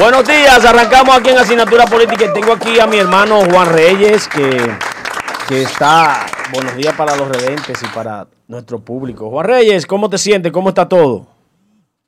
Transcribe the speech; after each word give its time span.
Buenos 0.00 0.26
días, 0.26 0.64
arrancamos 0.64 1.14
aquí 1.14 1.28
en 1.28 1.36
Asignatura 1.36 1.84
Política 1.84 2.24
y 2.24 2.32
tengo 2.32 2.54
aquí 2.54 2.80
a 2.80 2.86
mi 2.86 2.96
hermano 2.96 3.40
Juan 3.40 3.70
Reyes 3.70 4.26
que, 4.28 4.56
que 5.46 5.60
está, 5.60 6.24
buenos 6.54 6.74
días 6.74 6.94
para 6.96 7.14
los 7.16 7.28
redentes 7.28 7.82
y 7.82 7.86
para 7.88 8.26
nuestro 8.48 8.78
público. 8.78 9.28
Juan 9.28 9.46
Reyes, 9.46 9.84
¿cómo 9.84 10.08
te 10.08 10.16
sientes? 10.16 10.52
¿Cómo 10.52 10.70
está 10.70 10.88
todo? 10.88 11.26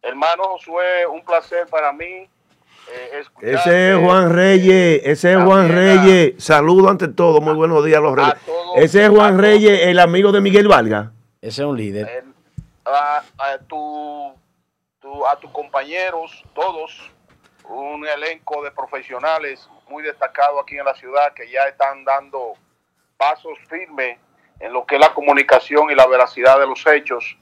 Hermano 0.00 0.43
Josué, 0.43 1.07
un 1.07 1.23
placer 1.23 1.66
para 1.66 1.93
mí. 1.93 2.07
Eh, 2.07 3.25
ese 3.43 3.93
es 3.93 3.98
Juan 3.98 4.32
Reyes, 4.32 5.02
ese 5.04 5.34
es 5.34 5.45
Juan 5.45 5.68
Reyes. 5.68 6.43
Saludo 6.43 6.88
ante 6.88 7.09
todo, 7.09 7.43
muy 7.43 7.52
buenos 7.52 7.84
días 7.84 7.98
a 7.98 8.00
los 8.00 8.16
reyes. 8.16 8.36
ese 8.77 9.04
es 9.04 9.11
Juan 9.11 9.38
Reyes, 9.38 9.80
el 9.82 9.98
amigo 9.98 10.32
de 10.32 10.40
Miguel 10.40 10.66
Valga. 10.66 11.12
Ese 11.43 11.61
es 11.61 11.68
un 11.68 11.77
líder. 11.77 12.24
a, 12.86 13.22
a, 13.36 13.59
tu, 13.68 14.29
a 15.30 15.36
tus 15.38 15.50
compañeros, 15.50 16.43
todos, 16.54 17.11
un 17.72 18.07
elenco 18.07 18.62
de 18.62 18.71
profesionales 18.71 19.68
muy 19.89 20.03
destacado 20.03 20.61
aquí 20.61 20.76
en 20.79 20.85
la 20.85 20.94
ciudad 20.94 21.32
que 21.35 21.50
ya 21.50 21.62
están 21.64 22.04
dando 22.04 22.54
pasos 23.17 23.58
firmes 23.68 24.18
en 24.61 24.72
lo 24.72 24.85
que 24.85 24.96
es 24.96 25.00
la 25.00 25.12
comunicación 25.14 25.90
y 25.90 25.95
la 25.95 26.07
veracidad 26.07 26.58
de 26.58 26.67
los 26.67 26.86
hechos. 26.86 27.36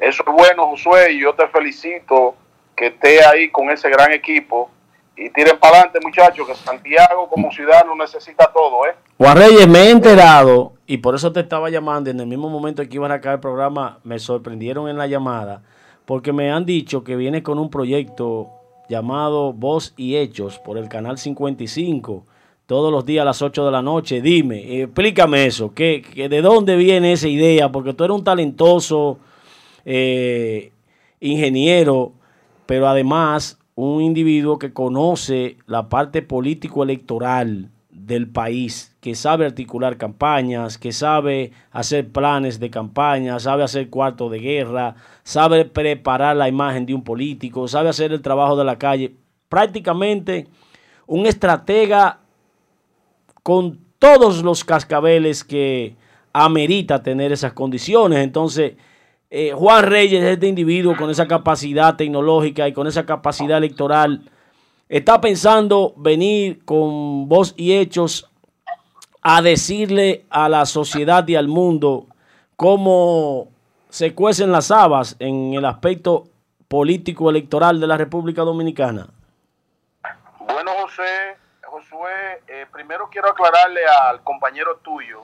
Eso 0.00 0.24
es 0.26 0.32
bueno, 0.32 0.66
Josué, 0.68 1.12
y 1.12 1.20
yo 1.20 1.34
te 1.34 1.46
felicito 1.48 2.34
que 2.74 2.86
esté 2.86 3.24
ahí 3.24 3.50
con 3.50 3.70
ese 3.70 3.88
gran 3.90 4.12
equipo. 4.12 4.70
Y 5.16 5.30
tiren 5.30 5.56
para 5.60 5.76
adelante, 5.76 6.00
muchachos, 6.02 6.44
que 6.44 6.54
Santiago 6.56 7.28
como 7.28 7.52
ciudad 7.52 7.84
no 7.84 7.94
necesita 7.94 8.50
todo, 8.52 8.84
¿eh? 8.86 8.94
Juan 9.16 9.36
Reyes, 9.36 9.68
me 9.68 9.84
he 9.84 9.90
enterado, 9.90 10.72
y 10.86 10.98
por 10.98 11.14
eso 11.14 11.32
te 11.32 11.38
estaba 11.38 11.70
llamando, 11.70 12.10
en 12.10 12.18
el 12.18 12.26
mismo 12.26 12.48
momento 12.48 12.82
que 12.82 12.96
iban 12.96 13.12
a 13.12 13.20
caer 13.20 13.34
el 13.34 13.40
programa, 13.40 14.00
me 14.02 14.18
sorprendieron 14.18 14.88
en 14.88 14.98
la 14.98 15.06
llamada, 15.06 15.62
porque 16.04 16.32
me 16.32 16.50
han 16.50 16.66
dicho 16.66 17.04
que 17.04 17.14
viene 17.14 17.44
con 17.44 17.60
un 17.60 17.70
proyecto 17.70 18.63
llamado 18.88 19.52
Voz 19.52 19.94
y 19.96 20.16
Hechos 20.16 20.58
por 20.58 20.78
el 20.78 20.88
canal 20.88 21.18
55 21.18 22.26
todos 22.66 22.90
los 22.90 23.04
días 23.04 23.22
a 23.22 23.26
las 23.26 23.42
8 23.42 23.64
de 23.66 23.70
la 23.70 23.82
noche. 23.82 24.20
Dime, 24.20 24.82
explícame 24.82 25.46
eso, 25.46 25.72
¿qué, 25.74 26.02
de 26.14 26.42
dónde 26.42 26.76
viene 26.76 27.12
esa 27.12 27.28
idea? 27.28 27.70
Porque 27.70 27.94
tú 27.94 28.04
eres 28.04 28.16
un 28.16 28.24
talentoso 28.24 29.18
eh, 29.84 30.72
ingeniero, 31.20 32.12
pero 32.66 32.88
además 32.88 33.58
un 33.74 34.02
individuo 34.02 34.58
que 34.58 34.72
conoce 34.72 35.56
la 35.66 35.88
parte 35.88 36.22
político-electoral 36.22 37.70
del 37.90 38.28
país, 38.28 38.94
que 39.00 39.14
sabe 39.14 39.46
articular 39.46 39.96
campañas, 39.96 40.78
que 40.78 40.92
sabe 40.92 41.52
hacer 41.70 42.10
planes 42.10 42.60
de 42.60 42.70
campaña, 42.70 43.38
sabe 43.40 43.64
hacer 43.64 43.88
cuartos 43.88 44.30
de 44.30 44.38
guerra, 44.38 44.96
sabe 45.24 45.64
preparar 45.64 46.36
la 46.36 46.48
imagen 46.48 46.86
de 46.86 46.94
un 46.94 47.02
político, 47.02 47.66
sabe 47.66 47.88
hacer 47.88 48.12
el 48.12 48.22
trabajo 48.22 48.56
de 48.56 48.64
la 48.64 48.78
calle. 48.78 49.16
Prácticamente 49.48 50.46
un 51.06 51.26
estratega 51.26 52.20
con 53.42 53.80
todos 53.98 54.42
los 54.42 54.64
cascabeles 54.64 55.42
que 55.42 55.96
amerita 56.32 57.02
tener 57.02 57.32
esas 57.32 57.52
condiciones. 57.52 58.18
Entonces, 58.18 58.74
eh, 59.30 59.52
Juan 59.54 59.84
Reyes, 59.84 60.22
este 60.22 60.46
individuo 60.46 60.96
con 60.96 61.10
esa 61.10 61.26
capacidad 61.26 61.96
tecnológica 61.96 62.68
y 62.68 62.72
con 62.72 62.86
esa 62.86 63.06
capacidad 63.06 63.58
electoral, 63.58 64.22
está 64.88 65.20
pensando 65.20 65.94
venir 65.96 66.64
con 66.64 67.28
voz 67.28 67.54
y 67.56 67.72
hechos 67.72 68.30
a 69.22 69.40
decirle 69.40 70.26
a 70.28 70.48
la 70.50 70.66
sociedad 70.66 71.26
y 71.26 71.36
al 71.36 71.48
mundo 71.48 72.06
cómo 72.56 73.53
se 73.94 74.12
cuecen 74.12 74.50
las 74.50 74.72
habas 74.72 75.14
en 75.20 75.54
el 75.54 75.64
aspecto 75.64 76.24
político 76.66 77.30
electoral 77.30 77.78
de 77.78 77.86
la 77.86 77.96
República 77.96 78.42
Dominicana? 78.42 79.06
Bueno, 80.40 80.72
José, 80.82 81.36
Josué, 81.62 82.42
eh, 82.48 82.66
primero 82.72 83.08
quiero 83.08 83.30
aclararle 83.30 83.82
al 83.86 84.20
compañero 84.24 84.80
tuyo 84.82 85.22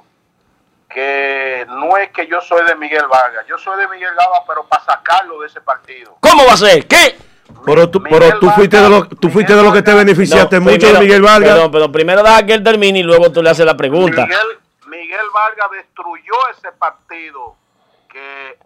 que 0.88 1.66
no 1.68 1.96
es 1.96 2.10
que 2.10 2.28
yo 2.28 2.40
soy 2.40 2.64
de 2.64 2.76
Miguel 2.76 3.06
Vargas, 3.10 3.44
yo 3.48 3.58
soy 3.58 3.76
de 3.76 3.88
Miguel 3.88 4.14
Vargas, 4.16 4.42
pero 4.46 4.64
para 4.68 4.84
sacarlo 4.84 5.40
de 5.40 5.48
ese 5.48 5.60
partido. 5.60 6.16
¿Cómo 6.20 6.46
va 6.46 6.52
a 6.52 6.56
ser? 6.56 6.86
¿Qué? 6.86 7.18
Pero 7.66 7.90
tú, 7.90 8.00
pero 8.04 8.38
tú 8.38 8.50
fuiste 8.50 8.80
de 8.80 8.88
lo, 8.88 9.08
tú 9.08 9.30
fuiste 9.30 9.52
de 9.52 9.64
lo 9.64 9.72
que 9.72 9.82
te 9.82 9.92
beneficiaste 9.92 10.60
mucho 10.60 10.92
de 10.92 11.00
Miguel 11.00 11.22
Vargas. 11.22 11.54
Perdón, 11.54 11.72
pero 11.72 11.90
primero 11.90 12.22
deja 12.22 12.46
que 12.46 12.54
él 12.54 12.62
termine 12.62 13.00
y 13.00 13.02
luego 13.02 13.32
tú 13.32 13.42
le 13.42 13.50
haces 13.50 13.66
la 13.66 13.76
pregunta. 13.76 14.26
Miguel, 14.26 14.60
Miguel 14.86 15.26
Vargas 15.34 15.72
destruyó 15.72 16.34
ese 16.56 16.70
partido 16.70 17.56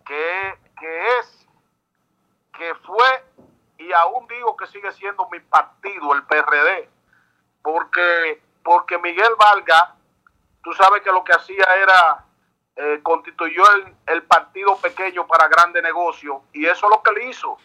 que, 0.07 0.59
que, 0.79 1.19
es, 1.19 1.47
que 2.57 2.75
fue, 2.77 3.25
y 3.79 3.93
aún 3.93 4.27
digo 4.29 4.57
que 4.57 4.67
sigue 4.67 4.91
siendo 4.93 5.29
mi 5.31 5.41
partido, 5.41 6.13
el 6.15 6.23
PRD, 6.25 6.89
porque, 7.63 8.43
porque 8.63 8.99
Miguel 8.99 9.35
Vargas, 9.39 9.91
tú 10.63 10.73
sabes 10.73 11.03
que 11.03 11.13
lo 11.13 11.25
que 11.25 11.33
hacía 11.33 11.65
era 11.77 12.25
eh, 12.77 13.01
constituyó 13.03 13.63
el, 13.75 13.95
el, 14.07 14.23
partido 14.25 14.77
pequeño 14.79 15.27
para 15.27 15.49
grandes 15.49 15.83
negocios, 15.83 16.39
y 16.53 16.67
eso 16.67 16.87
es 16.87 16.91
lo 16.91 17.03
que 17.03 17.11
él 17.11 17.29
hizo. 17.29 17.57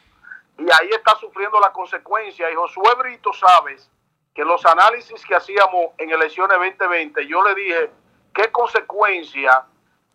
Y 0.58 0.64
ahí 0.64 0.90
está 0.90 1.16
sufriendo 1.16 1.60
la 1.60 1.72
consecuencia. 1.72 2.52
Y 2.52 2.56
Josué 2.56 2.94
Brito, 2.98 3.32
sabes 3.32 3.90
que 4.36 4.44
los 4.44 4.66
análisis 4.66 5.26
que 5.26 5.36
hacíamos 5.36 5.94
en 5.98 6.12
elecciones 6.12 6.58
2020, 6.58 7.26
yo 7.28 7.42
le 7.44 7.56
dije 7.56 7.92
qué 8.34 8.52
consecuencia 8.52 9.66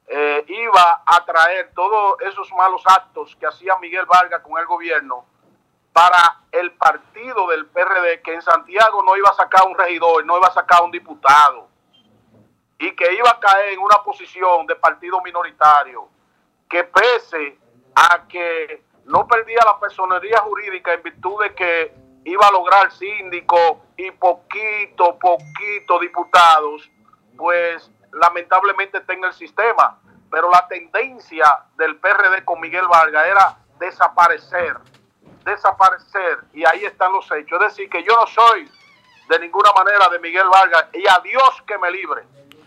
eh, 0.06 0.44
iba 0.48 1.03
a 1.06 1.25
traer 1.25 1.72
todos 1.75 2.20
esos 2.22 2.50
malos 2.53 2.82
actos 2.87 3.34
que 3.37 3.47
hacía 3.47 3.76
Miguel 3.78 4.06
Vargas 4.06 4.42
con 4.42 4.59
el 4.59 4.66
gobierno 4.66 5.25
para 5.92 6.41
el 6.50 6.72
partido 6.72 7.47
del 7.48 7.66
PRD, 7.66 8.20
que 8.22 8.34
en 8.34 8.43
Santiago 8.43 9.03
no 9.04 9.16
iba 9.16 9.31
a 9.31 9.34
sacar 9.34 9.66
un 9.66 9.78
regidor, 9.78 10.26
no 10.26 10.37
iba 10.37 10.48
a 10.48 10.53
sacar 10.53 10.82
un 10.82 10.91
diputado, 10.91 11.69
y 12.78 12.94
que 12.97 13.14
iba 13.14 13.31
a 13.31 13.38
caer 13.38 13.75
en 13.75 13.78
una 13.78 14.03
posición 14.03 14.66
de 14.66 14.75
partido 14.75 15.20
minoritario, 15.22 16.09
que 16.69 16.82
pese 16.84 17.59
a 17.94 18.26
que 18.26 18.82
no 19.04 19.26
perdía 19.28 19.60
la 19.64 19.78
personería 19.78 20.41
jurídica 20.41 20.93
en 20.94 21.03
virtud 21.03 21.43
de 21.44 21.54
que 21.54 21.94
iba 22.25 22.47
a 22.47 22.53
lograr 22.53 22.91
síndico 22.91 23.84
y 23.97 24.10
poquito, 24.10 25.16
poquito 25.19 26.00
diputados, 26.00 26.91
pues 27.37 27.88
lamentablemente 28.14 28.98
está 28.98 29.12
en 29.12 29.25
el 29.25 29.32
sistema. 29.32 29.98
Pero 30.30 30.50
la 30.50 30.66
tendencia 30.66 31.60
del 31.76 31.97
PRD 31.97 32.44
con 32.44 32.60
Miguel 32.60 32.88
Vargas 32.88 33.26
era 33.26 33.56
desaparecer, 33.78 34.76
desaparecer, 35.44 36.41
y 36.52 36.64
ahí 36.64 36.84
están 36.84 37.12
los 37.12 37.30
hechos. 37.30 37.60
Es 37.62 37.76
decir, 37.76 37.88
que 37.88 38.02
yo 38.02 38.16
no 38.16 38.26
soy 38.26 38.69
de 39.28 39.38
ninguna 39.38 39.70
manera 39.72 40.08
de 40.08 40.19
Miguel 40.19 40.48
Vargas, 40.50 40.86
y 40.92 41.06
a 41.06 41.20
Dios 41.22 41.62
que 41.66 41.78
me 41.78 41.91
libre, 41.91 42.22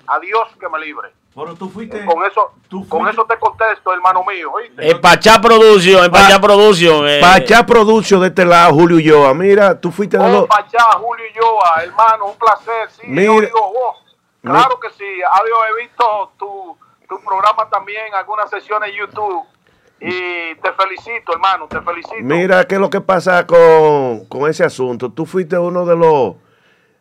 a 0.07 0.19
Dios 0.19 0.47
que 0.59 0.69
me 0.69 0.79
libre. 0.79 1.11
Pero 1.35 1.53
tú 1.55 1.69
fuiste. 1.69 2.03
Con 2.03 2.25
eso, 2.25 2.51
con 2.89 3.07
eso 3.07 3.23
te 3.25 3.37
contesto, 3.37 3.93
hermano 3.93 4.23
mío. 4.23 4.51
¿oíste? 4.53 4.89
En 4.89 4.99
Pachá 4.99 5.39
Producción, 5.39 6.05
en 6.05 6.11
Pachá 6.11 6.41
Producción. 6.41 7.07
Eh. 7.07 7.19
Pachá 7.21 7.63
Producción 7.63 8.21
de 8.21 8.27
este 8.29 8.43
lado, 8.43 8.73
Julio 8.73 8.97
Yoa. 8.97 9.35
Mira, 9.35 9.79
tú 9.79 9.91
fuiste 9.91 10.17
de 10.17 10.31
los. 10.31 10.47
Pachá, 10.47 10.83
Julio 10.93 11.25
Yoa, 11.35 11.83
hermano, 11.83 12.25
un 12.25 12.37
placer. 12.39 12.89
Sí, 12.89 13.03
Mira, 13.05 13.25
yo 13.25 13.41
digo, 13.41 13.59
oh, 13.61 13.97
claro 14.49 14.79
que 14.79 14.89
sí. 14.91 15.21
Adiós, 15.31 15.59
he 15.69 15.81
visto 15.83 16.31
tu, 16.37 16.77
tu 17.07 17.23
programa 17.23 17.69
también, 17.69 18.13
algunas 18.13 18.49
sesiones 18.49 18.89
en 18.89 18.95
YouTube. 18.95 19.45
Y 19.99 20.55
te 20.55 20.73
felicito, 20.73 21.33
hermano, 21.33 21.67
te 21.67 21.81
felicito. 21.81 22.15
Mira, 22.21 22.65
¿qué 22.65 22.75
es 22.75 22.81
lo 22.81 22.89
que 22.89 23.01
pasa 23.01 23.47
con, 23.47 24.25
con 24.25 24.49
ese 24.49 24.63
asunto? 24.63 25.11
Tú 25.11 25.25
fuiste 25.25 25.57
uno 25.57 25.85
de 25.85 25.95
los 25.95 26.35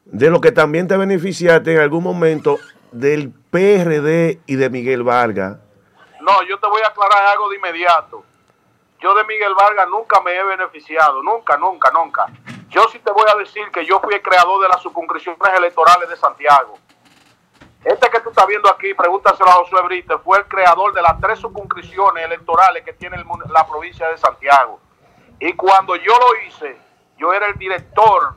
de 0.07 0.31
los 0.31 0.41
que 0.41 0.53
también 0.53 0.87
te 0.87 0.97
beneficiaste 0.97 1.75
en 1.75 1.81
algún 1.81 2.03
momento 2.03 2.59
del 2.93 3.33
PRD 3.51 4.41
y 4.47 4.57
de 4.57 4.71
Miguel 4.71 5.03
Vargas? 5.03 5.59
No, 6.21 6.43
yo 6.43 6.59
te 6.59 6.69
voy 6.69 6.81
a 6.83 6.89
aclarar 6.89 7.27
algo 7.27 7.49
de 7.51 7.57
inmediato. 7.57 8.25
Yo 9.01 9.15
de 9.15 9.25
Miguel 9.25 9.55
Vargas 9.55 9.89
nunca 9.89 10.21
me 10.23 10.35
he 10.35 10.43
beneficiado, 10.43 11.23
nunca, 11.23 11.57
nunca, 11.57 11.91
nunca. 11.91 12.27
Yo 12.71 12.89
sí 12.91 12.99
te 12.99 13.13
voy 13.13 13.25
a 13.33 13.39
decir 13.39 13.71
que 13.71 13.85
yo 13.85 14.01
fui 14.01 14.15
el 14.15 14.23
creador 14.23 14.63
de 14.63 14.69
las 14.69 14.83
circunscripciones 14.83 15.41
electorales 15.57 16.09
de 16.09 16.17
Santiago. 16.17 16.79
Este 17.87 18.11
que 18.11 18.19
tú 18.19 18.31
estás 18.31 18.49
viendo 18.49 18.69
aquí, 18.69 18.93
pregúntaselo 18.95 19.49
a 19.49 19.53
Josué 19.53 19.81
Brite, 19.83 20.19
fue 20.19 20.39
el 20.39 20.47
creador 20.47 20.93
de 20.93 21.01
las 21.03 21.21
tres 21.21 21.39
circunscripciones 21.39 22.25
electorales 22.25 22.83
que 22.85 22.93
tiene 22.95 23.17
la 23.49 23.65
provincia 23.65 24.09
de 24.09 24.19
Santiago. 24.19 24.81
Y 25.39 25.53
cuando 25.53 25.95
yo 25.95 26.13
lo 26.19 26.49
hice, 26.49 26.77
yo 27.17 27.33
era 27.33 27.47
el 27.47 27.55
director 27.57 28.35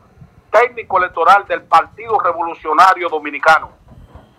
técnico 0.51 0.99
electoral 0.99 1.47
del 1.47 1.63
Partido 1.63 2.19
Revolucionario 2.19 3.09
Dominicano. 3.09 3.71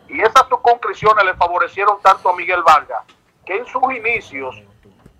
Y 0.06 0.20
esas 0.20 0.44
concreciones 0.44 1.24
le 1.24 1.34
favorecieron 1.34 2.00
tanto 2.00 2.28
a 2.28 2.36
Miguel 2.36 2.62
Vargas, 2.62 3.02
que 3.44 3.56
en 3.56 3.66
sus 3.66 3.82
inicios, 3.92 4.62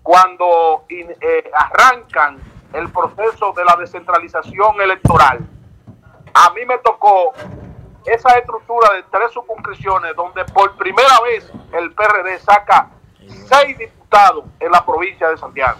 cuando 0.01 0.85
eh, 0.87 1.51
arrancan 1.53 2.39
el 2.71 2.89
proceso 2.93 3.51
de 3.51 3.65
la 3.65 3.75
descentralización 3.75 4.79
electoral, 4.79 5.39
a 6.33 6.49
mí 6.51 6.65
me 6.65 6.77
tocó 6.77 7.33
esa 8.05 8.37
estructura 8.37 8.93
de 8.93 9.03
tres 9.03 9.31
circunscripciones 9.31 10.15
donde 10.15 10.43
por 10.45 10.75
primera 10.75 11.19
vez 11.21 11.51
el 11.73 11.93
PRD 11.93 12.39
saca 12.39 12.89
seis 13.47 13.77
diputados 13.77 14.45
en 14.59 14.71
la 14.71 14.85
provincia 14.85 15.29
de 15.29 15.37
Santiago. 15.37 15.79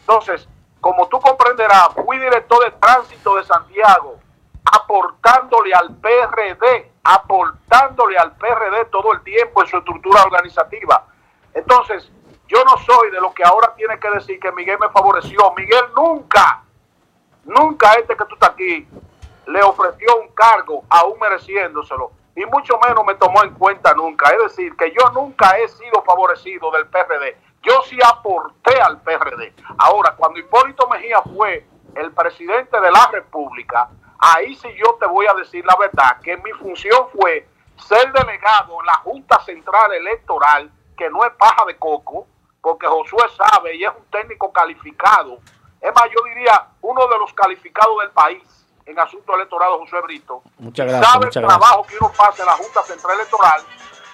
Entonces, 0.00 0.48
como 0.80 1.08
tú 1.08 1.18
comprenderás, 1.18 1.88
fui 2.04 2.18
director 2.18 2.62
de 2.64 2.70
tránsito 2.72 3.36
de 3.36 3.44
Santiago, 3.44 4.18
aportándole 4.64 5.72
al 5.72 5.94
PRD, 5.96 6.90
aportándole 7.02 8.18
al 8.18 8.36
PRD 8.36 8.84
todo 8.90 9.12
el 9.12 9.22
tiempo 9.22 9.62
en 9.62 9.68
su 9.68 9.78
estructura 9.78 10.22
organizativa. 10.22 11.06
Entonces, 11.54 12.10
yo 12.48 12.62
no 12.64 12.76
soy 12.78 13.10
de 13.10 13.20
los 13.20 13.32
que 13.32 13.44
ahora 13.44 13.74
tiene 13.74 13.98
que 13.98 14.10
decir 14.10 14.38
que 14.38 14.52
Miguel 14.52 14.78
me 14.78 14.90
favoreció. 14.90 15.52
Miguel 15.56 15.84
nunca, 15.96 16.62
nunca 17.44 17.94
este 17.94 18.14
que 18.16 18.24
tú 18.26 18.34
estás 18.34 18.50
aquí, 18.50 18.86
le 19.46 19.62
ofreció 19.62 20.20
un 20.20 20.28
cargo 20.28 20.84
aún 20.88 21.18
mereciéndoselo. 21.20 22.12
Y 22.36 22.44
mucho 22.46 22.78
menos 22.86 23.04
me 23.04 23.14
tomó 23.14 23.44
en 23.44 23.54
cuenta 23.54 23.94
nunca. 23.94 24.30
Es 24.30 24.56
decir, 24.56 24.76
que 24.76 24.90
yo 24.90 25.10
nunca 25.12 25.56
he 25.58 25.68
sido 25.68 26.02
favorecido 26.02 26.70
del 26.72 26.86
PRD. 26.88 27.36
Yo 27.62 27.80
sí 27.82 27.98
aporté 28.04 28.80
al 28.80 29.00
PRD. 29.00 29.54
Ahora, 29.78 30.14
cuando 30.16 30.38
Hipólito 30.38 30.88
Mejía 30.88 31.22
fue 31.22 31.66
el 31.94 32.12
presidente 32.12 32.80
de 32.80 32.90
la 32.90 33.06
República, 33.12 33.88
ahí 34.18 34.54
sí 34.56 34.68
yo 34.76 34.96
te 35.00 35.06
voy 35.06 35.26
a 35.26 35.34
decir 35.34 35.64
la 35.64 35.76
verdad, 35.76 36.20
que 36.22 36.36
mi 36.38 36.50
función 36.52 37.08
fue 37.12 37.48
ser 37.76 38.12
delegado 38.12 38.80
en 38.80 38.86
la 38.86 38.94
Junta 38.96 39.40
Central 39.40 39.92
Electoral, 39.94 40.70
que 40.96 41.08
no 41.10 41.24
es 41.24 41.32
paja 41.34 41.64
de 41.66 41.76
coco, 41.78 42.26
porque 42.60 42.86
Josué 42.86 43.24
sabe 43.36 43.76
y 43.76 43.84
es 43.84 43.90
un 43.90 44.04
técnico 44.10 44.52
calificado. 44.52 45.38
Es 45.80 45.94
más, 45.94 46.04
yo 46.04 46.24
diría 46.24 46.68
uno 46.80 47.06
de 47.06 47.18
los 47.18 47.32
calificados 47.34 47.98
del 48.00 48.10
país 48.10 48.42
en 48.86 48.98
asunto 48.98 49.34
electoral, 49.34 49.72
José 49.78 50.00
Brito. 50.02 50.42
Muchas 50.58 50.86
gracias. 50.86 51.12
Sabe 51.12 51.26
el 51.26 51.32
trabajo 51.32 51.86
que 51.86 51.96
uno 51.96 52.12
pasa 52.16 52.42
en 52.42 52.46
la 52.46 52.52
Junta 52.52 52.82
Central 52.82 53.14
Electoral. 53.18 53.62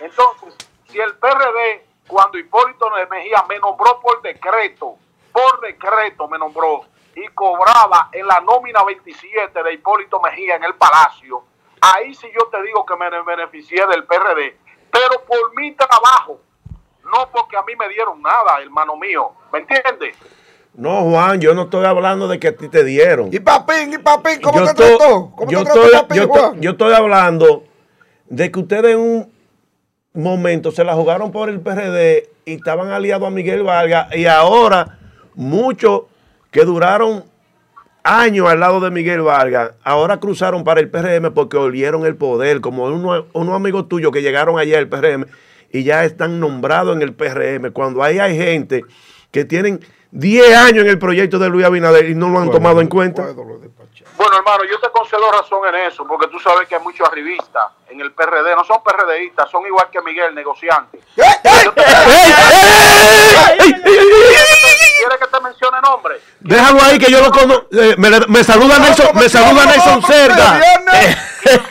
Entonces, 0.01 0.57
si 0.89 0.99
el 0.99 1.17
PRD, 1.17 1.87
cuando 2.07 2.39
Hipólito 2.39 2.91
Mejía 3.11 3.45
me 3.49 3.59
nombró 3.59 4.01
por 4.01 4.23
decreto, 4.23 4.97
por 5.33 5.61
decreto 5.61 6.29
me 6.29 6.39
nombró, 6.39 6.85
y 7.15 7.27
cobraba 7.29 8.09
en 8.13 8.27
la 8.27 8.41
nómina 8.41 8.85
27 8.85 9.63
de 9.63 9.73
Hipólito 9.75 10.21
Mejía 10.21 10.57
en 10.57 10.65
el 10.65 10.75
Palacio, 10.75 11.45
ahí 11.81 12.15
sí 12.15 12.29
yo 12.39 12.47
te 12.47 12.63
digo 12.63 12.85
que 12.87 12.97
me 12.97 13.11
beneficié 13.23 13.87
del 13.87 14.05
PRD, 14.05 14.59
pero 14.91 15.25
por 15.25 15.55
mi 15.55 15.73
trabajo, 15.73 16.41
no 17.05 17.29
porque 17.31 17.57
a 17.57 17.63
mí 17.63 17.75
me 17.77 17.89
dieron 17.89 18.23
nada, 18.23 18.61
hermano 18.61 18.97
mío, 18.97 19.33
¿me 19.53 19.61
entiendes? 19.61 20.17
No, 20.75 21.03
Juan, 21.11 21.41
yo 21.41 21.55
no 21.55 21.63
estoy 21.63 21.85
hablando 21.85 22.29
de 22.29 22.39
que 22.39 22.49
a 22.49 22.57
ti 22.57 22.69
te 22.69 22.85
dieron. 22.85 23.29
¿Y 23.33 23.41
Papín? 23.41 23.93
¿Y 23.93 23.99
Papín? 23.99 24.41
¿Cómo 24.43 24.59
yo 24.59 24.65
te 24.65 24.71
estoy, 24.71 24.97
trató? 24.99 25.33
¿Cómo 25.37 25.51
yo 25.51 25.59
te 25.59 25.65
trató 25.65 25.85
estoy, 25.85 26.01
Papín, 26.01 26.17
yo 26.17 26.23
estoy- 26.25 26.41
Juan? 26.41 26.61
yo 26.61 26.71
estoy 26.71 26.93
hablando 26.95 27.65
de 28.29 28.51
que 28.51 28.61
ustedes 28.61 28.93
en 28.95 29.01
un 29.01 29.33
momento 30.15 30.71
se 30.73 30.85
la 30.85 30.95
jugaron 30.95 31.33
por 31.33 31.49
el 31.51 31.61
PRD 31.61 32.29
y 32.45 32.55
estaban 32.55 32.91
aliados 32.91 33.27
a 33.27 33.31
Miguel 33.31 33.63
Vargas 33.63 34.15
y 34.17 34.27
ahora 34.27 34.99
muchos 35.35 36.03
que 36.51 36.65
duraron 36.65 37.25
años 38.03 38.49
al 38.49 38.61
lado 38.61 38.81
de 38.81 38.91
Miguel 38.91 39.21
Vargas, 39.23 39.73
ahora 39.85 40.19
cruzaron 40.19 40.65
para 40.65 40.81
el 40.81 40.89
PRM 40.89 41.33
porque 41.33 41.57
olieron 41.59 42.07
el 42.07 42.17
poder, 42.17 42.61
como 42.61 42.85
unos, 42.87 43.27
unos 43.35 43.55
amigos 43.55 43.89
tuyos 43.89 44.11
que 44.11 44.23
llegaron 44.23 44.59
allá 44.59 44.79
al 44.79 44.89
PRM 44.89 45.27
y 45.71 45.85
ya 45.85 46.05
están 46.05 46.41
nombrados 46.41 46.97
en 46.97 47.03
el 47.03 47.13
PRM, 47.13 47.71
cuando 47.73 48.03
ahí 48.03 48.19
hay 48.19 48.37
gente 48.37 48.85
que 49.31 49.45
tienen 49.45 49.81
10 50.13 50.57
años 50.57 50.85
en 50.85 50.91
el 50.91 50.99
proyecto 50.99 51.39
de 51.39 51.49
Luis 51.49 51.65
Abinader 51.65 52.09
y 52.09 52.15
no 52.15 52.29
lo 52.29 52.41
han 52.41 52.51
tomado 52.51 52.81
en 52.81 52.89
cuenta. 52.89 53.23
Bueno, 54.17 54.37
hermano, 54.37 54.65
yo 54.65 54.79
te 54.81 54.91
concedo 54.91 55.31
razón 55.33 55.61
en 55.69 55.77
eso, 55.87 56.07
porque 56.07 56.27
tú 56.29 56.39
sabes 56.39 56.69
que 56.69 56.75
hay 56.75 56.83
muchos 56.83 57.09
arribistas 57.09 57.71
en 57.89 58.01
el 58.01 58.13
PRD, 58.13 58.55
no 58.55 58.65
son 58.65 58.83
PRDistas, 58.83 59.51
son 59.51 59.67
igual 59.67 59.89
que 59.91 60.01
Miguel, 60.03 60.35
negociantes. 60.35 61.01
¿Quieres 61.15 61.33
que 65.19 65.27
te 65.27 65.41
mencione 65.41 65.81
nombre? 65.83 66.21
Déjalo 66.41 66.83
ahí 66.83 66.99
que 66.99 67.11
yo 67.11 67.21
lo 67.21 67.31
conozco. 67.31 67.67
Eh, 67.73 67.95
me, 67.97 68.11
me 68.29 68.45
saluda 68.45 68.79
Nelson, 68.79 69.09
me 69.15 69.29
saluda 69.29 69.65
Nelson 69.65 70.03
Cerda. 70.03 70.61
¿Quieres 71.41 71.69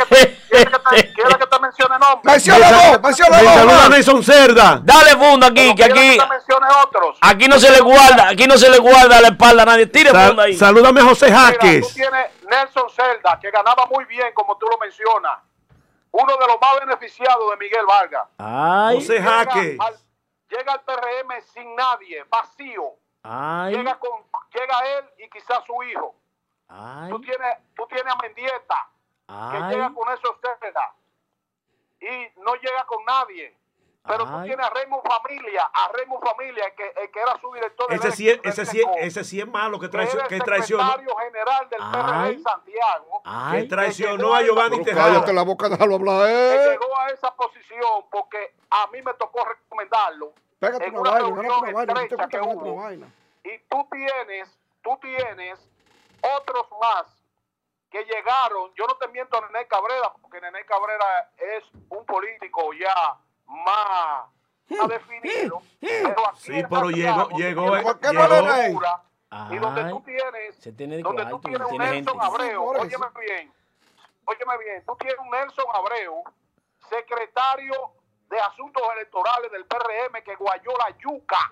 que 1.38 1.46
te, 1.46 1.59
que 2.00 2.06
que 2.06 2.12
nombre? 2.12 2.32
Menciona 2.34 2.72
dos, 2.72 3.02
menciona 3.02 3.38
Me 3.38 3.44
dos. 3.44 3.54
saluda 3.54 3.78
Juan. 3.78 3.92
Nelson 3.92 4.24
Cerda. 4.24 4.80
Dale 4.84 5.10
funda 5.12 5.48
aquí, 5.48 5.76
que 5.76 5.76
¿quieres 5.76 5.98
aquí, 5.98 6.18
que 6.48 6.54
otros? 6.84 7.18
aquí 7.22 7.48
no 7.48 7.60
se 7.60 7.72
le 7.72 7.80
guarda, 7.82 8.30
aquí 8.30 8.48
no 8.48 8.58
se 8.58 8.70
le 8.70 8.78
guarda 8.80 9.22
la 9.22 9.28
espalda 9.30 9.64
a 9.64 9.66
nadie. 9.66 9.88
Tire 9.88 10.10
funda 10.12 10.44
ahí. 10.44 10.58
salúdame 10.58 11.02
a 11.02 11.06
José 11.06 11.26
Mira, 11.28 11.38
tú 11.40 11.46
Jaques. 11.54 11.94
tienes 11.94 12.44
Nelson 12.50 12.90
Celda, 12.90 13.40
que 13.40 13.52
ganaba 13.52 13.86
muy 13.88 14.06
bien, 14.06 14.34
como 14.34 14.58
tú 14.58 14.66
lo 14.68 14.78
mencionas. 14.78 15.40
Uno 16.12 16.38
de 16.38 16.48
los 16.48 16.58
más 16.60 16.80
beneficiados 16.80 17.52
de 17.52 17.58
Miguel 17.58 17.86
Vargas. 17.86 18.24
Ay, 18.40 18.96
José 18.96 19.14
Llega 19.20 19.32
Jaques. 19.46 19.78
al, 19.80 19.96
llega 20.50 20.74
al 20.74 20.82
PRM 20.82 21.42
sin 21.54 21.76
nadie, 21.76 22.24
vacío. 22.30 22.84
ay, 23.24 23.76
Llega, 23.76 23.96
con, 24.00 24.12
llega 24.52 24.80
él 24.98 25.06
y 25.20 25.30
quizás 25.30 25.60
su 25.68 25.84
hijo. 25.84 26.16
ay, 26.68 27.10
Tú 27.12 27.22
tienes, 27.22 27.58
tú 27.76 27.86
tienes 27.88 28.12
a 28.12 28.18
Mendieta, 28.18 28.88
que 29.28 29.34
ay. 29.58 29.70
llega 29.76 29.92
con 29.94 30.12
esos 30.12 30.32
Celda. 30.42 30.94
Y 32.02 32.40
no 32.42 32.56
llega 32.56 32.86
con 32.86 33.04
nadie. 33.06 33.56
Pero 34.08 34.26
tú 34.26 34.32
Ay. 34.38 34.48
tienes 34.48 34.66
a 34.66 34.70
Raymond 34.70 35.04
Familia, 35.06 35.70
a 35.74 35.90
Raymond 35.92 36.24
Familia, 36.24 36.66
el 36.66 36.74
que, 36.74 36.94
el 37.04 37.12
que 37.12 37.20
era 37.20 37.38
su 37.40 37.52
director 37.54 37.94
Ese 37.94 38.04
del 38.08 38.14
sí, 38.14 38.30
es- 38.30 38.40
ese, 38.44 38.66
sí, 38.66 38.82
ese 38.98 39.24
sí 39.26 39.42
es 39.42 39.48
malo 39.48 39.78
que, 39.80 39.88
que 39.88 39.92
traicio- 39.92 40.16
era 40.20 40.24
el 40.24 40.30
que 40.30 40.40
traicionó, 40.40 40.84
secretario 40.94 41.16
general 41.18 41.70
del 41.70 41.80
PRD 41.80 42.12
Ay. 42.14 42.34
en 42.36 42.44
Santiago. 42.44 43.22
que 43.52 43.64
traicionó 43.66 44.34
a 44.34 44.42
Giovanni 44.42 44.84
Tejada. 44.84 45.06
cállate 45.14 45.34
la 45.34 45.44
boca, 45.44 45.70
déjalo 45.70 45.96
hablar. 45.96 46.26
que 46.26 46.56
Eh. 46.56 46.70
llegó 46.70 46.98
a 46.98 47.10
esa 47.10 47.36
posición 47.36 48.06
porque 48.10 48.54
a 48.72 48.88
mí 48.88 49.02
me 49.02 49.14
tocó 49.16 49.46
recomendarlo 49.46 50.34
Pégate 50.60 50.86
en 50.86 50.92
una 50.98 51.02
una 51.02 51.12
vaina, 51.12 51.28
reunión 51.36 51.74
vaina. 51.76 52.02
estrecha 52.04 52.28
que 52.30 52.40
hubo. 52.42 52.76
vaina. 52.78 53.08
y 53.44 53.58
tú 53.70 53.88
tienes, 53.92 54.58
tú 54.82 54.98
tienes 55.02 55.60
otros 56.38 56.66
más 56.82 57.19
que 57.90 58.04
llegaron, 58.06 58.72
yo 58.76 58.86
no 58.88 58.96
te 58.98 59.08
miento 59.10 59.38
a 59.38 59.48
Nené 59.48 59.68
Cabrera, 59.68 60.14
porque 60.22 60.40
Nené 60.42 60.64
Cabrera 60.66 61.32
es 61.38 61.64
un 61.90 62.06
político 62.06 62.72
ya 62.74 63.18
más, 63.48 64.28
más 64.70 64.88
definido, 64.90 65.62
pero 65.80 66.28
aquí 66.28 66.40
Sí, 66.42 66.64
pero 66.70 66.82
Santiago, 66.86 66.90
llegó- 66.92 67.30
llegó- 67.38 67.62
tú 67.64 67.72
tienes 67.72 67.84
¿Por 67.84 68.00
qué 68.00 68.10
una 68.10 68.28
no 68.28 68.42
le 68.58 68.64
figura, 68.68 69.04
reí? 69.32 69.56
Y 69.56 69.60
donde 69.60 69.90
tú 69.90 70.02
tienes, 70.02 70.56
Se 70.58 70.72
tiene 70.74 70.98
de 70.98 71.04
donde 71.04 71.24
tú 71.26 71.30
cuarto, 71.42 71.48
tienes 71.50 71.62
un 71.66 71.70
tiene 71.70 71.86
gente. 71.86 72.02
Nelson 72.14 72.22
Abreu, 72.22 72.64
Por 72.66 72.76
eso. 72.78 72.86
óyeme 72.86 73.08
bien, 73.20 73.54
óyeme 74.26 74.58
bien, 74.58 74.86
tú 74.86 74.96
tienes 74.98 75.18
un 75.20 75.30
Nelson 75.30 75.66
Abreu, 75.74 76.24
secretario 76.90 77.74
de 78.30 78.40
Asuntos 78.40 78.84
Electorales 78.96 79.52
del 79.52 79.66
PRM 79.66 80.22
que 80.24 80.36
guayó 80.36 80.72
la 80.78 80.96
yuca 80.98 81.52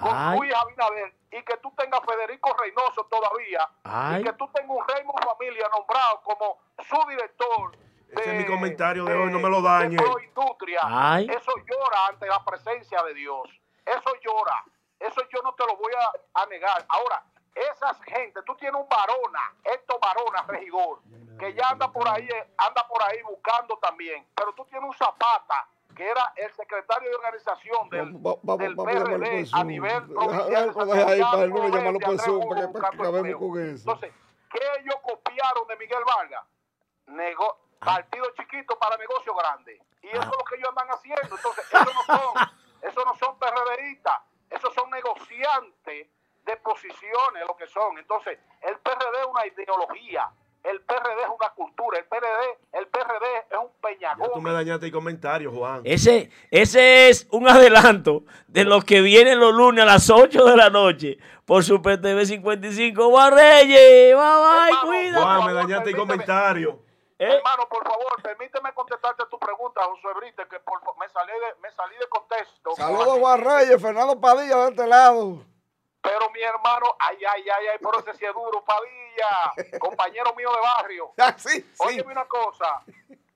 con. 0.00 0.36
Luis 0.36 0.52
Abinader 0.54 1.14
y 1.34 1.42
que 1.42 1.56
tú 1.56 1.72
tengas 1.76 2.00
Federico 2.06 2.54
Reynoso 2.56 3.04
todavía 3.10 3.68
Ay. 3.82 4.20
y 4.20 4.24
que 4.24 4.32
tú 4.34 4.48
tengas 4.52 4.70
un 4.70 4.86
Raymond 4.86 5.24
Familia 5.24 5.68
nombrado 5.68 6.22
como 6.22 6.58
su 6.88 7.08
director. 7.08 7.76
Ese 8.08 8.30
es 8.30 8.38
mi 8.38 8.46
comentario 8.46 9.04
de 9.04 9.14
hoy, 9.14 9.30
no 9.32 9.40
me 9.40 9.48
lo 9.50 9.60
dañe. 9.60 9.96
de 9.96 10.24
Industria. 10.24 10.80
Ay. 10.84 11.26
Eso 11.28 11.52
llora 11.66 12.06
ante 12.08 12.26
la 12.26 12.44
presencia 12.44 13.02
de 13.02 13.14
Dios. 13.14 13.50
Eso 13.84 14.14
llora. 14.22 14.64
Eso 15.00 15.20
yo 15.34 15.42
no 15.42 15.52
te 15.54 15.66
lo 15.66 15.76
voy 15.76 15.92
a, 15.94 16.40
a 16.42 16.46
negar. 16.46 16.84
Ahora, 16.88 17.24
esas 17.54 18.00
gente, 18.02 18.40
tú 18.42 18.54
tienes 18.56 18.80
un 18.80 18.88
varona, 18.88 19.54
Héctor 19.64 19.98
Varona, 20.00 20.42
regidor, 20.48 21.00
que 21.38 21.54
ya 21.54 21.68
anda 21.68 21.90
por 21.90 22.06
ahí, 22.08 22.28
eh, 22.28 22.54
anda 22.58 22.86
por 22.86 23.02
ahí 23.02 23.20
buscando 23.22 23.76
también. 23.78 24.26
Pero 24.34 24.52
tú 24.54 24.64
tienes 24.64 24.88
un 24.88 24.94
Zapata, 24.94 25.68
que 25.94 26.08
era 26.08 26.32
el 26.36 26.52
secretario 26.54 27.08
de 27.10 27.14
organización 27.16 27.88
del, 27.90 28.12
Vamos, 28.12 28.38
vamos, 28.42 28.58
del 28.58 28.74
vamos 28.74 28.90
a 28.90 28.94
llamarlo 28.98 29.16
por 29.18 29.28
PRD 29.28 29.48
a 29.52 29.64
nivel 29.64 30.02
provincial. 30.06 30.52
ahí 30.52 30.72
Santiago, 30.74 31.30
para 31.30 31.42
el 31.44 31.50
lunes 31.50 31.72
llamarlo 31.72 31.98
de 31.98 32.04
por 32.04 32.10
Andrés 32.10 32.24
Zoom, 32.26 32.36
Hugo 32.44 32.48
para 32.72 32.90
que- 32.90 32.96
acabemos 32.96 33.40
con 33.40 33.60
eso. 33.74 33.90
Entonces, 33.90 34.12
¿qué 34.52 34.60
ellos 34.80 34.96
copiaron 35.02 35.68
de 35.68 35.76
Miguel 35.76 36.04
Vargas? 36.04 36.44
Nego- 37.06 37.58
partido 37.78 38.24
chiquito 38.36 38.78
para 38.78 38.96
negocio 38.96 39.34
grande. 39.34 39.80
Y 40.02 40.08
eso 40.08 40.20
es 40.20 40.26
lo 40.26 40.44
que 40.44 40.54
ellos 40.56 40.68
andan 40.70 40.88
haciendo. 40.88 41.36
Entonces, 41.36 41.64
eso 41.70 41.84
no 41.84 42.02
son, 42.16 42.34
eso 42.82 43.04
no 43.04 43.14
son 43.16 43.38
PRDistas, 43.38 44.14
esos 44.50 44.72
son 44.74 44.90
negociantes 44.90 46.08
de 46.44 46.56
posiciones, 46.58 47.46
lo 47.46 47.56
que 47.56 47.66
son. 47.66 47.98
Entonces, 47.98 48.38
el 48.62 48.78
PRD 48.78 49.20
es 49.20 49.26
una 49.26 49.46
ideología, 49.46 50.30
el 50.64 50.80
PRD 50.80 51.22
es 51.22 51.28
una 51.28 51.50
cultura, 51.50 51.98
el 51.98 52.06
PRD, 52.06 52.58
el 52.72 52.86
PRD 52.88 53.26
es 53.50 53.58
un 53.58 53.70
peñagón. 53.82 54.30
tú 54.32 54.40
me 54.40 54.52
dañaste 54.52 54.86
el 54.86 54.92
comentario, 54.92 55.52
Juan. 55.52 55.82
Ese, 55.84 56.30
ese 56.50 57.10
es 57.10 57.28
un 57.30 57.46
adelanto 57.46 58.24
de 58.48 58.64
los 58.64 58.84
que 58.84 59.02
vienen 59.02 59.38
los 59.38 59.54
lunes 59.54 59.82
a 59.82 59.86
las 59.86 60.08
8 60.08 60.44
de 60.44 60.56
la 60.56 60.70
noche 60.70 61.18
por 61.44 61.62
Super 61.62 62.00
TV 62.00 62.24
55. 62.24 63.12
¡Va 63.12 63.30
Reyes! 63.30 64.16
¡Va, 64.16 64.68
¡Cuida! 64.82 65.22
Juan, 65.22 65.46
me 65.46 65.52
dañaste 65.52 65.90
el 65.90 65.96
comentario. 65.96 66.80
¿Eh? 67.18 67.26
Hermano, 67.26 67.68
por 67.68 67.84
favor, 67.84 68.22
permíteme 68.22 68.72
contestarte 68.72 69.22
tu 69.30 69.38
pregunta, 69.38 69.82
José 69.84 70.08
Brite, 70.18 70.48
que 70.48 70.58
por, 70.60 70.80
me, 70.98 71.08
salí 71.10 71.32
de, 71.32 71.60
me 71.62 71.70
salí 71.72 71.94
de 71.96 72.08
contexto. 72.08 72.70
Saludos, 72.76 73.18
Juan 73.18 73.40
Reyes, 73.40 73.80
Fernando 73.80 74.20
Padilla 74.20 74.56
de 74.56 74.70
este 74.70 74.86
lado. 74.86 75.53
Pero 76.04 76.28
mi 76.30 76.42
hermano, 76.42 76.94
ay, 77.00 77.16
ay, 77.24 77.48
ay, 77.48 77.66
ay, 77.68 77.78
pero 77.80 77.98
ese 77.98 78.12
sí 78.14 78.26
es 78.26 78.34
duro, 78.34 78.62
Padilla, 78.62 79.78
compañero 79.80 80.34
mío 80.34 80.52
de 80.52 80.60
barrio. 80.60 81.12
Ah, 81.18 81.34
sí, 81.38 81.62
sí. 81.62 81.74
Óyeme 81.78 82.12
una 82.12 82.26
cosa, 82.26 82.82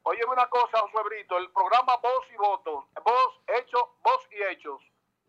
óyeme 0.03 0.33
una 0.33 0.47
cosa, 0.51 0.79
José 0.81 1.03
Brito, 1.05 1.39
el 1.39 1.51
programa 1.51 1.97
Voz 1.97 2.27
y 2.31 2.37
Votos, 2.37 2.85
Voz, 3.03 3.41
Hecho, 3.47 3.95
Voz 4.03 4.29
y 4.31 4.43
Hechos, 4.43 4.83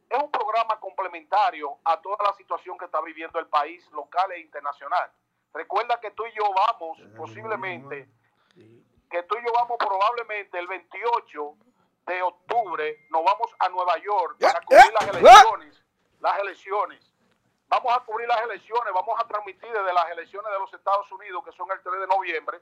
es 0.10 0.22
un 0.22 0.30
programa 0.30 0.78
complementario 0.82 1.78
a 1.86 2.02
toda 2.02 2.18
la 2.26 2.34
situación 2.34 2.78
que 2.78 2.86
está 2.86 3.00
viviendo 3.02 3.40
el 3.40 3.48
país 3.48 3.90
local 3.92 4.30
e 4.34 4.40
internacional. 4.40 5.10
Recuerda 5.54 5.98
que 6.02 6.12
tú 6.12 6.26
y 6.26 6.32
yo 6.34 6.44
vamos 6.54 6.98
posiblemente, 7.16 8.10
que 9.10 9.24
tú 9.24 9.38
y 9.38 9.46
yo 9.46 9.54
vamos 9.54 9.78
probablemente 9.80 10.60
el 10.60 10.68
28 10.68 11.56
de 12.08 12.22
octubre, 12.22 13.08
nos 13.12 13.24
vamos 13.24 13.56
a 13.60 13.70
Nueva 13.70 13.98
York 14.00 14.38
para 14.42 14.60
Ya, 14.60 14.66
cubrir 14.66 14.94
las 14.94 15.06
ya. 15.06 15.20
elecciones, 15.20 15.84
las 16.20 16.40
elecciones. 16.40 17.09
Vamos 17.70 17.96
a 17.96 18.00
cubrir 18.00 18.28
las 18.28 18.42
elecciones, 18.42 18.92
vamos 18.94 19.16
a 19.20 19.28
transmitir 19.28 19.72
desde 19.72 19.94
las 19.94 20.10
elecciones 20.10 20.52
de 20.52 20.60
los 20.60 20.74
Estados 20.74 21.12
Unidos, 21.12 21.44
que 21.46 21.52
son 21.52 21.70
el 21.72 21.80
3 21.82 22.00
de 22.00 22.08
noviembre, 22.08 22.60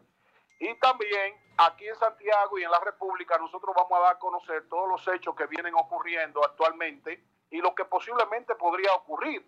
y 0.59 0.73
también 0.75 1.35
aquí 1.57 1.87
en 1.87 1.95
Santiago 1.95 2.57
y 2.57 2.63
en 2.63 2.71
la 2.71 2.79
República 2.81 3.37
nosotros 3.37 3.73
vamos 3.73 3.97
a 3.97 4.01
dar 4.01 4.15
a 4.15 4.19
conocer 4.19 4.67
todos 4.67 4.89
los 4.89 5.07
hechos 5.15 5.33
que 5.35 5.45
vienen 5.45 5.73
ocurriendo 5.75 6.43
actualmente 6.43 7.23
y 7.49 7.61
lo 7.61 7.73
que 7.73 7.85
posiblemente 7.85 8.55
podría 8.55 8.93
ocurrir, 8.93 9.45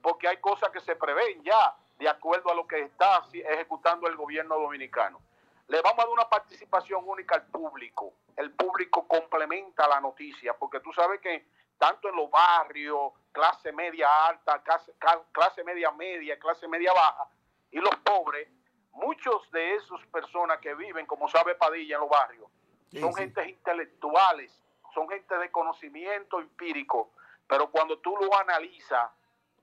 porque 0.00 0.28
hay 0.28 0.36
cosas 0.36 0.70
que 0.70 0.80
se 0.80 0.94
prevén 0.94 1.42
ya 1.42 1.74
de 1.98 2.08
acuerdo 2.08 2.50
a 2.50 2.54
lo 2.54 2.66
que 2.68 2.78
está 2.80 3.24
ejecutando 3.32 4.06
el 4.06 4.16
gobierno 4.16 4.58
dominicano. 4.58 5.20
Le 5.66 5.80
vamos 5.82 5.98
a 5.98 6.02
dar 6.02 6.12
una 6.12 6.28
participación 6.28 7.02
única 7.06 7.34
al 7.34 7.46
público. 7.46 8.12
El 8.36 8.52
público 8.52 9.06
complementa 9.08 9.88
la 9.88 10.00
noticia, 10.00 10.54
porque 10.54 10.80
tú 10.80 10.92
sabes 10.92 11.20
que 11.20 11.46
tanto 11.80 12.10
en 12.10 12.16
los 12.16 12.30
barrios, 12.30 13.12
clase 13.32 13.72
media 13.72 14.06
alta, 14.28 14.62
clase, 14.62 14.92
clase 15.32 15.64
media 15.64 15.90
media, 15.92 16.38
clase 16.38 16.68
media 16.68 16.92
baja, 16.92 17.26
y 17.70 17.78
los 17.78 17.96
pobres, 18.04 18.48
muchos 18.92 19.50
de 19.50 19.76
esas 19.76 20.06
personas 20.12 20.58
que 20.58 20.74
viven, 20.74 21.06
como 21.06 21.26
sabe 21.26 21.54
Padilla, 21.54 21.94
en 21.94 22.02
los 22.02 22.10
barrios, 22.10 22.44
son 22.92 23.14
gentes 23.14 23.48
intelectuales, 23.48 24.52
son 24.92 25.08
gente 25.08 25.34
de 25.38 25.50
conocimiento 25.50 26.38
empírico, 26.38 27.12
pero 27.48 27.70
cuando 27.70 27.98
tú 27.98 28.14
lo 28.14 28.38
analizas, 28.38 29.10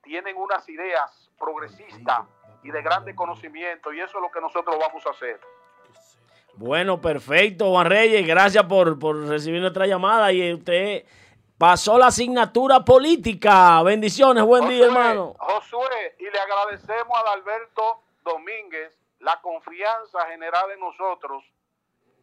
tienen 0.02 0.38
unas 0.38 0.68
ideas 0.70 1.30
progresistas 1.38 2.22
y 2.64 2.72
de 2.72 2.82
grande 2.82 3.14
conocimiento, 3.14 3.94
y 3.94 4.00
eso 4.00 4.18
es 4.18 4.22
lo 4.24 4.32
que 4.32 4.42
nosotros 4.42 4.76
vamos 4.80 5.06
a 5.06 5.12
hacer. 5.12 5.40
Bueno, 6.56 7.00
perfecto, 7.00 7.70
Juan 7.70 7.86
Reyes. 7.86 8.26
Gracias 8.26 8.64
por, 8.64 8.98
por 8.98 9.16
recibir 9.28 9.62
nuestra 9.62 9.86
llamada 9.86 10.32
y 10.32 10.52
usted 10.52 11.06
pasó 11.58 11.98
la 11.98 12.08
asignatura 12.08 12.84
política. 12.86 13.82
Bendiciones, 13.84 14.44
buen 14.44 14.68
día, 14.70 14.86
hermano. 14.86 15.36
Josué, 15.40 16.16
y 16.20 16.24
le 16.24 16.40
agradecemos 16.40 17.18
a 17.26 17.32
Alberto 17.34 18.02
Domínguez 18.24 18.94
la 19.20 19.40
confianza 19.42 20.20
generada 20.30 20.74
en 20.74 20.80
nosotros. 20.80 21.44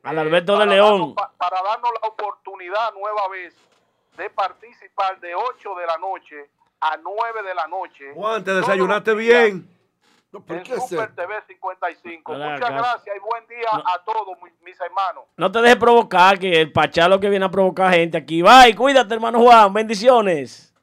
Al 0.02 0.18
eh, 0.18 0.20
Alberto 0.20 0.58
de 0.58 0.66
León. 0.66 1.14
darnos- 1.14 1.36
para 1.38 1.62
darnos 1.62 1.90
la 2.02 2.08
oportunidad 2.08 2.92
nueva 2.94 3.28
vez 3.28 3.54
de 4.16 4.30
participar 4.30 5.18
de 5.20 5.34
8 5.34 5.74
de 5.74 5.86
la 5.86 5.98
noche 5.98 6.50
a 6.80 6.96
9 6.98 7.42
de 7.42 7.54
la 7.54 7.66
noche. 7.66 8.12
Juan, 8.14 8.44
te 8.44 8.54
desayunaste 8.54 9.14
bien. 9.14 9.68
No, 10.34 10.40
¿por 10.44 10.56
En 10.56 10.62
qué 10.64 10.74
Super? 10.80 11.14
TV 11.14 11.32
55. 11.46 12.32
No 12.32 12.38
le 12.38 12.44
hagas 12.44 12.58
Muchas 12.60 12.74
gracias 12.76 13.16
y 13.16 13.20
buen 13.20 13.46
día 13.46 13.68
No. 13.72 13.78
a 13.86 14.04
todos 14.04 14.36
mi- 14.42 14.50
mis 14.64 14.80
hermanos. 14.80 15.24
No 15.36 15.52
te 15.52 15.60
dejes 15.60 15.76
provocar, 15.76 16.40
que 16.40 16.60
el 16.60 16.72
Pachá 16.72 17.06
lo 17.08 17.20
que 17.20 17.28
viene 17.30 17.44
a 17.44 17.48
provocar 17.50 17.94
gente 17.94 18.18
aquí. 18.18 18.42
Bye, 18.42 18.74
cuídate, 18.74 19.14
hermano 19.14 19.38
Juan. 19.40 19.72
Bendiciones. 19.72 20.74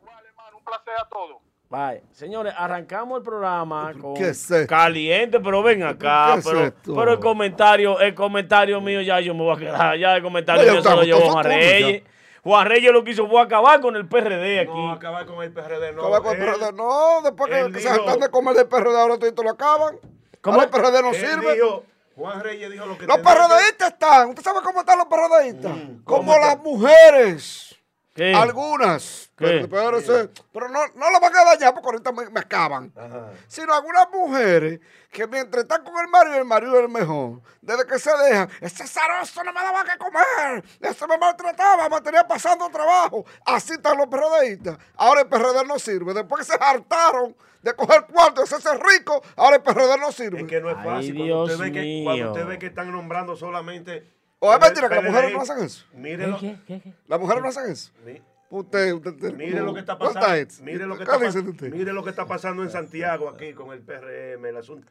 Igual, 0.00 0.24
hermano, 0.26 0.58
un 0.58 0.64
placer 0.64 0.94
a 1.00 1.08
todos. 1.08 1.36
Bye. 1.70 2.02
Señores, 2.10 2.52
arrancamos 2.58 3.18
el 3.18 3.22
programa 3.24 3.92
con 3.98 4.14
qué 4.14 4.30
es 4.30 4.50
esto? 4.50 4.66
caliente, 4.68 5.38
pero 5.38 5.62
ven 5.62 5.84
acá. 5.84 6.32
qué 6.34 6.38
es 6.40 6.44
Pero, 6.44 6.64
esto? 6.64 6.94
pero 6.96 7.12
el 7.12 7.20
comentario, 7.20 8.00
el 8.00 8.14
comentario 8.16 8.80
mío 8.80 9.00
ya 9.00 9.20
yo 9.20 9.32
me 9.32 9.42
voy 9.44 9.54
a 9.56 9.58
quedar. 9.60 9.96
Ya 9.96 10.16
el 10.16 10.22
comentario 10.24 10.62
Oye, 10.62 10.72
mío 10.72 10.82
se 10.82 10.88
lo 10.90 10.96
Juan 11.30 11.44
tuyo, 11.44 11.56
Reyes. 11.56 12.02
Juan 12.44 12.66
Reyes 12.66 12.92
lo 12.92 13.04
que 13.04 13.12
hizo 13.12 13.28
fue 13.28 13.40
acabar 13.40 13.80
con 13.80 13.94
el 13.94 14.06
PRD 14.08 14.60
aquí. 14.60 14.70
No, 14.72 14.90
acabar 14.92 15.24
con 15.26 15.42
el 15.44 15.52
PRD, 15.52 15.92
no. 15.92 16.00
Acaba 16.02 16.22
con 16.22 16.32
el 16.32 16.38
PRD. 16.44 16.72
No, 16.72 17.20
después 17.22 17.50
que, 17.72 17.80
se 17.80 17.88
están 17.94 18.18
de 18.18 18.28
comer 18.30 18.54
del 18.56 18.66
PRD, 18.66 18.98
ahora 19.00 19.16
todito 19.18 19.42
lo 19.44 19.50
acaban. 19.50 19.96
¿Cómo? 20.40 20.54
Ahora 20.60 20.64
el 20.66 20.70
PRD 20.70 21.02
no 21.02 21.14
sirve. 21.14 21.54
dijo- 21.54 21.84
Juan 22.16 22.40
Reyes 22.42 22.70
dijo 22.70 22.84
lo 22.84 22.98
que 22.98 23.06
Los 23.06 23.16
que- 23.16 23.22
PRDistas 23.22 23.92
están. 23.92 24.28
¿Usted 24.30 24.42
sabe 24.42 24.60
cómo 24.62 24.80
están 24.80 24.98
los 24.98 25.06
PRDistas? 25.06 25.72
Mm, 25.76 26.02
Como 26.04 26.18
¿cómo 26.32 26.38
las 26.38 26.58
mujeres. 26.58 27.71
¿Qué? 28.14 28.34
Algunas. 28.34 29.30
¿Qué? 29.38 29.46
Pero, 29.46 29.68
pero 29.70 29.96
ese- 29.98 30.28
pero 30.52 30.68
no, 30.68 30.80
no 30.94 31.10
lo 31.10 31.18
van 31.18 31.34
a 31.34 31.44
dañar 31.44 31.72
porque 31.72 31.86
ahorita 31.86 32.12
me, 32.12 32.28
me 32.28 32.40
acaban. 32.40 32.92
Ajá. 32.94 33.30
Sino 33.48 33.72
algunas 33.72 34.06
mujeres 34.10 34.80
que 35.10 35.26
mientras 35.26 35.62
están 35.62 35.82
con 35.82 35.98
el 35.98 36.08
marido, 36.08 36.36
el 36.36 36.44
marido 36.44 36.74
es 36.78 36.82
el 36.84 36.88
mejor. 36.90 37.40
Desde 37.62 37.86
que 37.86 37.98
se 37.98 38.10
dejan, 38.14 38.50
ese 38.60 38.86
zaroso 38.86 39.42
no 39.42 39.52
me 39.54 39.60
daba 39.62 39.84
que 39.84 39.96
comer. 39.96 40.62
Ese 40.80 41.06
me 41.06 41.16
maltrataba, 41.16 41.88
me 41.88 42.00
tenía 42.02 42.26
pasando 42.28 42.68
trabajo. 42.68 43.24
Así 43.46 43.72
están 43.72 43.96
los 43.96 44.06
PRDistas. 44.08 44.76
Ahora 44.96 45.22
el 45.22 45.28
PRD 45.28 45.64
no 45.66 45.78
sirve. 45.78 46.12
Después 46.12 46.46
que 46.46 46.52
se 46.52 46.58
hartaron 46.62 47.34
de 47.62 47.74
coger 47.74 48.04
cuarto, 48.12 48.40
de 48.40 48.44
hacerse 48.44 48.70
rico, 48.74 49.22
ahora 49.36 49.56
el 49.56 49.62
PRD 49.62 49.96
no 49.98 50.12
sirve. 50.12 50.40
Es 50.42 50.46
que 50.46 50.60
no 50.60 50.68
es 50.70 50.76
fácil. 50.84 51.14
Dios 51.14 51.28
cuando, 51.28 51.44
usted 51.44 51.58
ve 51.58 51.72
que, 51.72 52.00
cuando 52.04 52.22
mío. 52.24 52.32
usted 52.32 52.46
ve 52.46 52.58
que 52.58 52.66
están 52.66 52.92
nombrando 52.92 53.36
solamente. 53.36 54.06
¿O 54.44 54.50
es 54.50 54.54
el 54.56 54.60
mentira 54.60 54.88
que 54.88 54.94
las 54.96 55.04
mujeres 55.04 55.32
no 55.32 55.40
hacen 55.40 55.58
eso? 55.60 55.86
Mírelo. 55.92 56.36
¿Qué, 56.38 56.56
qué, 56.66 56.80
qué? 56.80 56.92
Las 57.06 57.20
mujeres 57.20 57.42
no 57.42 57.48
hacen 57.48 57.70
eso. 57.70 57.92
Usted, 58.50 58.92
usted, 58.92 59.10
usted- 59.12 59.34
Mire 59.34 59.60
lo 59.60 59.72
que 59.72 59.80
está 59.80 59.96
¿Cuánta 59.96 60.20
pasando. 60.20 60.54
Mire 60.64 60.86
lo 60.86 60.98
que 60.98 61.04
¿Qué 61.04 61.10
está, 61.12 61.24
dice 61.24 61.38
pas- 61.38 61.48
usted? 61.50 61.70
mire 61.72 61.92
lo 61.92 62.02
que 62.04 62.10
está 62.10 62.26
pasando 62.26 62.62
en 62.64 62.70
Santiago 62.70 63.28
aquí 63.28 63.52
con 63.54 63.72
el 63.72 63.80
PRM, 63.80 64.44
el 64.48 64.56
asunto. 64.56 64.86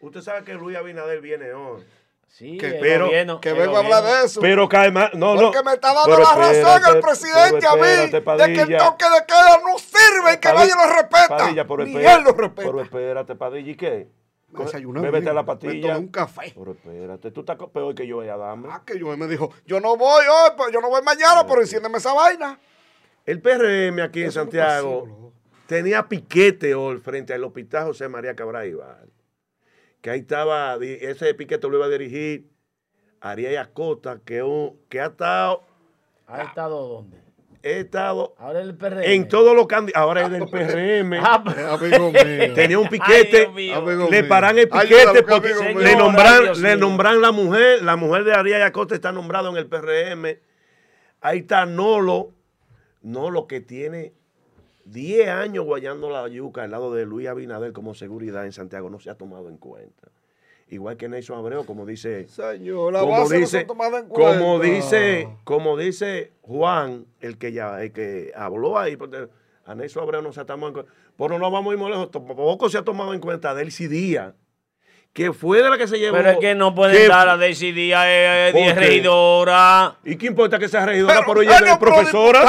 Usted 0.00 0.20
sabe 0.22 0.42
que 0.44 0.54
Luis 0.54 0.76
Abinader 0.76 1.20
viene 1.20 1.52
hoy. 1.52 1.84
Sí, 2.28 2.56
Que- 2.58 2.78
pero- 2.80 3.06
gobierno- 3.06 3.40
Que 3.40 3.52
vengo 3.52 3.76
a 3.76 3.80
hablar 3.80 4.02
de 4.02 4.24
eso. 4.26 4.40
Pero 4.40 4.68
cae 4.68 4.90
más. 4.90 5.12
No, 5.14 5.34
no. 5.36 5.42
Porque 5.52 5.62
me 5.62 5.74
está 5.74 5.94
dando 5.94 6.04
Pero 6.06 6.18
la 6.24 6.34
razón 6.34 6.54
espérate, 6.56 6.90
el 6.96 7.00
presidente 7.00 7.66
a 7.66 7.70
pero 7.72 7.82
mí 7.84 7.88
espérate, 7.88 8.42
de 8.42 8.52
que 8.54 8.60
el 8.62 8.76
toque 8.78 9.04
de 9.04 9.26
queda 9.26 9.58
no 9.62 9.78
sirve 9.78 10.32
y 10.34 10.36
que 10.38 10.48
nadie 10.52 10.72
lo 10.74 10.92
respeta. 10.96 11.36
Padilla, 11.36 11.64
pero 11.66 11.84
Ni 11.84 11.90
espérate, 11.94 12.18
él 12.18 12.24
lo 12.24 12.32
respeta. 12.32 12.66
Pero 12.68 12.80
espérate, 12.82 13.34
Padilla, 13.36 13.70
¿y 13.70 13.76
qué? 13.76 14.08
Desayuné 14.62 15.00
Bébete 15.00 15.32
la 15.32 15.42
Me 15.42 15.46
pastilla. 15.46 15.88
tomé 15.94 15.98
un 15.98 16.08
café. 16.08 16.52
Pero 16.56 16.72
espérate, 16.72 17.30
tú 17.30 17.40
estás 17.40 17.56
peor 17.72 17.94
que 17.94 18.06
yo, 18.06 18.22
ella 18.22 18.36
dame. 18.36 18.68
Ah, 18.70 18.82
que 18.86 18.98
yo 18.98 19.16
me 19.16 19.26
dijo, 19.26 19.50
yo 19.66 19.80
no 19.80 19.96
voy 19.96 20.24
hoy, 20.26 20.50
pero 20.56 20.70
yo 20.70 20.80
no 20.80 20.88
voy 20.88 21.02
mañana, 21.02 21.46
pero 21.46 21.60
enciéndeme 21.60 21.98
esa 21.98 22.12
vaina. 22.14 22.58
El 23.26 23.40
PRM 23.40 24.00
aquí 24.02 24.22
en 24.22 24.32
Santiago 24.32 25.32
tenía 25.66 26.06
piquete 26.08 26.74
hoy 26.74 26.98
frente 26.98 27.32
al 27.32 27.42
hospital 27.44 27.86
José 27.86 28.08
María 28.08 28.36
Cabral 28.36 28.68
Ibar. 28.68 29.06
Que 30.00 30.10
ahí 30.10 30.20
estaba, 30.20 30.76
ese 30.82 31.32
piquete 31.34 31.66
lo 31.68 31.76
iba 31.78 31.86
a 31.86 31.88
dirigir 31.88 32.50
Ariel 33.20 33.56
Acosta, 33.56 34.20
que, 34.22 34.42
un- 34.42 34.78
que 34.90 35.00
ha 35.00 35.06
estado, 35.06 35.62
¿Ha 36.26 36.42
estado 36.42 36.86
dónde? 36.88 37.23
Ha 37.68 37.78
estado 37.78 38.34
Ahora 38.38 38.60
el 38.60 38.76
PRD. 38.76 39.14
en 39.14 39.28
todos 39.28 39.54
los 39.54 39.66
candidatos. 39.66 40.02
Ahora 40.02 40.22
es 40.22 40.30
del 40.30 40.46
PRM. 40.48 41.14
Ah, 41.24 41.42
mío. 41.44 42.54
Tenía 42.54 42.78
un 42.78 42.88
piquete. 42.88 43.50
Le 44.10 44.24
paran 44.24 44.58
el 44.58 44.68
piquete 44.68 45.12
que 45.14 45.22
porque 45.22 45.54
le 45.78 45.96
nombran, 45.96 46.42
Dios 46.44 46.60
le 46.60 46.76
nombran 46.76 47.20
la 47.20 47.32
mujer, 47.32 47.82
la 47.82 47.96
mujer 47.96 48.24
de 48.24 48.34
Ariel 48.34 48.62
Acosta 48.62 48.94
está 48.94 49.12
nombrado 49.12 49.50
en 49.50 49.56
el 49.56 49.66
PRM. 49.66 50.38
Ahí 51.20 51.38
está 51.38 51.64
Nolo, 51.66 52.32
Nolo 53.02 53.46
que 53.46 53.60
tiene 53.60 54.12
10 54.84 55.28
años 55.28 55.64
guayando 55.64 56.10
la 56.10 56.28
yuca 56.28 56.64
al 56.64 56.70
lado 56.70 56.92
de 56.92 57.06
Luis 57.06 57.28
Abinader 57.28 57.72
como 57.72 57.94
seguridad 57.94 58.44
en 58.44 58.52
Santiago, 58.52 58.90
no 58.90 59.00
se 59.00 59.10
ha 59.10 59.14
tomado 59.14 59.48
en 59.48 59.56
cuenta. 59.56 60.08
Igual 60.68 60.96
que 60.96 61.08
Nelson 61.08 61.38
Abreu, 61.38 61.66
como 61.66 61.84
dice, 61.84 62.26
Señor, 62.26 62.92
la 62.94 63.00
como 63.00 63.12
base 63.12 63.34
no 63.34 63.40
dice, 63.40 63.64
tomada 63.64 63.98
en 63.98 64.08
como 64.08 64.58
dice, 64.58 65.28
como 65.44 65.76
dice 65.76 66.32
Juan, 66.40 67.06
el 67.20 67.36
que 67.36 67.52
ya, 67.52 67.82
el 67.82 67.92
que 67.92 68.32
habló 68.34 68.78
ahí, 68.78 68.96
porque 68.96 69.28
a 69.66 69.74
Nelson 69.74 70.02
Abreu 70.02 70.22
no 70.22 70.32
se 70.32 70.40
ha 70.40 70.46
tomado 70.46 70.68
en 70.68 70.74
cuenta. 70.74 70.92
Pero 71.16 71.38
no 71.38 71.50
vamos 71.50 71.70
a 71.70 71.74
ir 71.74 71.80
muy 71.80 71.90
lejos, 71.90 72.10
tampoco 72.10 72.68
se 72.68 72.78
ha 72.78 72.82
tomado 72.82 73.14
en 73.14 73.20
cuenta 73.20 73.54
Delcy 73.54 73.88
Díaz, 73.88 74.34
que 75.14 75.32
fue 75.32 75.62
de 75.62 75.70
la 75.70 75.78
que 75.78 75.86
se 75.86 75.96
llevó. 75.98 76.16
Pero 76.16 76.30
es 76.30 76.38
que 76.38 76.54
no 76.56 76.74
pueden 76.74 76.96
que- 76.96 77.08
dar 77.08 77.28
a 77.28 77.36
eh, 77.36 78.50
¿Por 78.52 78.60
10 78.62 78.74
qué? 78.74 78.80
regidora. 78.80 79.96
¿Y 80.04 80.16
qué 80.16 80.26
importa 80.26 80.58
que 80.58 80.68
sea 80.68 80.84
regidora? 80.84 81.22
Pero, 81.24 81.40
ella 81.40 81.52
bueno, 81.52 81.66
es 81.72 81.78
profesora. 81.78 82.40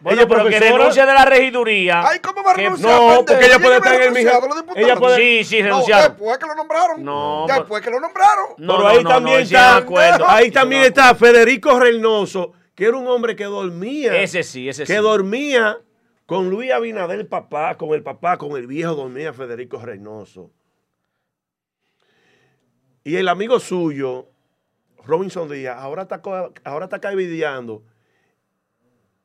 Bueno, 0.00 0.20
Ella 0.20 0.28
pero 0.28 0.44
que 0.44 0.50
profesora. 0.50 0.78
renuncie 0.78 1.06
de 1.06 1.14
la 1.14 1.24
regiduría. 1.24 2.02
Ay, 2.04 2.18
¿cómo 2.18 2.42
va 2.42 2.50
a 2.50 2.54
Que- 2.56 2.62
renunciar? 2.62 2.90
no, 2.92 2.98
pendejo? 3.06 3.24
porque 3.24 3.44
ella 3.46 3.48
¿Quién 3.54 3.62
puede 3.62 3.76
estar 3.76 4.02
en 4.02 4.14
diputados? 4.14 4.66
ella 4.74 4.96
puede- 4.96 5.16
Sí, 5.16 5.44
sí, 5.44 5.58
No, 5.60 5.64
renunciaron. 5.66 6.08
después 6.08 6.38
que 6.38 6.46
lo 6.46 6.54
nombraron. 6.56 7.04
No, 7.04 7.46
Después 7.48 7.82
que 7.84 7.90
lo 7.90 8.00
nombraron. 8.00 8.46
No, 8.58 8.72
pero 8.76 8.78
no, 8.82 8.88
ahí 8.88 9.04
no, 9.04 9.08
también 9.08 9.36
no, 9.36 9.42
está, 9.44 9.76
acuerdo. 9.76 10.24
ahí 10.28 10.50
también 10.50 10.82
está 10.82 11.14
Federico 11.14 11.78
Reynoso, 11.78 12.52
que 12.74 12.86
era 12.86 12.96
un 12.96 13.06
hombre 13.06 13.36
que 13.36 13.44
dormía. 13.44 14.20
Ese 14.20 14.42
sí, 14.42 14.68
ese 14.68 14.82
que 14.86 14.94
sí. 14.96 15.00
dormía 15.00 15.78
con 16.26 16.50
Luis 16.50 16.72
Abinader, 16.72 17.20
el 17.20 17.26
papá, 17.28 17.76
con 17.76 17.90
el 17.94 18.02
papá, 18.02 18.38
con 18.38 18.56
el 18.56 18.66
viejo 18.66 18.96
dormía 18.96 19.32
Federico 19.32 19.78
Reynoso. 19.78 20.50
Y 23.04 23.16
el 23.16 23.28
amigo 23.28 23.58
suyo, 23.60 24.28
Robinson 25.04 25.48
Díaz, 25.50 25.76
ahora 25.78 26.02
está, 26.02 26.22
ahora 26.64 26.84
está 26.84 27.00
cabildeando 27.00 27.82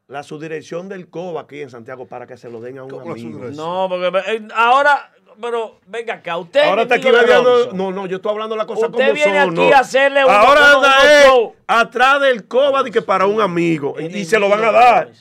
la 0.08 0.24
subdirección 0.24 0.88
del 0.90 1.10
COBA 1.10 1.42
aquí 1.42 1.62
en 1.62 1.70
Santiago 1.70 2.08
para 2.08 2.26
que 2.26 2.38
se 2.38 2.50
lo 2.50 2.62
den 2.62 2.78
a 2.80 2.84
un 2.84 2.90
¿Cómo 2.90 3.06
la 3.06 3.12
amigo. 3.12 3.40
No, 3.52 3.88
porque 3.90 4.08
eh, 4.32 4.48
ahora, 4.56 5.12
pero 5.40 5.80
venga 5.86 6.16
acá, 6.16 6.38
usted. 6.38 6.64
Ahora 6.64 6.84
está 6.84 6.98
de. 6.98 7.12
Robinson. 7.12 7.78
No, 7.78 7.92
no, 7.92 8.06
yo 8.08 8.16
estoy 8.16 8.32
hablando 8.32 8.56
la 8.56 8.66
cosa 8.66 8.88
Usted 8.88 8.98
como 9.04 9.14
viene 9.14 9.42
son. 9.42 9.50
aquí 9.52 9.70
no. 9.70 9.76
a 9.76 9.80
hacerle 9.80 10.24
un- 10.26 10.32
Ahora 10.32 10.72
anda 10.76 11.24
él 11.24 11.28
show. 11.30 11.56
atrás 11.68 12.22
del 12.22 12.48
COBA 12.48 12.84
de 12.84 12.92
que 12.92 13.02
para 13.02 13.26
un 13.28 13.42
amigo. 13.42 13.96
Y, 14.00 14.06
y 14.06 14.26
se 14.26 14.40
lo 14.40 14.48
van 14.50 14.64
a 14.64 14.68
de 14.68 14.72
dar. 14.74 15.12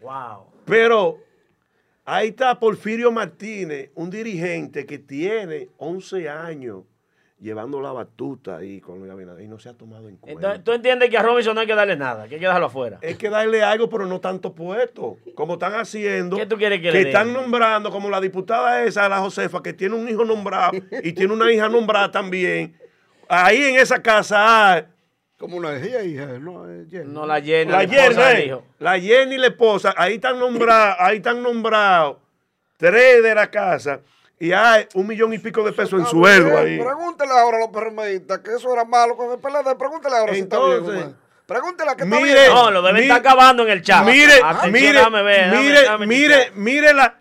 Wow. 0.00 0.46
Pero 0.66 1.18
ahí 2.04 2.28
está 2.28 2.58
Porfirio 2.58 3.12
Martínez, 3.12 3.90
un 3.94 4.10
dirigente 4.10 4.84
que 4.84 4.98
tiene 4.98 5.68
11 5.78 6.28
años 6.28 6.82
llevando 7.40 7.80
la 7.80 7.92
batuta 7.92 8.56
ahí 8.56 8.80
con 8.80 8.98
Luis 8.98 9.10
Abinader 9.10 9.44
y 9.44 9.48
no 9.48 9.58
se 9.58 9.68
ha 9.68 9.74
tomado 9.74 10.08
en 10.08 10.16
cuenta. 10.16 10.40
Entonces, 10.40 10.64
tú 10.64 10.72
entiendes 10.72 11.10
que 11.10 11.18
a 11.18 11.22
Robinson 11.22 11.54
no 11.54 11.60
hay 11.60 11.66
que 11.66 11.74
darle 11.74 11.96
nada, 11.96 12.28
que 12.28 12.36
hay 12.36 12.40
que 12.40 12.46
dejarlo 12.46 12.66
afuera. 12.66 12.98
Es 13.02 13.16
que 13.18 13.28
darle 13.28 13.62
algo, 13.62 13.88
pero 13.88 14.06
no 14.06 14.20
tanto 14.20 14.54
puesto, 14.54 15.18
como 15.34 15.54
están 15.54 15.74
haciendo. 15.74 16.36
¿Qué 16.36 16.46
tú 16.46 16.56
quieres 16.56 16.80
que 16.80 16.90
le 16.90 16.98
den? 16.98 17.06
están 17.08 17.32
nombrando, 17.32 17.90
como 17.90 18.08
la 18.08 18.20
diputada 18.20 18.84
esa, 18.84 19.08
la 19.08 19.18
Josefa, 19.18 19.62
que 19.62 19.72
tiene 19.72 19.94
un 19.94 20.08
hijo 20.08 20.24
nombrado 20.24 20.72
y 21.02 21.12
tiene 21.12 21.32
una 21.32 21.50
hija 21.52 21.68
nombrada 21.68 22.10
también. 22.10 22.76
Ahí 23.28 23.62
en 23.64 23.76
esa 23.76 24.02
casa 24.02 24.72
hay 24.72 24.84
Como 25.38 25.56
una 25.56 25.76
hija, 25.78 26.02
hija, 26.02 26.26
no, 26.38 26.64
Jenny. 26.90 27.12
No 27.12 27.26
la 27.26 27.40
llena. 27.40 27.72
la 27.72 27.82
esposa 27.82 28.30
Jenny, 28.30 28.50
eh, 28.50 28.60
la 28.78 29.00
Jenny 29.00 29.34
y 29.34 29.38
la 29.38 29.46
esposa, 29.48 29.94
ahí 29.96 30.14
están 30.14 30.38
nombrados, 30.38 30.96
ahí 31.00 31.16
están 31.16 31.42
nombrados 31.42 32.18
tres 32.76 33.22
de 33.22 33.34
la 33.34 33.50
casa 33.50 34.00
y 34.46 34.52
hay 34.52 34.86
un 34.94 35.06
millón 35.06 35.32
y 35.32 35.38
pico 35.38 35.62
de 35.62 35.72
pesos 35.72 35.94
en 35.94 35.98
Está 36.00 36.10
sueldo 36.10 36.50
bien, 36.50 36.58
ahí. 36.66 36.78
Pregúntele 36.78 37.30
ahora 37.32 37.56
a 37.56 37.60
los 37.60 37.68
PRMistas 37.70 38.38
que 38.40 38.54
eso 38.54 38.72
era 38.72 38.84
malo 38.84 39.16
con 39.16 39.30
el 39.32 39.38
PLD. 39.38 39.76
Pregúntele 39.78 40.16
ahora 40.16 40.34
si 40.34 40.40
está 40.40 40.58
bien. 40.58 40.72
Entonces, 40.72 41.04
Omar. 41.04 41.16
Pregúntele 41.46 41.90
a 41.90 41.96
que 41.96 42.04
está 42.04 42.16
mire, 42.16 42.32
bien. 42.40 42.54
No, 42.54 42.70
lo 42.70 42.82
deben 42.82 42.96
Mi- 42.96 43.02
estar 43.02 43.18
acabando 43.20 43.62
en 43.64 43.70
el 43.70 43.82
chat. 43.82 44.04
Mire, 44.04 44.32
Atención, 44.42 44.72
mire, 44.72 44.92
déjame 44.92 45.22
ver, 45.22 45.50
déjame- 45.50 45.62
mire, 45.62 45.80
déjame 45.80 46.06
mire, 46.06 46.50
mire 46.54 46.94
la, 46.94 47.18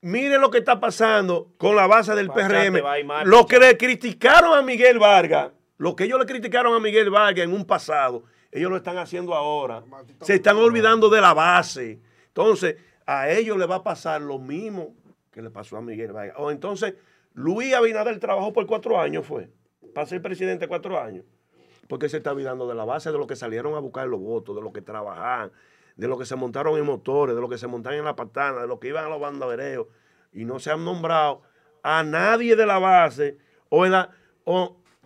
mire 0.00 0.38
lo 0.38 0.50
que 0.50 0.58
está 0.58 0.80
pasando 0.80 1.48
con 1.58 1.76
la 1.76 1.86
base 1.86 2.14
del 2.14 2.28
PRM. 2.30 2.82
mal, 3.04 3.26
Lo 3.28 3.46
que 3.46 3.58
le 3.58 3.76
criticaron 3.76 4.54
a 4.56 4.62
Miguel 4.62 4.98
Vargas, 4.98 5.50
lo 5.78 5.94
que 5.96 6.04
ellos 6.04 6.18
le 6.18 6.26
criticaron 6.26 6.74
a 6.74 6.80
Miguel 6.80 7.10
Vargas 7.10 7.44
en 7.44 7.52
un 7.52 7.64
pasado, 7.66 8.24
ellos 8.50 8.70
lo 8.70 8.76
están 8.78 8.96
haciendo 8.98 9.34
ahora. 9.34 9.82
Se 10.22 10.34
están 10.34 10.56
olvidando 10.56 11.08
de 11.10 11.20
la 11.20 11.34
base. 11.34 12.00
Entonces, 12.28 12.76
a 13.06 13.28
ellos 13.30 13.56
les 13.58 13.68
va 13.70 13.76
a 13.76 13.82
pasar 13.82 14.20
lo 14.20 14.38
mismo 14.38 14.94
que 15.36 15.42
le 15.42 15.50
pasó 15.50 15.76
a 15.76 15.82
Miguel 15.82 16.12
Vargas. 16.12 16.34
O 16.38 16.50
entonces, 16.50 16.94
Luis 17.34 17.72
Abinader 17.74 18.18
trabajó 18.18 18.52
por 18.52 18.66
cuatro 18.66 18.98
años, 18.98 19.24
fue, 19.24 19.50
para 19.94 20.08
ser 20.08 20.20
presidente 20.20 20.66
cuatro 20.66 20.98
años 20.98 21.24
porque 21.86 22.08
se 22.08 22.18
está 22.18 22.32
olvidando 22.32 22.66
de 22.68 22.74
la 22.74 22.84
base 22.84 23.10
de 23.10 23.18
lo 23.18 23.26
que 23.26 23.36
salieron 23.36 23.74
a 23.74 23.78
buscar 23.78 24.06
los 24.08 24.20
votos, 24.20 24.54
de 24.56 24.62
lo 24.62 24.72
que 24.72 24.82
trabajaban, 24.82 25.52
de 25.96 26.08
lo 26.08 26.18
que 26.18 26.24
se 26.24 26.36
montaron 26.36 26.76
en 26.78 26.84
motores, 26.84 27.34
de 27.34 27.40
lo 27.40 27.48
que 27.48 27.58
se 27.58 27.66
montaron 27.66 27.98
en 27.98 28.04
la 28.04 28.16
patana, 28.16 28.62
de 28.62 28.66
lo 28.66 28.78
que 28.80 28.88
iban 28.88 29.04
a 29.04 29.08
los 29.08 29.20
bandabereos, 29.20 29.86
y 30.32 30.44
no 30.44 30.58
se 30.58 30.70
han 30.70 30.84
nombrado 30.84 31.42
a 31.82 32.02
nadie 32.02 32.56
de 32.56 32.66
la 32.66 32.78
base 32.78 33.38
o 33.68 33.86
en 33.86 33.92
la, 33.92 34.10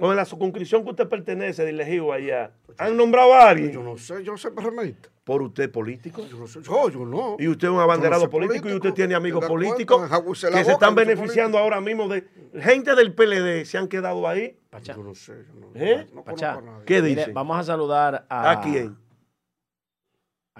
o 0.00 0.11
en 0.11 0.16
la 0.16 0.25
circunscripción 0.25 0.83
que 0.85 0.90
usted 0.90 1.09
pertenece 1.09 1.64
del 1.64 1.80
elegido 1.80 2.12
allá. 2.12 2.52
¿Han 2.78 2.97
nombrado 2.97 3.35
a 3.35 3.40
Yo 3.42 3.47
alguien? 3.49 3.85
no 3.85 3.97
sé, 3.99 4.25
yo 4.25 4.37
soy 4.37 4.50
PRMista. 4.52 5.09
Por 5.23 5.42
usted 5.42 5.71
político. 5.71 6.23
Yo 6.26 6.38
no 6.38 6.47
sé, 6.49 6.61
yo, 6.62 6.88
yo 6.88 7.04
no. 7.07 7.37
Y 7.38 7.47
usted 7.47 7.69
es 7.69 7.73
un 7.75 7.78
abanderado 7.78 8.23
Yo 8.23 8.26
no 8.26 8.30
político, 8.33 8.69
y 8.69 8.73
usted 8.73 8.92
tiene 8.95 9.14
amigos 9.14 9.40
¿Te 9.40 9.45
das 9.45 9.50
políticos 9.50 9.99
cuenta? 10.09 10.25
Que 10.59 10.64
se 10.64 10.73
están 10.73 10.90
yo 10.90 10.95
beneficiando 10.97 11.59
político. 11.59 11.59
ahora 11.59 11.80
mismo 11.80 12.09
de 12.09 12.26
gente 12.61 12.95
del 12.97 13.14
PLD 13.14 13.64
se 13.64 13.78
han 13.78 13.87
quedado 13.87 14.26
ahí. 14.26 14.57
Pachá. 14.71 14.95
Yo 14.97 15.04
no 15.04 15.14
sé, 15.14 15.35
yo 15.47 15.61
no, 15.61 15.69
¿Eh? 15.75 16.07
no 16.12 16.25
Pachá. 16.25 16.54
conozco 16.54 16.69
a 16.71 16.73
nadie. 16.73 16.85
¿Qué 16.87 17.02
Mire, 17.02 17.14
dice? 17.21 17.33
vamos 17.33 17.59
a 17.59 17.62
saludar 17.62 18.26
a. 18.28 18.50
¿A 18.50 18.61
quién? 18.61 18.97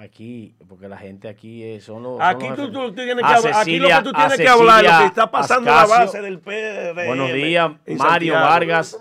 Aquí, 0.03 0.55
porque 0.67 0.89
la 0.89 0.97
gente 0.97 1.29
aquí 1.29 1.63
es, 1.63 1.85
son 1.85 2.03
los. 2.03 2.13
son 2.17 2.23
Aquí 2.23 2.49
los 2.49 2.57
tú, 2.57 2.73
tú 2.73 2.95
tienes 2.95 3.17
que 3.17 3.23
A 3.23 3.37
hablar, 3.37 3.55
aquí 3.55 3.79
lo 3.79 3.87
que 3.87 3.93
Cecilia- 3.93 4.03
tú 4.03 4.13
tienes 4.13 4.37
que 4.39 4.49
hablar, 4.49 4.83
lo 4.83 4.89
Cecilia 4.89 4.99
que 5.01 5.07
está 5.09 5.31
pasando 5.31 5.69
en 5.71 5.77
la 5.77 5.85
base 5.87 6.23
del 6.23 6.39
PRM. 6.41 7.07
Buenos 7.07 7.33
días, 7.35 7.71
Mario 7.87 7.99
Santiago. 8.33 8.41
Vargas. 8.41 8.99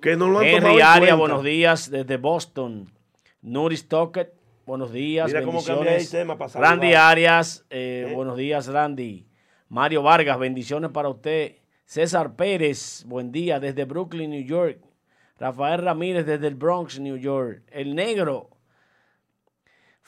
Que 0.00 0.16
no 0.16 0.28
lo 0.28 0.38
han 0.38 0.44
tomado 0.52 0.68
Henry 0.68 0.80
en 0.80 0.86
Aria, 0.86 1.14
buenos 1.16 1.42
días 1.42 1.90
desde 1.90 2.16
Boston. 2.16 2.92
Nuris 3.42 3.88
Tocket, 3.88 4.32
buenos 4.66 4.92
días. 4.92 5.26
Mira 5.26 5.40
cómo 5.40 5.52
bendiciones. 5.54 5.78
cambia 5.84 5.96
el 5.96 6.08
tema 6.10 6.38
para. 6.38 6.60
Randy 6.60 6.94
Arias, 6.94 7.64
eh, 7.68 8.06
¿Eh? 8.08 8.14
buenos 8.14 8.36
días, 8.36 8.68
Randy. 8.68 9.26
Mario 9.68 10.04
Vargas, 10.04 10.38
bendiciones 10.38 10.92
para 10.92 11.08
usted. 11.08 11.56
César 11.86 12.36
Pérez, 12.36 13.02
buen 13.04 13.32
día 13.32 13.58
desde 13.58 13.84
Brooklyn, 13.84 14.30
New 14.30 14.44
York. 14.44 14.78
Rafael 15.40 15.82
Ramírez 15.82 16.24
desde 16.24 16.46
el 16.46 16.54
Bronx, 16.54 17.00
New 17.00 17.16
York. 17.16 17.62
El 17.72 17.96
Negro. 17.96 18.50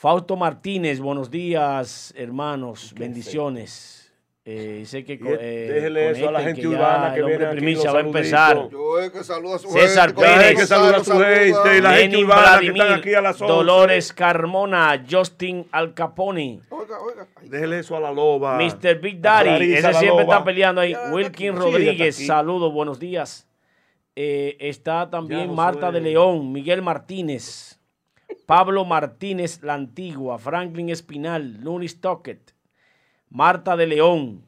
Fausto 0.02 0.34
Martínez, 0.34 0.98
buenos 0.98 1.30
días, 1.30 2.12
hermanos. 2.16 2.92
Bendiciones. 2.98 4.12
Eh, 4.44 4.82
sé 4.84 5.04
que 5.04 5.12
Y 5.12 5.20
eh, 5.22 5.70
déjele 5.72 6.10
eso 6.10 6.28
a 6.28 6.32
la 6.32 6.40
gente 6.40 6.66
urbana 6.66 7.14
que 7.14 7.20
el 7.20 7.22
hombre 7.22 7.38
viene 7.38 7.52
aquí, 7.52 7.56
primicia 7.58 7.84
los 7.84 7.94
va 7.94 7.98
a 7.98 8.02
empezar. 8.02 8.56
saluditos. 8.56 8.80
Yo 8.80 8.98
es 9.00 9.10
que 9.12 9.22
saluda 9.22 9.54
a 9.54 9.58
su 9.60 9.68
César 9.68 10.08
gente. 10.08 10.22
Pérez. 10.22 10.44
Hay 10.44 10.56
que 10.56 10.66
saludar 10.66 10.94
a 10.96 11.04
su 11.04 11.12
gente 11.12 11.78
y 11.78 11.80
la 11.80 11.92
gente 11.92 12.16
urbana 12.16 12.58
que 12.58 12.66
están 12.66 12.74
Vladimir, 12.74 12.98
aquí 12.98 13.14
a 13.14 13.20
las 13.20 13.40
11. 13.40 13.54
Dolores 13.54 14.12
Carmona, 14.12 15.04
Justin 15.08 15.68
Al 15.70 15.94
Capone, 15.94 16.58
Oiga, 16.70 17.00
oiga. 17.00 17.28
Déjele 17.40 17.78
eso 17.78 17.96
a 17.96 18.00
la 18.00 18.10
loba. 18.10 18.58
Mr. 18.58 19.00
Big 19.00 19.20
Daddy, 19.20 19.72
ese 19.72 19.82
siempre 19.92 20.08
loba. 20.08 20.22
está 20.22 20.44
peleando 20.44 20.80
ahí. 20.80 20.94
Ya, 20.94 21.12
Wilkin 21.12 21.54
Rodríguez, 21.54 22.26
saludos, 22.26 22.72
buenos 22.72 22.98
días. 22.98 23.46
Eh, 24.16 24.56
está 24.58 25.08
también 25.08 25.50
Ya, 25.50 25.54
Marta 25.54 25.92
de 25.92 26.00
León, 26.00 26.50
Miguel 26.50 26.82
Martínez, 26.82 27.78
Pablo 28.46 28.84
Martínez 28.84 29.62
La 29.62 29.74
Antigua, 29.74 30.38
Franklin 30.38 30.90
Espinal, 30.90 31.58
Lunis 31.60 32.00
Tocket, 32.00 32.54
Marta 33.28 33.76
de 33.76 33.86
León, 33.86 34.44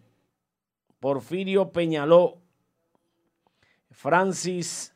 Porfirio 1.00 1.72
Peñaló, 1.72 2.38
Francis 3.90 4.94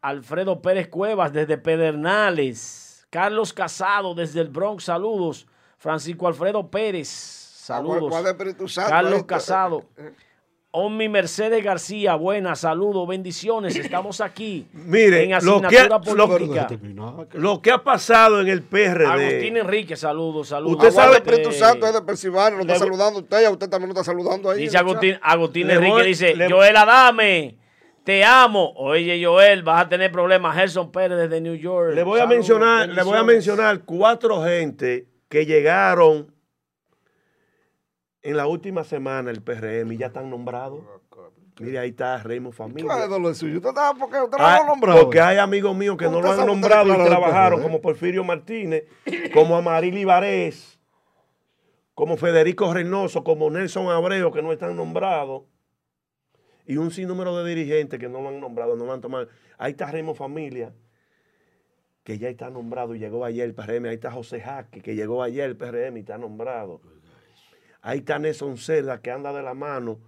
Alfredo 0.00 0.62
Pérez 0.62 0.88
Cuevas 0.88 1.32
desde 1.32 1.58
Pedernales, 1.58 3.06
Carlos 3.10 3.52
Casado 3.52 4.14
desde 4.14 4.40
el 4.40 4.48
Bronx, 4.48 4.84
saludos. 4.84 5.46
Francisco 5.78 6.26
Alfredo 6.26 6.70
Pérez, 6.70 7.08
saludos. 7.08 8.12
Carlos 8.74 9.24
Casado. 9.24 9.84
Omi 10.78 11.08
Mercedes 11.08 11.64
García, 11.64 12.16
buenas, 12.16 12.60
saludos, 12.60 13.08
bendiciones. 13.08 13.74
Estamos 13.76 14.20
aquí 14.20 14.66
Mire, 14.74 15.24
en 15.24 15.30
lo 15.42 15.62
que- 15.62 15.78
asignatura 15.78 16.14
lo- 16.16 16.28
política. 16.28 16.68
Lo 17.32 17.62
que 17.62 17.70
ha 17.70 17.78
pasado 17.82 18.42
en 18.42 18.48
el 18.48 18.62
PRD. 18.62 19.06
Agustín 19.06 19.56
Enrique, 19.56 19.96
saludos, 19.96 20.48
saludos. 20.48 20.76
Usted 20.76 20.90
sabe- 20.90 21.16
el 21.16 21.22
Espíritu 21.22 21.52
Santo 21.52 21.86
es 21.86 21.94
de 21.94 22.02
Pensilvania, 22.02 22.56
lo 22.56 22.60
está 22.60 22.74
le- 22.74 22.78
saludando 22.78 23.20
usted 23.20 23.40
y 23.40 23.44
a 23.46 23.50
usted 23.50 23.70
también 23.70 23.88
lo 23.88 23.92
está 23.98 24.04
saludando 24.04 24.50
ahí. 24.50 24.60
Dice 24.64 24.76
Agustín, 24.76 25.70
Enrique, 25.70 25.90
voy- 25.92 26.06
dice, 26.08 26.36
le- 26.36 26.50
Joel 26.50 26.76
Adame, 26.76 27.56
te 28.04 28.22
amo. 28.22 28.74
Oye, 28.76 29.18
Joel, 29.24 29.62
vas 29.62 29.86
a 29.86 29.88
tener 29.88 30.12
problemas. 30.12 30.54
Gerson 30.56 30.92
Pérez 30.92 31.16
desde 31.16 31.40
New 31.40 31.54
York. 31.54 31.94
Le 31.94 32.02
voy 32.02 32.20
a 32.20 32.26
mencionar, 32.26 32.86
le 32.90 33.02
voy 33.02 33.16
a 33.16 33.22
mencionar 33.22 33.80
cuatro 33.86 34.44
gente 34.44 35.06
que 35.30 35.46
llegaron 35.46 36.34
en 38.30 38.36
la 38.36 38.46
última 38.46 38.84
semana 38.84 39.30
el 39.30 39.42
PRM 39.42 39.92
y 39.92 39.96
ya 39.98 40.06
están 40.06 40.30
nombrados. 40.30 40.80
Mire, 41.58 41.78
ahí 41.78 41.88
está 41.90 42.22
Raymond 42.22 42.54
¿Cuál 42.54 42.68
es 42.70 42.84
Familia. 42.84 43.18
lo 43.18 43.34
suyo? 43.34 43.56
¿Usted 43.56 43.70
estaba 43.70 43.98
porque 43.98 44.20
usted 44.20 44.36
no 44.36 44.44
Ah, 44.46 44.58
lo 44.58 44.64
ha 44.64 44.66
nombrado? 44.66 45.00
porque 45.02 45.20
hay 45.20 45.38
amigos 45.38 45.74
míos 45.74 45.96
que 45.96 46.04
no 46.04 46.20
lo 46.20 46.30
han 46.30 46.46
nombrado 46.46 46.92
y 46.92 47.06
trabajaron, 47.06 47.60
PRD. 47.60 47.62
como 47.62 47.80
Porfirio 47.80 48.24
Martínez, 48.24 48.84
como 49.32 49.56
Amarili 49.56 50.04
Varés, 50.04 50.78
como 51.94 52.18
Federico 52.18 52.74
Reynoso, 52.74 53.24
como 53.24 53.48
Nelson 53.48 53.88
Abreu, 53.88 54.30
que 54.30 54.42
no 54.42 54.52
están 54.52 54.76
nombrados, 54.76 55.44
y 56.66 56.76
un 56.76 56.90
sinnúmero 56.90 57.34
de 57.42 57.48
dirigentes 57.54 57.98
que 57.98 58.08
no 58.10 58.20
lo 58.20 58.28
han 58.28 58.38
nombrado, 58.40 58.76
no 58.76 58.84
lo 58.84 58.92
han 58.92 59.00
tomado. 59.00 59.28
Ahí 59.56 59.70
está 59.70 59.90
Raymond 59.90 60.18
Familia, 60.18 60.74
que 62.04 62.18
ya 62.18 62.28
está 62.28 62.50
nombrado 62.50 62.94
y 62.94 62.98
llegó 62.98 63.24
ayer 63.24 63.44
el 63.46 63.54
PRM. 63.54 63.86
Ahí 63.86 63.94
está 63.94 64.10
José 64.10 64.40
Jaque, 64.40 64.82
que 64.82 64.94
llegó 64.94 65.22
ayer 65.22 65.44
el 65.48 65.56
PRM 65.56 65.96
y 65.96 66.00
está 66.00 66.18
nombrado. 66.18 66.82
Ahí 67.86 67.98
está 67.98 68.18
Nelson 68.18 68.58
Cerda, 68.58 69.00
que 69.00 69.12
anda 69.12 69.32
de 69.32 69.44
la 69.44 69.54
mano 69.54 70.00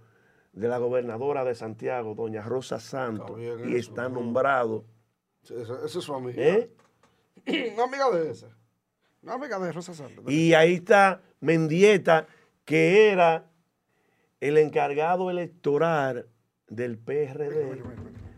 de 0.51 0.67
la 0.67 0.79
gobernadora 0.79 1.45
de 1.45 1.55
Santiago, 1.55 2.13
doña 2.13 2.41
Rosa 2.41 2.77
Santos, 2.77 3.39
Está 3.39 3.69
y 3.69 3.75
está 3.75 4.09
¿no? 4.09 4.15
nombrado. 4.15 4.83
Esa, 5.43 5.85
es 5.85 5.91
su 5.91 6.13
amiga. 6.13 6.43
¿eh? 6.43 6.69
Una 7.73 7.85
amiga 7.85 8.11
de 8.11 8.31
esa. 8.31 8.47
Una 9.23 9.35
amiga 9.35 9.57
de 9.59 9.71
Rosa 9.71 9.93
Santos. 9.93 10.25
Y 10.27 10.53
ahí 10.55 10.73
está 10.73 11.21
Mendieta, 11.39 12.27
que 12.65 13.11
era 13.11 13.45
el 14.41 14.57
encargado 14.57 15.29
electoral 15.29 16.27
del 16.67 16.97
PRD, 16.97 17.81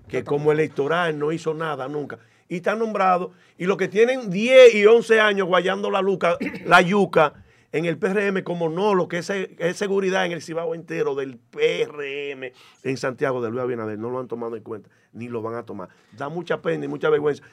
que 0.07 0.23
como 0.23 0.51
electoral 0.51 1.17
no 1.17 1.31
hizo 1.31 1.55
nada 1.55 1.87
nunca. 1.87 2.19
Y 2.47 2.57
está 2.57 2.75
nombrado. 2.75 3.31
Y 3.57 3.65
los 3.65 3.77
que 3.77 3.87
tienen 3.87 4.29
10 4.29 4.75
y 4.75 4.85
11 4.85 5.19
años 5.19 5.47
guayando 5.47 5.89
la, 5.89 6.03
luca, 6.03 6.37
la 6.65 6.81
yuca 6.81 7.43
en 7.71 7.85
el 7.85 7.97
PRM, 7.97 8.43
como 8.43 8.69
no, 8.69 8.93
lo 8.95 9.07
que 9.07 9.19
es, 9.19 9.29
es 9.29 9.77
seguridad 9.77 10.25
en 10.25 10.33
el 10.33 10.41
Cibao 10.41 10.75
entero 10.75 11.15
del 11.15 11.37
PRM 11.37 12.51
en 12.83 12.97
Santiago 12.97 13.41
de 13.41 13.49
Luis 13.49 13.61
Abinader, 13.63 13.97
no 13.97 14.09
lo 14.09 14.19
han 14.19 14.27
tomado 14.27 14.55
en 14.55 14.63
cuenta, 14.63 14.89
ni 15.13 15.29
lo 15.29 15.41
van 15.41 15.55
a 15.55 15.63
tomar. 15.65 15.89
Da 16.17 16.29
mucha 16.29 16.61
pena 16.61 16.85
y 16.85 16.87
mucha 16.87 17.09
vergüenza. 17.09 17.43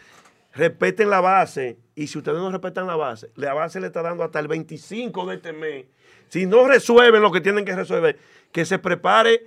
Respeten 0.55 1.11
la 1.11 1.21
base. 1.21 1.79
Y 1.95 2.07
si 2.09 2.19
ustedes 2.19 2.39
no 2.39 2.51
respetan 2.51 2.87
la 2.87 2.97
base, 2.97 3.31
la 3.37 3.55
base 3.55 3.81
le 3.81 3.89
está 3.89 4.03
dando 4.03 4.25
hasta 4.25 4.41
el 4.41 4.49
25 4.49 5.27
de 5.27 5.37
este 5.37 5.53
mes. 5.53 5.87
Si 6.29 6.47
no 6.47 6.67
resuelven 6.67 7.23
lo 7.23 7.31
que 7.31 7.41
tienen 7.41 7.65
que 7.65 7.77
resolver, 7.77 8.19
que 8.51 8.65
se 8.65 8.79
prepare 8.79 9.47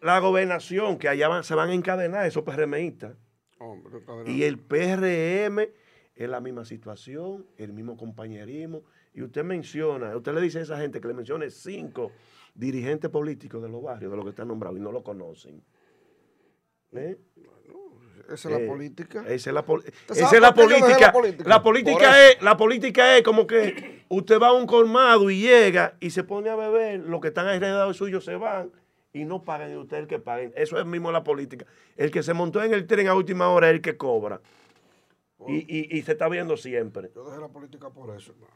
la 0.00 0.18
gobernación, 0.18 0.98
que 0.98 1.08
allá 1.08 1.28
van- 1.28 1.44
se 1.44 1.54
van 1.54 1.70
a 1.70 1.74
encadenar 1.74 2.26
esos 2.26 2.42
PRMistas. 2.42 3.14
Hombre, 3.58 4.00
Y 4.26 4.42
el 4.42 4.58
PRM 4.58 5.68
es 6.16 6.28
la 6.28 6.40
misma 6.40 6.64
situación, 6.64 7.46
el 7.58 7.72
mismo 7.72 7.96
compañerismo, 7.96 8.82
y 9.14 9.22
usted 9.22 9.44
menciona, 9.44 10.16
usted 10.16 10.32
le 10.32 10.40
dice 10.40 10.58
a 10.58 10.62
esa 10.62 10.78
gente 10.78 11.00
que 11.00 11.08
le 11.08 11.14
mencione 11.14 11.50
cinco 11.50 12.12
dirigentes 12.54 13.10
políticos 13.10 13.62
de 13.62 13.68
los 13.68 13.82
barrios, 13.82 14.10
de 14.10 14.16
los 14.16 14.24
que 14.24 14.30
están 14.30 14.48
nombrados, 14.48 14.78
y 14.78 14.82
no 14.82 14.92
lo 14.92 15.02
conocen. 15.02 15.62
¿Eh? 16.92 17.16
Esa 18.30 18.48
es 18.48 18.54
la 18.54 18.60
Eh, 18.60 18.66
política. 18.66 19.24
Esa 19.26 19.50
es 19.50 19.54
la, 19.54 19.64
pol- 19.64 19.80
¿Usted 19.80 20.16
esa 20.16 20.34
es 20.36 20.40
la 20.40 20.54
política. 20.54 20.98
la 20.98 21.12
política? 21.12 21.48
La 21.48 21.62
política, 21.62 22.28
es, 22.28 22.42
la 22.42 22.56
política 22.56 23.16
es 23.16 23.22
como 23.22 23.46
que 23.46 24.04
usted 24.08 24.38
va 24.40 24.48
a 24.48 24.52
un 24.52 24.66
colmado 24.66 25.28
y 25.30 25.40
llega 25.40 25.96
y 26.00 26.10
se 26.10 26.22
pone 26.24 26.48
a 26.48 26.56
beber, 26.56 27.00
los 27.00 27.20
que 27.20 27.28
están 27.28 27.46
alrededor 27.48 27.92
suyo 27.94 28.20
se 28.20 28.36
van 28.36 28.70
y 29.12 29.24
no 29.24 29.44
pagan 29.44 29.72
y 29.72 29.76
usted 29.76 29.96
es 29.98 30.02
el 30.02 30.08
que 30.08 30.18
paguen. 30.18 30.52
Eso 30.56 30.78
es 30.78 30.86
mismo 30.86 31.10
la 31.12 31.24
política. 31.24 31.66
El 31.96 32.10
que 32.10 32.22
se 32.22 32.32
montó 32.32 32.62
en 32.62 32.72
el 32.72 32.86
tren 32.86 33.08
a 33.08 33.14
última 33.14 33.48
hora 33.50 33.68
es 33.68 33.74
el 33.74 33.80
que 33.82 33.96
cobra. 33.96 34.40
Y, 35.48 35.56
y- 35.68 35.98
y 35.98 36.02
se 36.02 36.12
está 36.12 36.28
viendo 36.28 36.56
siempre. 36.56 37.10
Yo 37.14 37.24
dejé 37.28 37.40
la 37.40 37.48
política 37.48 37.90
por 37.90 38.14
eso, 38.16 38.32
hermano. 38.32 38.52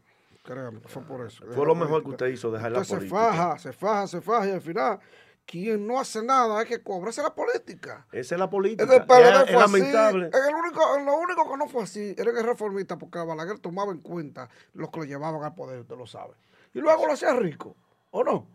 Créame, 0.47 0.81
fue 0.87 1.03
por 1.03 1.27
eso. 1.27 1.45
Fue 1.55 1.67
lo 1.67 1.75
mejor 1.75 1.99
que 2.01 2.05
política. 2.05 2.25
usted 2.25 2.27
hizo, 2.29 2.51
dejar 2.53 2.73
la 2.73 2.81
Usted 2.81 2.95
se 2.95 2.97
política. 2.99 3.21
faja, 3.33 3.59
se 3.59 3.73
faja, 3.73 4.07
se 4.07 4.21
faja 4.21 4.47
y 4.49 4.51
al 4.53 4.61
final, 4.61 5.01
quien 5.45 5.87
no 5.87 5.99
hace 6.01 6.23
nada 6.23 6.63
es 6.63 6.69
que 6.69 6.83
cobra. 6.83 7.11
Esa 7.11 7.23
es 7.23 7.29
la 7.29 7.35
política. 7.35 8.07
Esa 8.13 8.35
es 8.37 8.39
la 8.39 8.49
política. 8.49 8.85
Es- 8.85 9.03
es 9.03 9.11
así. 9.11 9.53
lamentable. 9.53 10.27
En 10.27 10.49
el 10.49 10.55
único, 10.55 10.97
en 10.97 11.05
lo 11.07 11.17
único 11.19 11.51
que 11.51 11.57
no 11.57 11.67
fue 11.69 11.83
así 11.83 12.15
era 12.17 12.33
que 12.33 12.39
el 12.41 12.47
reformista, 12.47 12.97
porque 12.97 13.19
Balaguer 13.19 13.59
tomaba 13.59 13.91
en 13.93 13.99
cuenta 14.01 14.49
los 14.75 14.91
que 14.91 15.01
lo 15.01 15.05
llevaban 15.05 15.43
al 15.43 15.55
poder, 15.55 15.81
usted 15.81 15.97
lo 15.97 16.07
sabe. 16.07 16.35
Y 16.75 16.81
luego 16.81 17.07
lo 17.07 17.13
hacía 17.15 17.33
rico, 17.35 17.75
¿o 18.11 18.23
no? 18.23 18.47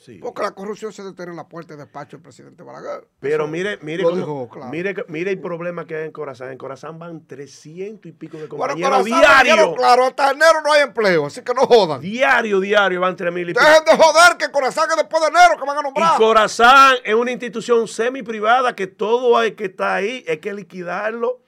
Sí. 0.00 0.18
Porque 0.22 0.42
la 0.42 0.52
corrupción 0.52 0.92
se 0.92 1.02
detiene 1.02 1.32
en 1.32 1.36
la 1.36 1.48
puerta 1.48 1.74
de 1.74 1.82
despacho 1.82 2.16
del 2.16 2.22
presidente 2.22 2.62
Balaguer. 2.62 3.08
Pero 3.18 3.44
Eso 3.44 3.52
mire, 3.52 3.78
mire, 3.82 4.02
lo 4.04 4.10
cómo- 4.10 4.20
dijo 4.20 4.48
claro. 4.48 4.70
mire, 4.70 4.94
que- 4.94 5.04
mire 5.08 5.32
el 5.32 5.40
problema 5.40 5.86
que 5.86 5.96
hay 5.96 6.04
en 6.06 6.12
Corazán. 6.12 6.52
En 6.52 6.56
Corazán 6.58 6.98
van 7.00 7.26
300 7.26 8.08
y 8.08 8.12
pico 8.12 8.36
de 8.38 8.46
Bueno, 8.46 8.74
compañeros 8.74 8.98
Corazán, 9.00 9.20
diario. 9.20 9.52
dijeron, 9.54 9.74
Claro, 9.74 10.04
hasta 10.04 10.30
enero 10.30 10.62
no 10.64 10.72
hay 10.72 10.82
empleo, 10.82 11.26
así 11.26 11.42
que 11.42 11.52
no 11.52 11.62
jodan. 11.66 12.00
Diario, 12.00 12.60
diario 12.60 13.00
van 13.00 13.16
3 13.16 13.32
mil 13.32 13.50
y 13.50 13.52
pico. 13.52 13.64
Dejen 13.64 13.84
de 13.84 13.96
joder 14.04 14.36
que 14.38 14.50
Corazán 14.52 14.88
es 14.90 14.96
después 14.96 15.20
de 15.20 15.28
enero 15.28 15.56
que 15.60 15.66
van 15.66 15.76
a 15.76 15.80
Y 15.80 15.82
nombrar. 15.82 16.16
Corazán 16.16 16.94
es 17.04 17.14
una 17.14 17.32
institución 17.32 17.88
semi 17.88 18.22
privada 18.22 18.76
que 18.76 18.86
todo 18.86 19.36
hay 19.36 19.52
que 19.52 19.64
está 19.64 19.96
ahí, 19.96 20.24
hay 20.28 20.38
que 20.38 20.54
liquidarlo 20.54 21.40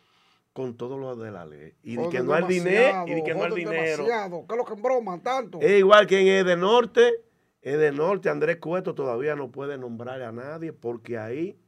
con 0.53 0.77
todo 0.77 0.99
lo 0.99 1.15
de 1.15 1.31
la 1.31 1.47
ley. 1.47 1.75
Y 1.85 1.97
de 1.97 2.09
que 2.09 2.21
no 2.21 2.35
hay 2.35 2.43
dinero, 2.45 3.05
y 3.07 3.15
de 3.15 3.23
que 3.23 3.33
no 3.33 3.45
hay 3.45 3.53
dinero. 3.55 4.03
demasiado. 4.03 4.45
¿Qué 4.49 4.55
es 4.55 4.59
lo 4.59 4.65
que 4.65 4.73
embroman 4.75 5.21
tanto? 5.21 5.61
Es 5.61 5.71
igual 5.79 6.09
que 6.09 6.21
en 6.21 6.27
Ede 6.45 6.57
Norte, 6.57 7.13
Ede 7.63 7.93
Norte, 7.93 8.31
Andrés 8.31 8.57
Cueto 8.57 8.95
todavía 8.95 9.37
no 9.37 9.51
puede 9.51 9.77
nombrar 9.77 10.23
a 10.23 10.33
nadie 10.33 10.73
porque 10.73 11.19
ahí 11.19 11.59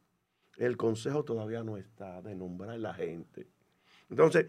el 0.57 0.77
consejo 0.77 1.25
todavía 1.25 1.63
no 1.63 1.77
está 1.77 2.23
de 2.23 2.35
nombrar 2.35 2.71
a 2.71 2.79
la 2.79 2.95
gente. 2.95 3.47
Entonces, 4.09 4.47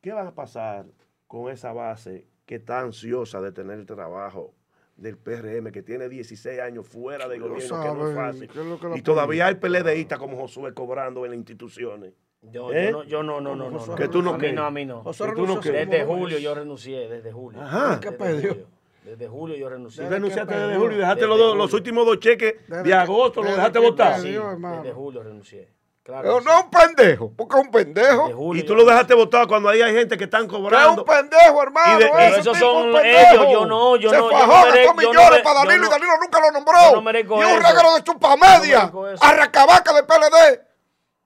¿qué 0.00 0.12
va 0.12 0.28
a 0.28 0.34
pasar 0.34 0.86
con 1.26 1.50
esa 1.50 1.72
base 1.72 2.26
que 2.46 2.56
está 2.56 2.80
ansiosa 2.80 3.40
de 3.40 3.52
tener 3.52 3.78
el 3.78 3.86
trabajo 3.86 4.54
del 4.96 5.16
PRM, 5.16 5.70
que 5.70 5.82
tiene 5.82 6.08
16 6.08 6.60
años 6.60 6.86
fuera 6.86 7.28
del 7.28 7.40
gobierno, 7.40 7.82
que 7.82 7.88
no 7.88 8.08
es 8.08 8.14
fácil? 8.14 8.48
que 8.48 8.60
es 8.60 8.66
lo 8.66 8.78
que 8.78 8.88
la 8.88 8.98
Y 8.98 9.02
todavía 9.02 9.46
hay 9.46 9.56
peledeístas 9.56 10.18
como 10.18 10.36
Josué 10.36 10.74
cobrando 10.74 11.24
en 11.24 11.32
las 11.32 11.38
instituciones. 11.38 12.14
Yo, 12.40 12.72
¿Eh? 12.72 12.86
yo 12.86 12.92
no, 12.92 13.04
yo 13.04 13.22
no, 13.24 13.40
no, 13.40 13.56
no, 13.56 13.70
no, 13.70 13.84
no. 13.84 13.94
Que 13.96 14.06
tú 14.08 14.22
no 14.22 14.34
a 14.34 14.38
mí 14.38 14.52
no, 14.52 14.64
a 14.64 14.70
mí 14.70 14.84
no. 14.84 15.02
Desde 15.02 16.04
julio 16.04 16.38
yo 16.38 16.54
renuncié, 16.54 17.08
desde 17.08 17.32
julio. 17.32 17.60
Ajá. 17.60 17.98
¿Qué 18.00 18.10
Desde 18.10 18.48
julio. 18.48 18.77
Desde 19.08 19.28
julio 19.28 19.56
yo 19.56 19.68
renuncié. 19.68 20.02
Desde 20.04 20.16
Renunciaste 20.16 20.54
desde 20.54 20.76
julio 20.76 20.96
y 20.96 21.00
dejaste 21.00 21.26
los, 21.26 21.56
los 21.56 21.72
últimos 21.72 22.04
dos 22.06 22.18
cheques 22.20 22.54
Desde 22.66 22.82
de 22.82 22.94
agosto, 22.94 23.42
los 23.42 23.54
dejaste 23.54 23.78
votar. 23.78 24.20
Sí, 24.20 24.32
desde 24.32 24.92
julio 24.92 25.22
renuncié. 25.22 25.72
Claro. 26.02 26.22
Pero 26.22 26.40
no 26.40 26.50
es 26.52 26.56
sí. 26.56 26.62
un 26.64 26.70
pendejo, 26.70 27.32
porque 27.36 27.58
es 27.58 27.64
un 27.66 27.70
pendejo. 27.70 28.22
Desde 28.22 28.34
julio 28.34 28.62
Y 28.62 28.66
tú 28.66 28.74
lo 28.74 28.84
dejaste 28.86 29.12
votado 29.14 29.46
cuando 29.46 29.68
ahí 29.68 29.82
hay 29.82 29.92
gente 29.94 30.16
que 30.16 30.24
están 30.24 30.48
Que 30.48 30.54
es 30.54 30.58
un 30.58 30.64
cobrando. 30.64 31.04
pendejo, 31.04 31.62
hermano. 31.62 32.00
Y 32.00 32.02
de- 32.02 32.08
ese 32.28 32.40
esos 32.40 32.52
tipo 32.54 32.66
son 32.66 32.78
es 32.78 32.84
un 32.86 32.92
pendejo. 33.02 33.34
ellos, 33.34 33.52
yo 33.52 33.66
no, 33.66 33.96
yo 33.96 34.10
Se 34.10 34.16
no, 34.16 34.30
yo 34.30 34.38
fajó, 34.38 34.52
no 34.66 34.72
merezco- 34.72 34.86
no 34.86 34.94
millones 34.94 35.40
para 35.42 35.54
Danilo 35.60 35.78
no- 35.78 35.86
y 35.86 35.90
Danilo 35.90 36.12
nunca 36.22 36.40
lo 36.40 36.50
nombró. 36.50 36.74
yo 36.88 36.96
no 36.96 37.02
merezco 37.02 37.34
y 37.34 37.44
un 37.44 37.50
eso. 37.50 37.68
reguero 37.68 37.94
de 37.94 38.02
chupa 38.04 38.28
Yo 38.30 38.36
media. 38.38 38.76
no 38.78 38.82
merezco 39.02 39.08
eso. 39.08 39.24
Arracabaca 39.24 39.92
del 39.92 40.04
PLD. 40.06 40.60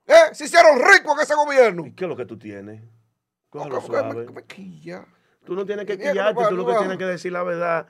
¿Eh? 0.08 0.34
Se 0.34 0.44
hicieron 0.46 0.78
ricos 0.80 1.14
en 1.16 1.20
ese 1.22 1.34
gobierno. 1.36 1.86
¿Y 1.86 1.92
qué 1.94 2.04
es 2.04 2.08
lo 2.08 2.16
que 2.16 2.26
tú 2.26 2.36
tienes? 2.36 2.82
Cógelo 3.50 3.80
suave. 3.82 4.14
me, 4.26 4.32
me 4.32 4.44
quilla. 4.46 5.04
Tú 5.44 5.54
no 5.54 5.64
tienes 5.66 5.86
que 5.86 5.98
quillarte, 5.98 6.44
tú 6.48 6.56
lo 6.56 6.66
que 6.66 6.74
tienes 6.76 6.98
que 6.98 7.04
decir 7.04 7.32
la 7.32 7.42
verdad. 7.42 7.86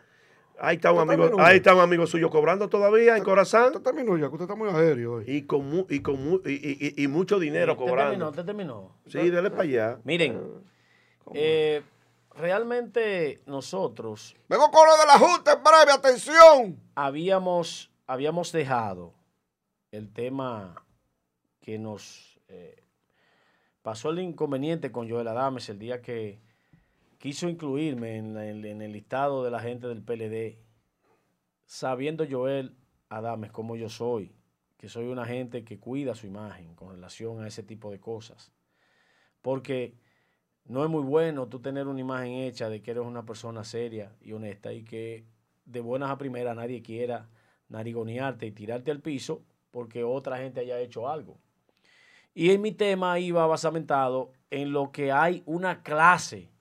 Ahí 0.58 0.76
está 0.76 0.92
un 0.92 0.98
Usted 0.98 1.12
amigo, 1.14 1.24
terminó. 1.28 1.44
ahí 1.46 1.56
está 1.56 1.74
un 1.74 1.80
amigo 1.80 2.06
suyo 2.06 2.30
cobrando 2.30 2.68
todavía 2.68 3.16
en 3.16 3.24
Corazán 3.24 3.66
Usted 3.74 3.80
terminó 3.82 4.16
ya, 4.16 4.28
que 4.28 4.34
usted 4.34 4.42
está 4.42 4.54
muy 4.54 4.68
aéreo 4.68 5.14
hoy. 5.14 5.24
y 5.26 5.42
con, 5.42 5.68
mu- 5.68 5.86
y, 5.88 6.00
con 6.00 6.22
mu- 6.22 6.40
y, 6.44 6.52
y- 6.52 6.94
y- 6.98 7.02
y 7.04 7.08
mucho 7.08 7.38
dinero 7.38 7.72
¿Te 7.72 7.78
terminó? 7.78 7.90
cobrando. 7.90 8.32
¿Te 8.32 8.44
terminó? 8.44 8.96
Sí, 9.06 9.30
dele 9.30 9.50
para 9.50 9.62
allá. 9.62 9.98
Miren, 10.04 10.40
eh, 11.34 11.82
realmente 12.34 13.42
nosotros 13.46 14.36
Vengo 14.48 14.70
con 14.70 14.86
lo 14.86 14.96
de 14.98 15.06
la 15.06 15.18
Junta 15.18 15.52
en 15.54 15.62
breve, 15.64 15.92
atención. 15.92 16.80
habíamos, 16.94 17.90
habíamos 18.06 18.52
dejado 18.52 19.14
el 19.90 20.12
tema 20.12 20.74
que 21.60 21.78
nos 21.78 22.38
eh, 22.48 22.82
pasó 23.82 24.10
el 24.10 24.18
inconveniente 24.20 24.92
con 24.92 25.08
Joel 25.10 25.28
Adames 25.28 25.68
el 25.70 25.78
día 25.78 26.02
que 26.02 26.38
quiso 27.22 27.48
incluirme 27.48 28.16
en, 28.16 28.36
el 28.36 28.92
listado 28.92 29.44
de 29.44 29.50
la 29.52 29.60
gente 29.60 29.86
del 29.86 30.02
PLD, 30.02 30.58
sabiendo 31.64 32.26
Joel 32.28 32.74
Adames 33.10 33.52
como 33.52 33.76
yo 33.76 33.88
soy, 33.88 34.34
que 34.76 34.88
soy 34.88 35.06
una 35.06 35.24
gente 35.24 35.64
que 35.64 35.78
cuida 35.78 36.16
su 36.16 36.26
imagen 36.26 36.74
con 36.74 36.90
relación 36.90 37.40
a 37.40 37.46
ese 37.46 37.62
tipo 37.62 37.92
de 37.92 38.00
cosas. 38.00 38.50
Porque 39.40 39.94
no 40.64 40.82
es 40.82 40.90
muy 40.90 41.04
bueno 41.04 41.46
tú 41.46 41.60
tener 41.60 41.86
una 41.86 42.00
imagen 42.00 42.32
hecha 42.32 42.68
de 42.68 42.82
que 42.82 42.90
eres 42.90 43.04
una 43.04 43.24
persona 43.24 43.62
seria 43.62 44.16
y 44.20 44.32
honesta 44.32 44.72
y 44.72 44.82
que 44.82 45.24
de 45.64 45.78
buenas 45.78 46.10
a 46.10 46.18
primeras 46.18 46.56
nadie 46.56 46.82
quiera 46.82 47.28
narigonearte 47.68 48.46
y 48.46 48.50
tirarte 48.50 48.90
al 48.90 49.00
piso 49.00 49.44
porque 49.70 50.02
otra 50.02 50.38
gente 50.38 50.58
haya 50.58 50.80
hecho 50.80 51.08
algo. 51.08 51.38
Y 52.34 52.50
en 52.50 52.62
mi 52.62 52.72
tema 52.72 53.20
iba 53.20 53.46
basamentado 53.46 54.32
en 54.50 54.72
lo 54.72 54.90
que 54.90 55.12
hay 55.12 55.44
una 55.46 55.84
clase 55.84 56.51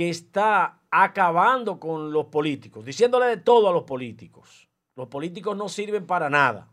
que 0.00 0.08
está 0.08 0.80
acabando 0.90 1.78
con 1.78 2.10
los 2.10 2.24
políticos, 2.28 2.86
diciéndole 2.86 3.26
de 3.26 3.36
todo 3.36 3.68
a 3.68 3.72
los 3.74 3.82
políticos. 3.82 4.66
Los 4.96 5.08
políticos 5.08 5.54
no 5.54 5.68
sirven 5.68 6.06
para 6.06 6.30
nada. 6.30 6.70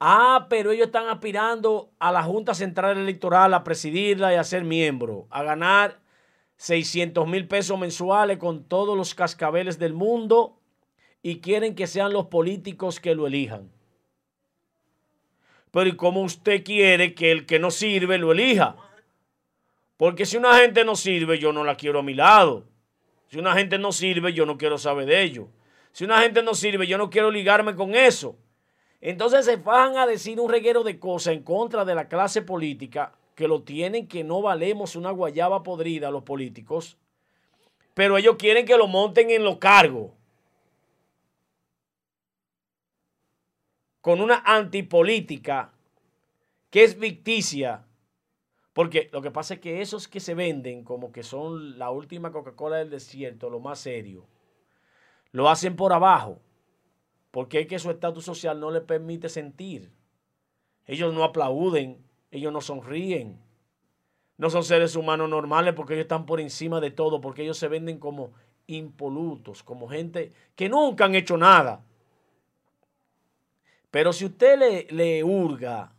Ah, 0.00 0.46
pero 0.48 0.70
ellos 0.70 0.86
están 0.86 1.10
aspirando 1.10 1.92
a 1.98 2.10
la 2.10 2.22
Junta 2.22 2.54
Central 2.54 2.96
Electoral, 2.96 3.52
a 3.52 3.64
presidirla 3.64 4.32
y 4.32 4.36
a 4.36 4.44
ser 4.44 4.64
miembro, 4.64 5.26
a 5.28 5.42
ganar 5.42 6.00
600 6.56 7.28
mil 7.28 7.46
pesos 7.46 7.78
mensuales 7.78 8.38
con 8.38 8.64
todos 8.64 8.96
los 8.96 9.14
cascabeles 9.14 9.78
del 9.78 9.92
mundo 9.92 10.58
y 11.22 11.40
quieren 11.40 11.74
que 11.74 11.86
sean 11.86 12.14
los 12.14 12.28
políticos 12.28 12.98
que 12.98 13.14
lo 13.14 13.26
elijan. 13.26 13.70
Pero 15.70 15.90
¿y 15.90 15.96
cómo 15.96 16.22
usted 16.22 16.64
quiere 16.64 17.14
que 17.14 17.30
el 17.30 17.44
que 17.44 17.58
no 17.58 17.70
sirve 17.70 18.16
lo 18.16 18.32
elija? 18.32 18.76
Porque 20.00 20.24
si 20.24 20.38
una 20.38 20.56
gente 20.56 20.82
no 20.82 20.96
sirve, 20.96 21.38
yo 21.38 21.52
no 21.52 21.62
la 21.62 21.76
quiero 21.76 21.98
a 21.98 22.02
mi 22.02 22.14
lado. 22.14 22.64
Si 23.26 23.38
una 23.38 23.52
gente 23.52 23.76
no 23.76 23.92
sirve, 23.92 24.32
yo 24.32 24.46
no 24.46 24.56
quiero 24.56 24.78
saber 24.78 25.04
de 25.04 25.22
ello. 25.22 25.48
Si 25.92 26.04
una 26.04 26.22
gente 26.22 26.42
no 26.42 26.54
sirve, 26.54 26.86
yo 26.86 26.96
no 26.96 27.10
quiero 27.10 27.30
ligarme 27.30 27.74
con 27.74 27.94
eso. 27.94 28.38
Entonces 29.02 29.44
se 29.44 29.58
fajan 29.58 29.98
a 29.98 30.06
decir 30.06 30.40
un 30.40 30.50
reguero 30.50 30.84
de 30.84 30.98
cosas 30.98 31.34
en 31.34 31.42
contra 31.42 31.84
de 31.84 31.94
la 31.94 32.08
clase 32.08 32.40
política 32.40 33.12
que 33.34 33.46
lo 33.46 33.62
tienen 33.62 34.08
que 34.08 34.24
no 34.24 34.40
valemos 34.40 34.96
una 34.96 35.10
guayaba 35.10 35.62
podrida 35.62 36.10
los 36.10 36.22
políticos, 36.22 36.96
pero 37.92 38.16
ellos 38.16 38.36
quieren 38.38 38.64
que 38.64 38.78
lo 38.78 38.86
monten 38.86 39.28
en 39.28 39.44
los 39.44 39.58
cargos. 39.58 40.12
Con 44.00 44.22
una 44.22 44.42
antipolítica 44.46 45.74
que 46.70 46.84
es 46.84 46.96
ficticia. 46.96 47.84
Porque 48.80 49.10
lo 49.12 49.20
que 49.20 49.30
pasa 49.30 49.52
es 49.52 49.60
que 49.60 49.82
esos 49.82 50.08
que 50.08 50.20
se 50.20 50.32
venden 50.32 50.84
como 50.84 51.12
que 51.12 51.22
son 51.22 51.78
la 51.78 51.90
última 51.90 52.32
Coca-Cola 52.32 52.78
del 52.78 52.88
desierto, 52.88 53.50
lo 53.50 53.60
más 53.60 53.78
serio, 53.78 54.26
lo 55.32 55.50
hacen 55.50 55.76
por 55.76 55.92
abajo. 55.92 56.40
Porque 57.30 57.60
es 57.60 57.66
que 57.66 57.78
su 57.78 57.90
estatus 57.90 58.24
social 58.24 58.58
no 58.58 58.70
le 58.70 58.80
permite 58.80 59.28
sentir. 59.28 59.92
Ellos 60.86 61.12
no 61.12 61.24
aplauden, 61.24 62.02
ellos 62.30 62.54
no 62.54 62.62
sonríen. 62.62 63.38
No 64.38 64.48
son 64.48 64.64
seres 64.64 64.96
humanos 64.96 65.28
normales 65.28 65.74
porque 65.74 65.92
ellos 65.92 66.04
están 66.04 66.24
por 66.24 66.40
encima 66.40 66.80
de 66.80 66.90
todo, 66.90 67.20
porque 67.20 67.42
ellos 67.42 67.58
se 67.58 67.68
venden 67.68 67.98
como 67.98 68.32
impolutos, 68.66 69.62
como 69.62 69.90
gente 69.90 70.32
que 70.56 70.70
nunca 70.70 71.04
han 71.04 71.14
hecho 71.14 71.36
nada. 71.36 71.84
Pero 73.90 74.14
si 74.14 74.24
usted 74.24 74.58
le, 74.58 74.86
le 74.88 75.22
hurga 75.22 75.92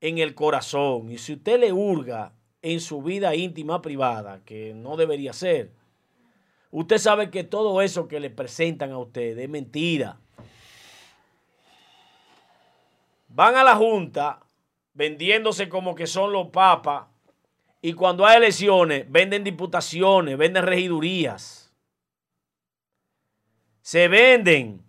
en 0.00 0.18
el 0.18 0.34
corazón 0.34 1.10
y 1.10 1.18
si 1.18 1.34
usted 1.34 1.60
le 1.60 1.72
hurga 1.72 2.32
en 2.62 2.80
su 2.80 3.02
vida 3.02 3.34
íntima 3.34 3.82
privada, 3.82 4.40
que 4.44 4.74
no 4.74 4.96
debería 4.96 5.32
ser, 5.32 5.72
usted 6.70 6.98
sabe 6.98 7.30
que 7.30 7.44
todo 7.44 7.82
eso 7.82 8.08
que 8.08 8.20
le 8.20 8.30
presentan 8.30 8.92
a 8.92 8.98
usted 8.98 9.38
es 9.38 9.48
mentira. 9.48 10.18
Van 13.28 13.56
a 13.56 13.64
la 13.64 13.76
Junta 13.76 14.40
vendiéndose 14.94 15.68
como 15.68 15.94
que 15.94 16.08
son 16.08 16.32
los 16.32 16.48
papas 16.48 17.06
Y 17.80 17.92
cuando 17.92 18.26
hay 18.26 18.38
elecciones, 18.38 19.06
venden 19.08 19.44
diputaciones, 19.44 20.36
venden 20.36 20.64
regidurías. 20.64 21.72
Se 23.82 24.08
venden 24.08 24.82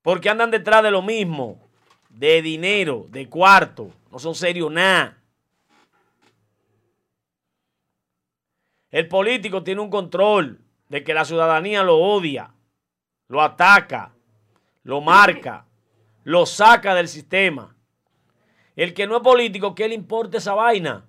porque 0.00 0.30
andan 0.30 0.50
detrás 0.50 0.82
de 0.82 0.90
lo 0.90 1.02
mismo, 1.02 1.69
de 2.10 2.42
dinero, 2.42 3.06
de 3.08 3.28
cuarto. 3.28 3.90
No 4.10 4.18
son 4.18 4.34
serios 4.34 4.70
nada. 4.70 5.16
El 8.90 9.08
político 9.08 9.62
tiene 9.62 9.80
un 9.80 9.90
control 9.90 10.60
de 10.88 11.04
que 11.04 11.14
la 11.14 11.24
ciudadanía 11.24 11.84
lo 11.84 11.96
odia, 11.96 12.52
lo 13.28 13.40
ataca, 13.40 14.12
lo 14.82 15.00
marca, 15.00 15.64
lo 16.24 16.44
saca 16.44 16.94
del 16.94 17.06
sistema. 17.06 17.76
El 18.74 18.92
que 18.92 19.06
no 19.06 19.16
es 19.16 19.22
político, 19.22 19.74
¿qué 19.74 19.88
le 19.88 19.94
importa 19.94 20.38
esa 20.38 20.54
vaina? 20.54 21.06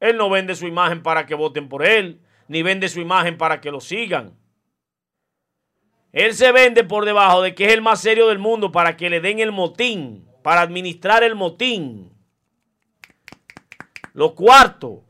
Él 0.00 0.16
no 0.16 0.30
vende 0.30 0.54
su 0.54 0.66
imagen 0.66 1.02
para 1.02 1.26
que 1.26 1.34
voten 1.34 1.68
por 1.68 1.84
él, 1.84 2.20
ni 2.48 2.62
vende 2.62 2.88
su 2.88 3.00
imagen 3.00 3.36
para 3.36 3.60
que 3.60 3.70
lo 3.70 3.80
sigan. 3.80 4.38
Él 6.14 6.32
se 6.34 6.52
vende 6.52 6.84
por 6.84 7.04
debajo 7.04 7.42
de 7.42 7.56
que 7.56 7.66
es 7.66 7.72
el 7.72 7.82
más 7.82 8.00
serio 8.00 8.28
del 8.28 8.38
mundo 8.38 8.70
para 8.70 8.96
que 8.96 9.10
le 9.10 9.20
den 9.20 9.40
el 9.40 9.50
motín, 9.50 10.24
para 10.44 10.60
administrar 10.60 11.24
el 11.24 11.34
motín. 11.34 12.16
Los 14.12 14.30
cuartos. 14.34 15.00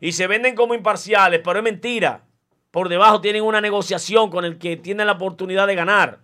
Y 0.00 0.12
se 0.12 0.28
venden 0.28 0.54
como 0.54 0.72
imparciales, 0.72 1.40
pero 1.42 1.58
es 1.58 1.64
mentira. 1.64 2.22
Por 2.70 2.88
debajo 2.88 3.20
tienen 3.20 3.42
una 3.42 3.60
negociación 3.60 4.30
con 4.30 4.44
el 4.44 4.56
que 4.56 4.76
tiene 4.76 5.04
la 5.04 5.12
oportunidad 5.12 5.66
de 5.66 5.74
ganar. 5.74 6.20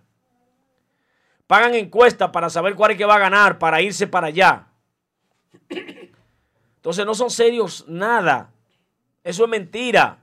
Pagan 1.47 1.75
encuestas 1.75 2.29
para 2.29 2.49
saber 2.49 2.75
cuál 2.75 2.91
es 2.91 2.97
que 2.97 3.05
va 3.05 3.15
a 3.15 3.19
ganar, 3.19 3.59
para 3.59 3.81
irse 3.81 4.07
para 4.07 4.27
allá. 4.27 4.69
Entonces 6.77 7.05
no 7.05 7.13
son 7.13 7.29
serios 7.29 7.83
nada. 7.89 8.53
Eso 9.21 9.43
es 9.43 9.49
mentira. 9.49 10.19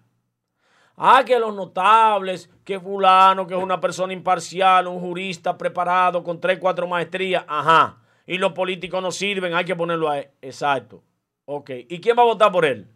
Ah, 0.97 1.25
que 1.25 1.39
los 1.39 1.55
notables, 1.55 2.49
que 2.65 2.79
fulano, 2.79 3.47
que 3.47 3.57
es 3.57 3.63
una 3.63 3.81
persona 3.81 4.13
imparcial, 4.13 4.87
un 4.87 5.01
jurista 5.01 5.59
preparado 5.59 6.23
con 6.23 6.41
tres, 6.41 6.59
cuatro 6.59 6.87
maestrías. 6.87 7.45
Ajá. 7.49 8.01
Y 8.27 8.39
los 8.39 8.53
políticos 8.53 9.03
no 9.03 9.11
sirven, 9.11 9.55
hay 9.55 9.65
que 9.65 9.75
ponerlo 9.77 10.09
ahí. 10.09 10.27
Exacto. 10.41 11.03
Ok. 11.47 11.71
¿Y 11.89 12.01
quién 12.01 12.17
va 12.17 12.23
a 12.23 12.27
votar 12.27 12.53
por 12.53 12.65
él? 12.65 12.89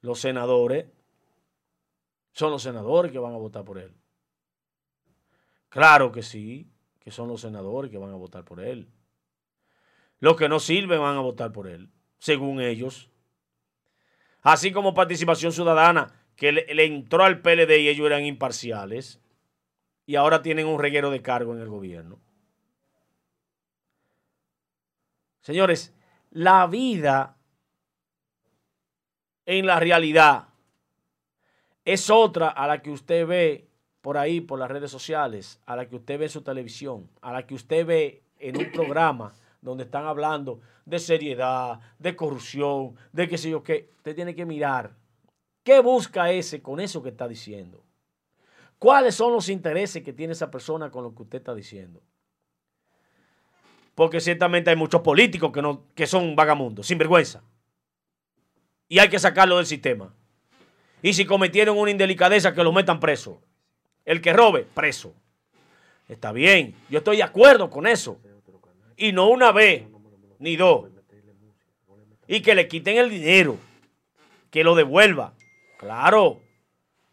Los 0.00 0.20
senadores. 0.20 0.86
Son 2.32 2.50
los 2.52 2.62
senadores 2.62 3.10
que 3.10 3.18
van 3.18 3.34
a 3.34 3.38
votar 3.38 3.64
por 3.64 3.78
él. 3.78 3.92
Claro 5.68 6.12
que 6.12 6.22
sí, 6.22 6.70
que 7.00 7.10
son 7.10 7.28
los 7.28 7.40
senadores 7.40 7.90
que 7.90 7.98
van 7.98 8.10
a 8.10 8.16
votar 8.16 8.44
por 8.44 8.60
él. 8.60 8.88
Los 10.20 10.36
que 10.36 10.48
no 10.48 10.60
sirven 10.60 11.00
van 11.00 11.16
a 11.16 11.20
votar 11.20 11.52
por 11.52 11.66
él, 11.66 11.90
según 12.18 12.60
ellos. 12.60 13.10
Así 14.42 14.72
como 14.72 14.94
participación 14.94 15.52
ciudadana, 15.52 16.19
que 16.40 16.52
le, 16.52 16.84
entró 16.86 17.22
al 17.22 17.42
PLD 17.42 17.80
y 17.80 17.88
ellos 17.90 18.06
eran 18.06 18.24
imparciales. 18.24 19.20
Y 20.06 20.16
ahora 20.16 20.40
tienen 20.40 20.66
un 20.66 20.80
reguero 20.80 21.10
de 21.10 21.20
cargo 21.20 21.52
en 21.52 21.60
el 21.60 21.68
gobierno. 21.68 22.18
Señores, 25.42 25.94
la 26.30 26.66
vida 26.66 27.36
en 29.44 29.66
la 29.66 29.80
realidad 29.80 30.48
es 31.84 32.08
otra 32.08 32.48
a 32.48 32.66
la 32.66 32.80
que 32.80 32.90
usted 32.90 33.26
ve 33.26 33.68
por 34.00 34.16
ahí, 34.16 34.40
por 34.40 34.58
las 34.58 34.70
redes 34.70 34.90
sociales, 34.90 35.60
a 35.66 35.76
la 35.76 35.90
que 35.90 35.96
usted 35.96 36.18
ve 36.18 36.24
en 36.24 36.30
su 36.30 36.40
televisión, 36.40 37.10
a 37.20 37.34
la 37.34 37.46
que 37.46 37.54
usted 37.54 37.84
ve 37.84 38.22
en 38.38 38.56
un 38.56 38.72
programa 38.72 39.34
donde 39.60 39.84
están 39.84 40.06
hablando 40.06 40.62
de 40.86 41.00
seriedad, 41.00 41.80
de 41.98 42.16
corrupción, 42.16 42.96
de 43.12 43.28
qué 43.28 43.36
sé 43.36 43.50
yo 43.50 43.62
qué. 43.62 43.90
Usted 43.98 44.14
tiene 44.14 44.34
que 44.34 44.46
mirar 44.46 44.99
qué 45.62 45.80
busca 45.80 46.30
ese 46.30 46.62
con 46.62 46.80
eso 46.80 47.02
que 47.02 47.10
está 47.10 47.28
diciendo. 47.28 47.84
¿Cuáles 48.78 49.14
son 49.14 49.32
los 49.32 49.48
intereses 49.48 50.02
que 50.02 50.12
tiene 50.12 50.32
esa 50.32 50.50
persona 50.50 50.90
con 50.90 51.04
lo 51.04 51.14
que 51.14 51.22
usted 51.22 51.38
está 51.38 51.54
diciendo? 51.54 52.02
Porque 53.94 54.20
ciertamente 54.20 54.70
hay 54.70 54.76
muchos 54.76 55.02
políticos 55.02 55.52
que, 55.52 55.60
no, 55.60 55.84
que 55.94 56.06
son 56.06 56.34
vagamundos, 56.34 56.86
sin 56.86 56.96
vergüenza. 56.96 57.42
Y 58.88 58.98
hay 58.98 59.10
que 59.10 59.18
sacarlo 59.18 59.58
del 59.58 59.66
sistema. 59.66 60.14
Y 61.02 61.12
si 61.12 61.26
cometieron 61.26 61.76
una 61.78 61.90
indelicadeza, 61.90 62.54
que 62.54 62.64
lo 62.64 62.72
metan 62.72 63.00
preso. 63.00 63.42
El 64.04 64.22
que 64.22 64.32
robe, 64.32 64.66
preso. 64.74 65.14
Está 66.08 66.32
bien, 66.32 66.74
yo 66.88 66.98
estoy 66.98 67.18
de 67.18 67.22
acuerdo 67.22 67.70
con 67.70 67.86
eso. 67.86 68.18
Y 68.96 69.12
no 69.12 69.28
una 69.28 69.52
vez, 69.52 69.84
ni 70.38 70.56
dos. 70.56 70.90
Y 72.26 72.40
que 72.40 72.54
le 72.54 72.66
quiten 72.68 72.96
el 72.96 73.10
dinero. 73.10 73.58
Que 74.50 74.64
lo 74.64 74.74
devuelva. 74.74 75.34
Claro, 75.80 76.42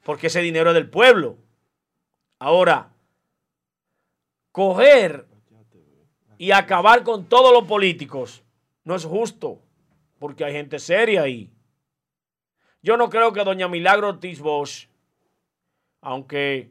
porque 0.04 0.28
ese 0.28 0.42
dinero 0.42 0.72
es 0.72 0.74
del 0.74 0.90
pueblo. 0.90 1.38
Ahora, 2.38 2.92
coger 4.52 5.26
y 6.38 6.52
acabar 6.52 7.04
con 7.04 7.30
todos 7.30 7.54
los 7.54 7.64
políticos 7.64 8.44
no 8.84 8.96
es 8.96 9.06
justo, 9.06 9.62
porque 10.20 10.44
hay 10.44 10.52
gente 10.52 10.80
seria 10.80 11.22
ahí. 11.22 11.50
Yo 12.82 12.98
no 12.98 13.10
creo 13.10 13.32
que 13.32 13.46
doña 13.46 13.70
Milagro 13.70 14.10
Ortiz 14.10 14.42
aunque 16.02 16.70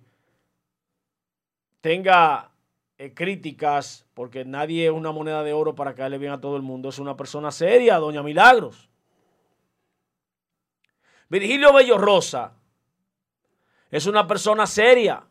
tenga 1.80 2.50
eh, 2.98 3.14
críticas, 3.14 4.04
porque 4.12 4.44
nadie 4.44 4.84
es 4.84 4.92
una 4.92 5.12
moneda 5.12 5.42
de 5.42 5.54
oro 5.54 5.74
para 5.74 5.94
caerle 5.94 6.18
bien 6.18 6.32
a 6.32 6.42
todo 6.42 6.56
el 6.56 6.62
mundo, 6.62 6.90
es 6.90 6.98
una 6.98 7.16
persona 7.16 7.50
seria, 7.50 7.96
doña 7.96 8.22
Milagros. 8.22 8.90
Virgilio 11.28 11.72
Bello 11.72 11.98
Rosa 11.98 12.54
es 13.90 14.06
una 14.06 14.26
persona 14.26 14.66
seria, 14.66 15.24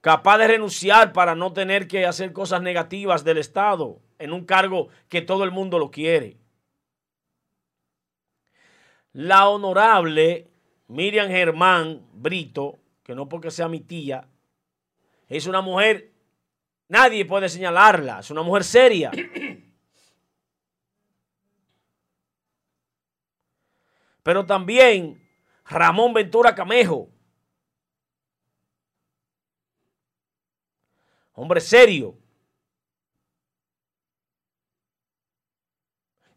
capaz 0.00 0.38
de 0.38 0.48
renunciar 0.48 1.12
para 1.12 1.34
no 1.34 1.52
tener 1.52 1.88
que 1.88 2.06
hacer 2.06 2.32
cosas 2.32 2.62
negativas 2.62 3.24
del 3.24 3.38
Estado 3.38 4.00
en 4.18 4.32
un 4.32 4.44
cargo 4.44 4.88
que 5.08 5.22
todo 5.22 5.44
el 5.44 5.50
mundo 5.50 5.78
lo 5.78 5.90
quiere. 5.90 6.36
La 9.12 9.48
honorable 9.48 10.48
Miriam 10.88 11.28
Germán 11.28 12.02
Brito, 12.12 12.78
que 13.02 13.14
no 13.14 13.28
porque 13.28 13.50
sea 13.50 13.68
mi 13.68 13.80
tía, 13.80 14.28
es 15.28 15.46
una 15.46 15.60
mujer, 15.60 16.12
nadie 16.88 17.24
puede 17.24 17.48
señalarla, 17.48 18.20
es 18.20 18.30
una 18.30 18.42
mujer 18.42 18.64
seria. 18.64 19.10
Pero 24.28 24.44
también 24.44 25.18
Ramón 25.64 26.12
Ventura 26.12 26.54
Camejo, 26.54 27.08
hombre 31.32 31.62
serio, 31.62 32.14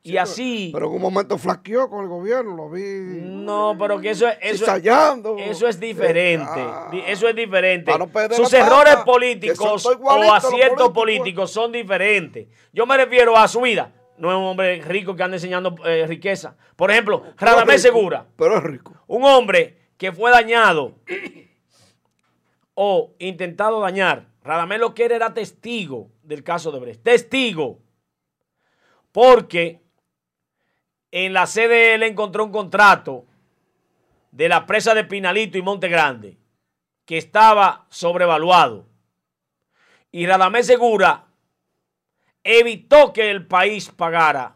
y 0.03 0.15
así. 0.15 0.69
Pero, 0.71 0.87
en 0.87 0.93
un 0.93 1.01
momento 1.01 1.37
flaqueó 1.37 1.89
con 1.89 2.03
el 2.03 2.07
gobierno, 2.07 2.55
lo 2.55 2.69
vi. 2.69 2.81
No, 2.81 3.75
pero 3.77 3.99
que 3.99 4.11
eso, 4.11 4.25
eso, 4.39 4.73
eso 4.73 5.67
es 5.67 5.77
diferente. 5.77 6.47
Ah. 6.47 6.89
eso 7.07 7.27
es 7.27 7.35
diferente. 7.35 7.91
Para 7.91 8.05
no 8.05 8.07
perder 8.09 8.37
Sus 8.37 8.53
la 8.53 8.59
errores 8.59 8.93
pata, 8.93 9.03
políticos 9.03 9.85
o 9.85 10.33
aciertos 10.33 10.91
políticos. 10.91 10.93
políticos 10.93 11.51
son 11.51 11.73
diferentes. 11.73 12.47
Yo 12.71 12.85
me 12.85 12.95
refiero 12.95 13.35
a 13.35 13.49
su 13.49 13.59
vida. 13.59 13.91
No 14.21 14.29
es 14.29 14.37
un 14.37 14.43
hombre 14.43 14.79
rico 14.83 15.15
que 15.15 15.23
anda 15.23 15.37
enseñando 15.37 15.75
eh, 15.83 16.05
riqueza. 16.05 16.55
Por 16.75 16.91
ejemplo, 16.91 17.23
Radamés 17.37 17.81
Segura. 17.81 18.23
Pero 18.37 18.55
es 18.57 18.63
rico. 18.63 18.93
Un 19.07 19.23
hombre 19.23 19.89
que 19.97 20.11
fue 20.11 20.29
dañado 20.29 20.99
o 22.75 23.15
intentado 23.17 23.79
dañar. 23.79 24.27
Radamés 24.43 24.79
lo 24.79 24.93
que 24.93 25.05
era 25.05 25.15
era 25.15 25.33
testigo 25.33 26.11
del 26.21 26.43
caso 26.43 26.71
de 26.71 26.79
Brecht. 26.79 27.01
Testigo. 27.01 27.79
Porque 29.11 29.81
en 31.09 31.33
la 31.33 31.47
sede 31.47 31.95
él 31.95 32.03
encontró 32.03 32.45
un 32.45 32.51
contrato 32.51 33.25
de 34.29 34.49
la 34.49 34.67
presa 34.67 34.93
de 34.93 35.03
Pinalito 35.03 35.57
y 35.57 35.63
Monte 35.63 35.87
Grande 35.87 36.37
que 37.05 37.17
estaba 37.17 37.87
sobrevaluado. 37.89 38.85
Y 40.11 40.27
Radamés 40.27 40.67
Segura 40.67 41.30
evitó 42.43 43.13
que 43.13 43.29
el 43.29 43.45
país 43.47 43.89
pagara 43.89 44.55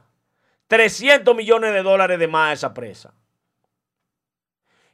300 0.68 1.36
millones 1.36 1.74
de 1.74 1.84
dólares 1.84 2.20
de 2.20 2.28
más 2.28 2.50
a 2.50 2.54
esa 2.54 2.74
presa. 2.74 3.14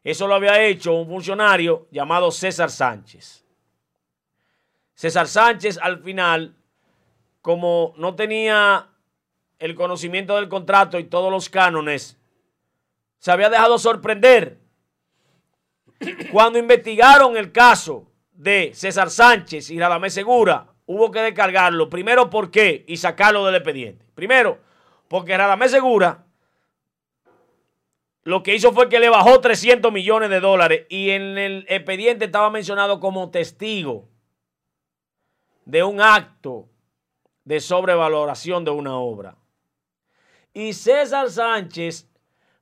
Eso 0.04 0.28
lo 0.28 0.36
había 0.36 0.62
hecho 0.64 0.94
un 0.94 1.08
funcionario 1.08 1.88
llamado 1.92 2.32
César 2.32 2.72
Sánchez. 2.72 3.46
César 4.96 5.28
Sánchez 5.28 5.80
al 5.82 6.02
final, 6.04 6.56
como 7.42 7.94
no 7.98 8.16
tenía 8.16 8.90
el 9.60 9.76
conocimiento 9.76 10.36
del 10.36 10.50
contrato 10.50 10.98
y 10.98 11.04
todos 11.04 11.32
los 11.32 11.50
cánones, 11.50 12.18
se 13.20 13.32
había 13.32 13.50
dejado 13.50 13.78
sorprender. 13.78 14.60
Cuando 16.32 16.58
investigaron 16.58 17.38
el 17.38 17.52
caso 17.52 18.12
de 18.32 18.72
César 18.74 19.12
Sánchez 19.12 19.70
y 19.70 19.80
Radamés 19.80 20.16
Segura, 20.16 20.71
hubo 20.92 21.12
que 21.12 21.22
descargarlo. 21.22 21.90
Primero, 21.90 22.30
¿por 22.30 22.52
qué? 22.52 22.84
Y 22.88 22.98
sacarlo 22.98 23.46
del 23.46 23.56
expediente. 23.56 24.06
Primero, 24.16 24.60
porque 25.08 25.38
Radamés 25.38 25.72
Segura 25.72 26.26
lo 28.24 28.44
que 28.44 28.54
hizo 28.54 28.72
fue 28.72 28.88
que 28.88 29.00
le 29.00 29.10
bajó 29.10 29.42
300 29.42 29.92
millones 29.92 30.30
de 30.30 30.40
dólares 30.40 30.86
y 30.90 31.10
en 31.10 31.38
el 31.38 31.66
expediente 31.68 32.26
estaba 32.26 32.52
mencionado 32.52 33.00
como 33.00 33.32
testigo 33.32 34.10
de 35.66 35.84
un 35.84 36.02
acto 36.02 36.70
de 37.46 37.60
sobrevaloración 37.60 38.64
de 38.64 38.72
una 38.72 38.98
obra. 38.98 39.38
Y 40.54 40.74
César 40.74 41.32
Sánchez 41.32 42.08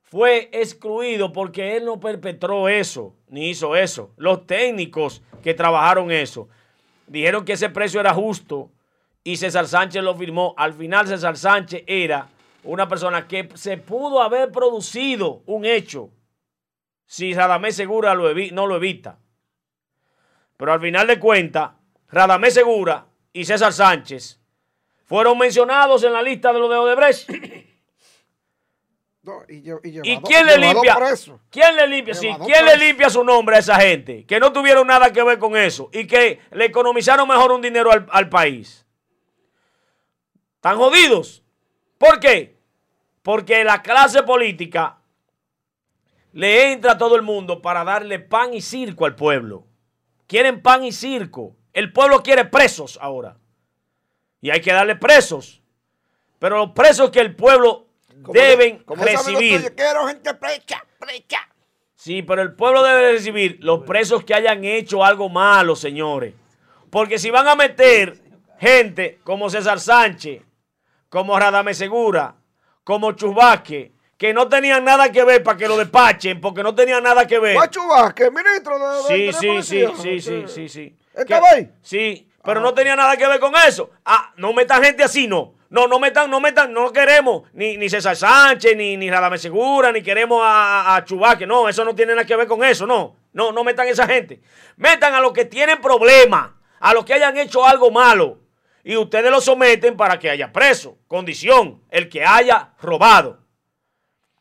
fue 0.02 0.48
excluido 0.52 1.32
porque 1.32 1.76
él 1.76 1.84
no 1.84 2.00
perpetró 2.00 2.68
eso, 2.68 3.14
ni 3.28 3.50
hizo 3.50 3.76
eso. 3.76 4.14
Los 4.16 4.46
técnicos 4.46 5.22
que 5.42 5.52
trabajaron 5.52 6.10
eso 6.10 6.48
dijeron 7.10 7.44
que 7.44 7.54
ese 7.54 7.68
precio 7.70 8.00
era 8.00 8.14
justo 8.14 8.70
y 9.24 9.36
César 9.36 9.66
Sánchez 9.66 10.02
lo 10.02 10.14
firmó. 10.14 10.54
Al 10.56 10.74
final 10.74 11.08
César 11.08 11.36
Sánchez 11.36 11.82
era 11.86 12.28
una 12.62 12.88
persona 12.88 13.26
que 13.26 13.48
se 13.54 13.76
pudo 13.76 14.22
haber 14.22 14.52
producido 14.52 15.42
un 15.46 15.64
hecho 15.64 16.10
si 17.06 17.34
Radamés 17.34 17.74
Segura 17.74 18.14
no 18.14 18.66
lo 18.66 18.76
evita. 18.76 19.18
Pero 20.56 20.72
al 20.72 20.80
final 20.80 21.08
de 21.08 21.18
cuentas, 21.18 21.72
Radamés 22.08 22.54
Segura 22.54 23.06
y 23.32 23.44
César 23.44 23.72
Sánchez 23.72 24.40
fueron 25.04 25.36
mencionados 25.36 26.04
en 26.04 26.12
la 26.12 26.22
lista 26.22 26.52
de 26.52 26.60
los 26.60 26.70
de 26.70 26.76
Odebrecht. 26.76 27.28
Y, 29.48 29.62
quién 30.20 30.46
le 30.46 30.56
limpia? 30.56 30.96
¿Quién 31.50 31.76
le 31.76 31.86
limpia? 31.86 32.14
Sí, 32.14 32.30
¿quién 32.46 32.64
le 32.64 32.76
limpia 32.76 33.10
su 33.10 33.22
nombre 33.22 33.56
a 33.56 33.58
esa 33.58 33.78
gente? 33.78 34.24
Que 34.24 34.40
no 34.40 34.52
tuvieron 34.52 34.86
nada 34.86 35.12
que 35.12 35.22
ver 35.22 35.38
con 35.38 35.56
eso 35.56 35.90
y 35.92 36.06
que 36.06 36.40
le 36.52 36.64
economizaron 36.64 37.28
mejor 37.28 37.52
un 37.52 37.60
dinero 37.60 37.92
al, 37.92 38.06
al 38.10 38.28
país. 38.30 38.86
¿Están 40.56 40.78
jodidos? 40.78 41.42
¿Por 41.98 42.18
qué? 42.18 42.58
Porque 43.22 43.62
la 43.62 43.82
clase 43.82 44.22
política 44.22 44.98
le 46.32 46.72
entra 46.72 46.92
a 46.92 46.98
todo 46.98 47.16
el 47.16 47.22
mundo 47.22 47.60
para 47.60 47.84
darle 47.84 48.20
pan 48.20 48.54
y 48.54 48.62
circo 48.62 49.04
al 49.04 49.16
pueblo. 49.16 49.66
Quieren 50.26 50.62
pan 50.62 50.82
y 50.84 50.92
circo. 50.92 51.56
El 51.74 51.92
pueblo 51.92 52.22
quiere 52.22 52.46
presos 52.46 52.98
ahora. 53.02 53.36
Y 54.40 54.48
hay 54.48 54.62
que 54.62 54.72
darle 54.72 54.96
presos. 54.96 55.60
Pero 56.38 56.56
los 56.56 56.70
presos 56.70 57.10
que 57.10 57.20
el 57.20 57.36
pueblo 57.36 57.89
deben 58.32 58.84
recibir. 58.86 59.74
quiero 59.74 60.06
gente 60.06 60.34
precha, 60.34 60.84
precha. 60.98 61.48
Sí, 61.94 62.22
pero 62.22 62.40
el 62.40 62.54
pueblo 62.54 62.82
debe 62.82 63.12
recibir 63.12 63.58
los 63.60 63.84
presos 63.84 64.24
que 64.24 64.34
hayan 64.34 64.64
hecho 64.64 65.04
algo 65.04 65.28
malo, 65.28 65.76
señores. 65.76 66.34
Porque 66.90 67.18
si 67.18 67.30
van 67.30 67.46
a 67.46 67.54
meter 67.54 68.16
gente 68.58 69.20
como 69.22 69.50
César 69.50 69.80
Sánchez, 69.80 70.42
como 71.08 71.38
Radame 71.38 71.74
Segura, 71.74 72.36
como 72.84 73.12
Chubasque, 73.12 73.92
que 74.16 74.32
no 74.34 74.48
tenían 74.48 74.84
nada 74.84 75.10
que 75.12 75.24
ver 75.24 75.42
para 75.42 75.56
que 75.56 75.68
lo 75.68 75.76
despachen, 75.76 76.40
porque 76.40 76.62
no 76.62 76.74
tenían 76.74 77.02
nada 77.02 77.26
que 77.26 77.38
ver. 77.38 77.56
Chubasque, 77.70 78.30
ministro 78.30 78.78
de, 78.78 79.32
sí, 79.32 79.32
sí, 79.32 79.62
sí, 79.62 79.86
sí, 79.96 80.20
sí, 80.20 80.44
sí, 80.46 80.68
sí. 80.68 80.96
¿Estaba 81.14 81.48
ahí? 81.50 81.70
Sí, 81.82 82.30
pero 82.42 82.60
no 82.60 82.74
tenía 82.74 82.96
nada 82.96 83.16
que 83.16 83.26
ver 83.26 83.40
con 83.40 83.52
eso. 83.66 83.90
Ah, 84.04 84.32
no 84.36 84.52
metan 84.52 84.82
gente 84.82 85.04
así, 85.04 85.26
no. 85.26 85.54
No, 85.70 85.86
no 85.86 85.98
metan, 85.98 86.30
no 86.30 86.40
metan, 86.40 86.72
no 86.72 86.92
queremos 86.92 87.44
ni, 87.52 87.76
ni 87.76 87.88
César 87.88 88.16
Sánchez, 88.16 88.76
ni, 88.76 88.96
ni 88.96 89.10
Radame 89.10 89.38
Segura, 89.38 89.92
ni 89.92 90.02
queremos 90.02 90.42
a, 90.44 90.96
a 90.96 91.04
Chubasque. 91.04 91.46
No, 91.46 91.68
eso 91.68 91.84
no 91.84 91.94
tiene 91.94 92.12
nada 92.12 92.26
que 92.26 92.36
ver 92.36 92.46
con 92.46 92.62
eso, 92.62 92.86
no. 92.86 93.16
No, 93.32 93.52
no 93.52 93.64
metan 93.64 93.86
esa 93.86 94.06
gente. 94.06 94.40
Metan 94.76 95.14
a 95.14 95.20
los 95.20 95.32
que 95.32 95.44
tienen 95.44 95.80
problemas, 95.80 96.50
a 96.80 96.92
los 96.92 97.04
que 97.04 97.14
hayan 97.14 97.36
hecho 97.38 97.64
algo 97.64 97.90
malo 97.90 98.40
y 98.82 98.96
ustedes 98.96 99.30
lo 99.30 99.40
someten 99.40 99.96
para 99.96 100.18
que 100.18 100.30
haya 100.30 100.52
preso. 100.52 100.98
Condición, 101.06 101.82
el 101.90 102.08
que 102.08 102.24
haya 102.24 102.74
robado. 102.80 103.40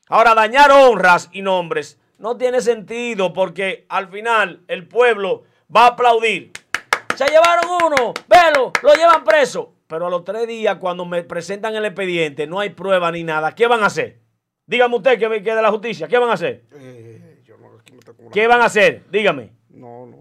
Ahora, 0.08 0.34
dañar 0.34 0.72
honras 0.72 1.30
y 1.32 1.42
nombres 1.42 2.00
no 2.18 2.38
tiene 2.38 2.62
sentido 2.62 3.34
porque 3.34 3.86
al 3.90 4.10
final 4.10 4.64
el 4.68 4.88
pueblo 4.88 5.44
va 5.74 5.84
a 5.84 5.88
aplaudir. 5.90 6.52
Se 7.16 7.26
llevaron 7.26 7.70
uno, 7.84 8.14
velo, 8.28 8.74
lo 8.82 8.94
llevan 8.96 9.24
preso. 9.24 9.76
Pero 9.90 10.06
a 10.06 10.10
los 10.12 10.24
tres 10.24 10.48
días, 10.48 10.78
cuando 10.78 11.04
me 11.04 11.24
presentan 11.24 11.76
el 11.76 11.84
expediente, 11.84 12.46
no 12.46 12.60
hay 12.60 12.70
prueba 12.70 13.12
ni 13.12 13.24
nada. 13.24 13.56
¿Qué 13.56 13.66
van 13.66 13.82
a 13.82 13.88
hacer? 13.88 14.20
Dígame 14.68 14.96
usted 14.96 15.18
que, 15.18 15.42
que 15.42 15.56
de 15.56 15.62
la 15.64 15.72
justicia, 15.72 16.08
¿qué 16.08 16.20
van 16.20 16.30
a 16.30 16.34
hacer? 16.34 16.64
Eh, 16.74 17.44
¿Qué 18.32 18.46
van 18.46 18.62
a 18.62 18.66
hacer? 18.66 19.04
Dígame. 19.10 19.52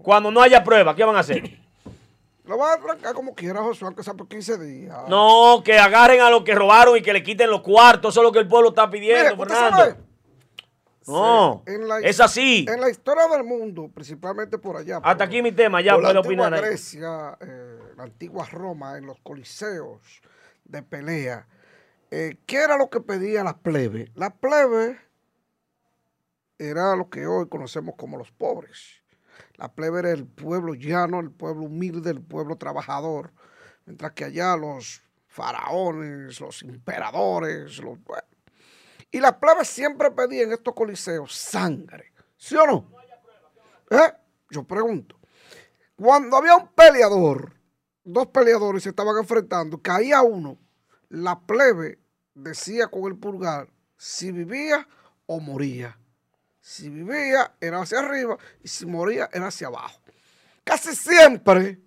Cuando 0.01 0.31
no 0.31 0.41
haya 0.41 0.63
prueba, 0.63 0.95
¿qué 0.95 1.03
van 1.03 1.15
a 1.15 1.19
hacer? 1.19 1.43
Lo 2.45 2.57
va 2.57 2.71
a 2.71 2.73
arrancar 2.73 3.13
como 3.13 3.35
quiera, 3.35 3.61
Josué, 3.61 3.85
aunque 3.85 4.01
sea 4.01 4.15
por 4.15 4.27
15 4.27 4.57
días. 4.57 4.97
No, 5.07 5.61
que 5.63 5.77
agarren 5.77 6.21
a 6.21 6.31
los 6.31 6.41
que 6.41 6.55
robaron 6.55 6.97
y 6.97 7.03
que 7.03 7.13
le 7.13 7.21
quiten 7.21 7.51
los 7.51 7.61
cuartos. 7.61 8.11
Eso 8.15 8.21
es 8.21 8.23
lo 8.23 8.31
que 8.31 8.39
el 8.39 8.47
pueblo 8.47 8.69
está 8.69 8.89
pidiendo, 8.89 9.37
Fernando. 9.37 9.97
No, 11.05 11.63
es 12.01 12.19
así. 12.19 12.65
En 12.67 12.81
la 12.81 12.89
historia 12.89 13.27
del 13.27 13.43
mundo, 13.43 13.91
principalmente 13.93 14.57
por 14.57 14.77
allá. 14.77 14.99
Hasta 15.03 15.25
aquí 15.25 15.43
mi 15.43 15.51
tema, 15.51 15.79
ya 15.79 15.95
puedo 15.95 16.19
opinar. 16.19 16.55
En 16.55 16.61
Grecia, 16.61 17.37
eh, 17.39 17.78
la 17.99 18.05
antigua 18.05 18.45
Roma, 18.45 18.97
en 18.97 19.05
los 19.05 19.19
coliseos 19.19 20.21
de 20.63 20.81
pelea, 20.81 21.45
eh, 22.11 22.37
¿qué 22.45 22.63
era 22.63 22.77
lo 22.77 22.89
que 22.89 23.01
pedía 23.01 23.43
la 23.43 23.57
plebe? 23.57 24.09
La 24.15 24.29
plebe 24.29 24.97
era 26.57 26.95
lo 26.95 27.09
que 27.09 27.27
hoy 27.27 27.49
conocemos 27.49 27.95
como 27.97 28.17
los 28.17 28.31
pobres. 28.31 29.03
La 29.55 29.73
plebe 29.73 29.99
era 29.99 30.11
el 30.11 30.25
pueblo 30.25 30.75
llano, 30.75 31.19
el 31.19 31.29
pueblo 31.29 31.63
humilde, 31.63 32.11
el 32.11 32.21
pueblo 32.21 32.55
trabajador. 32.55 33.33
Mientras 33.85 34.13
que 34.13 34.23
allá 34.23 34.55
los 34.55 35.01
faraones, 35.27 36.39
los 36.39 36.63
emperadores, 36.63 37.79
los... 37.79 37.97
Y 39.11 39.19
la 39.19 39.37
plebe 39.37 39.65
siempre 39.65 40.09
pedía 40.11 40.43
en 40.43 40.53
estos 40.53 40.73
coliseos 40.73 41.35
sangre. 41.35 42.13
¿Sí 42.37 42.55
o 42.55 42.65
no? 42.65 42.89
¿Eh? 43.89 44.13
Yo 44.49 44.63
pregunto. 44.63 45.19
Cuando 45.97 46.37
había 46.37 46.55
un 46.55 46.69
peleador, 46.69 47.58
dos 48.13 48.27
peleadores 48.27 48.83
se 48.83 48.89
estaban 48.89 49.17
enfrentando, 49.17 49.81
caía 49.81 50.21
uno, 50.21 50.57
la 51.09 51.39
plebe 51.39 51.99
decía 52.33 52.87
con 52.87 53.05
el 53.05 53.17
pulgar 53.17 53.69
si 53.97 54.31
vivía 54.31 54.87
o 55.25 55.39
moría. 55.39 55.97
Si 56.61 56.89
vivía 56.89 57.53
era 57.59 57.81
hacia 57.81 57.99
arriba 57.99 58.37
y 58.63 58.67
si 58.67 58.85
moría 58.85 59.29
era 59.31 59.47
hacia 59.47 59.67
abajo. 59.67 59.99
Casi 60.63 60.95
siempre, 60.95 61.79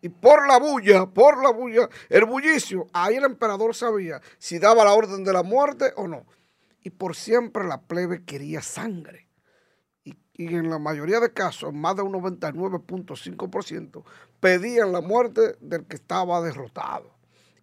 y 0.00 0.08
por 0.08 0.46
la 0.46 0.58
bulla, 0.58 1.06
por 1.06 1.42
la 1.42 1.50
bulla, 1.50 1.88
el 2.08 2.24
bullicio, 2.24 2.86
ahí 2.92 3.16
el 3.16 3.24
emperador 3.24 3.74
sabía 3.74 4.20
si 4.38 4.58
daba 4.58 4.84
la 4.84 4.94
orden 4.94 5.24
de 5.24 5.32
la 5.32 5.42
muerte 5.42 5.92
o 5.96 6.06
no. 6.06 6.26
Y 6.82 6.90
por 6.90 7.14
siempre 7.14 7.64
la 7.64 7.82
plebe 7.82 8.24
quería 8.24 8.62
sangre. 8.62 9.29
Y, 10.40 10.54
en 10.54 10.70
la 10.70 10.78
mayoría 10.78 11.20
de 11.20 11.34
casos, 11.34 11.74
más 11.74 11.96
de 11.96 12.02
un 12.02 12.14
99.5%, 12.14 14.02
pedían 14.40 14.90
la 14.90 15.02
muerte 15.02 15.56
del 15.60 15.84
que 15.84 15.96
estaba 15.96 16.40
derrotado. 16.40 17.10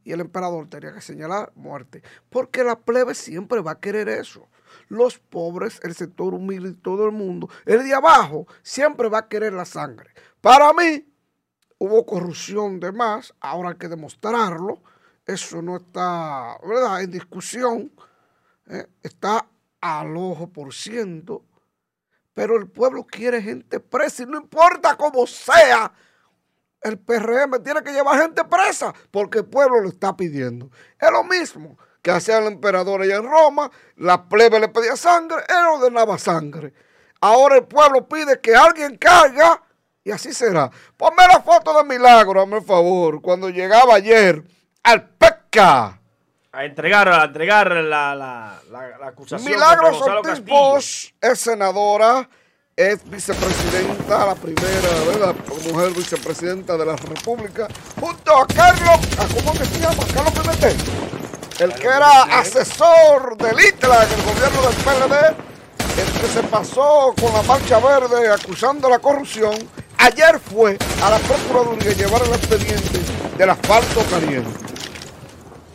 Y 0.04 0.12
el 0.12 0.20
emperador 0.22 0.70
tenía 0.70 0.94
que 0.94 1.02
señalar 1.02 1.52
muerte. 1.56 2.04
Porque 2.30 2.64
la 2.64 2.80
plebe 2.80 3.16
siempre 3.16 3.62
va 3.62 3.72
a 3.72 3.80
querer 3.80 4.08
eso 4.10 4.48
los 4.90 5.18
pobres, 5.18 5.80
el 5.84 5.96
sector 5.96 6.34
humilde 6.34 6.70
y 6.70 6.74
todo 6.74 7.06
el 7.06 7.12
mundo, 7.12 7.50
el 7.66 7.84
de 7.84 7.94
abajo 7.94 8.48
siempre 8.62 9.10
va 9.10 9.20
a 9.20 9.28
querer 9.28 9.54
la 9.54 9.66
sangre. 9.66 10.12
Para 10.40 10.72
mí, 10.74 11.06
hubo 11.80 12.06
corrupción 12.06 12.80
de 12.80 12.92
más, 12.92 13.34
ahora 13.40 13.70
hay 13.70 13.78
que 13.78 13.88
demostrarlo, 13.88 14.82
eso 15.26 15.62
no 15.62 15.78
está 15.78 16.58
¿verdad? 16.64 17.02
en 17.02 17.12
discusión, 17.12 17.92
¿eh? 18.68 18.86
está 19.04 19.48
al 19.82 20.16
ojo 20.16 20.48
por 20.48 20.74
ciento, 20.74 21.44
pero 22.38 22.56
el 22.56 22.68
pueblo 22.68 23.04
quiere 23.04 23.42
gente 23.42 23.80
presa 23.80 24.22
y 24.22 24.28
no 24.28 24.38
importa 24.38 24.96
cómo 24.96 25.26
sea, 25.26 25.92
el 26.84 27.00
PRM 27.00 27.64
tiene 27.64 27.82
que 27.82 27.92
llevar 27.92 28.22
gente 28.22 28.46
presa 28.46 28.94
porque 29.10 29.40
el 29.40 29.46
pueblo 29.46 29.82
lo 29.82 29.90
está 29.90 30.16
pidiendo. 30.16 30.70
Es 31.02 31.10
lo 31.10 31.24
mismo 31.24 31.80
que 32.00 32.12
hacía 32.12 32.38
el 32.38 32.46
emperador 32.46 33.02
allá 33.02 33.16
en 33.16 33.24
Roma, 33.24 33.72
la 33.96 34.30
plebe 34.30 34.60
le 34.60 34.68
pedía 34.68 34.96
sangre, 34.96 35.38
él 35.50 35.66
ordenaba 35.82 36.20
sangre. 36.20 36.76
Ahora 37.22 37.56
el 37.56 37.66
pueblo 37.66 38.08
pide 38.08 38.40
que 38.40 38.56
alguien 38.56 38.98
caiga 38.98 39.64
y 40.04 40.12
así 40.12 40.32
será. 40.32 40.70
Ponme 40.96 41.26
la 41.28 41.42
foto 41.42 41.76
de 41.76 41.86
Milagro, 41.86 42.40
hazme 42.40 42.58
el 42.58 42.64
favor, 42.64 43.20
cuando 43.20 43.50
llegaba 43.50 43.96
ayer 43.96 44.44
al 44.84 45.10
PECA. 45.10 45.98
A 46.58 46.66
entregar, 46.66 47.08
a 47.08 47.26
entregar 47.26 47.72
la, 47.72 48.16
la, 48.16 48.60
la, 48.72 49.08
acusación. 49.08 49.52
Milagro 49.52 49.90
Ortiz 49.96 51.14
es 51.22 51.40
senadora, 51.40 52.28
es 52.78 53.04
vicepresidenta, 53.10 54.28
la 54.28 54.36
primera, 54.36 54.90
¿verdad? 55.08 55.36
Mujer 55.72 55.92
vicepresidenta 55.94 56.78
de 56.78 56.86
la 56.86 56.96
República, 56.96 57.68
junto 58.00 58.38
a 58.38 58.48
Carlos, 58.48 59.00
¿cómo 59.36 59.52
que 59.54 59.66
se 59.66 59.80
llama? 59.80 60.06
Carlos 60.14 60.34
Pimentel 60.34 60.78
el 61.60 61.74
que 61.74 61.88
era 61.88 62.40
asesor 62.40 63.36
del 63.38 63.60
ITLA 63.60 64.04
en 64.04 64.12
el 64.12 64.26
gobierno 64.26 64.62
del 64.62 64.76
PLD, 64.76 65.16
el 66.00 66.22
que 66.22 66.28
se 66.28 66.44
pasó 66.44 67.16
con 67.20 67.34
la 67.34 67.42
marcha 67.42 67.80
verde 67.80 68.32
acusando 68.32 68.88
la 68.90 69.00
corrupción, 69.00 69.56
ayer 69.98 70.40
fue 70.40 70.78
a 71.02 71.10
la 71.10 71.18
Procuraduría 71.18 71.92
a 71.92 71.96
llevar 71.96 72.22
el 72.22 72.34
expediente 72.34 73.00
del 73.38 73.50
asfalto 73.50 74.04
caliente. 74.10 74.60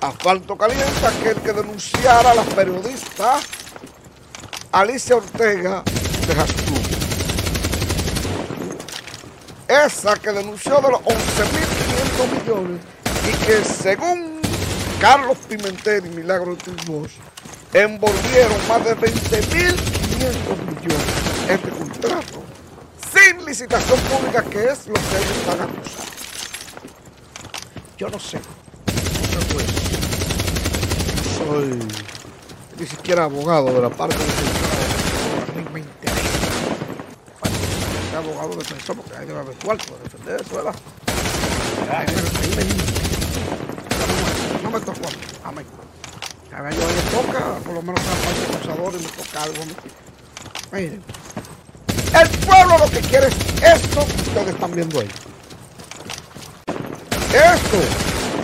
Asfalto 0.00 0.56
caliente, 0.56 1.06
aquel 1.06 1.36
que 1.42 1.52
denunciara 1.52 2.30
a 2.30 2.34
las 2.34 2.46
periodistas 2.46 3.42
Alicia 4.70 5.16
Ortega 5.16 5.82
de 6.26 6.34
Jacú. 6.34 6.81
Esa 9.72 10.16
que 10.16 10.30
denunció 10.32 10.82
de 10.82 10.90
los 10.90 11.00
11.500 11.00 12.42
millones 12.42 12.80
y 13.26 13.46
que 13.46 13.64
según 13.64 14.42
Carlos 15.00 15.38
Pimentel 15.48 16.04
y 16.04 16.10
Milagro 16.10 16.58
Bosch 16.86 17.12
envolvieron 17.72 18.68
más 18.68 18.84
de 18.84 18.94
20.500 18.94 19.48
millones 20.66 21.06
este 21.48 21.70
contrato 21.70 22.42
sin 23.12 23.46
licitación 23.46 23.98
pública, 24.00 24.42
que 24.42 24.62
es 24.62 24.86
lo 24.88 24.94
que 24.94 25.16
ellos 25.16 25.36
están 25.38 25.60
acusando. 25.62 26.12
Yo 27.96 28.08
no 28.10 28.18
sé. 28.18 28.38
No 28.38 29.40
sé 29.40 29.54
pues. 29.54 29.66
Soy 31.38 31.78
ni 32.78 32.86
siquiera 32.86 33.24
abogado 33.24 33.72
de 33.72 33.80
la 33.80 33.88
parte 33.88 34.18
de 34.18 34.22
A 34.22 35.56
mí 35.56 35.64
me 35.72 35.80
interesa. 35.80 36.22
Soy 37.40 38.11
abogado 38.22 38.50
de 38.50 38.56
defensor 38.58 38.96
porque 38.96 39.16
hay 39.16 39.26
haber 39.40 39.56
cuarto 39.56 39.84
para 39.92 40.02
defender 40.04 40.40
me- 42.56 42.64
No 44.62 44.70
me 44.70 44.80
tocó 44.80 45.08
a 45.08 45.10
mí. 45.10 45.16
Amén. 45.44 45.66
A 46.56 46.62
ver, 46.62 46.74
yo 46.74 46.80
le 46.86 47.02
toca, 47.10 47.40
por 47.64 47.74
lo 47.74 47.82
menos 47.82 48.00
a 48.00 48.04
la 48.04 48.16
parte 48.16 48.40
acusadora 48.56 48.96
y 48.98 49.02
me 49.02 49.08
toca 49.08 49.42
algo 49.42 49.64
a. 49.64 49.90
Miren. 50.72 51.02
El 52.20 52.28
pueblo 52.40 52.78
lo 52.78 52.90
que 52.90 53.00
quiere 53.00 53.26
es 53.28 53.34
esto 53.62 54.06
que 54.06 54.22
ustedes 54.22 54.48
están 54.48 54.72
viendo 54.72 55.00
ahí. 55.00 55.08
Esto. 57.32 57.78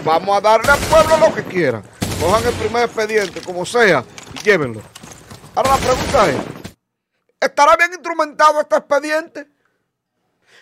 Vamos 0.05 0.39
a 0.39 0.41
darle 0.41 0.71
al 0.73 0.79
pueblo 0.79 1.17
lo 1.19 1.35
que 1.35 1.45
quiera. 1.45 1.83
Cojan 2.21 2.45
el 2.47 2.55
primer 2.55 2.85
expediente, 2.85 3.41
como 3.43 3.67
sea, 3.67 4.05
y 4.35 4.39
llévenlo. 4.43 4.81
Ahora 5.55 5.71
la 5.73 5.77
pregunta 5.77 6.31
es, 6.31 6.37
¿estará 7.41 7.77
bien 7.77 7.93
instrumentado 7.93 8.61
este 8.61 8.77
expediente? 8.77 9.47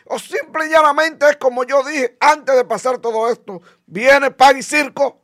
¿O 0.08 0.18
simple 0.18 0.66
y 0.66 0.70
llanamente 0.70 1.28
es 1.28 1.36
como 1.36 1.64
yo 1.64 1.82
dije 1.82 2.16
antes 2.20 2.54
de 2.54 2.64
pasar 2.64 2.98
todo 2.98 3.28
esto? 3.30 3.60
Viene 3.86 4.30
pan 4.30 4.56
y 4.56 4.62
circo. 4.62 5.20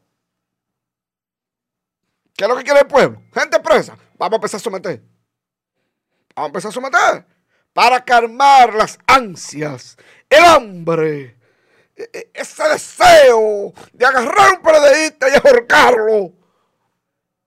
¿Qué 2.36 2.44
es 2.44 2.48
lo 2.50 2.56
que 2.56 2.64
quiere 2.64 2.80
el 2.80 2.86
pueblo? 2.86 3.22
Gente 3.32 3.60
presa. 3.60 3.96
Vamos 4.18 4.32
a 4.32 4.36
empezar 4.36 4.58
a 4.58 4.62
someter. 4.62 5.02
Vamos 6.34 6.46
a 6.46 6.46
empezar 6.46 6.68
a 6.70 6.72
someter. 6.72 7.26
Para 7.72 8.04
calmar 8.04 8.74
las 8.74 8.98
ansias, 9.06 9.96
el 10.28 10.44
hambre, 10.44 11.38
e- 11.96 12.10
e- 12.12 12.30
ese 12.34 12.62
deseo 12.68 13.72
de 13.92 14.04
agarrar 14.04 14.56
un 14.56 14.62
periodista 14.62 15.28
y 15.28 15.34
ahorcarlo. 15.34 16.32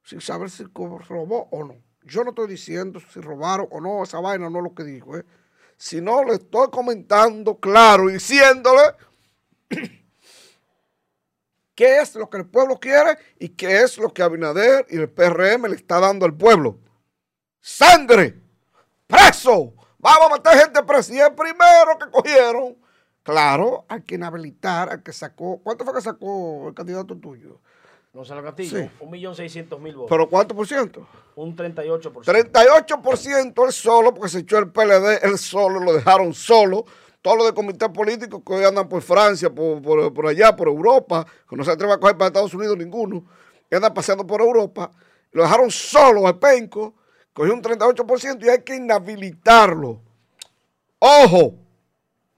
Sin 0.03 0.21
saber 0.21 0.49
si 0.49 0.63
robó 0.63 1.47
o 1.51 1.63
no. 1.63 1.75
Yo 2.03 2.23
no 2.23 2.29
estoy 2.29 2.47
diciendo 2.47 2.99
si 3.11 3.19
robaron 3.19 3.67
o 3.71 3.81
no, 3.81 4.03
esa 4.03 4.19
vaina 4.19 4.49
no 4.49 4.59
es 4.59 4.63
lo 4.63 4.75
que 4.75 4.83
dijo, 4.83 5.17
¿eh? 5.17 5.25
Sino 5.77 6.23
le 6.23 6.35
estoy 6.35 6.69
comentando 6.69 7.59
claro 7.59 8.09
y 8.09 8.13
diciéndole 8.13 8.81
qué 11.75 11.99
es 11.99 12.15
lo 12.15 12.29
que 12.29 12.37
el 12.37 12.45
pueblo 12.45 12.79
quiere 12.79 13.17
y 13.39 13.49
qué 13.49 13.81
es 13.81 13.97
lo 13.97 14.13
que 14.13 14.23
Abinader 14.23 14.85
y 14.89 14.97
el 14.97 15.09
PRM 15.09 15.67
le 15.67 15.75
está 15.75 15.99
dando 15.99 16.25
al 16.25 16.35
pueblo. 16.35 16.79
¡Sangre! 17.59 18.41
¡Preso! 19.07 19.73
Vamos 20.05 20.29
a 20.29 20.33
meter 20.35 20.59
gente 20.59 20.83
presa. 20.83 21.13
Y 21.13 21.19
el 21.19 21.33
primero 21.33 21.97
que 21.99 22.11
cogieron, 22.11 22.77
claro, 23.23 23.85
hay 23.89 24.03
que 24.03 24.13
inhabilitar, 24.13 24.89
al 24.89 25.01
que 25.01 25.11
sacó. 25.11 25.59
¿Cuánto 25.63 25.83
fue 25.83 25.95
que 25.95 26.01
sacó 26.01 26.67
el 26.67 26.75
candidato 26.75 27.17
tuyo? 27.17 27.59
Gonzalo 28.15 28.41
Castillo, 28.41 28.77
Sí. 28.79 28.89
un 29.01 29.11
millón 29.11 29.35
seiscientos 29.35 29.79
mil 29.79 29.93
votos. 29.95 30.09
¿Pero 30.09 30.29
cuánto 30.29 30.55
por 30.55 30.65
ciento? 30.67 31.05
un 31.35 31.53
38%. 31.55 32.23
38% 32.23 33.65
él 33.65 33.71
solo, 33.73 34.13
porque 34.13 34.29
se 34.29 34.39
echó 34.39 34.57
el 34.57 34.71
PLD, 34.71 35.19
él 35.23 35.37
solo, 35.37 35.79
lo 35.81 35.91
dejaron 35.93 36.33
solo. 36.33 36.85
Todos 37.21 37.37
los 37.37 37.47
de 37.47 37.53
comité 37.53 37.89
político 37.89 38.41
que 38.43 38.53
hoy 38.53 38.63
andan 38.63 38.87
por 38.87 39.01
Francia, 39.01 39.49
por, 39.53 39.81
por- 39.81 40.13
por 40.13 40.27
allá, 40.27 40.55
por 40.55 40.67
Europa, 40.69 41.25
que 41.49 41.55
no 41.57 41.63
se 41.65 41.71
atreve 41.71 41.91
a 41.93 41.97
coger 41.97 42.15
para 42.17 42.27
Estados 42.27 42.53
Unidos 42.53 42.77
ninguno, 42.77 43.25
que 43.69 43.75
andan 43.75 43.93
paseando 43.93 44.25
por 44.25 44.39
Europa, 44.41 44.91
lo 45.31 45.41
dejaron 45.43 45.69
solo 45.69 46.25
al 46.27 46.39
penco, 46.39 46.93
cogió 47.33 47.53
un 47.53 47.61
38% 47.61 48.45
y 48.45 48.49
hay 48.49 48.61
que 48.63 48.75
inhabilitarlo. 48.75 49.99
Ojo, 50.99 51.55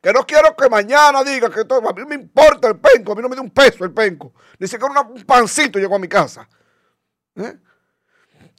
que 0.08 0.14
no 0.14 0.26
quiero 0.26 0.56
que 0.56 0.70
mañana 0.70 1.22
diga 1.22 1.50
que 1.50 1.66
todo, 1.66 1.90
a 1.90 1.92
mí 1.92 2.06
me 2.06 2.16
importa 2.16 2.70
el 2.70 2.78
penco, 2.78 3.12
a 3.12 3.16
mí 3.16 3.22
no 3.22 3.28
me 3.28 3.36
dio 3.36 3.44
un 3.44 3.50
peso 3.50 3.84
el 3.84 3.92
penco, 3.92 4.34
ni 4.58 4.66
siquiera 4.66 5.02
un 5.02 5.26
pancito 5.26 5.80
llegó 5.80 5.98
a 5.98 6.00
mi 6.00 6.08
casa. 6.08 6.48
¿Eh? 7.36 7.58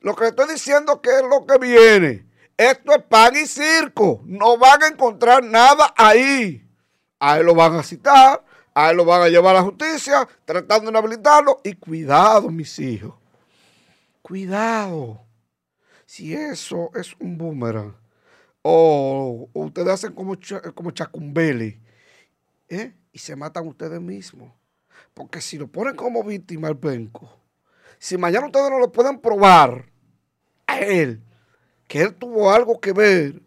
Lo 0.03 0.15
que 0.15 0.27
estoy 0.27 0.47
diciendo 0.47 1.01
que 1.01 1.09
es 1.09 1.23
lo 1.23 1.47
que 1.47 1.57
viene. 1.57 2.27
Esto 2.55 2.93
es 2.93 3.03
pan 3.05 3.35
y 3.35 3.47
circo. 3.47 4.21
No 4.27 4.59
van 4.59 4.83
a 4.83 4.89
encontrar 4.89 5.43
nada 5.43 5.95
ahí. 5.97 6.69
A 7.19 7.39
él 7.39 7.47
lo 7.47 7.55
van 7.55 7.77
a 7.77 7.83
citar, 7.83 8.45
a 8.75 8.91
él 8.91 8.99
lo 8.99 9.07
van 9.07 9.23
a 9.23 9.29
llevar 9.29 9.57
a 9.57 9.61
la 9.61 9.65
justicia, 9.65 10.29
tratando 10.45 10.85
de 10.85 10.91
inhabilitarlo. 10.91 11.63
Y 11.65 11.77
cuidado, 11.77 12.51
mis 12.51 12.79
hijos. 12.79 13.15
Cuidado. 14.21 15.25
Si 16.05 16.35
eso 16.35 16.91
es 16.95 17.15
un 17.19 17.39
boomerang, 17.39 17.97
o, 18.71 19.49
ustedes 19.55 19.89
hacen 19.89 20.13
como, 20.13 20.37
como 20.75 20.91
Chacumbele, 20.91 21.81
¿eh? 22.69 22.93
y 23.11 23.19
se 23.19 23.35
matan 23.35 23.67
ustedes 23.67 23.99
mismos. 23.99 24.53
Porque 25.15 25.41
si 25.41 25.57
lo 25.57 25.69
ponen 25.69 25.97
como 25.97 26.23
víctima 26.23 26.69
al 26.69 26.77
penco, 26.77 27.35
si 27.99 28.19
mañana 28.19 28.47
ustedes 28.47 28.71
no 28.71 28.79
le 28.79 28.89
pueden 28.89 29.21
probar 29.21 29.91
a 30.67 30.81
él 30.81 31.23
que 31.87 32.03
él 32.03 32.15
tuvo 32.15 32.53
algo 32.53 32.79
que 32.79 32.93
ver 32.93 33.41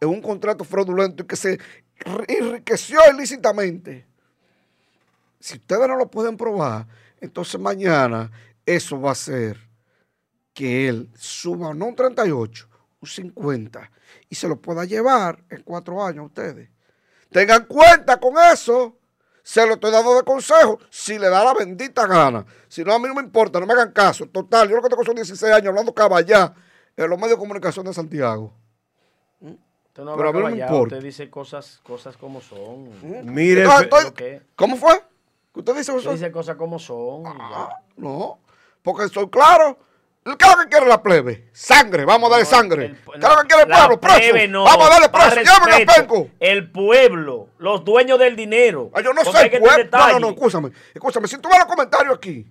en 0.00 0.08
un 0.08 0.22
contrato 0.22 0.62
fraudulento 0.62 1.24
y 1.24 1.26
que 1.26 1.34
se 1.34 1.58
enriqueció 2.28 3.00
ilícitamente, 3.12 4.06
si 5.40 5.56
ustedes 5.56 5.88
no 5.88 5.96
lo 5.96 6.08
pueden 6.08 6.36
probar, 6.36 6.86
entonces 7.20 7.60
mañana 7.60 8.30
eso 8.64 9.00
va 9.00 9.10
a 9.10 9.16
ser 9.16 9.58
que 10.54 10.88
él 10.88 11.10
suba 11.16 11.74
no 11.74 11.86
un 11.86 11.96
38, 11.96 12.68
un 13.00 13.08
50 13.08 13.90
y 14.28 14.34
se 14.34 14.48
lo 14.48 14.56
pueda 14.60 14.84
llevar 14.84 15.42
en 15.50 15.62
cuatro 15.62 16.04
años 16.04 16.22
a 16.22 16.26
ustedes. 16.26 16.68
Tengan 17.30 17.64
cuenta 17.66 18.18
con 18.18 18.34
eso. 18.52 18.96
Se 19.42 19.66
lo 19.66 19.74
estoy 19.74 19.90
dando 19.90 20.14
de 20.14 20.22
consejo 20.22 20.78
si 20.90 21.18
le 21.18 21.28
da 21.28 21.42
la 21.42 21.54
bendita 21.54 22.06
gana. 22.06 22.44
Si 22.68 22.84
no, 22.84 22.92
a 22.92 22.98
mí 22.98 23.08
no 23.08 23.14
me 23.14 23.22
importa, 23.22 23.58
no 23.58 23.66
me 23.66 23.72
hagan 23.72 23.90
caso. 23.92 24.26
Total, 24.26 24.68
yo 24.68 24.76
lo 24.76 24.82
que 24.82 24.88
tengo 24.90 25.04
son 25.04 25.14
16 25.14 25.52
años 25.52 25.68
hablando 25.68 25.94
caballá 25.94 26.52
en 26.96 27.08
los 27.08 27.18
medios 27.18 27.36
de 27.38 27.40
comunicación 27.40 27.86
de 27.86 27.94
Santiago. 27.94 28.52
Usted 29.40 30.04
no 30.04 30.16
Pero 30.16 30.28
a 30.28 30.32
mí 30.32 30.38
no 30.40 30.46
me 30.50 30.58
importa. 30.58 30.96
usted 30.96 31.02
dice 31.02 31.30
cosas, 31.30 31.80
cosas 31.82 32.16
como 32.16 32.40
son. 32.40 32.90
Mire, 33.32 33.62
Entonces, 33.62 33.88
fe- 33.90 34.06
estoy-. 34.36 34.42
¿Cómo 34.54 34.76
fue? 34.76 35.02
¿Que 35.52 35.60
usted 35.60 35.72
dice 35.72 35.82
eso? 35.92 35.96
Usted 35.96 36.12
dice 36.12 36.30
cosas 36.30 36.56
como 36.56 36.78
son. 36.78 37.22
Ah, 37.26 37.76
no, 37.96 38.38
porque 38.82 39.08
soy 39.08 39.28
claro. 39.30 39.78
¿Qué 40.22 40.32
es 40.32 40.56
lo 40.56 40.62
que 40.62 40.68
quiere 40.68 40.86
la 40.86 41.02
plebe? 41.02 41.48
Sangre, 41.52 42.04
vamos 42.04 42.28
a 42.28 42.32
darle 42.36 42.44
No, 42.44 42.50
sangre. 42.50 42.84
el- 42.86 42.94
¿Qué 42.96 43.10
es 43.16 43.22
lo 43.22 43.40
que 43.42 43.46
quiere 43.48 43.62
el 43.62 43.68
pueblo? 43.68 44.00
Preso. 44.00 44.48
no, 44.50 44.64
Vamos 44.64 44.86
a 44.86 44.90
darle 44.90 45.08
preso. 45.08 45.26
Al 45.54 45.66
respeto. 45.66 45.92
penco. 45.96 46.28
El 46.38 46.70
pueblo, 46.70 47.48
los 47.58 47.84
dueños 47.84 48.18
del 48.18 48.36
dinero. 48.36 48.90
Ah, 48.94 49.00
yo 49.00 49.12
no 49.14 49.24
sé, 49.24 49.48
tener 49.48 49.88
No, 49.90 50.08
no, 50.12 50.20
no, 50.20 50.28
escúchame. 50.30 50.70
Escúchame, 50.94 51.26
si 51.26 51.38
tú 51.38 51.48
ves 51.48 51.58
los 51.58 51.66
comentarios 51.68 52.14
aquí, 52.16 52.46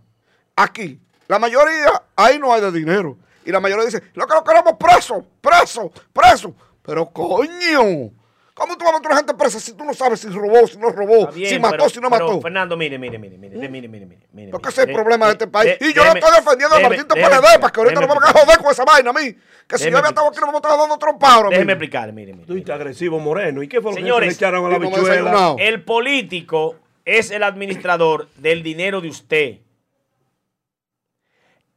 aquí, 0.55 0.99
la 1.27 1.37
mayoría, 1.37 2.01
ahí 2.15 2.39
no 2.39 2.51
hay 2.53 2.61
de 2.61 2.71
dinero. 2.71 3.17
Y 3.45 3.51
la 3.51 3.59
mayoría 3.59 3.85
dice, 3.85 4.01
lo 4.15 4.25
que 4.27 4.33
lo 4.33 4.43
queremos 4.43 4.73
preso, 4.79 5.23
preso, 5.39 5.91
preso. 6.11 6.55
Pero 6.81 7.05
coño, 7.11 8.11
¿cómo 8.59 8.77
tú 8.77 8.83
vas 8.85 8.93
a 8.93 8.97
meter 8.97 9.11
a 9.11 9.15
gente 9.17 9.33
presa 9.33 9.59
si 9.59 9.73
tú 9.73 9.83
no 9.85 9.93
sabes 9.93 10.19
si 10.19 10.27
robó, 10.29 10.67
si 10.67 10.77
no 10.77 10.89
robó, 10.89 11.27
bien, 11.31 11.49
si 11.49 11.59
mató, 11.59 11.77
pero- 11.77 11.89
si 11.89 11.99
no 11.99 12.09
pero, 12.09 12.27
mató? 12.27 12.41
Fernando, 12.41 12.77
mire, 12.77 12.99
mire, 12.99 13.17
mire, 13.17 13.37
mire, 13.37 13.55
mire, 13.57 13.69
mire, 13.69 13.87
mire, 13.87 14.05
mire, 14.05 14.27
mire. 14.33 14.51
Porque 14.51 14.69
ese 14.69 14.81
es 14.81 14.87
el 14.87 14.93
De- 14.93 15.01
problema 15.01 15.25
de 15.27 15.31
este 15.31 15.47
país. 15.47 15.79
de- 15.79 15.87
y 15.87 15.93
yo 15.93 16.03
no 16.03 16.11
estoy 16.13 16.31
defendiendo 16.35 16.79
maldito 16.81 17.15
déjeme 17.15 17.35
PLD 17.37 17.59
para 17.59 17.71
que 17.73 17.79
ahorita 17.79 18.01
no 18.01 18.07
me 18.07 18.13
van 18.15 18.23
a 18.23 18.31
joder 18.39 18.57
con 18.59 18.71
esa 18.71 18.83
vaina 18.85 19.09
a 19.09 19.13
mí. 19.13 19.35
Que 19.67 19.77
si 19.77 19.89
yo 19.89 19.97
había 19.97 20.09
estado 20.09 20.27
aquí 20.27 20.39
no 20.39 20.51
me 20.51 20.57
estaba 20.57 20.77
dando 20.77 20.97
trompa 20.97 21.33
ahora 21.33 21.49
Déjeme 21.49 21.65
mismo. 21.65 21.71
explicarle, 21.73 22.11
mire, 22.13 22.33
mire. 22.33 22.45
tú 22.45 22.55
estás 22.57 22.75
agresivo, 22.75 23.19
Moreno. 23.19 23.63
¿Y 23.63 23.67
qué 23.67 23.81
fue 23.81 23.91
lo 23.91 23.95
que 23.97 24.25
le 24.25 24.31
echaron 24.31 24.65
a 24.65 24.69
la 24.69 24.77
bichuela? 24.79 25.55
El 25.59 25.83
político 25.83 26.75
es 27.05 27.31
el 27.31 27.43
administrador 27.43 28.27
del 28.37 28.61
dinero 28.63 28.99
de 29.01 29.09
usted. 29.09 29.57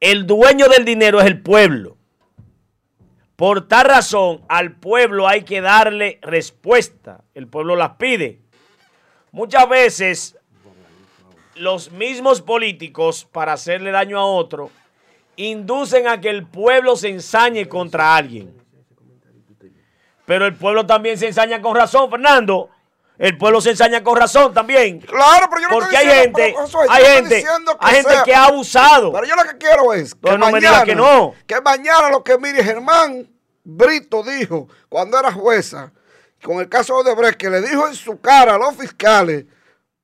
El 0.01 0.27
dueño 0.27 0.69
del 0.69 0.85
dinero 0.85 1.21
es 1.21 1.27
el 1.27 1.41
pueblo. 1.43 1.97
Por 3.43 3.67
tal 3.67 3.87
razón, 3.87 4.45
al 4.49 4.71
pueblo 4.77 5.27
hay 5.27 5.43
que 5.43 5.61
darle 5.61 6.21
respuesta. 6.23 7.25
El 7.35 7.49
pueblo 7.49 7.75
las 7.75 7.97
pide. 7.97 8.39
Muchas 9.33 9.69
veces, 9.69 10.37
los 11.57 11.91
mismos 11.91 12.41
políticos, 12.41 13.25
para 13.33 13.55
hacerle 13.55 13.91
daño 13.91 14.21
a 14.21 14.25
otro, 14.25 14.71
inducen 15.35 16.07
a 16.07 16.21
que 16.21 16.31
el 16.31 16.47
pueblo 16.47 16.95
se 16.95 17.09
ensañe 17.09 17.69
contra 17.69 18.15
alguien. 18.15 18.55
Pero 20.25 20.47
el 20.47 20.55
pueblo 20.55 20.87
también 20.87 21.19
se 21.19 21.27
ensaña 21.27 21.61
con 21.61 21.75
razón, 21.75 22.09
Fernando. 22.11 22.71
El 23.19 23.37
pueblo 23.37 23.61
se 23.61 23.71
ensaña 23.71 24.05
con 24.05 24.17
razón 24.17 24.55
también. 24.55 25.01
Claro, 25.01 25.49
pero 25.51 25.63
yo 25.63 25.69
no 25.69 25.75
Porque 25.81 25.97
estoy 25.97 26.09
hay 26.11 26.17
diciendo, 26.17 26.39
gente, 26.39 26.55
pero, 26.73 26.93
hay 26.93 27.05
gente, 27.05 27.35
diciendo 27.35 27.77
hay 27.81 27.95
gente 27.97 28.11
sea- 28.13 28.23
que 28.23 28.35
ha 28.37 28.45
abusado. 28.45 29.13
Pero 29.13 29.27
yo 29.27 29.35
lo 29.35 29.43
que 29.43 29.59
quiero 29.59 29.93
es 29.95 30.15
que 30.15 30.31
No, 30.31 30.47
me 30.47 30.53
mañana, 30.53 30.61
diga 30.61 30.85
que 30.85 30.95
no. 30.95 31.35
que 31.45 31.61
mañana 31.61 32.09
lo 32.11 32.23
que 32.23 32.39
mire 32.39 32.63
Germán 32.63 33.32
Brito 33.65 34.23
dijo 34.23 34.69
cuando 34.89 35.19
era 35.19 35.33
jueza, 35.33 35.93
con 36.43 36.59
el 36.61 36.69
caso 36.69 36.95
de 37.03 37.11
Odebrecht, 37.13 37.37
que 37.39 37.51
le 37.51 37.61
dijo 37.61 37.87
en 37.87 37.95
su 37.95 38.21
cara 38.21 38.55
a 38.55 38.59
los 38.59 38.77
fiscales, 38.77 39.45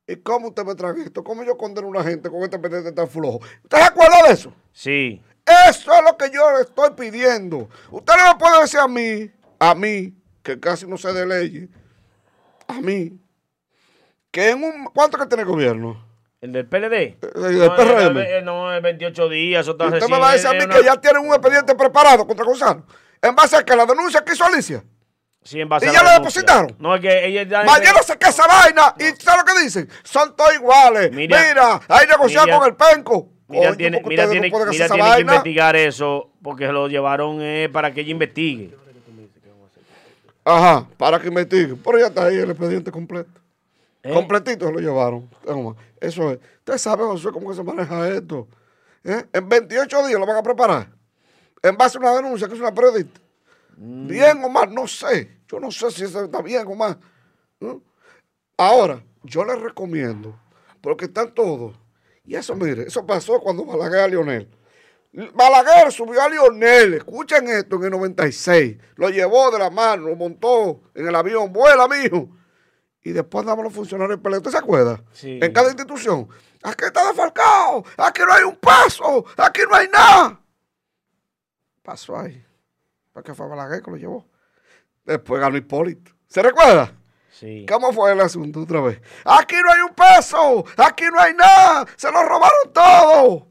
¿y 0.06 0.16
cómo 0.16 0.48
usted 0.48 0.64
me 0.64 0.74
trae 0.74 1.02
esto? 1.02 1.24
¿Cómo 1.24 1.42
yo 1.44 1.56
condeno 1.56 1.86
a 1.88 1.90
una 1.90 2.04
gente 2.04 2.30
con 2.30 2.42
este 2.42 2.58
pendiente 2.58 2.92
tan 2.92 3.08
flojo? 3.08 3.40
¿Usted 3.64 3.78
se 3.78 3.82
acuerda 3.84 4.22
de 4.28 4.32
eso? 4.34 4.52
Sí. 4.72 5.22
Eso 5.68 5.92
es 5.94 6.02
lo 6.04 6.16
que 6.16 6.30
yo 6.30 6.50
le 6.56 6.62
estoy 6.62 6.90
pidiendo. 6.96 7.68
Usted 7.90 8.12
no 8.16 8.32
me 8.34 8.38
puede 8.38 8.60
decir 8.62 8.80
a 8.80 8.86
mí, 8.88 9.30
a 9.58 9.74
mí, 9.74 10.14
que 10.42 10.60
casi 10.60 10.86
no 10.86 10.96
sé 10.98 11.12
de 11.12 11.26
leyes, 11.26 11.68
a 12.68 12.74
mí, 12.80 13.18
que 14.30 14.50
en 14.50 14.62
un... 14.62 14.84
¿Cuánto 14.94 15.16
que 15.18 15.26
tiene 15.26 15.42
el 15.42 15.48
gobierno? 15.48 16.04
¿El 16.40 16.52
del 16.52 16.66
PLD? 16.68 17.16
El 17.34 17.58
no, 17.58 17.74
PRM. 17.76 18.16
el- 18.18 18.44
no, 18.44 18.72
el 18.72 18.80
28 18.82 19.28
días, 19.30 19.62
eso 19.62 19.72
está 19.72 19.84
Usted 19.86 20.00
recién. 20.00 20.10
me 20.14 20.20
va 20.20 20.30
a 20.30 20.32
decir 20.34 20.46
a 20.48 20.50
es 20.52 20.58
mí 20.58 20.64
una- 20.64 20.76
que 20.76 20.84
ya 20.84 21.00
tienen 21.00 21.22
un 21.26 21.30
expediente 21.32 21.74
preparado 21.74 22.26
contra 22.26 22.44
Gonzalo. 22.44 22.84
En 23.22 23.34
base 23.34 23.56
a 23.56 23.64
que 23.64 23.74
la 23.74 23.86
denuncia 23.86 24.24
que 24.24 24.32
hizo 24.32 24.44
Alicia. 24.44 24.84
Sí, 25.42 25.60
en 25.60 25.68
base 25.68 25.86
¿Y 25.86 25.88
a 25.88 25.92
ya 25.92 26.02
la 26.02 26.12
lo 26.12 26.18
depositaron? 26.18 26.76
No, 26.78 26.94
es 26.94 27.00
que 27.00 27.26
ella 27.26 27.42
ya... 27.44 27.64
Mañana 27.64 28.02
se 28.02 28.18
esa 28.20 28.46
vaina 28.46 28.94
y 28.98 29.20
¿sabe 29.22 29.38
lo 29.38 29.44
que 29.44 29.62
dicen? 29.62 29.88
Son 30.02 30.36
todos 30.36 30.54
iguales. 30.54 31.10
Mira, 31.12 31.38
Mira, 31.48 31.80
hay 31.88 32.06
negociar 32.06 32.50
con 32.50 32.66
el 32.66 32.76
penco. 32.76 33.28
Mira, 33.48 33.74
tiene, 33.74 34.02
mira, 34.04 34.24
ustedes 34.24 34.30
tiene, 34.30 34.50
no 34.50 34.58
mira, 34.70 34.88
tiene 34.88 35.14
que 35.14 35.20
investigar 35.20 35.74
eso 35.74 36.32
porque 36.42 36.66
se 36.66 36.72
lo 36.72 36.86
llevaron 36.86 37.38
eh, 37.40 37.70
para 37.72 37.94
que 37.94 38.02
ella 38.02 38.10
investigue. 38.10 38.76
Ajá, 40.44 40.86
para 40.98 41.18
que 41.18 41.28
investigue. 41.28 41.74
Pero 41.82 41.98
ya 41.98 42.06
está 42.08 42.26
ahí 42.26 42.36
el 42.36 42.50
expediente 42.50 42.90
completo. 42.90 43.30
¿Eh? 44.02 44.12
Completito 44.12 44.66
se 44.66 44.72
lo 44.72 44.80
llevaron. 44.80 45.28
Eso 46.00 46.30
es. 46.30 46.38
Usted 46.58 46.78
sabe, 46.78 47.04
José, 47.04 47.30
cómo 47.32 47.50
que 47.50 47.56
se 47.56 47.62
maneja 47.62 48.08
esto. 48.08 48.48
¿Eh? 49.04 49.24
En 49.32 49.48
28 49.48 50.06
días 50.06 50.20
lo 50.20 50.26
van 50.26 50.36
a 50.36 50.42
preparar. 50.42 50.88
En 51.62 51.76
base 51.76 51.98
a 51.98 52.00
una 52.00 52.14
denuncia 52.14 52.48
que 52.48 52.54
es 52.54 52.60
una 52.60 52.74
periodista. 52.74 53.20
Mm. 53.76 54.06
Bien 54.06 54.44
o 54.44 54.48
mal, 54.48 54.72
no 54.72 54.86
sé. 54.86 55.38
Yo 55.48 55.60
no 55.60 55.70
sé 55.70 55.90
si 55.90 56.04
eso 56.04 56.24
está 56.24 56.42
bien 56.42 56.66
o 56.66 56.74
mal. 56.74 56.98
¿no? 57.60 57.82
Ahora, 58.56 59.02
yo 59.22 59.44
les 59.44 59.60
recomiendo, 59.60 60.38
porque 60.80 61.06
están 61.06 61.34
todos. 61.34 61.76
Y 62.24 62.34
eso, 62.34 62.54
mire, 62.54 62.82
eso 62.82 63.06
pasó 63.06 63.40
cuando 63.40 63.64
Balaguer 63.64 64.00
a 64.00 64.08
Lionel. 64.08 64.48
Balaguer 65.34 65.90
subió 65.90 66.20
a 66.20 66.28
Lionel, 66.28 66.94
escuchen 66.94 67.48
esto, 67.48 67.76
en 67.76 67.84
el 67.84 67.90
96. 67.90 68.76
Lo 68.96 69.08
llevó 69.08 69.50
de 69.50 69.58
la 69.58 69.70
mano, 69.70 70.08
lo 70.08 70.16
montó 70.16 70.82
en 70.94 71.08
el 71.08 71.14
avión, 71.14 71.52
vuela, 71.52 71.88
mijo. 71.88 72.28
Y 73.02 73.12
después 73.12 73.42
andaban 73.42 73.64
los 73.64 73.72
funcionarios 73.72 74.20
PLD. 74.20 74.36
¿Usted 74.36 74.50
se 74.50 74.58
acuerda? 74.58 75.02
Sí. 75.12 75.38
En 75.40 75.52
cada 75.52 75.68
institución. 75.68 76.28
Aquí 76.62 76.84
está 76.84 77.06
defalcado, 77.06 77.84
aquí 77.96 78.20
no 78.26 78.32
hay 78.32 78.42
un 78.42 78.56
paso, 78.56 79.24
aquí 79.36 79.60
no 79.68 79.76
hay 79.76 79.88
nada. 79.88 80.40
Pasó 81.88 82.18
ahí. 82.18 82.44
Porque 83.14 83.32
fue 83.32 83.48
Balaguer 83.48 83.82
que 83.82 83.90
lo 83.90 83.96
llevó. 83.96 84.26
Después 85.06 85.40
ganó 85.40 85.56
Hipólito. 85.56 86.12
¿Se 86.26 86.42
recuerda? 86.42 86.92
Sí. 87.30 87.64
¿Cómo 87.66 87.94
fue 87.94 88.12
el 88.12 88.20
asunto 88.20 88.60
otra 88.60 88.82
vez? 88.82 89.00
Aquí 89.24 89.56
no 89.56 89.72
hay 89.72 89.80
un 89.80 89.94
peso, 89.94 90.66
aquí 90.76 91.04
no 91.10 91.18
hay 91.18 91.32
nada, 91.32 91.86
se 91.96 92.12
lo 92.12 92.22
robaron 92.24 92.72
todo. 92.74 93.46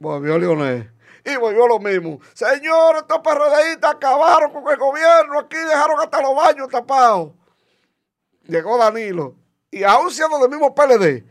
Volvió 0.00 0.38
Leonel 0.40 0.90
y 1.24 1.36
volvió 1.36 1.68
lo 1.68 1.78
mismo. 1.78 2.18
Señores, 2.34 3.02
estos 3.02 3.20
PRDistas 3.20 3.94
acabaron 3.94 4.52
con 4.52 4.68
el 4.68 4.76
gobierno, 4.76 5.38
aquí 5.38 5.56
dejaron 5.56 6.00
hasta 6.00 6.20
los 6.20 6.34
baños 6.34 6.68
tapados. 6.68 7.30
Llegó 8.42 8.76
Danilo 8.76 9.36
y 9.70 9.84
aún 9.84 10.10
siendo 10.10 10.40
del 10.40 10.50
mismo 10.50 10.74
PLD, 10.74 11.24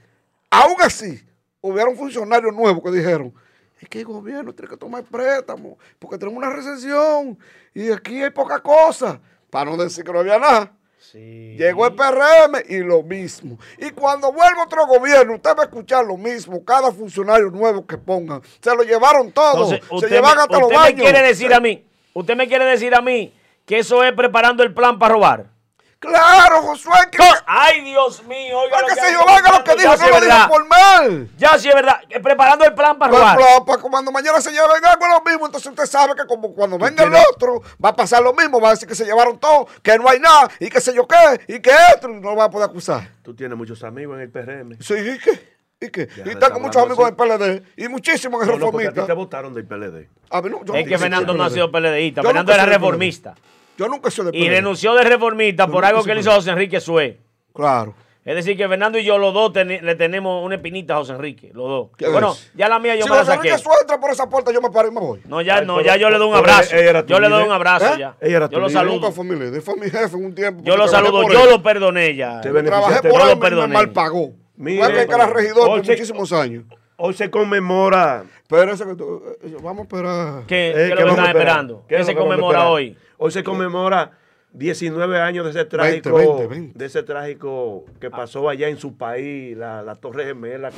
aún 0.50 0.78
así, 0.80 1.22
hubieron 1.60 1.98
funcionarios 1.98 2.54
nuevos 2.54 2.82
que 2.82 2.92
dijeron, 2.92 3.36
es 3.80 3.90
que 3.90 4.00
el 4.00 4.06
gobierno 4.06 4.54
tiene 4.54 4.70
que 4.70 4.78
tomar 4.78 5.04
préstamo 5.04 5.78
porque 5.98 6.18
tenemos 6.18 6.38
una 6.38 6.54
recesión 6.54 7.38
y 7.74 7.92
aquí 7.92 8.22
hay 8.22 8.30
poca 8.30 8.60
cosa. 8.62 9.20
Para 9.50 9.72
no 9.72 9.78
decir 9.78 10.04
que 10.04 10.12
no 10.12 10.20
había 10.20 10.38
nada. 10.38 10.72
Sí. 11.00 11.56
Llegó 11.58 11.88
el 11.88 11.96
PRM 11.96 12.62
y 12.68 12.80
lo 12.80 13.02
mismo. 13.02 13.58
Y 13.78 13.90
cuando 13.92 14.32
vuelva 14.32 14.64
otro 14.64 14.86
gobierno, 14.86 15.36
usted 15.36 15.52
va 15.58 15.64
a 15.64 15.66
escuchar 15.66 16.06
lo 16.06 16.18
mismo. 16.18 16.64
Cada 16.64 16.92
funcionario 16.92 17.50
nuevo 17.50 17.88
que 17.88 17.98
pongan. 17.98 18.42
Se 18.62 18.76
lo 18.76 18.84
llevaron 18.84 19.32
todo. 19.32 19.74
Entonces, 19.74 19.82
se 20.02 20.10
llevan 20.14 20.36
me, 20.36 20.42
hasta 20.44 20.60
los 20.60 20.72
usted 20.72 20.94
me 20.94 20.94
quiere 21.02 21.24
decir 21.24 21.54
a 21.54 21.60
mí, 21.60 21.84
usted 22.14 22.36
me 22.36 22.48
quiere 22.48 22.66
decir 22.66 22.94
a 22.94 23.02
mí 23.02 23.34
que 23.66 23.80
eso 23.80 24.04
es 24.04 24.14
preparando 24.14 24.62
el 24.62 24.74
plan 24.74 25.00
para 25.00 25.14
robar. 25.14 25.59
Claro, 26.00 26.62
Josué. 26.62 26.94
Que, 27.12 27.18
Ay, 27.46 27.82
Dios 27.82 28.24
mío, 28.24 28.58
oiga 28.60 28.72
para 28.78 28.82
lo 28.84 28.88
que 28.88 28.96
que 28.96 29.02
se 29.02 29.12
yo 29.12 29.20
haga 29.30 29.58
lo 29.58 29.64
que 29.66 29.76
dijo, 29.76 29.96
no 29.98 30.08
lo 30.20 30.22
dijo 30.26 30.48
por 30.48 30.68
mal. 30.68 31.30
Ya 31.38 31.58
sí 31.60 31.68
es 31.68 31.76
verdad, 31.76 32.00
que 32.08 32.20
preparando 32.22 32.64
el 32.64 32.74
plan 32.74 32.98
para 32.98 33.12
Pues, 33.12 33.22
robar. 33.22 33.38
pues, 33.38 33.62
pues, 33.66 33.78
cuando 33.80 34.10
mañana 34.12 34.40
se 34.40 34.52
lleven 34.52 34.86
algo 34.86 35.08
lo 35.08 35.22
mismo, 35.30 35.46
entonces 35.46 35.70
usted 35.70 35.86
sabe 35.86 36.16
que 36.16 36.26
como 36.26 36.54
cuando 36.54 36.78
venga 36.78 37.04
el 37.04 37.14
otro, 37.34 37.62
va 37.84 37.90
a 37.90 37.96
pasar 37.98 38.24
lo 38.24 38.34
mismo, 38.34 38.62
va 38.62 38.70
a 38.70 38.72
decir 38.72 38.88
que 38.88 38.96
se 38.96 39.04
llevaron 39.04 39.38
todo, 39.40 39.68
que 39.84 39.98
no 39.98 40.08
hay 40.08 40.22
nada, 40.22 40.50
y 40.62 40.70
que 40.70 40.80
sé 40.80 40.94
yo 40.96 41.06
qué, 41.06 41.42
y 41.54 41.60
que 41.60 41.72
esto, 41.94 42.08
y 42.10 42.14
no 42.14 42.30
lo 42.30 42.36
va 42.38 42.46
a 42.46 42.50
poder 42.50 42.70
acusar. 42.70 43.10
Tú 43.22 43.36
tienes 43.36 43.58
muchos 43.58 43.84
amigos 43.84 44.16
en 44.16 44.22
el 44.22 44.30
PRM. 44.32 44.78
Sí, 44.82 44.94
¿y 44.94 45.20
qué? 45.20 45.60
¿Y 45.82 45.90
qué? 45.90 46.08
Ya 46.16 46.32
y 46.32 46.36
tengo 46.36 46.62
muchos 46.62 46.82
amigos 46.82 47.10
en 47.10 47.16
hablando 47.20 47.46
el 47.46 47.62
PLD, 47.62 47.74
y 47.76 47.88
muchísimos 47.90 48.42
en 48.44 48.48
No, 48.48 48.58
no, 48.58 48.72
porque 48.72 48.88
a 48.88 48.92
ti 48.92 48.96
Reformista. 49.02 49.06
te 49.06 49.14
votaron 49.14 49.54
del 49.54 49.66
PLD. 49.66 50.08
A 50.30 50.42
mí 50.42 50.50
no, 50.50 50.64
yo 50.64 50.74
Es 50.76 50.88
que 50.88 50.98
Fernando 50.98 51.34
no 51.34 51.44
ha 51.44 51.48
del 51.48 51.54
sido 51.56 51.70
PLD. 51.70 51.82
PLDista, 51.92 52.22
Fernando 52.24 52.54
era 52.54 52.66
del 52.66 52.80
PLD. 52.80 53.34
Yo 53.80 53.88
nunca 53.88 54.10
he 54.10 54.12
sido 54.12 54.30
de 54.30 54.38
Y 54.38 54.42
PLD. 54.44 54.56
renunció 54.58 54.94
de 54.94 55.04
reformista 55.06 55.68
por 55.68 55.86
algo 55.86 56.04
que 56.04 56.14
le 56.14 56.20
hizo 56.20 56.32
José 56.32 56.50
Enrique 56.52 56.82
Sue. 56.82 57.18
Claro. 57.54 57.94
Es 58.26 58.36
decir, 58.36 58.58
que 58.58 58.68
Fernando 58.68 58.98
y 59.00 59.06
yo, 59.06 59.18
los 59.18 59.34
dos, 59.34 59.54
le 59.56 59.96
tenemos 59.96 60.44
una 60.46 60.56
espinita 60.56 60.96
a 60.96 60.98
José 60.98 61.14
Enrique, 61.14 61.50
los 61.54 61.68
dos. 61.70 61.88
¿Qué 61.98 62.10
Bueno, 62.10 62.34
es? 62.34 62.52
ya 62.54 62.68
la 62.68 62.78
mía 62.78 62.96
yo 62.98 63.06
si 63.06 63.10
me 63.10 63.16
la 63.16 63.22
José 63.22 63.36
saqué. 63.36 63.48
Enrique 63.48 63.64
Suárez 63.64 63.82
entra 63.84 64.00
por 64.02 64.12
esa 64.12 64.30
puerta, 64.30 64.52
yo 64.52 64.62
me 64.62 64.70
paro 64.70 64.90
y 64.90 64.92
me 64.92 65.00
voy. 65.00 65.22
No, 65.26 65.42
ya 65.42 65.60
Ay, 65.60 65.66
no, 65.66 65.78
pero- 65.78 65.86
ya 65.88 65.96
yo 65.96 66.10
le 66.10 66.18
doy 66.18 66.28
un 66.30 66.36
abrazo. 66.36 66.76
ella 66.76 66.90
era 66.90 67.04
tu 67.06 67.14
Yo 67.14 67.20
le 67.22 67.30
doy 67.30 67.44
un 67.46 67.52
abrazo 67.54 67.94
¿Eh? 67.94 68.00
ya. 68.00 68.16
Ella 68.20 68.36
era 68.38 68.48
tu 68.50 68.56
Yo 68.56 68.60
lo 68.60 68.68
líder. 68.68 68.84
Nunca 68.86 68.94
saludo. 69.00 69.12
fue 69.14 69.24
mi 69.24 69.36
líder, 69.36 69.62
fue 69.62 69.76
mi 69.78 69.90
jefe 69.90 70.18
en 70.18 70.26
un 70.26 70.36
tiempo. 70.36 70.62
Yo 70.64 70.76
lo 70.76 70.88
saludo, 70.90 71.24
yo 71.32 71.44
él. 71.46 71.50
lo 71.50 71.64
perdoné 71.64 72.16
ya. 72.16 72.42
Te 72.42 72.50
Trabajé 72.52 73.02
por 73.10 73.12
Yo 73.22 73.32
él 73.32 73.40
lo 73.56 73.64
y 73.64 73.68
me 73.70 73.74
mal 73.74 73.92
pagó. 73.92 74.32
Mire, 74.58 74.84
Fue 74.84 74.94
que 75.08 75.14
era 75.16 75.26
regidor 75.28 75.68
por 75.68 75.78
muchísimos 75.78 76.34
años. 76.34 76.66
Hoy 76.98 77.14
se 77.14 77.32
conmemora. 77.32 78.26
Pero 78.50 78.74
eso 78.74 78.86
que 78.86 78.96
tú, 78.96 79.24
eh, 79.44 79.56
vamos 79.64 79.80
a 79.80 79.84
esperar. 79.84 80.44
¿Qué, 80.46 80.70
Eh, 80.72 80.74
qué 80.74 80.84
es 80.84 80.90
lo 80.90 80.96
que 80.98 81.10
están 81.12 81.26
a 81.26 81.28
esperando? 81.30 81.84
¿Qué 81.88 81.96
¿Qué 81.96 82.02
es 82.02 82.06
se 82.06 82.12
a 82.12 82.16
conmemora 82.16 82.68
hoy? 82.70 82.98
Hoy 83.22 83.32
se 83.32 83.44
conmemora 83.44 84.12
19 84.54 85.20
años 85.20 85.44
de 85.44 85.52
ese 85.52 85.66
trágico, 85.66 86.14
20, 86.14 86.48
20. 86.48 86.80
de 86.80 86.86
ese 86.86 87.04
trágico 87.04 87.84
que 88.00 88.10
pasó 88.10 88.48
allá 88.48 88.70
en 88.70 88.78
su 88.78 88.96
país, 88.96 89.58
la, 89.58 89.82
la 89.82 89.96
Torre 89.96 90.24
Gemela, 90.24 90.70
que 90.70 90.78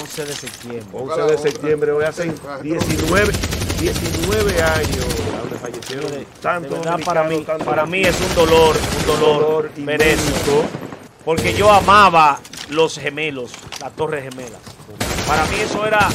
11 0.00 0.24
de 0.24 0.32
septiembre. 0.32 0.84
11 0.92 1.22
de 1.22 1.38
septiembre, 1.38 1.92
hoy 1.92 2.04
hace 2.04 2.24
19, 2.60 3.32
19 3.78 4.62
años, 4.62 5.06
donde 5.38 5.56
fallecieron 5.58 6.10
De 6.10 6.26
tantos 6.42 6.80
verdad, 6.80 6.98
para 7.04 7.22
mí, 7.22 7.46
para 7.64 7.86
mí 7.86 8.00
es 8.02 8.20
un 8.20 8.34
dolor, 8.34 8.76
un 8.98 9.06
dolor, 9.06 9.70
inmenso. 9.76 10.64
Porque 11.24 11.54
yo 11.54 11.70
amaba 11.70 12.40
los 12.68 12.98
gemelos, 12.98 13.52
las 13.80 13.94
torres 13.94 14.24
gemelas. 14.24 14.60
Para 15.24 15.44
mí 15.44 15.56
eso 15.60 15.86
era 15.86 16.08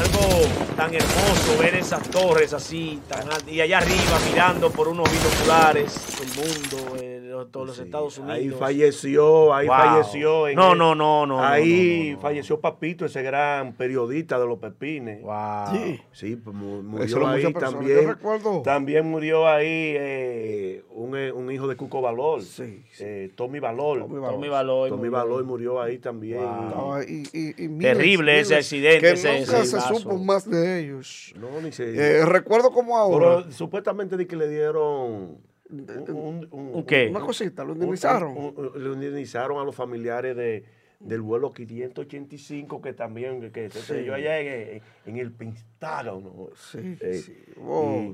algo 0.00 0.48
tan 0.76 0.94
hermoso, 0.94 1.58
ver 1.60 1.74
esas 1.76 2.08
torres 2.10 2.52
así, 2.52 3.00
tan. 3.08 3.28
Y 3.48 3.60
allá 3.60 3.78
arriba 3.78 4.18
mirando 4.30 4.70
por 4.70 4.88
unos 4.88 5.08
binoculares 5.10 5.94
el 6.20 6.28
mundo, 6.34 6.96
eh, 7.00 7.13
todos 7.50 7.66
los 7.66 7.76
Sí, 7.76 7.82
Estados 7.82 8.18
Unidos. 8.18 8.36
Ahí 8.36 8.50
falleció, 8.50 9.54
ahí 9.54 9.66
Wow. 9.66 9.76
falleció. 9.76 10.48
en 10.48 10.56
No, 10.56 10.72
el- 10.72 10.78
no, 10.78 10.94
no, 10.94 11.26
no, 11.26 11.42
Ahí 11.44 12.00
no, 12.02 12.10
no, 12.10 12.14
no. 12.16 12.20
falleció 12.22 12.60
Papito, 12.60 13.04
ese 13.04 13.22
gran 13.22 13.74
periodista 13.74 14.38
de 14.38 14.46
los 14.46 14.58
Pepines. 14.58 15.22
Wow. 15.22 15.66
Sí. 15.72 16.00
Sí, 16.12 16.36
pues 16.36 16.54
murió 16.56 17.26
ahí 17.28 17.52
también. 17.52 18.02
Yo 18.02 18.08
recuerdo. 18.08 18.62
También 18.62 19.06
murió 19.06 19.46
ahí 19.48 19.94
eh, 19.96 20.84
un, 20.90 21.16
eh, 21.16 21.32
un 21.32 21.50
hijo 21.50 21.66
de 21.68 21.76
Cuco 21.76 22.00
Valor, 22.00 22.42
Sí, 22.42 22.82
sí. 22.92 23.04
eh, 23.04 23.30
Tommy 23.34 23.58
Valor. 23.60 24.00
Tommy 24.00 24.20
Tommy 24.20 24.48
Baloy. 24.48 24.90
Tommy 24.90 25.00
murió. 25.08 25.12
Valor 25.12 25.44
murió 25.44 25.80
ahí 25.82 25.98
también. 25.98 26.40
Wow. 26.42 26.68
Estaba- 26.68 27.04
y- 27.04 27.22
y- 27.32 27.64
y 27.64 27.68
miles, 27.68 27.96
Terrible 27.96 28.40
ese 28.40 28.56
accidente, 28.56 29.00
Que 29.00 29.10
ese- 29.12 29.40
nunca 29.40 29.58
ese 29.58 29.66
se 29.66 29.76
vaso. 29.76 29.94
supo 29.96 30.16
más 30.18 30.48
de 30.48 30.80
ellos. 30.80 31.34
No, 31.38 31.60
ni 31.60 31.72
se. 31.72 31.84
Eh, 32.20 32.24
recuerdo 32.24 32.70
como 32.70 32.96
ahora. 32.96 33.36
Pero 33.42 33.52
supuestamente 33.52 34.16
di 34.16 34.26
que 34.26 34.36
le 34.36 34.48
dieron 34.48 35.38
un, 35.80 36.10
un- 36.10 36.48
un- 36.50 36.74
¿Un 36.76 36.84
qué? 36.84 37.08
Una 37.10 37.20
cosita, 37.20 37.64
lo 37.64 37.72
indemnizaron. 37.74 38.34
le 38.76 38.92
indemnizaron 38.92 39.58
a 39.60 39.64
los 39.64 39.74
familiares 39.74 40.36
de, 40.36 40.64
del 41.00 41.20
vuelo 41.20 41.52
585 41.52 42.80
que 42.80 42.92
también 42.92 43.50
que 43.52 43.68
se 43.70 43.78
estrelló 43.80 44.14
allá 44.14 44.38
en, 44.40 44.80
en 45.06 45.16
el 45.16 45.32
Pentágono. 45.32 46.48
Sí, 46.56 46.96
Eh, 47.00 47.14
sí. 47.14 47.36
Y- 47.56 47.60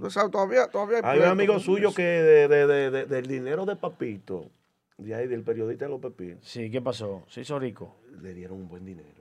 o 0.03 0.11
sea, 0.11 0.29
todavía, 0.29 0.67
todavía 0.69 1.01
Hay 1.05 1.19
un 1.21 1.27
amigo 1.27 1.59
suyo 1.59 1.89
eso. 1.89 1.97
que 1.97 2.03
de, 2.03 2.49
de- 2.49 2.67
de- 2.67 2.91
de- 2.91 3.07
del 3.07 3.27
dinero 3.27 3.65
de 3.67 3.77
Papito, 3.77 4.51
de 4.99 5.15
ahí, 5.15 5.27
del 5.29 5.43
periodista 5.43 5.87
de 5.87 5.91
los 5.93 6.01
Pepinos, 6.01 6.39
Sí, 6.43 6.71
¿qué 6.71 6.81
pasó? 6.83 7.23
¿Se 7.29 7.41
hizo 7.43 7.59
rico? 7.59 7.97
le 8.21 8.35
dieron 8.35 8.59
un 8.59 8.69
buen 8.69 8.85
dinero. 8.85 9.20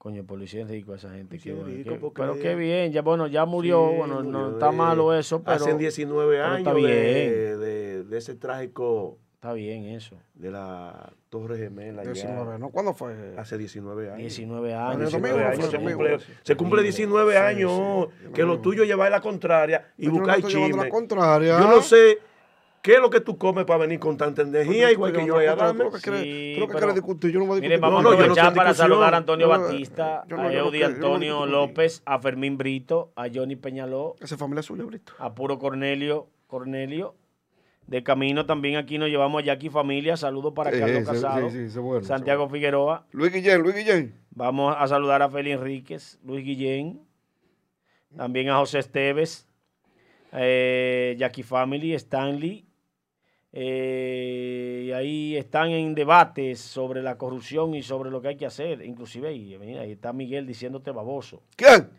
Coño, 0.00 0.24
policía 0.24 0.62
es 0.62 0.68
rico 0.70 0.94
esa 0.94 1.10
gente. 1.10 1.36
Sí, 1.36 1.44
qué 1.44 1.52
bueno, 1.52 1.68
rico, 1.74 1.90
qué- 2.08 2.10
pero 2.22 2.38
qué 2.38 2.54
bien, 2.54 2.90
ya 2.90 3.02
bueno, 3.02 3.26
ya 3.26 3.44
murió, 3.44 3.90
Sí, 3.90 3.96
bueno, 3.98 4.22
no 4.22 4.38
murió 4.38 4.52
está 4.54 4.70
de- 4.70 4.76
malo 4.76 5.12
eso, 5.14 5.42
pero 5.42 5.56
Hacen 5.56 5.76
19 5.76 6.36
pero 6.36 6.44
años 6.46 6.58
está 6.60 6.72
de, 6.72 6.80
bien. 6.80 7.60
de- 7.60 8.04
de 8.04 8.16
ese 8.18 8.34
trágico 8.34 9.18
Está 9.34 9.52
bien 9.52 9.84
eso. 9.84 10.16
de 10.32 10.50
la 10.52 11.12
Torre 11.28 11.58
Gemela. 11.58 12.02
ya 12.02 12.12
19, 12.12 12.58
¿no? 12.58 12.70
¿Cuándo 12.70 12.94
fue? 12.94 13.34
Hace 13.36 13.58
19 13.58 14.06
años. 14.08 14.18
19 14.20 14.72
Año 14.74 14.86
años. 14.88 14.98
19 15.10 15.28
domingo, 15.34 15.50
años, 15.52 15.70
se, 15.70 15.78
cumple, 15.78 16.18
se 16.44 16.56
cumple 16.56 16.82
19 16.82 17.36
años. 17.36 18.08
Que 18.32 18.42
lo 18.44 18.58
tuyo 18.60 18.84
llevar 18.84 19.10
la 19.10 19.20
contraria 19.20 19.92
y 19.98 20.06
no 20.06 20.12
buscar 20.14 20.42
chisme. 20.42 20.84
la 20.84 20.88
contraria. 20.88 21.60
Yo 21.60 21.68
no 21.68 21.82
sé 21.82 22.18
qué 22.82 22.94
es 22.94 23.00
lo 23.00 23.10
que 23.10 23.20
tú 23.20 23.36
comes 23.38 23.64
para 23.64 23.80
venir 23.80 23.98
con 24.00 24.16
tanta 24.16 24.42
energía, 24.42 24.86
Yo 24.88 24.92
igual 24.92 25.12
que 25.12 25.26
yo 25.26 25.34
contraria. 25.34 25.62
Sí, 26.22 26.52
Creo 26.54 26.66
que 26.66 26.72
pero- 26.72 26.78
quiere 26.78 26.92
discutir. 26.94 27.30
Yo 27.32 27.38
no 27.40 27.46
voy 27.46 27.58
a 27.58 27.60
Miren, 27.60 27.80
discutir. 27.80 27.80
vamos 27.80 28.02
No, 28.02 28.08
a 28.08 28.12
no, 28.12 28.16
no 28.18 28.22
aprovechar 28.24 28.48
en 28.48 28.54
para 28.54 28.74
saludar 28.74 29.14
a 29.14 29.16
Antonio 29.18 29.46
no- 29.46 29.58
Batista, 29.58 30.24
no- 30.28 30.36
a 30.36 30.50
no 30.50 30.70
no 30.70 30.86
Antonio 30.86 31.46
López, 31.46 32.02
a 32.06 32.18
Fermín 32.18 32.56
Brito, 32.58 33.12
a 33.16 33.26
Johnny 33.32 33.56
Peñaló, 33.56 34.16
Esa 34.20 34.36
familia 34.36 34.62
suya, 34.62 34.84
Brito. 34.84 35.12
a 35.18 35.34
Puro 35.34 35.58
Cornelio, 35.58 36.28
Cornelio. 36.46 37.14
De 37.86 38.04
camino 38.04 38.46
también 38.46 38.76
aquí 38.76 38.98
nos 38.98 39.08
llevamos 39.08 39.42
a 39.42 39.46
Jackie 39.46 39.68
Familia. 39.68 40.16
Saludos 40.16 40.52
para 40.54 40.70
Carlos 40.70 41.08
Casado, 41.08 41.50
sí, 41.50 41.68
sí, 41.68 41.78
bueno, 41.80 42.04
Santiago 42.06 42.48
Figueroa. 42.48 43.04
Luis 43.10 43.32
Guillén, 43.32 43.60
Luis 43.62 43.74
Guillén. 43.74 44.14
Vamos 44.30 44.76
a 44.78 44.86
saludar 44.86 45.22
a 45.22 45.28
Feli 45.28 45.50
Enríquez, 45.50 46.20
Luis 46.24 46.44
Guillén, 46.44 47.00
también 48.16 48.48
a 48.48 48.58
José 48.58 48.78
Esteves, 48.78 49.48
eh, 50.32 51.16
Jackie 51.18 51.42
Family, 51.42 51.94
Stanley. 51.94 52.64
Eh, 53.52 54.84
y 54.86 54.92
ahí 54.92 55.36
están 55.36 55.70
en 55.70 55.94
debates 55.94 56.60
sobre 56.60 57.02
la 57.02 57.18
corrupción 57.18 57.74
y 57.74 57.82
sobre 57.82 58.10
lo 58.10 58.20
que 58.20 58.28
hay 58.28 58.36
que 58.36 58.46
hacer. 58.46 58.84
Inclusive 58.84 59.28
ahí, 59.28 59.54
ahí 59.54 59.92
está 59.92 60.12
Miguel 60.12 60.46
diciéndote 60.46 60.90
baboso. 60.90 61.42
¿Quién? 61.56 61.90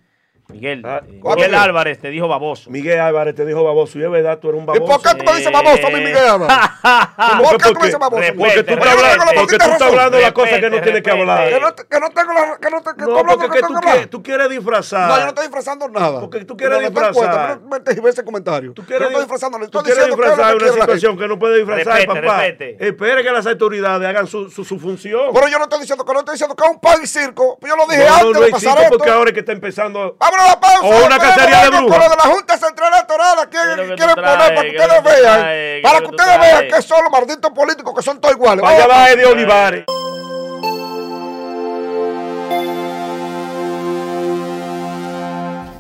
Miguel, 0.50 0.82
Ah, 0.86 1.02
eh, 1.08 1.20
¿cuál 1.22 1.36
Miguel? 1.38 1.56
Álvarez 1.56 2.00
te 2.00 2.10
dijo 2.10 2.28
baboso. 2.28 2.70
Miguel 2.70 3.00
Álvarez 3.00 3.36
te 3.36 3.46
dijo 3.46 3.64
baboso, 3.64 3.98
y 4.00 4.04
es 4.04 4.12
verdad, 4.12 4.38
tú 4.40 4.50
eres 4.50 4.58
un 4.60 4.64
¿Y 4.64 4.68
baboso. 4.68 4.86
por 4.86 5.02
qué 5.02 5.18
tú 5.24 5.32
me 5.32 5.38
dices 5.38 5.52
baboso 5.52 5.88
a 5.88 5.90
mí, 5.90 5.96
Miguel 5.98 6.18
Álvarez? 6.18 6.58
¿Cómo 7.32 7.44
¿Por 7.44 7.58
qué 7.62 7.70
tú 7.74 7.80
me 7.80 7.86
dices 7.86 8.00
baboso? 8.00 8.24
Porque 8.38 8.64
tú 8.64 8.74
estás 8.74 8.94
hablando, 8.94 9.24
porque 9.36 9.58
tú 9.58 9.64
estás 9.66 9.82
hablando 9.82 10.18
de 10.18 10.24
las 10.24 10.32
cosas 10.34 10.60
que 10.60 10.70
no 10.70 10.82
tienes 10.82 11.02
que 11.04 11.12
hablar. 11.12 11.50
Que 11.50 11.60
no, 11.60 11.76
que 11.76 12.00
no 12.00 12.10
tengo 12.10 12.34
la... 12.34 12.58
Que 12.58 12.70
no, 12.70 12.82
te, 12.82 12.90
que 12.92 13.04
tú 13.06 13.12
No, 13.12 13.18
hablas 13.20 13.36
porque 13.38 13.50
que 13.50 13.62
que 13.62 13.68
tú, 13.68 13.80
que 14.02 14.08
tú 14.08 14.24
quieres 14.24 14.50
disfrazar. 14.50 15.08
No, 15.10 15.16
yo 15.18 15.22
no 15.24 15.28
estoy 15.30 15.44
disfrazando 15.46 15.88
nada. 15.90 16.20
Porque 16.20 16.46
tú 16.46 16.58
quieres 16.58 16.78
No, 16.80 16.84
no 16.90 16.94
te 16.94 17.00
das 17.02 17.12
cuenta, 17.16 17.32
disfrazar. 17.56 17.62
no 17.62 17.82
te- 18.04 18.10
ese 18.10 18.24
comentario. 18.26 18.74
Tú 18.74 18.86
quieres, 18.86 19.02
no 19.02 19.08
estoy 19.08 19.22
disfrazando, 19.24 19.60
le 19.60 19.68
tú 19.70 19.80
quieres 19.84 20.06
disfrazar 20.08 20.58
que 20.58 20.64
una 20.66 20.74
situación 20.74 21.18
que 21.18 21.28
no 21.28 21.40
puede 21.40 21.58
disfrazar, 21.64 22.06
papá. 22.06 22.46
Espere 22.48 23.24
que 23.24 23.32
las 23.32 23.46
autoridades 23.48 24.08
hagan 24.08 24.28
su, 24.28 24.50
función. 24.50 25.32
Pero 25.34 25.48
yo 25.48 25.58
no 25.58 25.64
estoy 25.64 25.80
diciendo 25.80 26.04
que 26.04 26.14
no 26.14 26.20
estoy 26.20 26.34
diciendo 26.34 26.56
que 26.56 26.64
es 26.66 26.70
un 26.72 26.80
pan 26.80 27.00
y 27.02 27.08
circo. 27.08 27.58
Yo 27.62 27.76
lo 27.76 27.86
dije 27.86 28.06
no, 28.06 28.14
antes 28.14 28.32
no, 28.34 28.40
de 28.42 28.46
no 28.48 28.52
pasar 28.52 28.78
esto. 28.80 28.98
porque 28.98 29.10
ahora 29.10 29.30
es 29.30 29.34
que 29.34 29.40
está 29.42 29.52
empezando. 29.54 30.18
Vámonos 30.32 30.46
a 30.46 30.48
la 30.48 30.60
pausa. 30.60 30.80
O 30.88 31.06
una 31.06 31.18
cacería 31.20 31.64
de 31.64 31.70
brujas. 31.70 31.90
Con 31.90 32.00
lo 32.00 32.10
de 32.10 32.16
la 32.16 32.34
Junta 32.34 32.58
Central 32.58 32.94
Electoral, 32.94 33.38
aquí 33.40 33.52
¿Qué 33.52 33.58
es 33.60 33.66
lo 33.78 33.84
que 33.84 33.90
tú 33.90 33.96
quieren 33.96 34.16
traes? 34.16 34.38
poner 34.38 34.56
para 34.56 34.62
que 34.62 34.72
¿Qué 34.72 34.82
es 34.82 34.88
lo 34.88 34.98
ustedes 34.98 35.22
vean. 35.22 35.40
traes? 35.40 35.56
¿Qué 35.56 35.78
es 35.78 35.84
Para 35.84 36.00
que 36.00 36.04
que 36.06 36.12
ustedes 36.12 36.40
vean 36.40 36.68
que 36.68 36.82
son 36.82 37.04
los 37.04 37.12
malditos 37.12 37.52
políticos 37.52 37.94
que 37.96 38.02
son 38.04 38.22
todos 38.22 38.36
iguales. 38.36 38.62
Vaya 38.64 38.88
Vamos. 38.88 39.10
va 39.10 39.16
de 39.16 39.26
Olivares. 39.26 39.84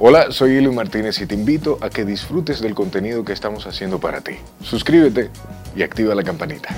Hola, 0.03 0.31
soy 0.31 0.57
Eli 0.57 0.69
Martínez 0.71 1.21
y 1.21 1.27
te 1.27 1.35
invito 1.35 1.77
a 1.79 1.89
que 1.89 2.03
disfrutes 2.05 2.59
del 2.59 2.73
contenido 2.73 3.23
que 3.23 3.33
estamos 3.33 3.67
haciendo 3.67 3.99
para 3.99 4.21
ti. 4.21 4.35
Suscríbete 4.63 5.29
y 5.75 5.83
activa 5.83 6.15
la 6.15 6.23
campanita. 6.23 6.69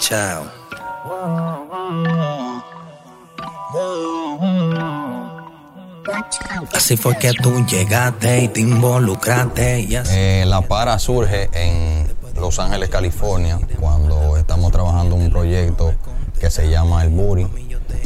Child. 0.00 0.50
Así 6.74 6.96
fue 6.96 7.16
que 7.18 7.32
tú 7.34 7.64
llegaste 7.66 8.44
y 8.44 8.48
te 8.48 8.60
involucraste 8.60 9.80
y 9.80 9.96
así. 9.96 10.12
Eh, 10.14 10.44
la 10.46 10.62
para 10.62 10.98
surge 10.98 11.48
en 11.52 12.12
Los 12.34 12.58
Ángeles, 12.58 12.88
California, 12.88 13.58
cuando 13.78 14.36
estamos 14.36 14.72
trabajando 14.72 15.14
un 15.14 15.30
proyecto 15.30 15.94
que 16.40 16.50
se 16.50 16.68
llama 16.68 17.04
El 17.04 17.10
Booty 17.10 17.46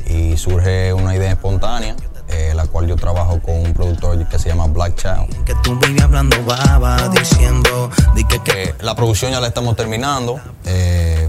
y 0.07 0.37
surge 0.37 0.93
una 0.93 1.15
idea 1.15 1.31
espontánea, 1.31 1.95
eh, 2.29 2.53
la 2.55 2.67
cual 2.67 2.89
yo 2.89 2.97
trabajo 2.97 3.41
con 3.41 3.55
un 3.55 3.73
productor 3.73 4.29
que 4.29 4.39
se 4.39 4.49
llama 4.49 4.67
Black 4.67 4.97
Child. 4.97 5.45
Que 5.45 5.55
tú 5.63 5.79
hablando 6.03 6.37
baba, 6.45 7.09
diciendo 7.09 7.91
que, 8.29 8.35
Eh, 8.53 8.75
la 8.81 8.95
producción 8.95 9.33
ya 9.33 9.41
la 9.41 9.49
estamos 9.49 9.75
terminando, 9.77 10.41
eh, 10.65 11.29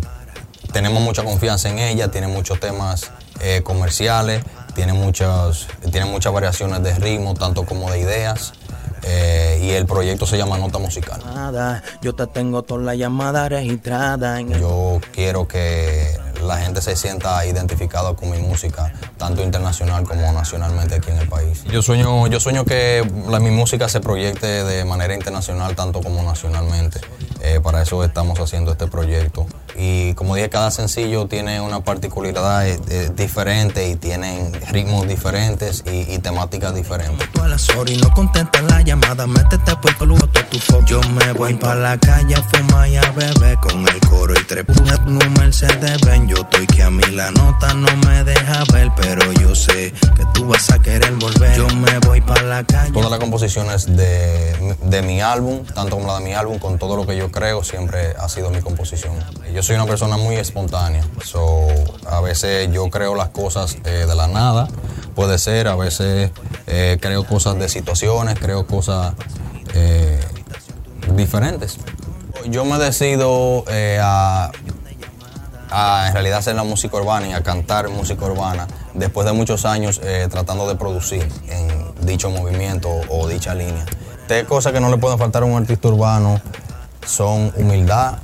tenemos 0.76 1.02
mucha 1.02 1.24
confianza 1.24 1.70
en 1.70 1.80
ella, 1.80 2.10
tiene 2.10 2.28
muchos 2.28 2.60
temas 2.60 3.10
eh, 3.40 3.62
comerciales, 3.64 4.44
tiene 4.74 4.92
muchas, 4.92 5.68
tiene 5.90 6.06
muchas 6.06 6.34
variaciones 6.34 6.84
de 6.84 6.94
ritmo, 6.96 7.34
tanto 7.34 7.64
como 7.64 7.90
de 7.90 8.02
ideas, 8.02 8.52
eh, 9.04 9.58
y 9.64 9.70
el 9.70 9.86
proyecto 9.86 10.26
se 10.26 10.38
llama 10.38 10.58
Nota 10.58 10.78
Musical. 10.78 11.22
yo 12.02 12.14
te 12.14 12.28
tengo 12.28 12.64
toda 12.64 12.82
la 12.82 12.96
llamada 12.96 13.48
registrada 13.48 14.38
en 14.42 14.52
el 14.52 14.60
Yo 14.60 15.00
quiero 15.14 15.48
que 15.48 16.20
la 16.46 16.58
gente 16.58 16.82
se 16.82 16.96
sienta 16.96 17.46
identificada 17.46 18.14
con 18.16 18.30
mi 18.32 18.38
música, 18.40 18.94
tanto 19.18 19.44
internacional 19.44 20.04
como 20.04 20.32
nacionalmente 20.32 20.96
aquí 20.96 21.12
en 21.12 21.18
el 21.18 21.28
país. 21.28 21.64
Yo 21.66 21.82
sueño, 21.82 22.28
yo 22.28 22.40
sueño 22.40 22.66
que 22.66 23.04
la- 23.30 23.40
mi 23.40 23.52
música 23.52 23.90
se 23.90 24.00
proyecte 24.00 24.48
de 24.64 24.86
manera 24.86 25.14
internacional, 25.14 25.76
tanto 25.76 26.02
como 26.02 26.24
nacionalmente. 26.24 27.00
Eh, 27.42 27.60
para 27.62 27.82
eso 27.84 28.04
estamos 28.04 28.40
haciendo 28.40 28.72
este 28.72 28.88
proyecto. 28.88 29.46
Y 29.78 30.14
como 30.16 30.36
dije, 30.36 30.50
cada 30.50 30.72
sencillo 30.72 31.28
tiene 31.28 31.60
una 31.62 31.82
particularidad 31.82 32.68
eh, 32.68 32.80
eh, 32.90 33.12
diferente 33.16 33.88
y 33.90 33.96
tienen 33.98 34.52
ritmos 34.72 35.08
diferentes 35.08 35.84
y, 35.86 36.12
y 36.14 36.20
temáticas 36.20 36.74
diferentes. 36.74 37.30
Tú 37.34 37.42
a 37.42 37.48
las 37.48 37.70
horas 37.70 37.92
y 37.92 37.98
no 37.98 38.10
contestas 38.14 38.64
la 38.64 38.82
llamada, 38.82 39.28
métete 39.28 39.76
por 39.76 39.92
el 39.92 39.98
peludo 39.98 40.28
tu 40.50 40.60
foto. 40.60 40.86
Yo 40.86 41.02
me 41.02 41.34
voy 41.34 41.54
para 41.56 41.76
la 41.76 41.98
calle 41.98 42.36
a 42.36 42.42
fumar 42.44 42.88
y 42.90 42.98
a 42.98 43.12
beber 43.12 43.58
con 43.58 43.88
el 43.88 44.00
coro 44.10 44.34
y 44.40 44.44
tres 44.46 44.66
pujas 44.66 45.00
un 45.06 45.18
Mercedes 45.40 46.02
ven. 46.06 46.28
Yo 46.36 46.42
estoy 46.42 46.68
que 46.68 46.84
a 46.84 46.92
mí 46.92 47.04
la 47.12 47.32
nota 47.32 47.74
no 47.74 47.88
me 48.08 48.24
deja 48.24 48.64
ver, 48.74 48.92
pero 48.98 49.32
yo 49.34 49.56
sé 49.56 49.94
que 50.16 50.26
tú 50.34 50.48
vas 50.48 50.70
a 50.70 50.80
querer 50.80 51.14
volver. 51.14 51.56
Yo 51.58 51.68
me 51.70 51.98
voy 52.00 52.20
para 52.22 52.44
la 52.44 52.64
calle. 52.64 52.92
Todas 52.92 53.10
las 53.10 53.20
composiciones 53.20 53.86
de, 53.96 54.76
de 54.84 55.02
mi 55.02 55.22
álbum, 55.22 55.64
tanto 55.66 55.96
como 55.96 56.08
la 56.08 56.20
de 56.20 56.26
mi 56.26 56.34
álbum, 56.34 56.60
con 56.60 56.78
todo 56.78 56.98
lo 56.98 57.08
que 57.08 57.16
yo 57.16 57.32
creo, 57.32 57.64
siempre 57.64 58.14
ha 58.20 58.28
sido 58.28 58.50
mi 58.50 58.62
composición. 58.62 59.14
Yo 59.54 59.64
soy 59.64 59.76
una 59.76 59.86
persona 59.86 60.18
muy 60.18 60.36
espontánea, 60.36 61.06
so, 61.24 61.68
a 62.10 62.20
veces 62.20 62.70
yo 62.72 62.90
creo 62.90 63.16
las 63.16 63.30
cosas 63.30 63.78
eh, 63.86 64.06
de 64.06 64.16
la 64.16 64.28
nada, 64.28 64.68
puede 65.16 65.38
ser, 65.38 65.68
a 65.68 65.76
veces 65.76 66.32
eh, 66.68 66.98
creo 67.00 67.26
cosas 67.26 67.58
de 67.58 67.70
situaciones, 67.70 68.38
creo 68.40 68.68
cosas 68.68 69.14
eh, 69.74 70.20
diferentes. 71.16 71.78
Yo 72.50 72.66
me 72.66 72.78
decido 72.78 73.64
a, 74.02 74.52
a 75.76 76.08
en 76.08 76.14
realidad 76.14 76.38
hacer 76.40 76.56
la 76.56 76.64
música 76.64 76.96
urbana 76.96 77.28
y 77.28 77.34
a 77.34 77.44
cantar 77.44 77.90
música 77.90 78.26
urbana 78.26 78.66
después 78.94 79.28
de 79.28 79.34
muchos 79.34 79.66
años 79.66 80.00
eh, 80.02 80.28
tratando 80.32 80.68
de 80.70 80.76
producir 80.76 81.28
en 81.50 81.68
dicho 82.06 82.30
movimiento 82.30 82.90
o 83.10 83.28
dicha 83.28 83.54
línea. 83.54 83.86
Tres 84.26 84.46
cosas 84.46 84.72
que 84.72 84.80
no 84.80 84.90
le 84.90 84.98
pueden 84.98 85.20
faltar 85.20 85.44
a 85.44 85.46
un 85.46 85.58
artista 85.58 85.90
urbano 85.90 86.40
son 87.06 87.52
humildad, 87.58 88.20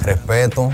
respeto 0.00 0.70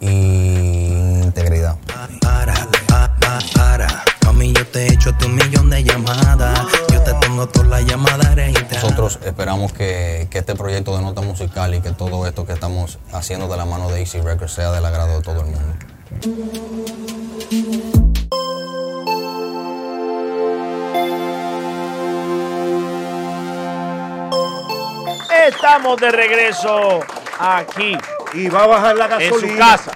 y 0.00 1.20
integridad. 1.22 1.76
Para, 2.22 2.54
pa, 2.86 3.14
pa, 3.20 3.38
para. 3.54 4.04
Mami, 4.24 4.54
yo 4.54 4.66
te 4.68 4.86
he 4.86 4.92
hecho 4.94 5.14
un 5.26 5.34
millón 5.34 5.68
de 5.68 5.84
llamadas. 5.84 6.87
Te 7.08 7.14
tengo 7.14 7.48
todas 7.48 7.68
las 7.68 7.86
llamadas 7.86 8.34
registradas. 8.34 8.82
Nosotros 8.84 9.18
esperamos 9.24 9.72
que, 9.72 10.28
que 10.30 10.38
este 10.40 10.54
proyecto 10.54 10.94
de 10.94 11.02
nota 11.02 11.22
musical 11.22 11.74
y 11.74 11.80
que 11.80 11.92
todo 11.92 12.26
esto 12.26 12.44
que 12.44 12.52
estamos 12.52 12.98
haciendo 13.12 13.48
de 13.48 13.56
la 13.56 13.64
mano 13.64 13.88
de 13.88 14.00
Easy 14.00 14.20
Records 14.20 14.52
sea 14.52 14.72
del 14.72 14.84
agrado 14.84 15.16
de 15.16 15.22
todo 15.22 15.40
el 15.40 15.46
mundo. 15.46 16.78
Estamos 25.46 26.00
de 26.00 26.10
regreso 26.10 27.00
aquí, 27.38 27.96
Y 28.34 28.48
va 28.48 28.64
a 28.64 28.66
bajar 28.66 28.96
la 28.96 29.04
en 29.04 29.10
gasolina. 29.30 29.52
su 29.52 29.58
casa. 29.58 29.92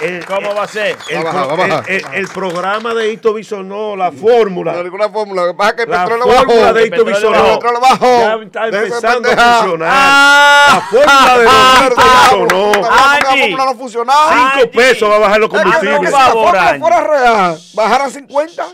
El- 0.00 0.24
¿Cómo 0.24 0.54
va 0.54 0.62
a 0.62 0.68
ser? 0.68 0.96
El, 1.08 1.16
Va 1.16 1.20
a 1.20 1.24
bajar, 1.32 1.48
va 1.48 1.52
a 1.52 1.56
bajar. 1.68 1.90
el- 1.90 2.04
el- 2.06 2.14
el 2.14 2.28
programa 2.28 2.94
de 2.94 3.12
Hito 3.12 3.34
Bisonó, 3.34 3.96
la 3.96 4.10
No, 4.10 4.16
fórmula. 4.18 4.82
ninguna 4.82 5.08
fórmula. 5.10 5.42
Lo 5.46 5.52
que 5.52 5.56
pasa 5.58 5.70
es 5.70 5.76
que 5.76 5.82
el 5.82 5.90
La 5.90 6.04
petróleo 6.04 6.24
fórmula 6.26 6.60
bajó. 6.62 6.72
de 6.74 6.86
Hito 6.86 7.04
Bisonó. 7.04 7.30
bajó. 7.30 7.46
El 7.46 7.58
petróleo 7.58 7.80
bajó. 7.80 8.06
Ya 8.06 8.34
está 8.44 8.66
empezando 8.66 9.28
a 9.30 9.32
funcionar. 9.60 9.88
Ah. 9.92 10.66
La 10.74 10.80
fórmula 10.80 11.38
de 11.38 11.44
Hito 11.44 12.48
Bisonó. 12.48 12.72
La 12.80 13.20
fórmula 13.30 13.64
no 13.66 13.74
funcionaba. 13.74 14.52
Cinco 14.54 14.70
pesos 14.70 15.10
va 15.10 15.16
a 15.16 15.18
bajar 15.18 15.40
los 15.40 15.50
si 15.50 15.56
combustibles. 15.56 15.98
Por 16.00 16.10
la 16.10 16.18
favor, 16.18 16.44
fórmula 16.44 16.68
Angie. 16.68 16.80
fuera 16.80 17.00
real, 17.06 17.58
bajaran 17.74 18.10
50. 18.10 18.64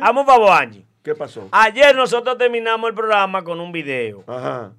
Vamos, 0.00 0.26
favor, 0.26 0.50
Angie. 0.52 0.86
¿Qué 1.02 1.14
pasó? 1.14 1.48
Ayer 1.52 1.94
nosotros 1.94 2.36
terminamos 2.38 2.88
el 2.88 2.94
programa 2.94 3.44
con 3.44 3.60
un 3.60 3.70
video. 3.72 4.24
Ajá. 4.26 4.72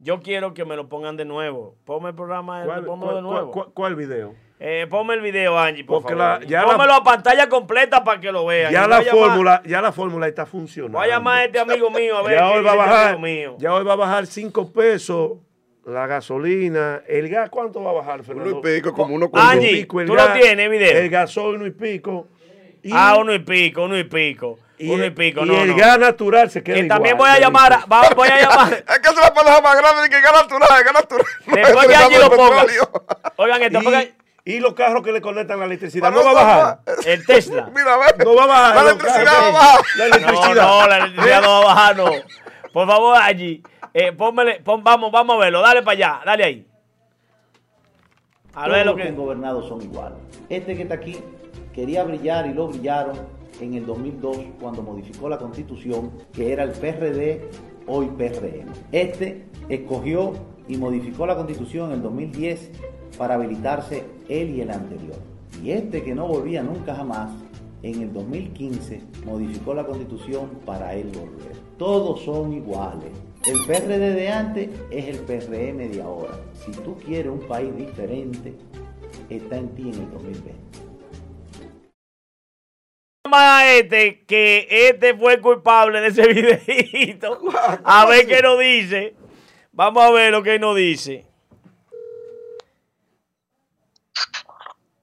yo 0.00 0.20
quiero 0.22 0.54
que 0.54 0.64
me 0.64 0.76
lo 0.76 0.88
pongan 0.88 1.16
de 1.16 1.24
nuevo. 1.24 1.74
Ponme 1.84 2.10
el 2.10 2.14
programa, 2.14 2.62
¿Cuál, 2.64 2.84
pónmelo 2.84 3.16
de 3.16 3.20
cuál- 3.20 3.22
nuevo. 3.24 3.50
cuál- 3.50 3.68
cuál 3.74 3.94
video? 3.96 4.34
Eh, 4.60 4.86
ponme 4.90 5.14
el 5.14 5.20
video, 5.20 5.56
Angie, 5.58 5.84
por 5.84 6.02
Porque 6.02 6.16
favor. 6.16 6.40
la- 6.42 6.46
ya 6.48 6.62
la- 6.62 6.72
Pónmelo 6.72 6.94
a 6.94 7.04
pantalla 7.04 7.48
completa 7.48 8.02
para 8.02 8.20
que 8.20 8.32
lo 8.32 8.44
vean. 8.46 8.72
Ya 8.72 8.86
Y 8.86 8.88
la 8.88 8.96
a 8.98 9.02
fórmula, 9.02 9.62
ya 9.64 9.80
la 9.80 9.92
fórmula 9.92 10.26
está 10.26 10.46
funcionando. 10.46 10.98
Voy 10.98 11.06
a 11.06 11.10
llamar 11.10 11.38
a 11.38 11.44
este 11.44 11.60
amigo 11.60 11.90
mío 11.90 12.16
a 12.18 12.22
ver 12.26 12.38
ya 12.38 12.38
qué 12.52 12.58
hoy 12.58 12.64
va 12.64 12.70
a 12.72 12.74
este 12.74 12.86
bajar, 12.88 13.06
amigo 13.14 13.20
mío. 13.20 13.56
ya 13.60 13.74
hoy 13.74 13.84
va 13.84 13.92
a 13.92 13.96
bajar 13.96 14.26
5 14.26 14.72
pesos 14.72 15.32
la 15.86 16.06
gasolina. 16.08 17.02
¿El 17.06 17.28
gas 17.28 17.50
cuánto 17.50 17.82
va 17.82 17.90
a 17.90 17.94
bajar, 17.94 18.24
Fernando? 18.24 18.58
Uno 18.58 18.68
y 18.68 18.74
pico, 18.76 18.92
como 18.92 19.14
uno 19.14 19.30
y 19.32 19.38
Angie, 19.38 19.70
pico 19.70 20.00
el 20.00 20.06
¿tú 20.08 20.14
lo 20.16 20.32
tienes, 20.32 20.68
video? 20.70 20.98
El 20.98 21.08
gasol 21.08 21.54
uno 21.54 21.66
y 21.66 21.70
pico. 21.70 22.26
Y, 22.82 22.90
Ah, 22.92 23.16
uno 23.18 23.32
y 23.34 23.38
pico, 23.38 23.84
uno 23.84 23.96
y 23.96 24.04
pico. 24.04 24.58
y 24.78 24.88
uno 24.90 25.02
y 25.04 25.06
el- 25.06 25.14
pico, 25.14 25.44
y 25.44 25.48
no, 25.48 25.62
el 25.62 25.68
no. 25.70 25.76
gas 25.76 25.98
natural 25.98 26.50
se 26.50 26.62
queda 26.62 26.74
Que 26.76 26.80
igual. 26.82 26.96
también 26.96 27.16
voy 27.16 27.28
a 27.28 27.38
llamar, 27.38 27.72
a- 27.72 27.84
va- 27.86 28.08
voy 28.14 28.28
a 28.28 28.40
llamar. 28.42 28.72
Es 28.72 28.98
que 28.98 29.08
es 29.08 29.16
la 29.16 29.32
palabra 29.34 29.60
más 29.62 29.76
grande 29.76 30.02
de 30.02 30.08
que 30.10 30.20
gas 30.20 30.32
natural, 30.32 30.84
gas 30.84 30.94
natural. 30.94 31.26
Después 31.46 31.86
que 31.86 31.94
Angie 31.96 32.18
lo 32.18 32.30
ponga. 32.30 32.62
Petróleo. 32.62 32.90
Oigan 33.36 33.62
esto, 33.62 33.80
porque 33.82 34.12
y, 34.52 34.60
los 34.60 34.74
carros 34.74 35.02
que 35.02 35.12
le 35.12 35.20
conectan 35.20 35.58
la 35.60 35.66
electricidad, 35.66 36.10
¿no 36.10 36.24
va 36.24 36.30
a 36.30 36.34
bajar? 36.34 36.80
el 37.06 37.24
Tesla. 37.26 37.70
Mira, 37.74 37.94
a 37.94 37.98
ver. 37.98 38.24
No 38.24 38.34
va 38.34 38.44
a 38.44 38.46
bajar. 38.46 38.74
La 38.76 38.82
los 38.82 38.90
electricidad 38.92 39.24
carros. 39.24 39.42
va 39.42 39.48
a 39.48 39.52
bajar. 39.52 39.80
La 39.96 40.08
No, 40.08 40.16
electricidad. 40.16 40.54
no, 40.66 40.86
la 40.88 40.96
electricidad 40.98 41.42
no 41.42 41.48
va 41.48 41.58
a 41.60 41.64
bajar, 41.64 41.96
no. 41.96 42.10
Por 42.72 42.86
favor, 42.86 43.16
allí. 43.20 43.62
Eh, 43.94 44.12
pónmele- 44.16 44.62
pon- 44.62 44.84
vamos, 44.84 45.10
vamos 45.12 45.36
a 45.36 45.38
verlo. 45.40 45.60
Dale 45.62 45.82
para 45.82 45.92
allá, 45.92 46.20
dale 46.24 46.44
ahí. 46.44 46.66
A 48.54 48.68
ver 48.68 48.78
lo 48.84 48.92
los 48.92 48.96
que 48.96 49.02
que. 49.02 49.08
han 49.08 49.16
gobernado 49.16 49.62
son 49.68 49.82
iguales. 49.82 50.18
Este 50.48 50.76
que 50.76 50.82
está 50.82 50.94
aquí 50.96 51.18
quería 51.72 52.02
brillar 52.04 52.46
y 52.46 52.54
lo 52.54 52.66
brillaron 52.68 53.18
en 53.60 53.74
el 53.74 53.86
2002 53.86 54.36
cuando 54.60 54.82
modificó 54.82 55.28
la 55.28 55.38
constitución 55.38 56.10
que 56.32 56.52
era 56.52 56.64
el 56.64 56.72
PRD, 56.72 57.48
hoy 57.86 58.06
PRM. 58.08 58.68
Este 58.92 59.46
escogió 59.68 60.32
y 60.66 60.76
modificó 60.76 61.26
la 61.26 61.36
constitución 61.36 61.86
en 61.90 61.96
el 61.96 62.02
2010 62.02 62.70
para 63.18 63.34
habilitarse 63.34 64.04
él 64.28 64.50
y 64.50 64.60
el 64.60 64.70
anterior. 64.70 65.18
Y 65.62 65.72
este 65.72 66.02
que 66.04 66.14
no 66.14 66.26
volvía 66.28 66.62
nunca 66.62 66.94
jamás, 66.94 67.30
en 67.82 68.02
el 68.02 68.12
2015 68.12 69.00
modificó 69.24 69.74
la 69.74 69.84
constitución 69.84 70.50
para 70.64 70.94
él 70.94 71.08
volver. 71.08 71.56
Todos 71.76 72.22
son 72.22 72.52
iguales. 72.52 73.10
El 73.44 73.58
PRD 73.66 74.14
de 74.14 74.28
antes 74.28 74.68
es 74.90 75.06
el 75.06 75.18
PRM 75.20 75.90
de 75.90 76.02
ahora. 76.02 76.34
Si 76.54 76.72
tú 76.72 76.96
quieres 76.96 77.30
un 77.30 77.40
país 77.40 77.74
diferente, 77.76 78.54
está 79.28 79.58
en 79.58 79.68
ti 79.74 79.82
en 79.82 79.94
el 79.94 80.10
2020. 80.10 80.54
Llama 83.24 83.58
a 83.58 83.74
este 83.74 84.24
que 84.24 84.66
este 84.70 85.14
fue 85.14 85.34
el 85.34 85.40
culpable 85.40 86.00
de 86.00 86.08
ese 86.08 86.26
videito. 86.32 87.38
A 87.84 88.06
ver 88.06 88.26
qué 88.26 88.42
nos 88.42 88.58
dice. 88.58 89.14
Vamos 89.70 90.02
a 90.02 90.10
ver 90.10 90.32
lo 90.32 90.42
que 90.42 90.58
nos 90.58 90.74
dice. 90.74 91.27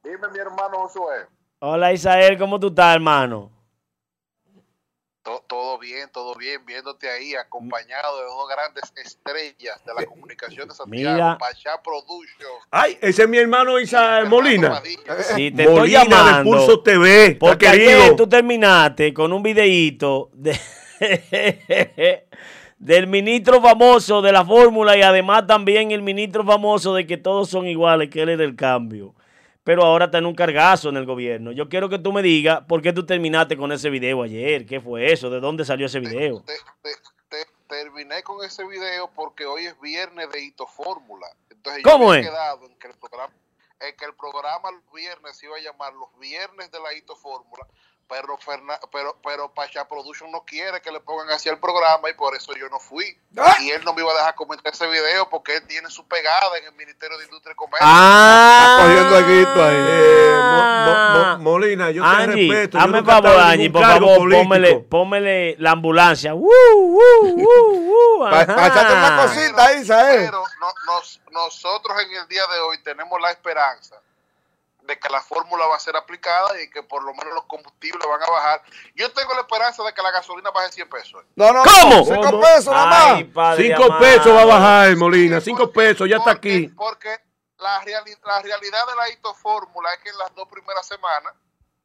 Dime, 0.06 0.28
mi 0.32 0.38
hermano 0.40 0.78
Josué. 0.88 1.26
Hola 1.60 1.92
Isael, 1.92 2.38
¿cómo 2.38 2.60
tú 2.60 2.68
estás, 2.68 2.94
hermano? 2.96 3.52
To- 5.24 5.44
Todo 5.48 5.80
bien, 5.80 6.08
todo 6.14 6.36
bien, 6.36 6.64
viéndote 6.64 7.10
ahí 7.10 7.34
acompañado 7.34 8.20
de 8.20 8.26
dos 8.26 8.48
grandes 8.48 8.94
estrellas 9.04 9.84
de 9.84 9.94
la 9.96 10.06
comunicación 10.06 10.68
de 10.70 10.76
Santiago, 10.76 11.14
Mira. 11.16 11.38
Pachá 11.40 11.82
Production. 11.84 12.52
Ay, 12.70 13.00
ese 13.02 13.24
es 13.24 13.30
mi 13.30 13.38
hermano 13.40 13.80
Isa 13.80 14.24
Molina. 14.26 14.80
Si 15.36 15.52
te 15.52 15.64
estoy 15.64 15.80
Molina 15.80 16.04
de 16.04 16.10
llamando. 16.10 16.52
Pulso 16.52 16.80
TV. 16.84 17.38
Porque 17.40 17.68
ayer 17.68 18.16
tú 18.16 18.28
terminaste 18.30 19.12
con 19.14 19.34
un 19.34 19.42
videíto 19.42 20.30
de- 20.34 20.60
del 22.78 23.08
ministro 23.08 23.60
famoso 23.62 24.22
de 24.22 24.32
la 24.32 24.46
fórmula 24.46 24.96
y 24.96 25.02
además 25.02 25.48
también 25.48 25.90
el 25.90 26.04
ministro 26.04 26.46
famoso 26.46 26.94
de 26.94 27.08
que 27.08 27.18
todos 27.18 27.50
son 27.50 27.66
iguales, 27.66 28.12
que 28.12 28.22
él 28.22 28.30
es 28.30 28.38
del 28.38 28.56
cambio. 28.56 29.16
Pero 29.66 29.84
ahora 29.84 30.06
está 30.06 30.20
en 30.20 30.28
un 30.28 30.36
cargazo 30.36 30.90
en 30.90 30.96
el 30.98 31.06
gobierno. 31.08 31.52
Yo 31.52 31.68
quiero 31.68 31.90
que 31.90 31.98
tú 31.98 32.14
me 32.14 32.22
digas 32.22 32.62
por 32.68 32.84
qué 32.84 32.94
tú 32.94 33.04
terminaste 33.06 33.58
con 33.58 33.72
ese 33.72 33.90
video 33.90 34.22
ayer. 34.22 34.66
¿Qué 34.68 34.80
fue 34.80 35.12
eso? 35.12 35.30
¿De 35.32 35.40
dónde 35.40 35.66
salió 35.66 35.88
ese 35.88 36.00
video? 36.00 36.42
Te- 36.46 36.54
te- 36.84 36.96
te- 37.30 37.48
terminé 37.68 38.22
con 38.22 38.46
ese 38.46 38.64
video 38.64 39.10
porque 39.16 39.48
hoy 39.48 39.66
es 39.66 39.82
viernes 39.82 40.30
de 40.32 40.40
Hito 40.44 40.68
Fórmula. 40.68 41.26
Entonces 41.50 41.82
¿Cómo 41.84 42.06
yo 42.06 42.10
me 42.12 42.18
he 42.18 42.20
es? 42.22 42.28
quedado 42.28 42.66
en 42.68 42.76
que 42.78 42.88
el 42.88 42.94
programa, 42.94 43.34
en 43.80 43.96
que 43.98 44.06
el 44.06 44.14
programa 44.14 44.70
los 44.72 44.94
viernes 44.94 45.36
se 45.36 45.48
iba 45.48 45.58
a 45.58 45.62
llamar 45.62 45.94
los 45.96 46.10
viernes 46.20 46.70
de 46.70 46.80
la 46.80 46.94
Hito 46.94 47.16
Fórmula, 47.16 47.66
pero 48.08 48.38
Ferna- 48.38 48.80
pero 48.92 49.18
pero 49.24 49.52
Pachá 49.54 49.88
Production 49.88 50.32
no 50.32 50.44
quiere 50.46 50.82
que 50.82 50.92
le 50.92 51.00
pongan 51.00 51.30
así 51.32 51.50
el 51.50 51.58
programa 51.60 52.10
y 52.10 52.14
por 52.14 52.36
eso 52.36 52.54
yo 52.56 52.70
no 52.70 52.80
fui. 52.80 53.18
Ah. 53.38 53.56
Y 53.62 53.72
él 53.72 53.84
no 53.84 53.94
me 53.94 54.02
iba 54.02 54.12
a 54.12 54.16
dejar 54.16 54.36
comentar 54.36 54.72
ese 54.74 54.86
video 54.88 55.28
porque 55.30 55.56
él 55.58 55.68
tiene 55.68 55.90
su 55.90 56.08
pegada 56.08 56.58
en 56.60 56.66
el 56.66 56.74
Ministerio 56.74 57.18
de 57.18 57.26
Industria 57.26 57.54
y 57.54 57.56
Comercio. 57.56 57.88
Ah, 57.90 58.78
cogiendo 58.82 59.16
alguito 59.18 59.64
ahí. 59.64 59.76
Eh, 59.78 60.38
Mo- 60.38 60.86
Mo- 60.86 61.38
Mo- 61.38 61.38
Molina, 61.52 61.90
yo 61.92 62.04
te 62.04 62.26
respeto. 62.28 62.78
hazme 62.78 63.04
favor, 63.04 63.40
Angie, 63.40 63.70
por 63.72 63.82
favor, 63.82 64.30
pómele, 64.30 64.76
pómele 64.82 65.56
la 65.60 65.72
ambulancia. 65.72 66.34
¡Woo, 66.34 66.48
woo, 66.48 67.36
woo, 67.36 68.20
woo! 68.20 68.30
Pa- 68.30 68.46
pa' 68.46 68.68
echarte 68.68 68.94
una 68.94 69.18
cosita 69.24 69.66
ahí. 69.66 69.84
Pero 70.18 70.44
no- 70.60 70.74
nos- 70.94 71.22
nosotros 71.32 71.98
en 72.04 72.14
el 72.22 72.28
día 72.28 72.46
de 72.48 72.60
hoy 72.60 72.78
tenemos 72.84 73.20
la 73.20 73.32
esperanza 73.32 73.96
de 74.86 75.00
que 75.00 75.10
la 75.10 75.20
fórmula 75.22 75.66
va 75.68 75.76
a 75.76 75.80
ser 75.80 75.96
aplicada 75.98 76.62
y 76.62 76.70
que 76.70 76.84
por 76.84 77.04
lo 77.04 77.14
menos 77.14 77.34
los 77.34 77.46
combustibles 77.46 78.08
van 78.08 78.22
a 78.22 78.32
bajar. 78.32 78.62
Yo 78.96 79.12
tengo 79.14 79.34
la 79.34 79.42
esperanza 79.42 79.84
de 79.84 79.94
que 79.94 80.02
la 80.02 80.12
gasolina 80.12 80.52
baje 80.52 80.72
100 80.72 80.90
pesos. 80.90 81.24
No, 81.36 81.52
no, 81.52 81.64
¿Cómo? 81.64 82.04
Cinco 82.06 82.22
¿Cómo? 82.22 82.42
pesos 82.42 82.74
nada 82.74 83.14
Ay, 83.16 83.24
más. 83.26 83.34
padre 83.34 83.68
Cinco 83.68 83.84
amado. 83.86 84.00
pesos 84.00 84.34
va 84.36 84.42
a 84.42 84.46
bajar, 84.46 84.96
Molina. 84.98 85.42
Cinco 85.42 85.72
pesos, 85.72 86.08
ya 86.10 86.18
está 86.18 86.32
aquí. 86.32 86.68
Porque 86.70 87.10
la, 87.58 87.82
reali- 87.82 88.18
la 88.26 88.42
realidad 88.42 88.86
de 88.88 88.96
la 88.96 89.10
hito 89.10 89.34
fórmula 89.34 89.92
es 89.94 90.00
que 90.04 90.10
en 90.10 90.18
las 90.18 90.34
dos 90.36 90.48
primeras 90.50 90.86
semanas, 90.88 91.34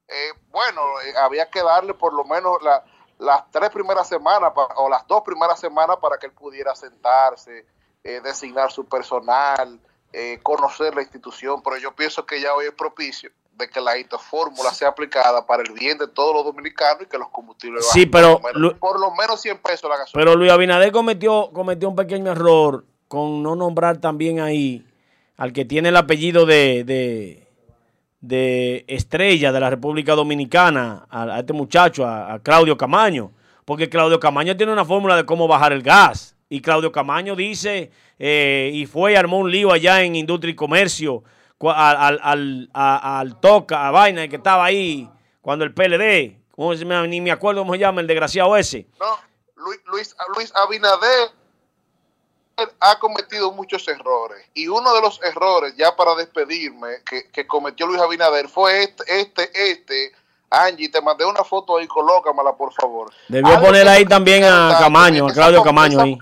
eh, 0.09 0.33
bueno, 0.49 0.83
eh, 1.03 1.15
había 1.19 1.49
que 1.51 1.63
darle 1.63 1.95
por 1.95 2.13
lo 2.13 2.25
menos 2.25 2.61
la- 2.63 2.85
las 3.19 3.51
tres 3.51 3.71
primeras 3.71 4.09
semanas 4.09 4.53
o 4.77 4.89
las 4.89 5.07
dos 5.07 5.23
primeras 5.23 5.59
semanas 5.61 5.97
para 6.01 6.19
que 6.19 6.27
él 6.27 6.33
pudiera 6.33 6.75
sentarse, 6.75 7.67
eh, 8.03 8.21
designar 8.23 8.73
su 8.73 8.87
personal, 8.87 9.79
eh, 10.13 10.39
conocer 10.43 10.95
la 10.95 11.03
institución, 11.03 11.63
pero 11.63 11.79
yo 11.79 11.95
pienso 11.95 12.27
que 12.27 12.41
ya 12.41 12.55
hoy 12.55 12.67
es 12.67 12.73
propicio 12.73 13.31
de 13.61 13.69
que 13.69 13.81
la 13.81 13.93
fórmula 14.19 14.73
sea 14.73 14.89
aplicada 14.89 15.47
para 15.47 15.63
el 15.63 15.73
bien 15.73 15.99
de 15.99 16.09
todos 16.09 16.35
los 16.35 16.45
dominicanos 16.45 17.03
y 17.03 17.07
que 17.07 17.19
los 17.19 17.29
combustibles 17.29 17.87
Sí, 17.93 18.07
bajen 18.07 18.11
pero 18.11 18.41
por, 18.41 18.55
lo 18.55 18.61
menos, 18.61 18.79
por 18.79 19.01
lo 19.01 19.11
menos 19.15 19.41
100 19.41 19.59
pesos 19.59 19.89
la 19.89 19.99
gasolina. 19.99 20.25
Pero 20.25 20.37
Luis 20.37 20.51
Abinader 20.51 20.91
cometió, 20.91 21.51
cometió 21.53 21.89
un 21.89 21.97
pequeño 21.97 22.33
error 22.33 22.85
con 23.07 23.43
no 23.43 23.55
nombrar 23.55 23.99
también 23.99 24.41
ahí 24.41 24.85
al 25.37 25.53
que 25.53 25.65
tiene 25.65 25.91
el 25.91 25.97
apellido 25.97 26.45
de, 26.45 26.85
de, 26.85 27.47
de 28.21 28.85
estrella 28.89 29.53
de 29.53 29.61
la 29.61 29.71
República 29.71 30.15
Dominicana, 30.15 31.07
a, 31.09 31.23
a 31.23 31.39
este 31.41 31.53
muchacho, 31.53 32.05
a, 32.07 32.35
a 32.35 32.39
Claudio 32.41 32.77
Camaño. 32.77 33.33
Porque 33.65 33.89
Claudio 33.89 34.21
Camaño 34.21 34.57
tiene 34.57 34.73
una 34.73 34.85
fórmula 34.85 35.17
de 35.17 35.25
cómo 35.25 35.47
bajar 35.49 35.73
el 35.73 35.83
gas. 35.83 36.37
Y 36.49 36.61
Claudio 36.61 36.91
Camaño 36.91 37.37
dice, 37.37 37.91
eh, 38.21 38.71
y 38.73 38.87
fue 38.87 39.13
y 39.13 39.17
armó 39.17 39.39
un 39.39 39.51
lío 39.51 39.73
allá 39.73 40.03
en 40.03 40.15
Industria 40.15 40.53
y 40.53 40.55
Comercio, 40.55 41.25
al, 41.63 41.97
al, 41.97 42.21
al, 42.23 42.71
a- 42.73 43.19
al 43.21 43.41
Toca, 43.41 43.89
a 43.89 43.91
Vaina, 43.91 44.29
que 44.29 44.37
estaba 44.37 44.65
ahí, 44.65 45.11
cuando 45.41 45.65
el 45.65 45.75
PLD, 45.75 46.37
ni 47.09 47.21
me 47.21 47.33
acuerdo 47.33 47.63
cómo 47.63 47.73
se 47.73 47.81
llama, 47.81 48.01
el 48.03 48.07
desgraciado 48.07 48.57
ese. 48.57 48.87
No, 49.01 49.19
Luis, 49.57 49.81
Luis, 49.87 50.17
Luis 50.37 50.53
Abinader 50.55 51.31
ha 52.81 52.99
cometido 52.99 53.53
muchos 53.53 53.87
errores. 53.89 54.45
Y 54.55 54.69
uno 54.69 54.95
de 54.95 55.01
los 55.01 55.21
errores, 55.23 55.75
ya 55.77 55.97
para 55.97 56.15
despedirme, 56.15 56.97
que, 57.09 57.31
que 57.31 57.47
cometió 57.47 57.87
Luis 57.87 58.01
Abinader 58.01 58.49
fue 58.49 58.83
este, 58.83 59.05
este, 59.21 59.71
este. 59.71 60.13
Angie, 60.51 60.89
te 60.91 61.01
mandé 61.01 61.25
una 61.25 61.45
foto 61.45 61.77
ahí, 61.79 61.87
colócamela, 61.87 62.55
por 62.57 62.73
favor. 62.73 63.11
Debió 63.29 63.53
Algo 63.55 63.67
poner 63.67 63.87
ahí 63.89 64.05
también 64.05 64.43
a 64.45 64.77
Camaño, 64.81 65.29
a 65.29 65.33
Claudio 65.33 65.63
Camaño 65.63 65.93
esa- 65.95 66.03
ahí. 66.03 66.19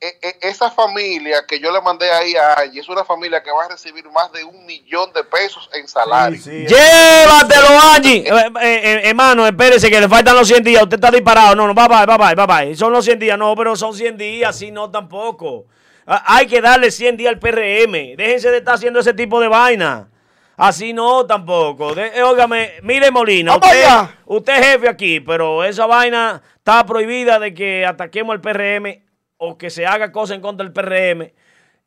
E- 0.00 0.18
e- 0.22 0.48
Esa 0.48 0.70
familia 0.70 1.44
que 1.46 1.58
yo 1.60 1.72
le 1.72 1.80
mandé 1.80 2.10
ahí 2.10 2.34
a 2.36 2.54
Angie 2.54 2.80
es 2.80 2.88
una 2.88 3.04
familia 3.04 3.42
que 3.42 3.50
va 3.50 3.64
a 3.64 3.68
recibir 3.68 4.08
más 4.10 4.30
de 4.32 4.44
un 4.44 4.64
millón 4.64 5.12
de 5.12 5.24
pesos 5.24 5.68
en 5.74 5.88
salario. 5.88 6.38
Sí, 6.40 6.66
sí. 6.66 6.74
Llévatelo, 6.74 7.68
Angie. 7.94 8.24
Eh, 8.28 8.50
eh, 8.60 8.80
eh, 8.84 9.00
hermano, 9.04 9.46
espérese 9.46 9.90
que 9.90 10.00
le 10.00 10.08
faltan 10.08 10.36
los 10.36 10.46
100 10.48 10.62
días. 10.62 10.82
Usted 10.82 10.96
está 10.96 11.10
disparado. 11.10 11.54
No, 11.56 11.66
no, 11.66 11.74
bye 11.74 11.88
bye, 11.88 12.06
bye 12.06 12.16
bye, 12.16 12.34
bye 12.34 12.46
bye. 12.46 12.76
Son 12.76 12.92
los 12.92 13.04
100 13.04 13.18
días. 13.18 13.38
No, 13.38 13.54
pero 13.56 13.74
son 13.76 13.94
100 13.94 14.16
días. 14.16 14.56
Sí, 14.56 14.70
no, 14.70 14.90
tampoco. 14.90 15.66
Ah, 16.06 16.22
Hay 16.26 16.46
que 16.46 16.60
darle 16.60 16.90
100 16.90 17.16
días 17.16 17.32
al 17.34 17.38
PRM. 17.38 18.16
Déjense 18.16 18.50
de 18.50 18.58
estar 18.58 18.74
haciendo 18.74 19.00
ese 19.00 19.14
tipo 19.14 19.40
de 19.40 19.48
vaina. 19.48 20.08
Así 20.56 20.92
no, 20.92 21.24
tampoco. 21.26 21.94
De, 21.94 22.06
eh, 22.08 22.22
óigame, 22.22 22.72
mire 22.82 23.10
Molina, 23.12 23.54
usted, 23.56 23.86
usted 24.26 24.58
es 24.58 24.66
jefe 24.66 24.88
aquí, 24.88 25.20
pero 25.20 25.62
esa 25.62 25.86
vaina 25.86 26.42
está 26.56 26.84
prohibida 26.84 27.38
de 27.38 27.54
que 27.54 27.86
ataquemos 27.86 28.34
al 28.34 28.40
PRM 28.40 29.00
o 29.38 29.56
que 29.56 29.70
se 29.70 29.86
haga 29.86 30.12
cosa 30.12 30.34
en 30.34 30.40
contra 30.40 30.64
del 30.64 30.72
PRM. 30.72 31.32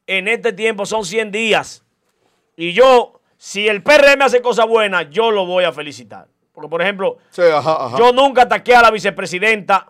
En 0.08 0.28
este 0.28 0.52
tiempo 0.54 0.86
son 0.86 1.06
100 1.06 1.32
días. 1.32 1.86
Y 2.58 2.74
yo, 2.74 3.22
si 3.38 3.68
el 3.68 3.84
PRM 3.84 4.22
hace 4.24 4.42
cosas 4.42 4.68
buenas, 4.68 5.10
yo 5.10 5.32
lo 5.32 5.46
voy 5.46 5.64
a 5.64 5.72
felicitar. 5.72 6.28
Porque, 6.54 6.68
por 6.70 6.82
ejemplo, 6.82 7.18
Sí, 7.30 7.42
ajá, 7.44 7.86
ajá. 7.86 7.98
yo 7.98 8.12
nunca 8.12 8.42
ataqué 8.44 8.76
a 8.76 8.82
la 8.82 8.92
vicepresidenta 8.92 9.88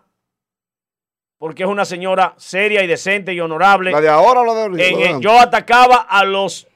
porque 1.37 1.63
es 1.63 1.69
una 1.69 1.85
señora 1.85 2.35
seria 2.37 2.83
y 2.83 2.87
decente 2.87 3.33
y 3.33 3.39
honorable. 3.39 3.91
La 3.91 4.01
de 4.01 4.09
ahora 4.09 4.41
o 4.41 4.45
la 4.45 4.53
de 4.53 4.61
ahorita. 4.61 5.19
Yo 5.19 5.39
atacaba 5.39 5.95
a 5.97 6.23
los 6.23 6.67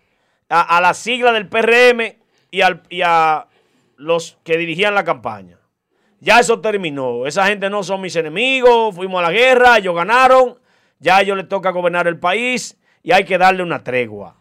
a, 0.50 0.78
a 0.78 0.82
la 0.82 0.94
sigla 0.96 1.32
del 1.32 1.48
PRM 1.48 2.16
y, 2.52 2.62
al- 2.62 2.82
y 2.90 3.02
a 3.04 3.48
los 3.98 4.38
que 4.44 4.58
dirigían 4.58 4.96
la 4.96 5.04
campaña. 5.04 5.60
Ya 6.20 6.40
eso 6.40 6.60
terminó. 6.62 7.28
Esa 7.28 7.46
gente 7.46 7.70
no 7.70 7.84
son 7.84 8.02
mis 8.02 8.16
enemigos. 8.16 8.96
Fuimos 8.96 9.20
a 9.20 9.24
la 9.28 9.32
guerra, 9.32 9.78
ellos 9.78 9.96
ganaron. 9.96 10.58
Ya 11.00 11.18
a 11.18 11.22
ellos 11.22 11.38
les 11.38 11.48
toca 11.48 11.72
gobernar 11.72 12.08
el 12.08 12.20
país 12.20 12.78
y 13.04 13.12
hay 13.12 13.26
que 13.26 13.38
darle 13.38 13.64
una 13.64 13.84
tregua. 13.84 14.36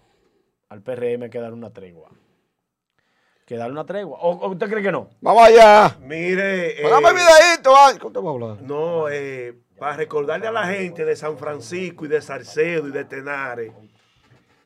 Al 0.69 0.83
PRM 0.83 1.25
hay 1.25 1.31
que 1.31 1.39
darle 1.41 1.57
una 1.57 1.71
tregua. 1.71 2.09
Hay 2.11 3.45
que 3.47 3.57
darle 3.57 3.73
una 3.73 3.85
tregua. 3.85 4.19
¿O, 4.21 4.31
o 4.33 4.49
usted 4.51 4.69
cree 4.71 4.83
que 4.83 4.93
no? 4.93 5.11
Vamos 5.21 5.47
allá. 5.47 5.97
Mire. 6.01 6.81
eh, 6.81 7.15
videíto, 7.15 7.75
ay. 7.77 7.99
¿Cómo 7.99 8.13
te 8.13 8.21
va 8.21 8.31
a 8.31 8.33
hablar? 8.33 8.63
No, 8.63 9.09
eh, 9.09 9.55
para 9.79 9.97
recordarle 9.97 10.47
a 10.47 10.53
la 10.53 10.67
gente 10.67 11.05
de 11.05 11.17
San 11.17 11.37
Francisco 11.37 12.05
y 12.07 12.09
de 12.09 12.23
Salcedo 12.23 12.89
y 12.89 12.93
de 12.93 13.05
Tenares 13.05 13.73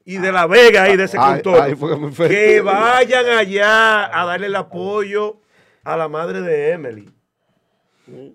y 0.04 0.16
de 0.18 0.32
La 0.32 0.46
Vega 0.46 0.88
y 0.88 0.96
de 0.96 1.04
ese 1.04 1.18
contorno, 1.18 2.10
que 2.28 2.60
vayan 2.62 3.26
allá 3.28 4.20
a 4.20 4.24
darle 4.24 4.46
el 4.46 4.56
apoyo 4.56 5.40
a 5.84 5.96
la 5.98 6.08
madre 6.08 6.40
de 6.40 6.70
Emily. 6.70 7.10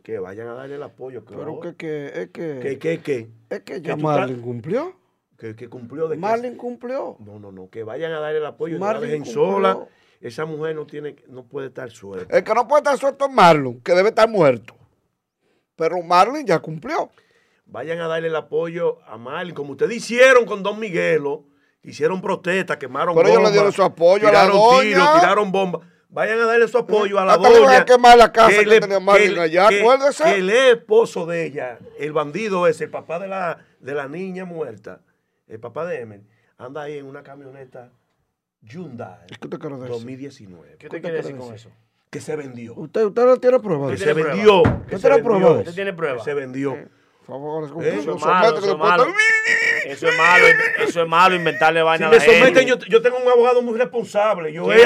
Que 0.03 0.19
vayan 0.19 0.47
a 0.47 0.53
darle 0.53 0.75
el 0.75 0.83
apoyo. 0.83 1.23
Pero 1.25 1.37
claro. 1.39 1.59
que, 1.59 1.75
que, 1.75 2.05
es 2.21 2.29
que, 2.29 2.59
que, 2.61 2.79
que, 2.79 2.99
que, 3.01 3.29
es 3.49 3.61
que 3.61 3.81
ya 3.81 3.95
Marlin 3.95 4.41
cumplió. 4.41 4.95
que, 5.37 5.55
que 5.55 5.67
cumplió 5.69 6.07
de 6.07 6.15
que- 6.15 6.21
Marlin 6.21 6.55
cumplió. 6.55 7.15
No, 7.19 7.39
no, 7.39 7.51
no, 7.51 7.69
que 7.69 7.83
vayan 7.83 8.11
a 8.11 8.19
darle 8.19 8.37
el 8.39 8.45
apoyo, 8.45 8.77
no 8.79 8.85
la 8.85 8.93
Marlin 8.93 9.25
sola. 9.25 9.87
Esa 10.21 10.45
mujer 10.45 10.73
no 10.75 10.85
tiene, 10.85 11.15
no 11.27 11.43
puede 11.43 11.67
estar 11.67 11.89
suelta. 11.91 12.37
El 12.37 12.43
que 12.45 12.53
no 12.53 12.65
puede 12.67 12.79
estar 12.81 12.97
suelto 12.97 13.25
es 13.25 13.31
Marlon, 13.31 13.81
que 13.81 13.93
debe 13.93 14.09
estar 14.09 14.29
muerto. 14.29 14.73
Pero 15.75 16.01
Marlin 16.01 16.45
ya 16.45 16.59
cumplió. 16.59 17.09
vayan 17.65 17.99
a 17.99 18.07
darle 18.07 18.27
el 18.29 18.35
apoyo 18.35 18.99
a 19.05 19.17
Marlin, 19.17 19.53
como 19.55 19.71
ustedes 19.71 19.97
hicieron 19.97 20.45
con 20.45 20.63
Don 20.63 20.79
Miguelo, 20.79 21.43
hicieron 21.81 22.21
protestas, 22.21 22.77
quemaron 22.77 23.15
Pero 23.15 23.27
ellos 23.27 23.37
le 23.39 23.43
bombas, 23.43 23.53
dieron 23.53 23.71
su 23.73 23.83
apoyo 23.83 24.27
a 24.29 24.31
la 24.31 24.41
tiraron 24.43 24.57
doña. 24.57 24.81
tiros, 24.81 25.19
tiraron 25.19 25.51
bombas. 25.51 25.81
Vayan 26.13 26.39
a 26.41 26.45
darle 26.45 26.67
su 26.67 26.77
apoyo 26.77 27.17
a 27.19 27.25
la 27.25 27.37
doña. 27.37 27.77
a 27.79 27.85
quemar 27.85 28.17
la 28.17 28.31
casa 28.31 28.49
que 28.63 29.39
allá, 29.39 29.67
que- 29.69 29.81
acuérdese. 29.81 30.23
que 30.23 30.35
el 30.35 30.49
esposo 30.51 31.25
de 31.25 31.45
ella, 31.45 31.79
el 31.97 32.13
bandido 32.13 32.67
ese, 32.67 32.83
el 32.83 32.89
papá 32.91 33.17
de 33.19 33.27
la, 33.27 33.65
de 33.79 33.93
la 33.95 34.07
niña 34.07 34.45
muerta, 34.45 35.01
el 35.47 35.59
papá 35.59 35.85
de 35.87 36.01
Emily, 36.01 36.23
anda 36.57 36.83
ahí 36.83 36.99
en 36.99 37.05
una 37.07 37.23
camioneta 37.23 37.89
Hyundai 38.61 39.25
¿Qué 39.41 39.47
te 39.49 39.57
quiero 39.57 39.77
decir? 39.77 39.89
2019, 39.91 40.75
¿Qué 40.77 40.87
te 40.89 41.01
quiere 41.01 41.17
decir 41.17 41.35
con 41.35 41.53
eso? 41.53 41.69
que 42.09 42.21
se 42.21 42.35
vendió. 42.35 42.75
Usted, 42.75 43.05
usted 43.05 43.25
no 43.25 43.37
tiene 43.37 43.59
pruebas. 43.59 43.89
Que 43.93 43.97
de 43.97 44.03
se 44.05 44.13
vendió. 44.13 44.61
que 44.87 44.95
¿Usted 44.95 44.97
se 44.97 45.09
tiene 45.09 45.29
vendió? 45.29 45.51
¿Usted 45.59 45.73
tiene 45.73 45.91
que 45.91 45.97
prueba? 45.97 46.23
se 46.23 46.33
vendió. 46.35 46.77
Por 47.25 47.25
favor, 47.25 47.83
Eh, 47.83 47.95
Eso 47.99 48.15
es 48.15 48.21
malo, 48.23 48.57
eso 48.59 48.71
es 48.71 48.77
malo. 48.77 49.05
Eso 49.85 50.07
es 50.07 50.17
malo, 50.17 50.45
eso 50.77 51.01
es 51.01 51.07
malo 51.09 51.35
inventarle 51.35 51.79
Si 51.79 51.83
vaina 51.85 52.07
a 52.07 52.09
me 52.11 52.17
la 52.17 52.21
gente. 52.23 52.65
yo, 52.65 52.77
yo 52.87 53.01
tengo 53.01 53.17
un 53.17 53.27
abogado 53.27 53.63
muy 53.63 53.77
responsable. 53.79 54.53
Yo 54.53 54.63
¿Quién 54.65 54.77
voy 54.77 54.85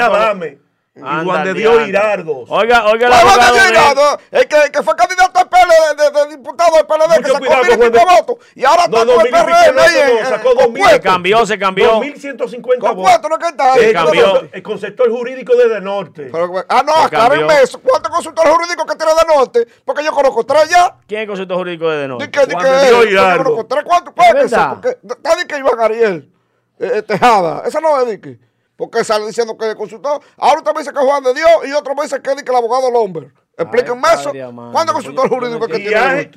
a 1.02 1.06
fue? 1.06 1.08
darme. 1.08 1.22
Y 1.22 1.24
Juan 1.26 1.44
de 1.44 1.54
Dios. 1.54 1.88
Hirardos. 1.88 2.44
Oiga, 2.50 2.84
oiga, 2.86 3.06
el 3.06 3.12
¿Cuál 3.12 3.12
va 3.12 3.16
a 3.16 3.32
abogado 3.32 3.54
decir 3.54 3.72
de 3.72 3.78
él. 3.78 3.84
nada? 3.94 4.18
El 4.30 4.48
que, 4.48 4.56
que 4.72 4.82
fue 4.82 4.96
candidato 4.96 5.38
al 5.40 5.48
PL 5.48 5.72
de, 5.96 6.04
de- 6.04 6.10
de 6.30 6.36
diputado 6.36 6.76
del 6.76 6.86
PLD, 6.86 7.14
que 7.14 7.20
Mucho 7.20 7.32
sacó 7.32 7.38
cuidado 7.38 7.62
mil 7.62 7.72
y 7.72 7.76
pico 7.76 7.82
Juan 7.82 7.92
de- 7.92 8.20
votos. 8.20 8.46
Y 8.54 8.64
ahora 8.64 8.86
No, 8.88 8.98
está 8.98 9.04
no, 9.04 9.14
con 9.16 9.26
el 9.26 9.32
PRM 9.32 9.74
no, 9.76 9.82
ahí 9.82 10.20
no, 10.22 10.28
sacó 10.28 10.54
dos 10.54 10.70
mil. 10.70 10.84
Se 10.88 11.00
cambió, 11.00 11.46
se 11.46 11.58
cambió. 11.58 11.86
2150 11.92 12.86
Con 12.86 12.96
votos. 12.96 13.10
puesto, 13.10 13.28
¿no 13.28 13.38
que 13.38 13.46
está 13.48 13.72
ahí? 13.74 13.84
El, 13.84 13.92
cambió. 13.92 14.22
conceptor- 14.32 14.50
el 14.52 14.62
conceptor 14.62 15.10
jurídico 15.10 15.54
de 15.56 15.68
De 15.68 15.80
Norte. 15.80 16.28
Pero, 16.32 16.64
ah, 16.68 16.82
no, 16.86 16.94
Se 16.94 17.00
aclárenme 17.04 17.46
cambió. 17.46 17.64
eso. 17.64 17.80
¿Cuántos 17.80 18.12
consultores 18.12 18.52
jurídicos 18.52 18.86
que 18.86 18.96
tiene 18.96 19.12
de 19.12 19.34
norte? 19.36 19.68
Porque 19.84 20.04
yo 20.04 20.12
conozco 20.12 20.44
tres 20.44 20.68
ya. 20.70 20.96
¿Quién 21.06 21.20
es 21.20 21.22
el 21.24 21.28
concepto 21.28 21.56
jurídico 21.56 21.88
de 21.90 21.96
Di 21.96 22.02
Denor? 22.02 22.30
que, 22.30 22.46
di 22.46 22.52
Juan 22.54 22.64
que 22.64 22.70
de 22.70 22.86
Dios 22.88 23.04
él, 23.04 23.10
yo 23.10 23.36
conozco 23.38 23.66
tres. 23.66 23.84
¿Cuántos? 23.84 24.14
¿Cuál 24.14 24.28
es 24.28 24.34
verdad? 24.50 24.70
Porque 24.74 24.98
está 25.08 25.36
di 25.36 25.46
que 25.46 25.58
Iván 25.58 25.80
Ariel 25.80 26.32
eh, 26.80 26.90
eh, 26.96 27.02
Tejada. 27.02 27.62
Esa 27.66 27.80
no 27.80 28.00
es 28.00 28.08
Dique. 28.08 28.38
Porque 28.78 29.02
sale 29.02 29.26
diciendo 29.26 29.58
que 29.58 29.68
es 29.70 29.74
consultor. 29.74 30.20
Ahora 30.36 30.58
usted 30.58 30.72
me 30.72 30.78
dice 30.82 30.92
que 30.92 31.00
es 31.00 31.04
Juan 31.04 31.24
de 31.24 31.34
Dios 31.34 31.50
y 31.68 31.72
otro 31.72 31.96
me 31.96 32.04
dice 32.04 32.22
que 32.22 32.30
es 32.30 32.36
el 32.42 32.54
abogado 32.54 32.90
Lomber. 32.92 33.32
Explíquenme 33.56 34.02
eso. 34.14 34.26
padre 34.26 34.42
amado. 34.42 34.70
¿Cuántos 34.72 34.94
Yo- 34.94 35.14
consultores 35.14 35.30
yo 35.32 35.36
no 35.36 35.42
jurídicos 35.58 35.68
que 35.68 35.78
tiene 35.88 36.30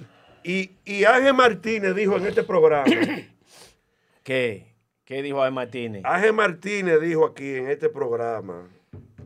y, 0.44 0.72
y 0.84 1.04
Ángel 1.04 1.36
Martínez 1.36 1.94
dijo 1.96 2.18
en 2.18 2.26
este 2.26 2.42
programa, 2.42 2.86
¿Qué? 4.24 4.74
¿Qué 5.06 5.22
dijo 5.22 5.42
Ay 5.44 5.52
Martínez? 5.52 6.02
Ángel 6.04 6.34
Martínez 6.34 7.00
dijo 7.02 7.26
aquí 7.26 7.56
en 7.56 7.70
este 7.70 7.90
programa, 7.90 8.68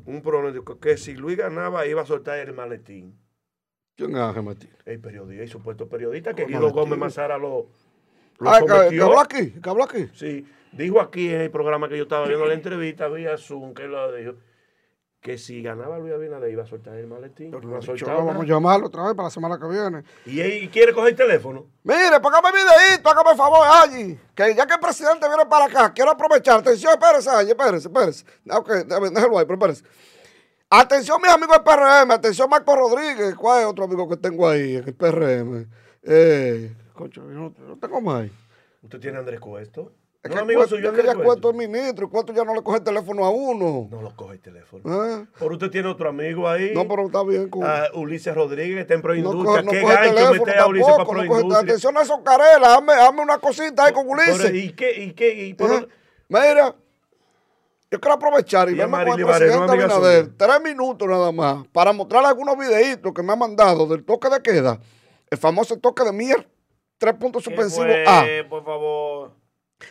un 0.05 0.21
pronóstico, 0.21 0.79
que 0.79 0.97
si 0.97 1.13
Luis 1.13 1.37
ganaba 1.37 1.85
iba 1.85 2.01
a 2.01 2.05
soltar 2.05 2.37
el 2.39 2.53
maletín. 2.53 3.17
¿Quién 3.95 4.11
es 4.11 4.17
Ángel 4.21 4.43
Martínez? 4.43 4.75
El 4.85 4.99
periodista, 4.99 5.43
el 5.43 5.49
supuesto 5.49 5.87
periodista 5.87 6.33
que 6.33 6.43
¿Cómo 6.43 6.57
Guido? 6.59 6.71
Gómez 6.73 6.99
Mazara 6.99 7.37
lo, 7.37 7.67
lo 8.39 8.49
Ah, 8.49 8.59
que, 8.59 8.95
que 8.95 9.01
habló 9.01 9.19
aquí. 9.21 9.51
Que 9.51 9.69
habló 9.69 9.83
aquí. 9.85 10.09
Sí, 10.13 10.45
dijo 10.75 11.01
aquí 11.01 11.33
en 11.33 11.41
el 11.41 11.51
programa 11.51 11.89
que 11.89 11.97
yo 11.97 12.03
estaba 12.03 12.27
viendo 12.27 12.45
la 12.45 12.53
entrevista, 12.53 13.07
vía 13.07 13.37
Zoom, 13.37 13.73
que 13.73 13.87
lo 13.87 14.11
dijo, 14.13 14.33
que 15.21 15.39
si 15.39 15.63
ganaba 15.63 15.97
Luis 15.97 16.13
Abinader 16.13 16.51
iba 16.51 16.61
a 16.63 16.67
soltar 16.67 16.95
el 16.97 17.07
maletín. 17.07 17.49
No 17.49 17.57
ha 17.57 17.79
Dicho, 17.79 18.05
vamos 18.05 18.35
a 18.35 18.43
llamarlo 18.45 18.85
otra 18.87 19.05
vez 19.05 19.15
para 19.15 19.25
la 19.25 19.31
semana 19.31 19.57
que 19.59 19.67
viene. 19.67 20.03
y 20.25 20.39
él 20.39 20.69
quiere 20.69 20.93
coger 20.93 21.09
el 21.09 21.15
teléfono. 21.15 21.65
Mire, 21.83 22.19
póngame 22.21 22.49
videíto, 22.51 23.09
hágame 23.09 23.31
el 23.31 23.37
favor, 23.37 23.59
allí. 23.67 24.19
Que 24.35 24.53
ya 24.53 24.67
que 24.67 24.75
el 24.75 24.79
presidente 24.79 25.27
viene 25.27 25.47
para 25.47 25.65
acá, 25.65 25.91
quiero 25.93 26.11
aprovechar. 26.11 26.59
Atención, 26.59 26.93
espérese, 26.93 27.29
allí, 27.31 27.49
espérese, 27.49 27.87
espérese. 27.87 28.25
Ah, 28.47 28.59
Ok, 28.59 28.69
déjelo 28.85 29.39
ahí, 29.39 29.45
pero 29.45 29.53
espérese. 29.55 29.83
Atención, 30.69 31.19
mis 31.21 31.31
amigos 31.31 31.55
del 31.57 31.63
PRM, 31.63 32.11
atención, 32.11 32.49
Marco 32.49 32.75
Rodríguez. 32.75 33.33
¿Cuál 33.35 33.61
es 33.61 33.65
otro 33.67 33.85
amigo 33.85 34.07
que 34.07 34.17
tengo 34.17 34.47
ahí 34.47 34.75
en 34.75 34.87
el 34.87 34.93
PRM? 34.93 35.67
Eh, 36.03 36.75
concho, 36.93 37.21
yo 37.21 37.33
no, 37.33 37.53
no 37.67 37.77
tengo 37.77 37.99
más. 38.01 38.29
¿Usted 38.83 38.99
tiene 38.99 39.17
a 39.17 39.21
Andrés 39.21 39.39
Cuesto? 39.39 39.91
Es 40.25 40.31
¿No 40.31 40.37
que, 40.37 40.41
amigo 40.41 40.67
suyo, 40.67 40.89
es 40.89 40.99
que 40.99 41.05
ya 41.05 41.13
Cuesto? 41.13 41.51
es 41.51 41.55
ministro 41.55 42.07
y 42.07 42.09
Cueto 42.09 42.33
ya 42.33 42.43
no 42.43 42.55
le 42.55 42.63
coge 42.63 42.79
el 42.79 42.83
teléfono 42.83 43.25
a 43.25 43.29
uno. 43.29 43.87
No 43.91 44.01
lo 44.01 44.15
coge 44.15 44.33
el 44.33 44.39
teléfono. 44.39 44.81
¿Eh? 45.05 45.27
Por 45.37 45.53
usted 45.53 45.69
tiene 45.69 45.87
otro 45.87 46.09
amigo 46.09 46.49
ahí. 46.49 46.71
No, 46.73 46.87
pero 46.87 47.05
está 47.05 47.23
bien. 47.23 47.47
Con, 47.47 47.63
a 47.63 47.83
Ulises 47.93 48.33
Rodríguez, 48.33 48.79
está 48.79 48.95
en 48.95 49.01
no 49.01 49.03
Proindustria. 49.03 49.45
coge, 49.45 49.63
no 49.63 49.71
¿Qué 49.71 49.81
gancho 49.81 50.15
teléfono 50.15 50.45
mete 50.47 50.57
a 50.57 50.65
Ulises 50.65 50.93
para. 50.97 51.25
No 51.43 51.55
atención 51.55 51.97
a 51.97 52.01
esos 52.01 52.19
carelas, 52.21 52.69
hazme, 52.69 52.93
hazme 52.93 53.21
una 53.21 53.37
cosita 53.37 53.85
ahí 53.85 53.93
con 53.93 54.09
Ulises. 54.09 54.37
Pero, 54.41 54.55
¿Y 54.55 54.71
qué? 54.73 54.99
¿Y 55.03 55.11
qué? 55.13 55.45
¿Y 55.45 55.53
por- 55.53 55.71
Ajá. 55.71 55.85
Mira, 56.27 56.75
yo 57.91 57.99
quiero 58.01 58.13
aprovechar 58.15 58.67
y 58.71 58.77
Y 58.77 58.81
a 58.81 58.87
verme 58.87 59.11
con 59.11 59.19
el 59.19 59.25
presidente 59.27 59.71
Abinader, 59.73 60.29
tres 60.35 60.61
minutos 60.63 61.07
nada 61.07 61.31
más, 61.31 61.67
para 61.67 61.93
mostrarle 61.93 62.29
algunos 62.29 62.57
videitos 62.57 63.13
que 63.13 63.21
me 63.21 63.31
ha 63.33 63.35
mandado 63.35 63.85
del 63.85 64.03
toque 64.03 64.27
de 64.29 64.41
queda, 64.41 64.79
el 65.29 65.37
famoso 65.37 65.77
toque 65.77 66.03
de 66.03 66.11
mier, 66.11 66.49
tres 66.97 67.13
puntos 67.13 67.43
¿Qué 67.43 67.51
suspensivos 67.51 67.95
A. 68.07 68.25
Por 68.49 68.65
favor. 68.65 69.44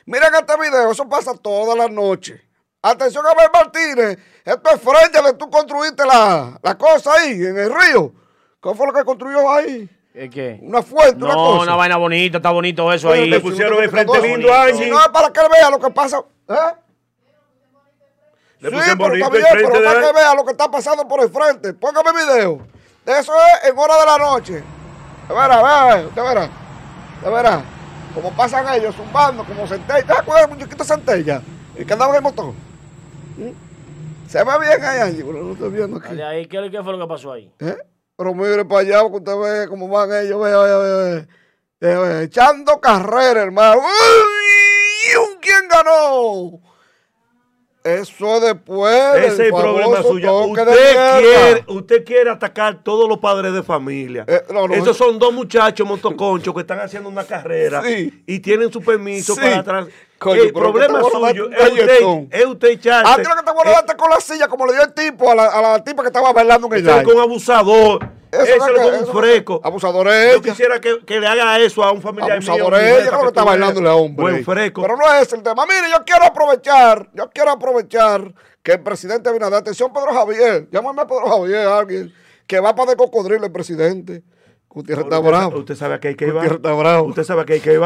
Miren 0.07 0.35
este 0.35 0.57
video, 0.59 0.91
eso 0.91 1.09
pasa 1.09 1.33
todas 1.41 1.77
las 1.77 1.91
noches. 1.91 2.41
Atención 2.83 3.25
a 3.27 3.35
ver 3.35 3.51
Martínez, 3.53 4.19
esto 4.45 4.71
es 4.71 4.81
frente 4.81 5.23
de 5.23 5.33
tú 5.35 5.49
construiste 5.49 6.05
la, 6.05 6.59
la 6.63 6.75
cosa 6.77 7.13
ahí, 7.15 7.33
en 7.33 7.59
el 7.59 7.75
río. 7.75 8.13
¿Qué 8.63 8.75
fue 8.75 8.87
lo 8.87 8.93
que 8.93 9.05
construyó 9.05 9.51
ahí? 9.51 9.89
¿Es 10.13 10.31
qué? 10.31 10.59
Una 10.63 10.83
fuente, 10.83 11.17
una 11.25 11.35
No, 11.35 11.45
cosa. 11.47 11.63
una 11.63 11.77
vaina 11.77 11.97
bonita, 11.97 12.37
está 12.39 12.51
bonito 12.51 12.93
eso 12.93 13.11
ahí. 13.11 13.29
le 13.29 13.41
pusieron 13.41 13.83
el 13.83 13.91
frente 13.91 14.21
lindo 14.21 14.53
a 14.53 14.65
Angie. 14.65 14.85
Si 14.85 14.91
no 14.91 15.01
es 15.01 15.09
para 15.09 15.33
que 15.33 15.41
él 15.41 15.47
vea 15.51 15.71
lo 15.71 15.79
que 15.79 15.91
pasa. 15.91 16.23
¿eh? 16.49 16.55
Le 18.61 18.71
sí, 18.71 18.75
pusieron 18.77 18.99
pero 18.99 19.09
bonito 19.11 19.35
está 19.37 19.49
el 19.51 19.57
pero 19.65 19.81
de 19.81 19.85
para 19.87 20.01
que 20.01 20.13
vea 20.13 20.35
lo 20.35 20.45
que 20.45 20.51
está 20.53 20.71
pasando 20.71 21.09
por 21.09 21.21
el 21.23 21.31
frente. 21.31 21.73
Póngame 21.75 22.11
video. 22.13 22.67
Eso 23.07 23.33
es 23.35 23.69
en 23.71 23.79
hora 23.79 23.99
de 23.99 24.07
la 24.07 24.19
noche. 24.19 24.53
De 25.29 25.35
veras, 25.35 25.63
vea, 25.63 25.97
de 25.97 26.23
veras. 26.23 26.51
De 27.23 27.31
veras. 27.31 27.63
Como 28.15 28.31
pasan 28.33 28.73
ellos, 28.75 28.95
zumbando, 28.95 29.45
como 29.45 29.67
centella. 29.67 30.07
¿Te 30.07 30.13
acuerdas 30.13 30.49
del 30.49 30.57
muñequito 30.57 30.85
centella? 30.85 31.43
Y 31.77 31.85
que 31.85 31.93
andaba 31.93 32.13
en 32.13 32.17
el 32.17 32.23
motor. 32.23 32.53
¿Mm? 33.37 34.29
Se 34.29 34.43
ve 34.43 34.53
bien 34.61 34.85
ahí, 34.85 35.01
Angie, 35.01 35.25
pero 35.25 35.43
no 35.43 35.53
estoy 35.53 35.71
viendo 35.71 35.97
aquí. 35.99 36.09
Dale 36.09 36.25
ahí, 36.25 36.47
¿qué, 36.47 36.71
qué 36.71 36.83
fue 36.83 36.93
lo 36.93 37.01
que 37.01 37.07
pasó 37.09 37.33
ahí? 37.33 37.51
¿Eh? 37.59 37.77
Pero 38.17 38.35
mire 38.35 38.65
para 38.65 38.81
allá, 38.81 39.03
porque 39.03 39.19
usted 39.19 39.37
ve 39.37 39.69
cómo 39.69 39.89
van 39.89 40.13
ellos, 40.13 40.41
ve, 40.41 40.57
ve, 40.57 40.79
ve, 40.79 41.27
ve. 41.81 41.99
Ve, 41.99 42.23
echando 42.25 42.81
carrera, 42.81 43.43
hermano. 43.43 43.81
¡Uy! 43.81 45.39
¿Quién 45.41 45.69
ganó? 45.69 46.61
Eso 47.85 48.41
después. 48.41 48.95
Ese 49.17 49.27
es 49.27 49.39
el 49.41 49.51
problema 49.51 50.03
suyo. 50.03 50.39
Usted 50.47 50.65
quiere, 51.21 51.65
usted 51.69 52.05
quiere 52.05 52.31
atacar 52.31 52.83
todos 52.83 53.07
los 53.07 53.19
padres 53.19 53.53
de 53.53 53.63
familia. 53.63 54.25
Eh, 54.27 54.41
no, 54.55 54.67
no, 54.67 54.73
Esos 54.75 54.97
son 54.97 55.19
dos 55.19 55.35
muchachos 55.35 55.87
motoconchos 55.87 56.55
que 56.55 56.61
están 56.63 56.81
haciendo 56.81 57.11
una 57.11 57.25
carrera 57.25 57.83
Sí. 57.83 58.23
y 58.27 58.41
tienen 58.41 58.73
su 58.73 58.81
permiso 58.81 59.35
Sí. 59.35 59.41
para 59.43 59.59
atrás. 59.59 59.87
El 60.33 60.53
problema 60.55 61.03
suyo 61.03 61.51
es 61.51 61.73
usted, 61.73 62.27
es 62.31 62.47
usted 62.47 62.69
echarse. 62.69 63.13
A 63.13 63.17
ti 63.17 63.23
lo 63.29 63.37
que 63.37 63.43
te 63.43 63.53
voy 63.53 63.67
a 63.67 63.81
eh, 63.81 63.97
con 63.99 64.09
la 64.09 64.21
silla, 64.21 64.49
como 64.49 64.65
le 64.65 64.73
dio 64.73 64.83
el 64.83 64.95
tipo 64.95 65.31
a 65.31 65.35
la, 65.35 65.45
a 65.49 65.61
la 65.61 65.85
tipa 65.85 66.01
que 66.01 66.09
estaba 66.09 66.33
bailando 66.33 66.75
en 66.75 66.87
el 66.89 67.03
con 67.03 67.19
abusador. 67.19 68.09
Eso 68.43 68.67
es 68.67 69.09
un 69.09 69.15
freco. 69.15 69.61
Abusador 69.63 70.09
es 70.09 70.35
Yo 70.35 70.43
quisiera 70.43 70.81
que, 70.81 71.05
que 71.05 71.21
le 71.21 71.27
haga 71.27 71.59
eso 71.61 71.83
a 71.83 71.93
un 71.93 72.03
familiar 72.03 72.41
mío. 72.41 72.53
Abusador 72.53 72.73
mi 72.73 72.79
es 72.79 72.85
hija, 72.85 72.99
ella, 73.01 73.09
creo 73.09 73.21
que 73.21 73.27
está 73.29 73.45
bailándole 73.45 73.89
a 73.89 73.95
hombre. 73.95 74.23
Buen 74.23 74.45
freco. 74.45 74.83
Pero 74.83 74.97
no 74.97 75.13
es 75.15 75.33
el 75.33 75.43
tema. 75.43 75.65
Mire, 75.67 75.91
yo 75.91 76.05
quiero 76.05 76.25
aprovechar, 76.25 77.09
yo 77.15 77.31
quiero 77.31 77.51
aprovechar 77.51 78.35
que 78.63 78.73
el 78.73 78.81
presidente 78.83 79.29
Abinader, 79.29 79.59
atención 79.59 79.93
Pedro 79.93 80.13
Javier, 80.15 80.69
llámame 80.71 81.03
a 81.03 81.07
Pedro 81.07 81.29
Javier, 81.29 81.67
alguien, 81.69 82.13
que 82.47 82.61
va 82.61 82.75
para 82.75 82.91
de 82.93 82.97
cocodrilo 82.97 83.45
el 83.45 83.53
presidente. 83.53 84.23
Gutiérrez 84.69 85.05
está 85.05 85.19
Usted- 85.19 85.31
bravo. 85.31 85.59
Usted 85.59 85.75
sabe 85.77 86.01
que 86.01 86.09
hay 86.09 86.15
que 86.17 86.25
ir. 86.27 86.33
Gutiérrez 86.33 86.57
está 86.57 86.73
bravo. 86.73 87.09
Usted 87.09 87.25
sabe 87.25 87.45
que 87.45 87.53
hay 87.55 87.61
que 87.61 87.73
ir. 87.75 87.81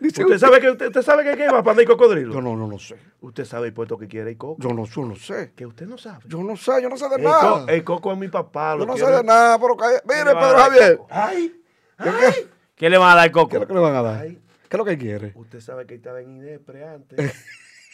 Dice 0.00 0.22
Usted 0.24 0.38
sabe 0.38 0.60
que 0.60 0.70
usted, 0.70 0.86
usted 0.86 1.02
sabe 1.02 1.24
que 1.24 1.30
hay 1.30 1.36
que 1.36 1.44
ir 1.44 1.50
para 1.64 1.82
ir 1.82 1.88
cocodrilo. 1.88 2.32
Yo 2.32 2.40
no, 2.40 2.54
no 2.56 2.68
lo 2.68 2.78
sé. 2.78 2.96
Usted 3.20 3.44
sabe 3.44 3.66
el 3.68 3.72
puesto 3.72 3.98
que 3.98 4.06
quiere 4.06 4.30
ir 4.30 4.38
coco. 4.38 4.62
Yo 4.62 4.72
no, 4.72 4.84
yo 4.84 5.04
no 5.04 5.16
sé. 5.16 5.52
Que 5.56 5.66
usted 5.66 5.86
no 5.86 5.98
sabe. 5.98 6.24
Yo 6.28 6.42
no 6.42 6.56
sé, 6.56 6.80
yo 6.82 6.88
no 6.88 6.96
sé 6.96 7.08
de 7.08 7.16
El, 7.16 7.22
nada. 7.24 7.64
co- 7.64 7.68
el 7.68 7.82
coco 7.84 8.12
es 8.12 8.18
mi 8.18 8.28
papá. 8.28 8.76
yo 8.78 8.86
no 8.86 8.96
sé 8.96 9.02
quiere- 9.02 9.16
de 9.18 9.24
nada, 9.24 9.58
pero 9.58 9.76
calla- 9.76 10.02
Mire, 10.04 10.24
Pedro 10.24 10.58
Javier. 10.58 10.96
coco. 10.98 11.08
Ay, 11.10 11.60
¿Qué, 11.98 12.10
qué, 12.10 12.46
¿Qué 12.76 12.90
le 12.90 12.98
van 12.98 13.10
a 13.12 13.14
dar 13.16 13.30
coco? 13.32 13.48
qué 13.48 13.56
es 13.56 13.60
lo 13.62 13.66
que 13.66 13.74
le 13.74 13.80
van 13.80 13.94
a 13.96 14.02
dar? 14.02 14.20
Ay. 14.22 14.38
¿Qué 14.68 14.76
es 14.76 14.78
lo 14.78 14.84
que 14.84 14.98
quiere? 14.98 15.32
usted 15.34 15.60
sabe 15.60 15.86
que 15.86 15.94
estaba 15.96 16.20
en 16.20 16.36
INEPRE 16.36 16.84
antes. 16.86 17.18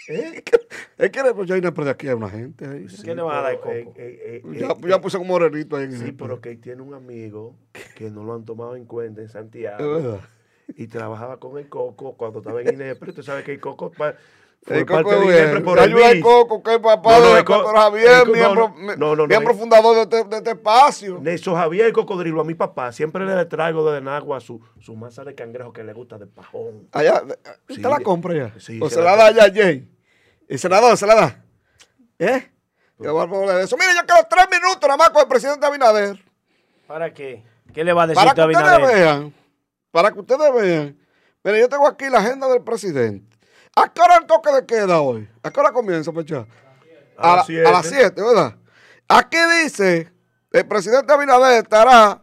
¿Eh? 0.08 0.42
Es 0.98 1.10
que 1.10 1.22
pues, 1.34 1.48
yo 1.48 1.54
hay 1.56 1.60
de 1.60 1.90
aquí 1.90 2.06
hay 2.08 2.14
una 2.14 2.28
gente 2.30 2.66
ahí. 2.66 2.86
¿Qué 3.02 3.14
le 3.16 3.22
van 3.22 3.36
a 3.38 3.40
dar 3.42 3.60
pero, 3.64 3.84
coco? 3.86 3.98
eh, 3.98 4.20
eh, 4.22 4.42
eh, 4.44 4.58
Ya, 4.60 4.66
eh, 4.68 4.76
ya 4.88 5.00
puse 5.00 5.16
un 5.18 5.26
morenito 5.26 5.76
ahí. 5.76 5.84
en 5.84 5.92
Sí, 5.98 6.04
el- 6.04 6.14
pero 6.14 6.40
que 6.40 6.54
tiene 6.56 6.82
un 6.82 6.94
amigo 6.94 7.56
que 7.96 8.10
no 8.10 8.22
lo 8.22 8.34
han 8.34 8.44
tomado 8.44 8.76
en 8.76 8.84
cuenta 8.84 9.20
en 9.22 9.26
Es 9.26 9.32
Santiago 9.32 9.94
verdad. 9.94 10.20
y 10.76 10.86
trabajaba 10.86 11.38
con 11.38 11.58
el 11.58 11.68
Coco 11.68 12.16
cuando 12.16 12.38
estaba 12.40 12.60
en 12.62 12.74
INEPRE. 12.74 13.10
Usted 13.10 13.22
sabe 13.22 13.42
que 13.44 13.52
el 13.52 13.60
Coco 13.60 13.90
pa- 13.92 14.14
fue 14.62 14.78
El 14.78 14.86
parte 14.86 15.04
Coco 15.10 15.20
de 15.30 15.60
por 15.60 15.78
el 15.78 15.84
Ayuda 15.84 16.08
al. 16.08 16.20
Coco, 16.20 16.62
que 16.62 16.72
es 16.74 16.78
papá 16.78 17.18
No, 17.18 17.24
no, 17.24 17.32
de 17.34 17.38
el 17.40 17.44
Co- 17.44 17.58
Pedro 17.64 17.76
Javier, 17.76 18.26
miembro, 18.28 18.54
no, 18.54 18.74
mi- 18.74 18.96
no, 18.96 19.14
no, 19.16 19.26
miembro 19.26 19.54
fundador 19.54 19.94
de 19.96 20.02
este, 20.18 20.24
de 20.28 20.36
este 20.38 20.50
espacio. 20.52 21.18
Nelson 21.20 21.54
Javier 21.54 21.92
Cocodrilo, 21.92 22.40
a 22.40 22.44
mi 22.44 22.54
papá, 22.54 22.90
siempre 22.90 23.26
le 23.26 23.44
traigo 23.44 23.90
desde 23.90 24.02
Nagua 24.02 24.40
su, 24.40 24.60
su 24.80 24.96
masa 24.96 25.22
de 25.22 25.34
cangrejo 25.34 25.70
que 25.72 25.84
le 25.84 25.92
gusta 25.92 26.16
de 26.16 26.26
pajón. 26.26 26.88
Allá, 26.92 27.22
¿usted 27.68 27.74
Sí, 27.74 27.82
la 27.82 28.00
compra 28.00 28.34
ya? 28.34 28.54
sí, 28.58 28.80
¿O 28.82 28.88
se 28.88 28.94
se 28.94 29.02
la 29.02 29.10
la 29.10 29.16
da 29.16 29.26
allá 29.26 29.44
a 29.44 29.52
Jay? 29.54 29.86
¿El 30.48 30.58
senador 30.58 30.96
se 30.96 31.06
la 31.06 31.14
da? 31.14 31.44
¿Eh? 32.18 32.50
Yo 33.00 33.12
voy 33.12 33.20
a 33.20 33.24
hablar 33.24 33.56
de 33.58 33.64
eso. 33.64 33.76
Mire, 33.76 33.90
yo 34.00 34.06
quiero 34.06 34.26
tres 34.30 34.46
minutos 34.50 34.80
nada 34.82 34.96
más 34.96 35.10
con 35.10 35.20
el 35.22 35.28
presidente 35.28 35.66
Abinader. 35.66 36.18
¿Para 36.86 37.12
qué? 37.12 37.42
¿Qué 37.74 37.82
le 37.84 37.92
va 37.92 38.04
a 38.04 38.06
decir 38.06 38.16
Para 38.24 38.30
usted 38.30 38.42
que 38.50 38.56
a 38.56 38.60
ustedes 38.60 38.72
Abinader? 38.78 38.96
vean, 39.04 39.34
para 39.94 40.10
que 40.10 40.18
ustedes 40.18 40.52
vean. 40.52 40.98
Mire, 41.44 41.60
yo 41.60 41.68
tengo 41.68 41.86
aquí 41.86 42.06
la 42.10 42.18
agenda 42.18 42.48
del 42.48 42.62
presidente. 42.64 43.24
¿A 43.76 43.88
qué 43.92 44.00
hora 44.02 44.16
el 44.16 44.26
toque 44.26 44.50
de 44.52 44.66
queda 44.66 45.00
hoy? 45.00 45.28
¿A 45.40 45.52
qué 45.52 45.60
hora 45.60 45.70
comienza, 45.70 46.10
Pecha? 46.10 46.46
A 47.16 47.32
A, 47.32 47.36
las 47.36 47.48
la- 47.48 47.68
a 47.68 47.72
las 47.72 47.86
siete. 47.86 48.14
7, 48.16 48.22
¿verdad? 48.22 48.56
Aquí 49.06 49.36
dice, 49.62 50.12
el 50.50 50.66
presidente 50.66 51.12
Abinader 51.12 51.62
estará 51.62 52.20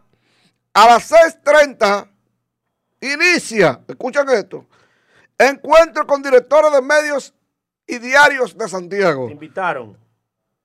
a 0.74 0.86
las 0.86 1.10
6.30, 1.10 2.10
inicia, 3.00 3.80
escuchen 3.88 4.28
esto, 4.32 4.66
encuentro 5.38 6.06
con 6.06 6.22
directores 6.22 6.74
de 6.74 6.82
medios 6.82 7.34
y 7.88 8.00
diarios 8.00 8.58
de 8.58 8.68
Santiago. 8.68 9.28
¿Te 9.28 9.32
invitaron? 9.34 9.98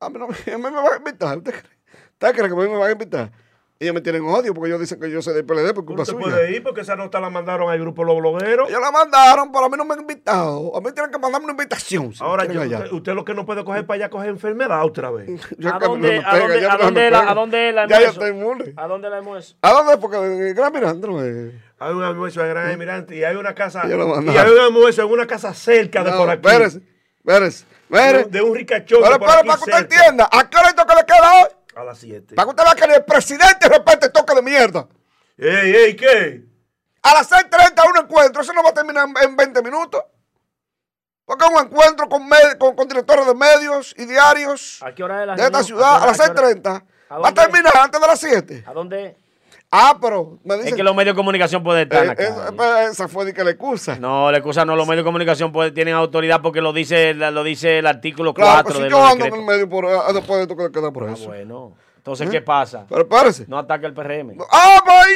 A 0.00 0.08
mí, 0.10 0.18
no, 0.18 0.24
a 0.26 0.28
mí 0.28 0.34
me 0.56 0.70
van 0.70 0.92
a 0.92 0.96
invitar. 0.96 1.38
¿Usted 1.38 1.52
cree, 1.52 1.78
¿Usted 2.14 2.32
cree 2.34 2.48
que 2.48 2.54
a 2.54 2.56
mí 2.56 2.68
me 2.68 2.76
van 2.78 2.88
a 2.88 2.92
invitar? 2.92 3.30
Ellos 3.78 3.92
me 3.94 4.00
tienen 4.00 4.24
odio 4.24 4.54
porque 4.54 4.68
ellos 4.68 4.80
dicen 4.80 4.98
que 4.98 5.10
yo 5.10 5.20
soy 5.20 5.34
del 5.34 5.44
PLD 5.44 5.74
por 5.74 5.84
culpa 5.84 6.00
Usted 6.02 6.14
suya. 6.14 6.24
puede 6.24 6.50
ir 6.52 6.62
porque 6.62 6.80
esa 6.80 6.96
nota 6.96 7.20
la 7.20 7.28
mandaron 7.28 7.68
al 7.70 7.78
grupo 7.78 8.04
Los 8.04 8.16
Blogueros. 8.16 8.70
Ellos 8.70 8.80
la 8.80 8.90
mandaron, 8.90 9.52
pero 9.52 9.66
a 9.66 9.68
mí 9.68 9.76
no 9.76 9.84
me 9.84 9.92
han 9.92 10.00
invitado. 10.00 10.74
A 10.74 10.80
mí 10.80 10.92
tienen 10.92 11.10
que 11.12 11.18
mandarme 11.18 11.44
una 11.44 11.52
invitación. 11.52 12.14
si 12.14 12.24
Ahora, 12.24 12.46
yo- 12.46 12.62
usted, 12.62 12.92
usted 12.92 13.12
lo 13.12 13.24
que 13.26 13.34
no 13.34 13.44
puede 13.44 13.64
coger 13.66 13.84
para 13.84 13.96
allá, 13.96 14.08
coger 14.08 14.30
enfermedad 14.30 14.82
otra 14.82 15.10
vez. 15.10 15.28
¿A 15.70 15.78
dónde- 15.78 16.22
a 16.24 16.38
dónde- 16.38 16.60
dónde 16.78 17.10
la- 17.10 17.30
a 17.30 17.34
dónde 17.34 17.72
la 17.72 17.86
Ya 17.86 18.00
yo 18.00 18.06
estoy 18.08 18.30
inmune. 18.30 18.72
¿A 18.78 18.86
dónde 18.86 19.10
la 19.10 19.18
hemos? 19.18 19.58
¿A 19.60 19.70
dónde? 19.72 19.98
Porque 19.98 20.16
el 20.48 20.54
Gran 20.54 20.72
Mirandro 20.72 21.22
es... 21.22 21.52
Hay 21.78 21.92
un 21.92 22.02
almuerzo 22.02 22.40
de 22.42 22.48
Gran 22.48 22.70
Emirante 22.70 23.14
y 23.14 23.24
hay 23.24 23.36
una 23.36 23.54
casa. 23.54 23.86
Yo 23.86 23.98
lo 23.98 24.22
Y 24.22 24.28
hay 24.38 24.50
un 24.50 24.58
almuerzo 24.58 25.02
en 25.02 25.10
una 25.10 25.26
casa 25.26 25.52
cerca 25.52 26.02
de 26.02 26.12
No, 26.12 26.16
por 26.16 26.30
aquí. 26.30 26.46
Espérese, 26.48 26.80
espérese. 27.18 27.66
De, 27.90 27.98
Espérese. 27.98 28.24
un- 28.24 28.30
de 28.30 28.40
un 28.42 28.54
ricachón. 28.54 29.00
Pero 29.02 29.12
de 29.12 29.18
por 29.18 29.28
espere, 29.28 29.40
aquí 29.40 29.48
para 29.48 29.58
que 29.58 29.70
usted 29.84 29.96
entienda. 29.98 30.28
¿A 30.32 30.48
qué 30.48 30.56
hora 30.56 30.72
que 30.72 30.94
le 30.94 31.04
queda 31.04 31.32
hoy? 31.42 31.48
A 31.76 31.84
las 31.84 31.98
7. 31.98 32.34
Para 32.34 32.46
que 32.46 32.50
usted 32.50 32.64
vea 32.64 32.74
que 32.74 32.88
ni 32.88 32.94
el 32.94 33.04
presidente 33.04 33.68
respete 33.68 34.06
el 34.06 34.12
toque 34.12 34.34
de 34.34 34.42
mierda. 34.42 34.88
¡Ey, 35.36 35.74
ey, 35.76 35.94
qué! 35.96 36.42
A 37.02 37.12
las 37.14 37.30
6.30 37.30 37.90
un 37.90 38.04
encuentro. 38.04 38.40
Eso 38.42 38.52
no 38.54 38.62
va 38.62 38.70
a 38.70 38.74
terminar 38.74 39.06
en, 39.06 39.28
en 39.28 39.36
20 39.36 39.62
minutos. 39.62 40.02
Porque 41.26 41.44
es 41.44 41.50
un 41.50 41.58
encuentro 41.66 42.08
con, 42.08 42.26
con, 42.58 42.76
con 42.76 42.88
directores 42.88 43.26
de 43.26 43.34
medios 43.34 43.94
y 43.98 44.06
diarios 44.06 44.80
¿A 44.82 44.94
qué 44.94 45.02
hora 45.04 45.20
es 45.22 45.26
la 45.26 45.34
de 45.36 45.42
esta 45.42 45.62
ciudad 45.64 46.02
a 46.02 46.06
las 46.06 46.16
qué 46.18 46.30
hora- 46.30 46.50
6.30. 46.50 46.84
¿A 47.10 47.18
Va 47.18 47.28
a 47.28 47.34
terminar 47.34 47.72
antes 47.76 48.00
de 48.00 48.06
las 48.06 48.20
7. 48.20 48.64
¿A 48.66 48.72
dónde? 48.72 49.16
Ah, 49.70 49.98
pero 50.00 50.38
me 50.44 50.54
Es 50.54 50.60
dicen 50.62 50.76
que 50.76 50.82
los 50.84 50.94
medios 50.94 51.14
de 51.14 51.16
comunicación 51.16 51.62
pueden 51.64 51.82
estar 51.82 52.06
la 52.06 52.12
Eh, 52.12 52.32
pues, 52.56 52.90
esa 52.92 53.08
fue 53.08 53.24
de 53.24 53.34
que 53.34 53.42
le 53.44 53.50
excusa. 53.50 53.98
No, 53.98 54.30
la 54.30 54.38
excusa 54.38 54.64
no, 54.64 54.76
los 54.76 54.86
medios 54.86 55.04
de 55.04 55.08
comunicación 55.08 55.52
pueden- 55.52 55.74
tienen 55.74 55.94
autoridad 55.94 56.40
porque 56.40 56.60
lo 56.60 56.72
dice, 56.72 57.14
la- 57.14 57.30
lo 57.32 57.42
dice 57.42 57.78
el 57.80 57.86
artículo 57.86 58.32
claro, 58.32 58.52
4 58.52 58.64
pues 58.64 58.76
si 58.76 58.82
de 58.84 58.90
yo 58.90 59.00
los 59.00 59.10
ando 59.12 59.24
en 59.26 59.34
el 59.34 59.42
medio 59.42 59.68
por, 59.68 59.86
ah, 59.86 60.12
después 60.12 60.36
de 60.38 60.42
esto 60.42 60.56
que 60.56 60.62
le 60.64 60.70
queda 60.70 60.90
por 60.92 61.08
Ah, 61.08 61.12
eso. 61.12 61.26
bueno. 61.26 61.72
Entonces, 61.96 62.30
¿qué 62.30 62.40
pasa? 62.40 62.86
Pero 62.88 63.00
espérese. 63.02 63.46
No 63.48 63.58
ataca 63.58 63.84
el 63.88 63.92
PRM. 63.92 64.36
Ah, 64.52 64.80
pues 64.84 65.08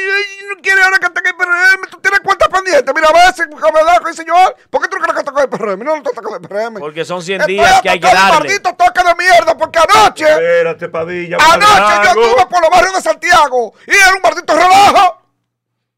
no 0.49 0.61
quiere 0.61 0.81
ahora 0.83 0.99
que 0.99 1.05
ataque 1.05 1.29
el 1.29 1.35
PRM. 1.37 1.87
Tú 1.89 1.97
tienes 2.01 2.19
cuentas 2.19 2.40
pendientes. 2.51 2.93
Mira, 2.93 3.07
a 3.07 3.13
ver 3.13 3.33
si 3.33 3.41
me 3.47 3.55
da 3.59 3.99
con 3.99 4.07
el 4.07 4.15
señor. 4.15 4.55
¿Por 4.69 4.81
qué 4.81 4.87
tú 4.87 4.97
crees 4.97 5.13
que 5.13 5.21
ataca 5.21 5.41
el 5.43 5.49
PRM? 5.49 5.83
No, 5.83 5.95
no 5.95 6.01
ataca 6.01 6.35
el 6.35 6.41
PRM. 6.41 6.79
Porque 6.79 7.05
son 7.05 7.21
100 7.23 7.41
Estoy 7.41 7.55
días 7.55 7.81
que 7.81 7.89
hay 7.89 7.99
que 7.99 8.07
atacando 8.07 8.25
un 8.25 8.31
darle. 8.43 8.49
maldito 8.49 8.75
toque 8.75 9.03
de 9.03 9.15
mierda 9.15 9.57
porque 9.57 9.79
anoche, 9.79 10.25
Espérate, 10.29 10.89
Padilla. 10.89 11.37
anoche 11.39 11.67
yo 12.13 12.21
estuve 12.21 12.45
por 12.47 12.61
los 12.61 12.69
barrios 12.69 12.93
de 12.95 13.01
Santiago 13.01 13.73
y 13.87 13.91
era 13.91 14.15
un 14.15 14.21
maldito 14.21 14.53
relajo. 14.53 15.21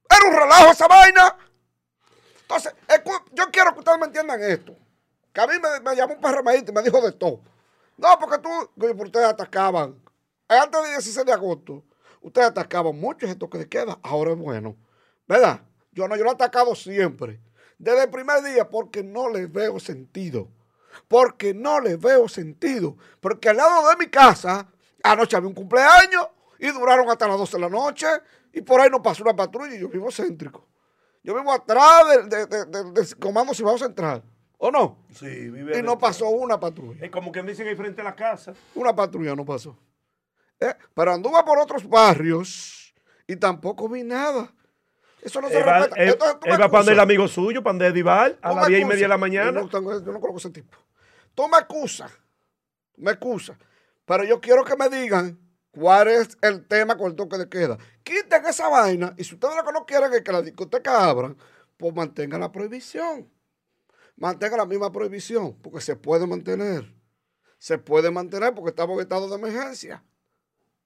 Era 0.10 0.30
un 0.30 0.36
relajo 0.36 0.72
esa 0.72 0.88
vaina. 0.88 1.36
Entonces, 2.41 2.74
yo 3.32 3.49
quiero 3.51 3.74
que 3.74 3.80
ustedes 3.80 3.97
me 3.99 4.06
entiendan 4.06 4.41
esto. 4.43 4.76
Que 5.34 5.41
a 5.41 5.47
mí 5.47 5.54
me, 5.60 5.80
me 5.89 5.95
llamó 5.95 6.14
un 6.14 6.22
PRMista 6.22 6.72
y 6.72 6.76
me 6.76 6.84
dijo 6.84 7.01
de 7.01 7.12
todo. 7.14 7.39
No, 7.97 8.20
porque 8.20 8.38
tú, 8.38 8.49
pero 8.80 8.93
ustedes 8.93 9.28
atacaban. 9.28 9.95
Antes 10.47 10.82
del 10.84 10.91
16 10.91 11.26
de 11.26 11.34
agosto, 11.34 11.84
ustedes 12.22 12.47
atacaban 12.49 12.99
mucho 12.99 13.26
ese 13.26 13.36
toque 13.36 13.58
de 13.58 13.68
queda. 13.68 13.97
Ahora 14.04 14.32
es 14.32 14.38
bueno. 14.38 14.76
¿Verdad? 15.28 15.62
Yo 15.94 16.08
no, 16.08 16.16
yo 16.16 16.24
lo 16.24 16.32
he 16.32 16.34
atacado 16.34 16.76
siempre. 16.76 17.39
Desde 17.78 18.04
el 18.04 18.10
primer 18.10 18.41
día, 18.44 18.70
porque 18.70 19.04
no 19.04 19.30
les 19.30 19.52
veo 19.52 19.80
sentido. 19.80 20.50
Porque 21.08 21.54
no 21.54 21.80
les 21.80 22.00
veo 22.00 22.28
sentido. 22.28 22.98
Porque 23.20 23.50
al 23.50 23.58
lado 23.58 23.89
de 23.89 23.98
mi 23.98 24.08
casa, 24.08 24.68
anoche 25.04 25.36
había 25.36 25.50
un 25.50 25.56
cumpleaños 25.56 26.28
y 26.60 26.68
duraron 26.72 27.10
hasta 27.10 27.28
las 27.28 27.38
12 27.38 27.58
de 27.58 27.62
la 27.62 27.70
noche. 27.70 28.08
Y 28.54 28.62
por 28.62 28.80
ahí 28.80 28.89
no 28.89 29.02
pasó 29.02 29.24
una 29.24 29.36
patrulla 29.36 29.76
y 29.76 29.80
yo 29.80 29.89
vivo 29.89 30.12
céntrico. 30.12 30.68
Yo 31.24 31.34
vivo 31.36 31.52
atrás 31.52 32.08
del 32.10 32.30
de, 32.30 32.46
de- 32.48 32.66
de- 32.66 32.91
del 32.91 33.18
comando 33.18 33.54
Cibao 33.54 33.78
Central. 33.78 34.24
¿O 34.58 34.72
no? 34.72 35.00
Sí, 35.14 35.26
vive 35.50 35.78
Y 35.78 35.82
no 35.82 35.98
pasó 35.98 36.30
una 36.30 36.60
patrulla. 36.60 37.04
Es 37.04 37.12
como 37.12 37.32
que 37.32 37.41
dicen 37.44 37.68
ahí 37.68 37.76
frente 37.76 38.02
a 38.02 38.06
la 38.06 38.16
casa. 38.16 38.54
Una 38.76 38.96
patrulla 38.96 39.36
no 39.36 39.44
pasó. 39.46 39.78
Eh, 40.60 40.74
Pero 40.94 41.12
anduve 41.14 41.44
por 41.44 41.58
otros 41.60 41.88
barrios 41.89 42.94
y 43.28 43.36
tampoco 43.36 43.89
vi 43.89 44.04
nada. 44.04 44.54
Eso 45.24 45.41
no 45.41 45.49
se 45.49 45.57
Él 45.57 45.67
va, 45.67 45.80
respeta. 45.80 46.03
Entonces, 46.03 46.38
el 46.43 46.61
excusas. 46.61 46.99
amigo 46.99 47.28
suyo, 47.28 47.63
para 47.63 47.74
donde 47.74 47.88
Edival, 47.88 48.38
a 48.41 48.53
las 48.53 48.63
me 48.63 48.69
10 48.69 48.82
y 48.82 48.86
media 48.86 49.01
de 49.03 49.07
la 49.07 49.17
mañana. 49.17 49.61
Yo 49.61 49.82
no, 49.82 49.99
yo 50.03 50.11
no 50.11 50.19
conozco 50.19 50.38
ese 50.38 50.49
tipo. 50.49 50.78
Tú 51.34 51.47
me 51.47 51.57
excusas. 51.57 52.11
Me 52.97 53.11
excusas. 53.11 53.57
Pero 54.05 54.24
yo 54.24 54.41
quiero 54.41 54.63
que 54.63 54.76
me 54.76 54.89
digan 54.89 55.39
cuál 55.71 56.09
es 56.09 56.38
el 56.41 56.67
tema 56.67 56.97
con 56.97 57.11
el 57.11 57.15
toque 57.15 57.38
de 57.38 57.49
queda. 57.49 57.78
Quiten 58.03 58.45
esa 58.45 58.67
vaina 58.67 59.13
y 59.17 59.24
si 59.24 59.36
ustedes 59.36 59.55
lo 59.55 59.63
que 59.63 59.71
no 59.71 59.86
quieren 59.86 60.13
es 60.13 60.21
que 60.21 60.32
la 60.32 60.41
discoteca 60.41 61.09
abran, 61.09 61.38
pues 61.78 61.93
mantengan 61.95 62.41
la 62.41 62.51
prohibición. 62.51 63.30
Mantengan 64.15 64.59
la 64.59 64.65
misma 64.65 64.91
prohibición, 64.91 65.57
porque 65.61 65.82
se 65.82 65.95
puede 65.95 66.28
mantener. 66.28 66.93
Se 67.57 67.78
puede 67.78 68.11
mantener 68.11 68.53
porque 68.53 68.69
estamos 68.69 68.95
en 68.95 69.01
estado 69.01 69.28
de 69.28 69.36
emergencia. 69.36 70.03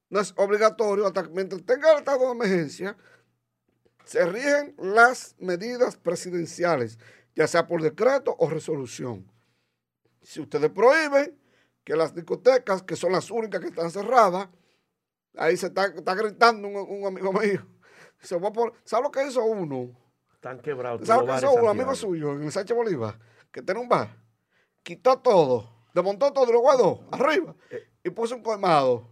No 0.09 0.21
es 0.21 0.33
obligatorio, 0.37 1.05
hasta 1.05 1.23
que 1.23 1.29
mientras 1.29 1.65
tenga 1.65 1.91
el 1.91 1.97
estado 1.97 2.19
de 2.19 2.31
emergencia, 2.31 2.95
se 4.07 4.25
rigen 4.25 4.73
las 4.77 5.35
medidas 5.37 5.97
presidenciales, 5.97 6.97
ya 7.35 7.45
sea 7.45 7.67
por 7.67 7.81
decreto 7.81 8.35
o 8.39 8.49
resolución. 8.49 9.29
Si 10.21 10.39
ustedes 10.39 10.69
prohíben 10.71 11.37
que 11.83 11.95
las 11.95 12.15
discotecas, 12.15 12.83
que 12.83 12.95
son 12.95 13.11
las 13.11 13.29
únicas 13.29 13.61
que 13.61 13.67
están 13.67 13.91
cerradas, 13.91 14.49
ahí 15.35 15.57
se 15.57 15.67
está, 15.67 15.85
está 15.87 16.15
gritando 16.15 16.67
un, 16.67 16.75
un 16.75 17.05
amigo 17.05 17.31
mío. 17.33 17.65
Se 18.19 18.37
va 18.39 18.51
por, 18.51 18.73
¿Sabe 18.83 19.03
lo 19.03 19.11
que 19.11 19.27
hizo 19.27 19.43
uno? 19.43 19.91
Están 20.33 20.59
quebrados. 20.59 21.05
¿Sabe 21.05 21.27
los 21.27 21.27
lo 21.27 21.33
que 21.33 21.45
hizo 21.45 21.53
un 21.55 21.61
de 21.63 21.69
amigo 21.69 21.95
suyo 21.95 22.33
en 22.33 22.43
el 22.43 22.51
Sánchez 22.51 22.75
Bolívar? 22.75 23.19
Que 23.51 23.61
tiene 23.61 23.79
un 23.79 23.87
bar. 23.87 24.17
Quitó 24.83 25.19
todo, 25.19 25.85
desmontó 25.93 26.31
todo 26.33 26.49
y 26.49 26.53
lo 26.53 26.61
guardó 26.61 27.07
arriba 27.11 27.55
Eh. 27.69 27.83
y 28.03 28.09
puso 28.09 28.35
un 28.35 28.41
colmado. 28.41 29.07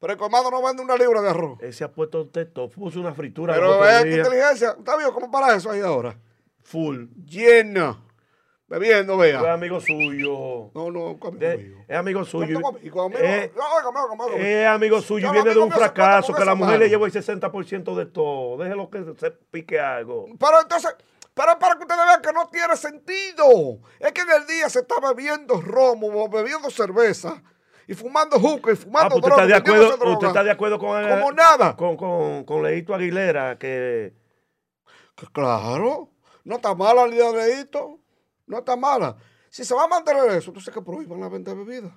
Pero 0.00 0.12
el 0.14 0.18
colmado 0.18 0.50
no 0.50 0.62
vende 0.62 0.82
una 0.82 0.96
libra 0.96 1.20
de 1.20 1.28
arroz. 1.28 1.58
Él 1.60 1.74
se 1.74 1.84
ha 1.84 1.92
puesto 1.92 2.22
un 2.22 2.32
texto, 2.32 2.68
puso 2.70 2.98
una 3.00 3.12
fritura. 3.14 3.52
Pero 3.54 3.80
qué 3.80 4.04
día, 4.08 4.16
inteligencia. 4.18 4.74
¿Está 4.78 4.96
bien? 4.96 5.10
¿Cómo 5.12 5.30
para 5.30 5.54
eso 5.54 5.70
ahí 5.70 5.80
ahora? 5.80 6.16
Full. 6.62 7.04
Lleno. 7.26 8.08
Bebiendo, 8.66 9.14
Es 9.24 9.32
vea. 9.40 9.52
amigo 9.52 9.80
suyo. 9.80 10.70
No, 10.74 10.90
no, 10.92 11.08
amigo 11.08 11.30
De- 11.32 11.58
mío. 11.58 11.76
es 11.88 11.96
amigo 11.96 12.24
suyo. 12.24 12.60
Eh, 13.18 13.52
óigame. 13.56 14.60
Es 14.62 14.66
amigo 14.68 15.00
suyo 15.02 15.26
Yo 15.26 15.32
viene 15.32 15.50
de 15.52 15.58
un 15.58 15.72
fracaso 15.72 16.32
que 16.32 16.44
la 16.44 16.54
mujer 16.54 16.74
mano. 16.74 16.84
le 16.84 16.88
llevó 16.88 17.04
el 17.06 17.12
60% 17.12 17.96
de 17.96 18.06
todo. 18.06 18.62
Déjelo 18.62 18.88
que 18.88 19.04
se 19.18 19.32
pique 19.32 19.80
algo. 19.80 20.26
Pero 20.38 20.60
entonces, 20.62 20.94
pero 21.34 21.58
para 21.58 21.74
que 21.74 21.80
ustedes 21.82 22.00
vean 22.06 22.22
que 22.22 22.32
no 22.32 22.46
tiene 22.48 22.76
sentido. 22.76 23.80
Es 23.98 24.12
que 24.12 24.20
en 24.20 24.30
el 24.30 24.46
día 24.46 24.68
se 24.70 24.78
está 24.80 24.94
bebiendo 25.00 25.60
romo 25.60 26.28
bebiendo 26.28 26.70
cerveza 26.70 27.42
y 27.90 27.94
fumando 27.94 28.38
juca 28.38 28.70
y 28.70 28.74
Ah, 28.74 28.76
fumando 28.76 29.08
pues 29.20 29.24
usted 29.24 29.28
droga. 29.28 29.42
está 29.42 29.46
de 29.46 29.54
acuerdo, 29.56 30.12
usted 30.12 30.26
está 30.28 30.44
de 30.44 30.50
acuerdo 30.52 30.78
con 30.78 31.08
Como 31.08 31.32
nada. 31.32 31.76
con, 31.76 31.96
con, 31.96 32.44
con 32.44 32.62
Leito 32.62 32.94
Aguilera 32.94 33.58
que 33.58 34.14
Que 35.16 35.26
Claro, 35.32 36.10
no 36.44 36.54
está 36.56 36.72
mala 36.74 37.06
la 37.06 37.14
idea 37.14 37.32
de 37.32 37.52
esto. 37.60 37.98
No 38.46 38.58
está 38.58 38.76
mala. 38.76 39.16
Si 39.50 39.64
se 39.64 39.74
va 39.74 39.84
a 39.84 39.88
mantener 39.88 40.24
eso, 40.30 40.50
entonces 40.50 40.72
que 40.72 40.80
prohíban 40.82 41.20
la 41.20 41.28
venta 41.28 41.50
de 41.50 41.56
bebidas. 41.64 41.92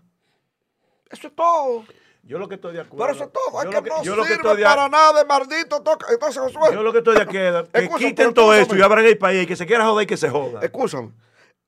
Eso 1.11 1.27
es 1.27 1.35
todo. 1.35 1.83
yo 2.23 2.39
lo 2.39 2.47
que 2.49 2.55
estoy 2.55 2.73
de 2.73 2.81
acuerdo. 2.81 3.05
Pero 3.05 3.15
eso 3.15 3.23
es 3.25 3.31
todo. 3.31 3.61
Es 3.61 3.69
que 3.69 3.83
que, 3.83 3.89
no 3.89 4.03
yo 4.03 4.15
lo 4.15 4.23
que 4.23 4.33
sirve 4.35 4.63
para 4.63 4.89
nada 4.89 5.19
de 5.19 5.25
maldito 5.25 5.81
toque. 5.83 6.05
Entonces, 6.11 6.41
Josué, 6.41 6.73
yo 6.73 6.81
lo 6.81 6.91
que 6.91 6.97
estoy 6.99 7.15
de 7.15 7.21
acuerdo 7.21 7.69
que 7.71 7.83
Escúchame, 7.83 8.09
quiten 8.09 8.33
todo 8.33 8.53
esto 8.55 8.75
y 8.75 8.81
abran 8.81 9.05
el 9.05 9.17
país, 9.19 9.45
que 9.45 9.55
se 9.55 9.67
quiera 9.67 9.85
joder 9.85 10.05
y 10.05 10.07
que 10.07 10.17
se 10.17 10.29
joda. 10.29 10.59
escúchame. 10.63 11.11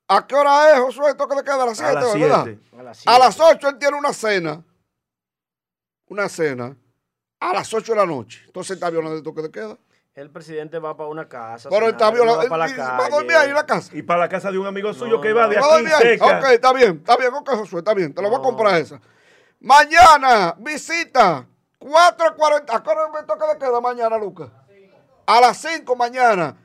¿A 0.08 0.28
qué 0.28 0.36
hora 0.36 0.74
es, 0.74 0.80
Josué, 0.82 1.10
el 1.12 1.18
toque 1.18 1.36
de 1.36 1.44
queda? 1.44 1.64
A 1.64 1.66
las 1.66 1.78
7, 1.78 1.92
A 1.92 1.94
las 1.94 2.14
¿verdad? 2.20 2.44
7. 2.44 2.60
A 2.80 2.84
las 2.84 3.08
A 3.08 3.20
las 3.20 3.40
8 3.40 3.70
él 3.70 3.78
tiene 3.80 3.98
una 3.98 4.14
cena. 4.14 4.64
Una 6.08 6.30
cena. 6.30 6.76
A 7.40 7.54
las 7.54 7.74
8 7.74 7.94
de 7.94 7.98
la 8.00 8.06
noche. 8.06 8.44
Entonces 8.46 8.76
está 8.76 8.90
violando 8.90 9.18
el 9.18 9.24
toque 9.24 9.42
de 9.42 9.52
queda. 9.52 9.78
El 10.14 10.30
presidente 10.30 10.80
va 10.80 10.96
para 10.96 11.10
una 11.10 11.28
casa. 11.28 11.70
Pero 11.70 11.90
está 11.90 12.10
violando. 12.12 12.44
va 12.44 12.48
para 12.50 12.68
la 12.68 12.98
Va 12.98 13.06
a 13.06 13.10
dormir 13.10 13.36
ahí 13.36 13.50
en 13.50 13.56
la 13.56 13.66
casa. 13.66 13.92
Y 13.98 14.02
para 14.04 14.22
la 14.22 14.30
casa 14.30 14.50
de 14.52 14.58
un 14.58 14.68
amigo 14.68 14.94
suyo 14.94 15.16
No, 15.16 15.22
que 15.22 15.34
va 15.34 15.44
no. 15.44 15.50
de 15.50 15.60
¿Va 15.60 15.66
a 15.76 15.78
aquí 15.78 15.88
cerca. 15.88 16.26
Ok, 16.40 16.46
está 16.52 16.74
bien, 16.74 16.98
está 16.98 17.18
bien, 17.18 17.34
ok, 17.34 17.50
Josué, 17.50 17.80
está 17.80 17.94
bien. 17.94 18.14
Te 18.14 18.22
lo 18.22 18.30
voy 18.30 18.36
a 18.36 18.40
No. 18.40 18.44
comprar 18.44 18.80
esa. 18.80 19.02
Mañana, 19.60 20.56
visita. 20.60 21.46
4.40. 21.80 22.76
¿A 22.76 22.84
qué 22.84 22.90
hora 22.90 23.10
me 23.14 23.24
toca 23.24 23.52
de 23.54 23.60
queda 23.60 23.82
mañana, 23.82 24.18
Lucas? 24.18 24.50
A 25.26 25.42
las 25.42 25.58
5 25.58 25.96
mañana. 25.96 26.56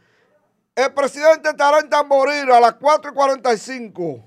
El 0.75 0.93
presidente 0.95 1.51
estará 1.51 1.81
en 1.81 1.89
Tamboril 1.91 2.51
a 2.53 2.61
las 2.61 2.79
4.45. 2.79 4.25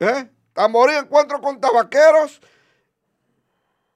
¿Eh? 0.00 0.28
Tamboril, 0.52 0.96
encuentro 0.96 1.40
con 1.40 1.60
tabaqueros. 1.60 2.40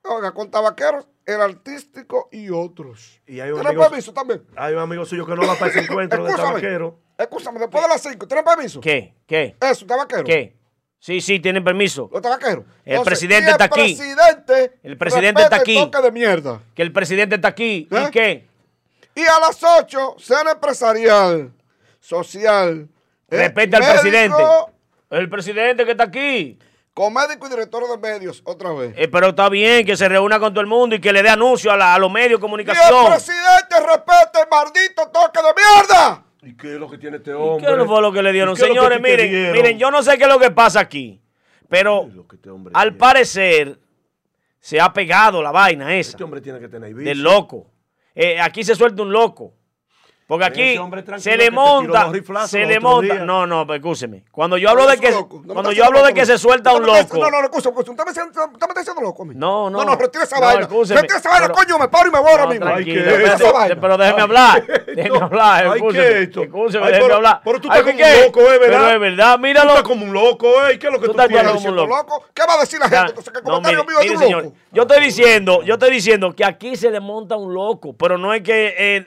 Oiga, 0.03 0.33
con 0.33 0.51
tabaqueros, 0.51 1.07
el 1.25 1.41
artístico 1.41 2.29
y 2.31 2.51
otros. 2.51 3.21
Y 3.27 3.41
hay 3.41 3.51
un 3.51 3.57
¿Tiene 3.57 3.71
amigo- 3.71 3.89
permiso 3.89 4.12
también? 4.12 4.43
Hay 4.57 4.75
un 4.75 4.81
amigo 4.81 5.05
suyo 5.07 5.25
que 5.25 5.35
no 5.35 5.47
va 5.47 5.55
para 5.55 5.71
ese 5.71 5.81
encuentro 5.81 6.25
de 6.25 6.35
tabaquero. 6.35 6.99
Escúchame, 7.17 7.59
después 7.59 7.83
de 7.83 7.89
las 7.89 8.03
5, 8.03 8.27
¿tiene 8.29 8.43
permiso? 8.43 8.81
¿Qué? 8.81 9.15
¿Qué? 9.27 9.57
Eso, 9.61 9.87
tabaquero. 9.87 10.25
¿Qué? 10.25 10.57
Sí, 10.99 11.21
sí, 11.21 11.39
tienen 11.41 11.62
permiso. 11.65 12.11
Los 12.12 12.21
tabaqueros. 12.21 12.65
El 12.85 13.03
presidente 13.03 13.49
y 13.49 13.53
está 13.53 13.65
aquí. 13.65 13.95
Presidente 13.95 14.79
El 14.83 14.99
presidente 14.99 15.43
está 15.43 15.57
aquí. 15.57 15.79
El 15.79 15.91
toque 15.91 16.03
de 16.03 16.12
mierda. 16.12 16.61
Que 16.75 16.83
el 16.83 16.93
presidente 16.93 17.37
está 17.37 17.49
aquí. 17.49 17.89
¿Eh? 17.91 18.05
¿Y 18.09 18.11
qué? 18.11 18.49
Y 19.15 19.23
a 19.23 19.41
las 19.41 19.62
8, 19.62 20.17
cena 20.19 20.53
empresarial, 20.53 21.53
social. 22.01 22.89
¿eh? 23.31 23.37
Respeta 23.39 23.77
al 23.79 23.83
médico, 23.83 24.01
presidente. 24.03 24.43
El 25.11 25.29
presidente 25.31 25.85
que 25.85 25.91
está 25.93 26.05
aquí. 26.05 26.59
Con 26.93 27.12
médico 27.12 27.47
y 27.47 27.51
director 27.51 27.83
de 27.89 27.99
medios, 27.99 28.41
otra 28.45 28.73
vez. 28.73 28.95
Eh, 28.97 29.09
pero 29.09 29.29
está 29.29 29.49
bien 29.49 29.85
que 29.85 29.97
se 29.97 30.09
reúna 30.09 30.39
con 30.39 30.53
todo 30.53 30.61
el 30.61 30.67
mundo 30.69 30.95
y 30.97 31.01
que 31.01 31.12
le 31.12 31.23
dé 31.23 31.29
anuncio 31.29 31.73
a, 31.73 31.77
la- 31.77 31.95
a 31.95 31.99
los 31.99 32.11
medios 32.11 32.29
de 32.29 32.33
y 32.33 32.37
el 32.37 32.41
comunicación. 32.41 33.07
presidente 33.07 33.81
respeta 33.81 34.41
el 34.43 34.49
maldito 34.51 35.09
toque 35.12 35.41
de 35.41 35.55
mierda. 35.55 36.25
¿Y 36.43 36.57
qué 36.57 36.75
es 36.75 36.81
lo 36.81 36.89
que 36.91 36.99
tiene 36.99 37.17
este 37.17 37.31
¿Y 37.31 37.35
hombre? 37.35 37.67
¿Qué 37.77 37.85
fue 37.85 38.01
lo 38.03 38.12
que 38.12 38.23
le 38.23 38.33
dieron? 38.33 38.55
¿Y 38.55 38.57
qué 38.57 38.62
es 38.62 38.69
lo 38.69 38.75
que 38.75 38.81
Señores, 38.81 39.01
miren, 39.01 39.31
dieron? 39.31 39.53
miren, 39.53 39.79
yo 39.79 39.91
no 39.91 40.03
sé 40.03 40.17
qué 40.19 40.25
es 40.25 40.29
lo 40.29 40.39
que 40.39 40.51
pasa 40.51 40.81
aquí. 40.81 41.21
Pero 41.69 42.03
¿Qué 42.03 42.09
es 42.11 42.15
lo 42.15 42.29
que 42.29 42.37
este 42.37 42.51
al 42.51 42.61
tiene? 42.91 42.93
parecer 42.99 43.79
se 44.61 44.81
ha 44.81 44.93
pegado 44.93 45.43
la 45.43 45.51
vaina 45.51 45.95
esa 45.97 46.11
Este 46.12 46.23
hombre 46.25 46.41
tiene 46.41 46.61
que 46.61 46.69
tener 46.69 46.93
vicio. 46.95 47.09
del 47.09 47.23
loco. 47.23 47.67
Eh, 48.15 48.41
aquí 48.41 48.62
se 48.65 48.75
suelta 48.75 49.03
un 49.03 49.12
loco. 49.12 49.55
Porque 50.27 50.45
aquí 50.47 50.79
se 51.18 51.31
que 51.31 51.37
le 51.37 51.51
monta, 51.51 52.11
se 52.49 52.64
le 52.64 52.81
monta. 52.81 53.14
días. 53.14 53.27
No, 53.27 53.47
no, 53.47 53.66
pero 53.66 53.77
escúcheme. 53.77 54.25
Cuando 54.31 54.57
yo 54.57 54.70
hablo 54.70 54.87
de 54.87 54.97
que, 54.97 55.09
es 55.09 55.14
loco. 55.14 55.43
No 55.45 55.53
cuando 55.53 55.70
yo 55.72 55.85
hablo 55.85 56.03
de 56.03 56.14
que 56.14 56.25
se 56.25 56.39
suelta 56.39 56.70
No 56.70 56.79
un 56.79 56.87
loco. 56.87 57.18
No, 57.18 57.31
no, 57.31 57.41
no, 57.41 57.45
escúchame. 57.45 57.77
Usted 57.79 57.93
me 57.93 58.11
está 58.11 58.11
diciendo- 58.81 59.03
loco 59.03 59.22
a 59.22 59.27
mí. 59.27 59.35
No, 59.37 59.68
no. 59.68 59.79
No, 59.81 59.85
no, 59.85 59.97
retira 59.97 60.25
esa 60.25 60.37
No, 60.37 60.47
vaina. 60.47 60.62
escúcheme, 60.62 61.01
Retira 61.03 61.18
esa 61.18 61.29
vaina, 61.29 61.49
coño, 61.51 61.79
me 61.79 61.89
paro 61.89 62.09
y 62.09 62.12
me 62.12 62.20
voy 62.20 62.31
ahora 62.31 62.45
No, 62.45 62.51
mismo. 62.53 62.66
Ay, 62.66 62.85
¿qué 62.87 63.01
es 63.01 63.53
vaina? 63.53 63.79
pero 63.79 63.99
déjeme 63.99 64.20
hablar. 64.22 64.66
Déjeme 64.95 65.18
hablar, 65.18 65.66
escúcheme. 65.77 65.93
¿qué 66.05 66.22
es? 66.22 66.37
Escúcheme, 66.37 66.87
déjeme 66.91 67.12
hablar. 67.14 67.41
pero 67.45 67.61
tú 67.61 67.68
estás 67.68 67.83
como 67.83 67.97
¿qué? 67.99 68.05
un 68.05 68.25
loco, 68.25 68.41
¿eh, 68.41 68.59
verdad? 68.59 68.79
Pero 68.81 68.91
es 68.95 69.01
verdad, 69.01 69.35
Tú 69.35 69.41
míralo. 69.43 69.68
estás 69.70 69.83
como 69.83 70.05
un 70.07 70.12
loco, 70.14 70.47
¿eh? 70.66 70.79
¿Qué 70.79 70.87
es 70.87 70.93
lo 70.93 71.01
que 71.01 71.07
Tú 71.07 71.12
tú, 71.12 71.20
estás 71.20 71.29
quieres? 71.29 71.64
un 71.64 71.77
loco. 71.77 72.25
¿Qué 72.33 72.43
va 72.49 72.55
a 72.55 72.61
decir 72.61 72.79
la 72.79 72.87
gente? 72.89 72.97
Ya, 72.97 73.09
Entonces, 73.11 73.31
que 73.33 73.39
el 73.41 73.45
no, 73.45 73.51
comentario 73.51 73.85
mire, 73.85 73.93
mío 73.93 73.99
es 73.99 74.05
de 74.05 74.09
mire, 74.09 74.16
un 74.16 74.22
señor, 74.22 74.45
loco. 74.45 74.57
yo 74.72 74.83
estoy 74.83 75.01
diciendo, 75.05 75.62
yo 75.64 75.75
estoy 75.75 75.91
diciendo 75.91 76.35
que 76.35 76.45
aquí 76.47 76.77
se 76.77 76.91
le 76.91 77.01
monta 77.01 77.37
un 77.37 77.53
loco, 77.53 77.93
pero 77.95 78.16
no 78.16 78.33
es 78.33 78.43
que 78.43 78.97
en, 78.97 79.05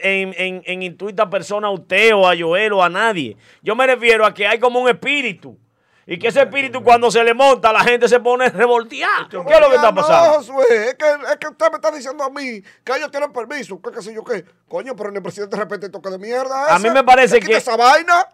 en, 0.68 0.82
en, 1.08 1.14
en 1.14 1.20
intuita 1.20 1.30
persona 1.30 1.68
a 1.68 1.72
usted 1.72 2.14
o 2.16 2.28
a 2.28 2.36
Joel 2.38 2.74
o 2.74 2.84
a 2.84 2.90
nadie. 2.90 3.38
Yo 3.62 3.76
me 3.76 3.86
refiero 3.88 4.26
a 4.26 4.34
que 4.34 4.48
hay 4.48 4.60
como 4.60 4.80
un 4.80 4.90
espíritu. 4.90 5.58
Y 6.10 6.18
que 6.18 6.30
ese 6.30 6.42
espíritu 6.42 6.82
cuando 6.82 7.12
se 7.12 7.22
le 7.22 7.34
monta, 7.34 7.74
la 7.74 7.82
gente 7.82 8.08
se 8.08 8.20
pone 8.22 8.48
revolteada. 8.52 9.28
¿Qué 9.30 9.38
es 9.38 9.60
lo 9.60 9.70
que 9.70 9.76
está 9.76 9.92
No, 9.92 9.96
pasando? 9.96 10.34
Josué, 10.38 10.88
es 10.90 10.96
que, 10.96 11.06
es 11.06 11.38
que 11.38 11.48
usted 11.48 11.70
me 11.70 11.76
está 11.76 11.92
diciendo 11.92 12.24
a 12.24 12.30
mí 12.30 12.62
que 12.86 12.96
ellos 12.96 13.12
tienen 13.12 13.34
permiso, 13.34 13.82
que 13.82 13.92
qué 13.92 14.02
sé 14.02 14.14
yo 14.14 14.24
qué. 14.24 14.46
Coño, 14.70 14.96
pero 14.96 15.12
ni 15.12 15.18
el 15.18 15.24
presidente 15.24 15.58
respeta 15.58 15.86
el 15.88 15.92
toque 15.92 16.10
de 16.10 16.18
mierda. 16.18 16.74
A 16.74 16.78
ese. 16.78 16.88
mí 16.88 16.94
me 16.94 17.04
parece 17.04 17.36
¿Le 17.36 17.40
quita 17.42 17.52
que- 17.52 17.58
esa 17.58 17.76
vaina. 17.76 18.26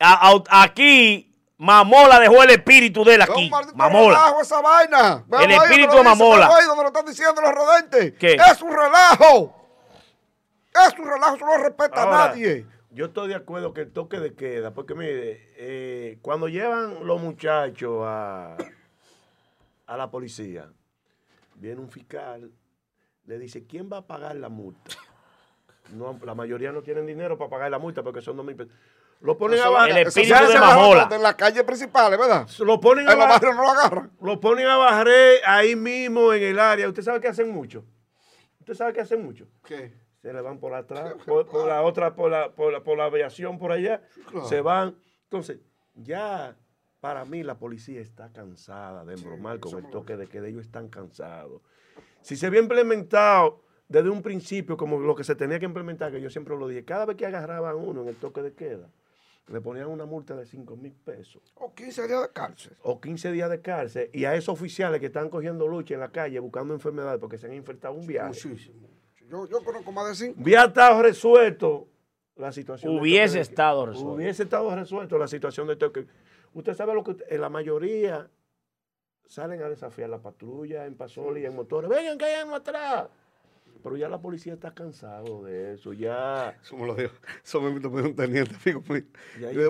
A- 0.00 0.30
a- 0.32 0.62
aquí, 0.62 1.30
Mamola 1.56 2.20
dejó 2.20 2.42
el 2.42 2.50
espíritu 2.50 3.04
de 3.04 3.14
él 3.14 3.22
aquí. 3.22 3.50
Mamola. 3.74 4.18
relajo 4.18 4.42
esa 4.42 4.60
vaina. 4.60 5.24
El 5.40 5.50
espíritu 5.52 5.96
de 5.96 6.02
Mamola. 6.02 6.46
velo 6.48 6.58
ahí 6.60 6.66
donde 6.66 6.82
lo 6.82 6.88
están 6.88 7.06
diciendo 7.06 7.40
los 7.40 7.52
rodentes. 7.52 8.12
¿Qué? 8.18 8.34
Es 8.34 8.60
un 8.60 8.70
relajo. 8.70 9.63
Es 10.74 10.98
un 10.98 11.06
relajo, 11.08 11.36
eso 11.36 11.46
no 11.46 11.56
lo 11.58 11.64
respeta 11.64 12.02
Ahora, 12.02 12.24
a 12.24 12.28
nadie. 12.28 12.66
Yo 12.90 13.06
estoy 13.06 13.28
de 13.28 13.34
acuerdo 13.34 13.72
que 13.74 13.82
el 13.82 13.92
toque 13.92 14.18
de 14.20 14.34
queda, 14.34 14.72
porque 14.72 14.94
mire, 14.94 15.52
eh, 15.56 16.18
cuando 16.22 16.48
llevan 16.48 17.06
los 17.06 17.20
muchachos 17.20 18.02
a, 18.04 18.56
a 19.86 19.96
la 19.96 20.10
policía, 20.10 20.68
viene 21.56 21.80
un 21.80 21.90
fiscal, 21.90 22.50
le 23.26 23.38
dice, 23.38 23.64
¿quién 23.66 23.90
va 23.92 23.98
a 23.98 24.06
pagar 24.06 24.36
la 24.36 24.48
multa? 24.48 24.90
No, 25.92 26.18
la 26.24 26.34
mayoría 26.34 26.72
no 26.72 26.82
tienen 26.82 27.04
dinero 27.06 27.36
para 27.36 27.50
pagar 27.50 27.70
la 27.70 27.78
multa 27.78 28.02
porque 28.02 28.20
son 28.22 28.36
dos 28.36 28.46
mil 28.46 28.56
pesos. 28.56 28.72
Lo 29.20 29.36
ponen 29.38 29.60
a 29.60 29.68
barrer. 29.70 29.98
El 29.98 30.06
espíritu 30.08 30.34
de 30.34 30.44
en 30.54 30.54
la- 30.54 30.60
Mamola. 30.60 31.08
En 31.10 31.22
las 31.22 31.34
calles 31.34 31.62
principales, 31.64 32.18
¿verdad? 32.18 32.48
Lo 32.60 32.80
ponen 32.80 33.08
a 33.08 33.12
En 33.12 33.18
barrer. 33.18 33.32
barrios 33.34 33.56
no 33.56 33.62
lo 33.62 33.70
agarran. 33.70 34.10
Lo 34.20 34.40
ponen 34.40 34.66
a 34.66 34.76
barrer 34.76 35.40
ahí 35.46 35.74
mismo 35.76 36.32
en 36.32 36.42
el 36.42 36.58
área. 36.58 36.88
¿Usted 36.88 37.02
sabe 37.02 37.20
que 37.20 37.28
hacen 37.28 37.50
mucho? 37.50 37.84
¿Usted 38.60 38.74
sabe 38.74 38.92
que 38.92 39.00
hacen 39.00 39.24
mucho? 39.24 39.46
¿Qué? 39.64 39.92
Se 40.24 40.32
le 40.32 40.40
van 40.40 40.58
por 40.58 40.72
atrás, 40.72 41.14
por, 41.26 41.46
por 41.46 41.68
la 41.68 41.82
otra, 41.82 42.16
por 42.16 42.30
la, 42.30 42.50
por 42.50 42.72
la, 42.72 42.82
por 42.82 42.96
la 42.96 43.04
aviación 43.04 43.58
por 43.58 43.72
allá. 43.72 44.00
claro. 44.30 44.48
Se 44.48 44.62
van. 44.62 44.96
Entonces, 45.24 45.58
ya 45.94 46.56
para 47.00 47.26
mí 47.26 47.42
la 47.42 47.58
policía 47.58 48.00
está 48.00 48.32
cansada 48.32 49.04
de 49.04 49.12
embromar 49.16 49.60
con 49.60 49.84
el 49.84 49.90
toque 49.90 50.16
de 50.16 50.26
queda. 50.26 50.48
Ellos 50.48 50.64
están 50.64 50.88
cansados. 50.88 51.60
Si 52.22 52.36
se 52.36 52.46
había 52.46 52.60
implementado 52.60 53.60
desde 53.86 54.08
un 54.08 54.22
principio 54.22 54.78
como 54.78 54.98
lo 54.98 55.14
que 55.14 55.24
se 55.24 55.34
tenía 55.34 55.58
que 55.58 55.66
implementar, 55.66 56.10
que 56.10 56.22
yo 56.22 56.30
siempre 56.30 56.56
lo 56.56 56.66
dije, 56.68 56.86
cada 56.86 57.04
vez 57.04 57.18
que 57.18 57.26
agarraban 57.26 57.76
uno 57.76 58.00
en 58.00 58.08
el 58.08 58.16
toque 58.16 58.40
de 58.40 58.54
queda, 58.54 58.88
le 59.48 59.60
ponían 59.60 59.88
una 59.88 60.06
multa 60.06 60.34
de 60.34 60.46
5 60.46 60.74
mil 60.76 60.94
pesos 60.94 61.52
O 61.56 61.74
15 61.74 62.06
días 62.06 62.22
de 62.22 62.28
cárcel. 62.30 62.72
o 62.80 62.98
15 62.98 63.30
días 63.30 63.50
de 63.50 63.60
cárcel 63.60 64.08
y 64.14 64.24
a 64.24 64.34
esos 64.34 64.54
oficiales 64.54 65.00
que 65.00 65.06
están 65.06 65.28
cogiendo 65.28 65.68
lucha 65.68 65.92
en 65.92 66.00
la 66.00 66.08
calle 66.10 66.38
buscando 66.38 66.72
enfermedades 66.72 67.20
porque 67.20 67.36
se 67.36 67.46
han 67.48 67.52
infectado 67.52 67.92
un 67.92 68.06
viaje. 68.06 68.28
Muchísimo. 68.28 68.88
Yo, 69.34 69.48
yo 69.48 69.64
conozco 69.64 69.90
más 69.90 70.08
de 70.08 70.14
cinco. 70.14 70.40
Hubiera 70.40 70.66
estado 70.66 71.02
resuelto 71.02 71.88
la 72.36 72.52
situación. 72.52 72.96
Hubiese 72.96 73.36
de- 73.36 73.40
estado 73.42 73.86
resuelto. 73.86 74.12
Hubiese 74.12 74.42
estado 74.44 74.74
resuelto 74.76 75.18
la 75.18 75.26
situación 75.26 75.66
de 75.66 75.74
toque. 75.74 76.06
Usted 76.52 76.74
sabe 76.74 76.94
lo 76.94 77.02
que 77.02 77.16
en 77.28 77.40
la 77.40 77.48
mayoría 77.48 78.30
salen 79.26 79.60
a 79.62 79.68
desafiar 79.68 80.08
la 80.08 80.18
patrulla 80.22 80.86
en 80.86 80.94
Pasoli, 80.94 81.44
en 81.44 81.56
motores. 81.56 81.90
Vengan, 81.90 82.16
caigan 82.16 82.52
atrás. 82.52 83.08
Pero 83.82 83.96
ya 83.96 84.08
la 84.08 84.20
policía 84.20 84.54
está 84.54 84.72
cansado 84.72 85.42
de 85.42 85.74
eso. 85.74 85.92
Ya. 85.92 86.56
Eso 86.62 86.76
me 86.76 86.86
lo 86.86 86.94
dijo. 86.94 87.12
Eso 87.44 87.60
me 87.60 87.70
invitó 87.70 87.88
un 87.88 88.14
teniente, 88.14 88.54
amigo 88.64 88.82
mío. 88.88 89.02
Ya 89.40 89.50
Y 89.50 89.54
yo 89.56 89.60
yo, 89.62 89.68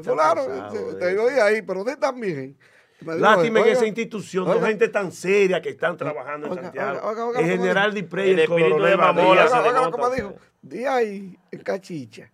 está 0.91 1.07
oí 1.07 1.41
ahí, 1.41 1.63
pero 1.63 1.85
de 1.85 1.97
también. 1.97 2.57
Lástima 3.01 3.61
en 3.61 3.69
esa 3.69 3.87
institución, 3.87 4.49
oiga, 4.49 4.69
gente 4.69 4.89
tan 4.89 5.13
seria 5.13 5.61
que 5.61 5.71
están 5.71 5.97
trabajando 5.97 6.47
en 6.47 6.55
Santiago. 6.55 7.01
oiga, 7.03 7.09
oiga, 7.09 7.27
oiga, 7.27 7.41
el 7.41 7.45
oiga, 7.45 7.57
general. 7.57 7.95
Diprey, 7.95 8.31
El 8.31 8.39
el, 8.39 8.45
espíritu 8.45 8.71
coronel 8.71 8.91
de 8.91 8.97
Mamola 8.97 9.45
Oiga, 9.45 10.07
a 10.07 10.15
dijo. 10.15 10.35
Di 10.63 10.85
ahí 10.85 11.39
en 11.51 11.61
Cachicha 11.61 12.31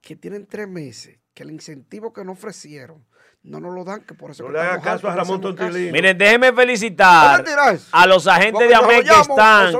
que 0.00 0.16
tienen 0.16 0.46
tres 0.46 0.66
meses, 0.68 1.18
que 1.34 1.42
el 1.42 1.50
incentivo 1.50 2.12
que 2.12 2.24
nos 2.24 2.38
ofrecieron 2.38 3.04
no 3.42 3.60
nos 3.60 3.74
lo 3.74 3.84
dan, 3.84 4.00
que 4.02 4.14
por 4.14 4.30
eso 4.30 4.42
No 4.42 4.48
que 4.48 4.54
le 4.54 4.60
haga 4.60 4.80
caso 4.80 5.08
a 5.08 5.14
Ramón. 5.14 5.40
Tontilín. 5.40 5.92
Miren, 5.92 6.16
déjenme 6.18 6.48
¿Es 6.48 6.54
felicitar 6.54 7.44
a 7.92 8.06
los 8.06 8.26
agentes 8.26 8.68
de 8.68 8.74
AMEC 8.74 9.04
que 9.04 9.20
están. 9.20 9.74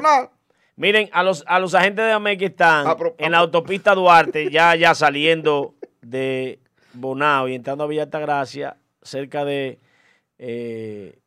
Miren, 0.77 1.11
a 1.13 1.23
los, 1.25 1.45
a 1.47 1.59
los 1.59 1.75
agentes 1.75 2.05
de 2.05 2.13
AMEC 2.13 2.39
que 2.39 2.47
están 2.47 2.87
en 3.19 3.33
la 3.33 3.39
autopista 3.39 3.95
Duarte, 3.95 4.51
ya, 4.51 4.77
ya 4.77 4.95
saliendo 4.95 5.75
de 6.03 6.61
Bonao 6.93 7.49
y 7.49 7.55
entrando 7.55 7.85
a 7.85 7.87
Villa 7.89 8.05
Altagracia, 8.05 8.77
cerca 9.03 9.45
de, 9.45 9.81
eh, 10.39 11.19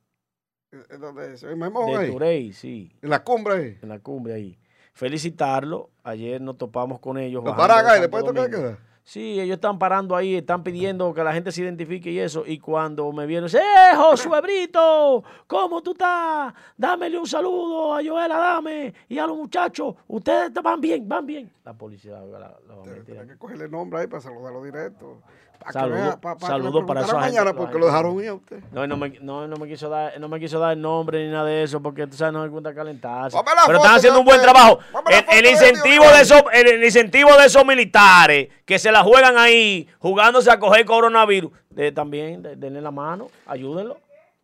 ¿En 0.89 1.01
dónde 1.01 1.33
es? 1.33 1.43
¿En 1.43 1.59
de? 1.59 2.11
Turey, 2.11 2.53
sí, 2.53 2.95
En 3.01 3.09
la 3.09 3.23
cumbre 3.23 3.53
ahí. 3.55 3.77
en 3.81 3.89
la 3.89 3.99
cumbre 3.99 4.33
ahí. 4.33 4.57
Felicitarlo. 4.93 5.89
Ayer 6.03 6.39
nos 6.41 6.57
topamos 6.57 6.99
con 6.99 7.17
ellos. 7.17 7.43
Los 7.43 7.55
después 7.99 8.23
queda. 8.49 8.77
Sí, 9.03 9.39
ellos 9.41 9.55
están 9.55 9.79
parando 9.79 10.15
ahí, 10.15 10.35
están 10.35 10.63
pidiendo 10.63 11.13
que 11.13 11.23
la 11.23 11.33
gente 11.33 11.51
se 11.51 11.61
identifique 11.63 12.11
y 12.11 12.19
eso. 12.19 12.43
Y 12.45 12.59
cuando 12.59 13.11
me 13.11 13.25
vieron, 13.25 13.49
¡eh, 13.49 13.59
Josué 13.97 14.39
Brito! 14.41 15.23
¿Cómo 15.47 15.81
tú 15.81 15.91
estás? 15.91 16.53
Dámele 16.77 17.17
un 17.17 17.25
saludo 17.27 17.95
a 17.95 18.01
Joel 18.03 18.31
Adame 18.31 18.93
y 19.09 19.17
a 19.17 19.25
los 19.25 19.35
muchachos. 19.37 19.95
Ustedes 20.07 20.53
van 20.53 20.79
bien, 20.79 21.09
van 21.09 21.25
bien. 21.25 21.51
La 21.65 21.73
policía 21.73 22.19
la, 22.21 22.39
la 22.39 22.75
va 22.75 22.83
a 22.83 22.85
meter. 22.85 23.03
Tienes 23.03 23.27
que 23.27 23.37
cogerle 23.37 23.67
nombre 23.67 23.99
ahí 23.99 24.07
para 24.07 24.21
saludarlo 24.21 24.63
directo. 24.63 25.21
Pa' 25.61 25.67
que 25.67 25.73
Saludo- 25.73 25.95
vea- 25.95 26.17
pa- 26.19 26.35
pa' 26.35 26.37
que 26.39 26.43
le 26.45 26.47
saludo 26.63 26.85
para 26.87 27.05
mañana 27.13 27.53
porque 27.53 27.77
lo 27.77 27.85
dejaron 27.85 28.19
ir 28.23 28.29
a 28.29 28.33
usted. 28.33 28.63
No, 28.71 28.87
no 28.87 28.97
me, 28.97 29.09
no, 29.21 29.47
no 29.47 29.55
me 29.57 29.67
quiso 29.67 29.89
dar, 29.89 30.19
no 30.19 30.27
me 30.27 30.39
quiso 30.39 30.57
dar 30.57 30.73
el 30.73 30.81
nombre 30.81 31.23
ni 31.23 31.31
nada 31.31 31.45
de 31.45 31.63
eso, 31.63 31.79
porque 31.81 32.07
tú 32.07 32.17
sabes, 32.17 32.33
no 32.33 32.41
me 32.41 32.47
gusta 32.49 32.73
calentarse. 32.73 33.37
Pero 33.45 33.55
foto 33.65 33.77
están 33.77 33.95
haciendo 33.95 34.19
un 34.19 34.25
buen 34.25 34.41
trabajo. 34.41 34.79
El, 35.07 35.15
foto 35.23 35.31
el 35.31 35.43
de 35.43 35.51
incentivo 35.51 36.03
de 36.05 36.21
esos, 36.21 36.41
el, 36.51 36.67
el 36.67 36.83
incentivo 36.83 37.29
de 37.37 37.45
esos 37.45 37.63
militares 37.65 38.49
que 38.65 38.79
se 38.79 38.91
la 38.91 39.03
juegan 39.03 39.37
ahí, 39.37 39.87
jugándose 39.99 40.49
a 40.49 40.57
coger 40.59 40.83
coronavirus, 40.85 41.51
de, 41.69 41.91
también 41.91 42.41
de- 42.41 42.55
denle 42.55 42.81
la 42.81 42.91
mano, 42.91 43.29
ayúdenlo, 43.45 43.97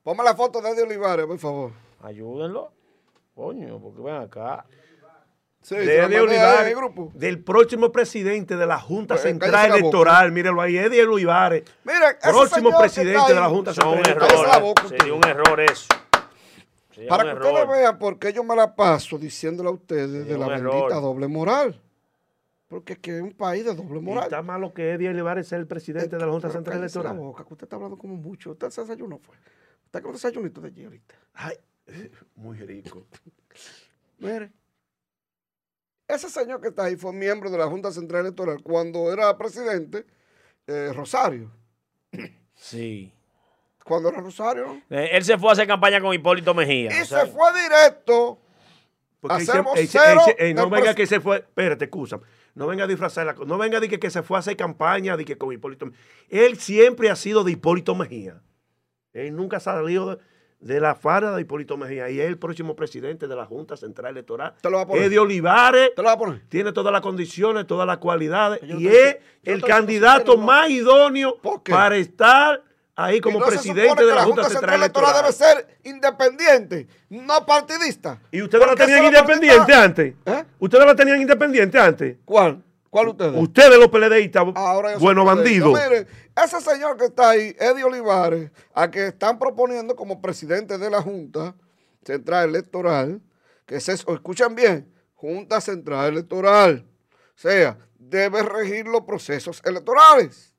Ponme 0.04 0.24
la 0.24 0.36
foto 0.36 0.62
de 0.62 0.70
Eddie 0.70 0.84
Olivares, 0.84 1.26
por 1.26 1.38
favor. 1.40 1.72
ayúdenlo. 2.04 2.72
Coño, 3.36 3.80
porque 3.80 4.02
ven 4.02 4.16
acá. 4.16 4.66
Sí, 5.68 5.76
de 5.76 6.02
al 6.02 6.76
grupo. 6.76 7.12
del 7.14 7.44
próximo 7.44 7.92
presidente 7.92 8.56
de 8.56 8.66
la 8.66 8.80
Junta 8.80 9.16
Pues, 9.16 9.24
Central. 9.24 9.72
Electoral, 9.78 10.32
mírelo 10.32 10.62
ahí, 10.62 10.78
Eddie 10.78 11.04
Olivares, 11.04 11.64
Mira, 11.84 12.18
próximo 12.22 12.70
que 12.72 12.78
presidente 12.78 13.34
de 13.34 13.40
la 13.42 13.50
Junta 13.50 13.74
Central 13.74 14.00
eh. 14.00 14.74
Sería 14.88 15.14
un 15.14 15.26
error 15.28 15.60
eso. 15.60 15.88
Sería 16.96 17.10
Para 17.10 17.24
que 17.34 17.40
ustedes 17.40 17.68
vean 17.68 18.00
por 18.00 18.18
qué 18.18 18.32
yo 18.32 18.46
me 18.46 18.56
la 18.56 18.74
paso 18.78 19.18
diciéndole 19.18 19.68
a 19.68 19.74
ustedes 19.74 20.26
de 20.26 20.38
la 20.38 20.56
error. 20.56 20.74
bendita 20.74 21.02
doble 21.02 21.28
moral. 21.28 21.82
Porque 22.70 22.94
es 22.94 23.00
que 23.00 23.18
es 23.18 23.22
un 23.22 23.34
país 23.34 23.66
de 23.66 23.76
doble 23.76 24.00
Y 24.00 24.04
moral. 24.04 24.24
está 24.24 24.42
malo 24.42 24.74
que 24.74 24.92
Eddie 24.92 25.10
Olivares 25.10 25.50
sea 25.50 25.58
el 25.58 25.68
presidente 25.68 26.16
de 26.16 26.26
la 26.26 26.32
Junta 26.32 26.50
Central 26.50 26.78
cállese 26.78 27.00
la 27.00 27.10
Electoral. 27.10 27.28
boca, 27.28 27.44
que 27.44 27.54
usted 27.54 27.66
está 27.66 27.76
hablando 27.76 27.98
como 27.98 28.16
mucho. 28.16 28.52
Usted 28.52 28.70
se 28.70 28.80
desayunó, 28.82 29.20
fue. 29.20 29.36
Usted 29.84 30.00
con 30.00 30.12
un 30.12 30.14
desayunito 30.14 30.62
de 30.62 30.68
allí 30.70 30.86
ahorita. 30.86 31.16
Ay, 31.34 31.58
eh, 31.88 32.10
muy 32.36 32.58
rico. 32.60 33.06
Mire. 34.20 34.52
Ese 36.08 36.30
señor 36.30 36.62
que 36.62 36.70
está 36.70 36.86
ahí 36.86 36.96
fue 36.96 37.12
miembro 37.14 37.50
de 37.50 37.58
la 37.58 37.68
Junta 37.68 37.92
Central 37.92 38.22
Electoral 38.26 38.62
cuando 38.64 39.12
era 39.12 39.38
presidente, 39.38 40.06
eh, 40.68 40.92
Rosario. 40.94 41.52
Sí. 42.56 43.12
Cuando 43.84 44.10
era 44.10 44.20
Rosario, 44.22 44.66
¿no? 44.90 44.98
Eh, 44.98 45.10
Él 45.14 45.24
se 45.24 45.38
fue 45.38 45.50
a 45.50 45.54
hacer 45.54 45.68
campaña 45.68 46.02
con 46.02 46.14
Hipólito 46.14 46.54
Mejía. 46.54 46.98
Y 46.98 47.02
o 47.02 47.06
sea, 47.06 47.26
se 47.26 47.32
fue 47.32 47.50
directo. 47.62 48.40
Porque 49.20 49.36
Hacer 49.38 49.62
ese- 49.74 49.82
ese- 49.84 49.98
vocero 49.98 50.22
ese- 50.28 50.50
eh, 50.50 50.54
no 50.54 50.70
venga 50.70 50.94
que 50.94 51.08
se 51.08 51.20
fue, 51.20 51.38
espérate, 51.38 51.86
excusa. 51.86 52.20
No 52.56 52.68
venga 52.68 52.84
a 52.86 52.88
disfrazar 52.88 53.26
la 53.26 53.36
cosa. 53.36 53.48
No 53.48 53.58
venga 53.58 53.78
a 53.78 53.80
decir 53.82 53.92
que, 53.98 54.00
que 54.08 54.10
se 54.12 54.24
fue 54.24 54.38
a 54.38 54.40
hacer 54.40 54.56
campaña 54.58 55.18
de 55.18 55.26
que 55.26 55.38
con 55.38 55.52
Hipólito 55.54 55.86
Mejía. 55.88 56.00
Él 56.30 56.58
siempre 56.60 57.10
ha 57.10 57.16
sido 57.16 57.44
de 57.44 57.52
Hipólito 57.52 57.96
Mejía. 57.96 58.42
Él 59.14 59.36
nunca 59.36 59.58
ha 59.58 59.60
salido 59.60 60.16
de, 60.16 60.22
de 60.60 60.80
la 60.80 60.96
farda 60.96 61.36
de 61.36 61.42
Hipólito 61.42 61.78
Mejía. 61.78 62.10
Y 62.10 62.20
es 62.20 62.28
el 62.28 62.38
próximo 62.38 62.76
presidente 62.76 63.28
de 63.28 63.36
la 63.36 63.46
Junta 63.46 63.78
Central 63.78 64.12
Electoral. 64.12 64.54
Te 64.62 64.70
lo 64.70 64.78
va 64.78 64.84
a 64.84 64.88
poner. 64.88 65.04
Eddie 65.04 65.20
Olivares 65.20 65.92
¿Te 65.96 66.02
lo 66.02 66.08
va 66.08 66.14
a 66.14 66.18
poner? 66.18 66.42
tiene 66.50 66.72
todas 66.72 66.92
las 66.92 67.02
condiciones, 67.02 67.68
todas 67.68 67.86
las 67.86 67.98
cualidades. 67.98 68.62
Yo 68.62 68.78
y 68.80 68.88
es 68.88 69.18
el 69.44 69.62
candidato 69.64 70.36
no. 70.36 70.44
más 70.44 70.70
idóneo 70.70 71.38
para 71.64 71.96
estar 71.98 72.64
ahí 72.96 73.22
como 73.22 73.40
no 73.40 73.46
presidente 73.46 74.04
de 74.04 74.16
la 74.16 74.24
Junta 74.24 74.50
Central 74.50 74.76
Electoral. 74.80 75.14
debe 75.16 75.32
ser 75.32 75.78
independiente, 75.84 76.88
no 77.10 77.46
partidista. 77.46 78.20
¿Y 78.32 78.42
ustedes 78.42 78.66
la 78.66 78.76
tenían 78.76 79.00
es 79.04 79.06
independiente 79.12 79.58
partidista- 79.60 79.84
antes? 79.84 80.14
¿Eh? 80.26 80.44
¿Ustedes 80.60 80.86
la 80.86 80.96
tenían 80.96 81.22
independiente 81.22 81.80
antes? 81.80 82.18
¿Cuál? 82.26 82.64
¿Cuál 82.90 83.10
ustedes? 83.10 83.42
Ustedes 83.42 83.78
los 83.78 83.90
PLDistas, 83.90 84.46
presidente. 84.54 85.24
bandidos. 85.24 85.74
Mire, 85.74 86.08
ese 86.44 86.62
señor 86.62 86.98
que 86.98 87.06
está 87.06 87.32
ahí, 87.32 87.56
Eddie 87.60 87.84
Olivares, 87.84 88.52
a 88.74 88.90
que 88.90 89.08
están 89.08 89.38
proponiendo 89.38 89.96
como 89.96 90.22
presidente 90.22 90.78
de 90.78 90.90
la 90.90 91.02
Junta 91.02 91.56
Central 92.04 92.50
Electoral, 92.50 93.22
que 93.66 93.76
es 93.76 93.90
eso, 93.90 94.14
escuchen 94.14 94.56
bien, 94.56 94.94
Junta 95.16 95.60
Central 95.60 96.14
Electoral, 96.14 96.86
o 97.12 97.40
sea, 97.40 97.78
debe 97.98 98.42
regir 98.44 98.88
los 98.88 99.02
procesos 99.02 99.62
electorales. 99.66 100.54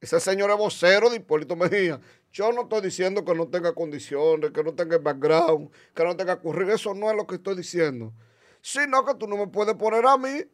Ese 0.00 0.20
señor 0.20 0.50
es 0.50 0.56
vocero 0.56 1.10
de 1.10 1.16
Hipólito 1.16 1.56
Mejía. 1.56 2.00
Yo 2.30 2.52
no 2.52 2.62
estoy 2.62 2.82
diciendo 2.82 3.24
que 3.24 3.34
no 3.34 3.48
tenga 3.48 3.72
condiciones, 3.72 4.52
que 4.52 4.62
no 4.62 4.74
tenga 4.74 4.98
background, 4.98 5.70
que 5.94 6.04
no 6.04 6.16
tenga 6.16 6.36
currículum. 6.36 6.74
Eso 6.74 6.94
no 6.94 7.10
es 7.10 7.16
lo 7.16 7.26
que 7.26 7.36
estoy 7.36 7.56
diciendo. 7.56 8.12
Sino 8.60 9.04
que 9.04 9.14
tú 9.14 9.26
no 9.26 9.36
me 9.36 9.46
puedes 9.48 9.74
poner 9.74 10.06
a 10.06 10.16
mí, 10.16 10.44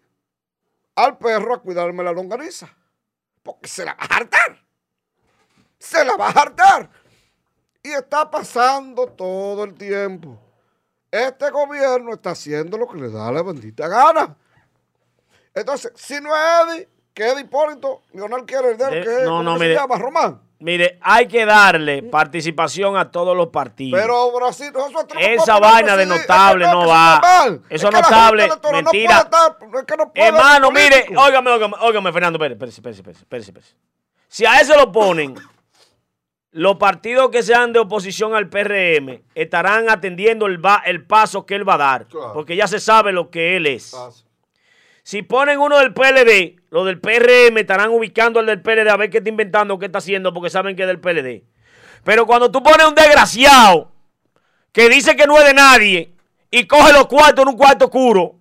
al 0.96 1.18
perro, 1.18 1.54
a 1.54 1.62
cuidarme 1.62 2.02
la 2.02 2.12
longaniza. 2.12 2.68
Porque 3.42 3.68
se 3.68 3.84
la 3.84 3.94
va 3.94 4.04
a 4.04 4.16
hartar. 4.16 4.64
Se 5.78 6.04
la 6.04 6.16
va 6.16 6.28
a 6.28 6.30
hartar. 6.30 6.90
Y 7.82 7.90
está 7.90 8.30
pasando 8.30 9.06
todo 9.08 9.64
el 9.64 9.74
tiempo. 9.74 10.38
Este 11.10 11.50
gobierno 11.50 12.14
está 12.14 12.30
haciendo 12.30 12.78
lo 12.78 12.88
que 12.88 12.96
le 12.96 13.10
da 13.10 13.30
la 13.30 13.42
bendita 13.42 13.86
gana. 13.86 14.36
Entonces, 15.54 15.92
si 15.94 16.20
no 16.20 16.34
es 16.34 16.42
Eddie, 16.68 16.88
que 17.12 17.28
es 17.30 17.40
Hipólito, 17.40 18.02
Leonel 18.12 18.44
quiere 18.44 18.72
el 18.72 18.78
de 18.78 18.90
que 19.02 19.16
es, 19.18 19.24
no, 19.24 19.38
¿cómo 19.38 19.42
no, 19.44 19.52
se 19.58 19.60
mire. 19.60 19.74
llama? 19.74 19.96
Román. 19.96 20.42
Mire, 20.60 20.98
hay 21.02 21.26
que 21.28 21.44
darle 21.44 22.02
participación 22.04 22.96
a 22.96 23.10
todos 23.10 23.36
los 23.36 23.48
partidos. 23.48 24.00
Pero 24.00 24.32
Brasil, 24.32 24.72
Esa 25.18 25.54
no 25.54 25.60
vaina 25.60 25.96
de 25.96 26.06
notable 26.06 26.64
Es 26.64 26.70
que 26.70 26.76
no 26.76 26.86
va. 26.86 27.20
Eso 27.68 27.88
Es 27.88 27.94
que 27.94 28.00
notable, 28.00 28.48
no 28.48 28.72
mentira. 28.72 29.18
estar- 29.18 29.56
es 29.60 29.84
que 29.84 30.20
Hermano, 30.22 30.70
mire, 30.70 31.06
óigame, 31.16 31.50
óigame, 31.50 31.74
óigame, 31.80 32.12
Fernando, 32.12 32.42
espérese, 32.44 32.76
espérese, 32.80 33.00
espérese, 33.02 33.50
espérese. 33.50 33.74
Si 34.28 34.46
a 34.46 34.60
eso 34.60 34.76
lo 34.76 34.90
ponen, 34.90 35.34
los 36.52 36.76
partidos 36.76 37.30
que 37.30 37.42
sean 37.42 37.72
de 37.72 37.80
oposición 37.80 38.34
al 38.34 38.48
PRM 38.48 39.22
estarán 39.34 39.90
atendiendo 39.90 40.46
el, 40.46 40.64
va- 40.64 40.82
el 40.86 41.04
paso 41.04 41.44
que 41.44 41.56
él 41.56 41.68
va 41.68 41.74
a 41.74 41.78
dar, 41.78 42.06
Claro. 42.06 42.32
porque 42.32 42.54
ya 42.56 42.68
se 42.68 42.78
sabe 42.78 43.12
lo 43.12 43.28
que 43.28 43.56
él 43.56 43.66
es. 43.66 43.92
Si 45.04 45.22
ponen 45.22 45.60
uno 45.60 45.78
del 45.78 45.92
PLD, 45.92 46.62
los 46.70 46.86
del 46.86 46.98
PRM 46.98 47.58
estarán 47.58 47.90
ubicando 47.90 48.40
al 48.40 48.46
del 48.46 48.62
PLD 48.62 48.88
a 48.88 48.96
ver 48.96 49.10
qué 49.10 49.18
está 49.18 49.28
inventando, 49.28 49.78
qué 49.78 49.86
está 49.86 49.98
haciendo, 49.98 50.32
porque 50.32 50.48
saben 50.48 50.74
que 50.74 50.82
es 50.82 50.88
del 50.88 50.98
PLD. 50.98 51.44
Pero 52.02 52.26
cuando 52.26 52.50
tú 52.50 52.62
pones 52.62 52.86
un 52.86 52.94
desgraciado 52.94 53.92
que 54.72 54.88
dice 54.88 55.14
que 55.14 55.26
no 55.26 55.38
es 55.38 55.44
de 55.44 55.52
nadie 55.54 56.14
y 56.50 56.66
coge 56.66 56.92
los 56.94 57.06
cuartos 57.06 57.42
en 57.42 57.48
un 57.50 57.56
cuarto 57.56 57.84
oscuro 57.84 58.36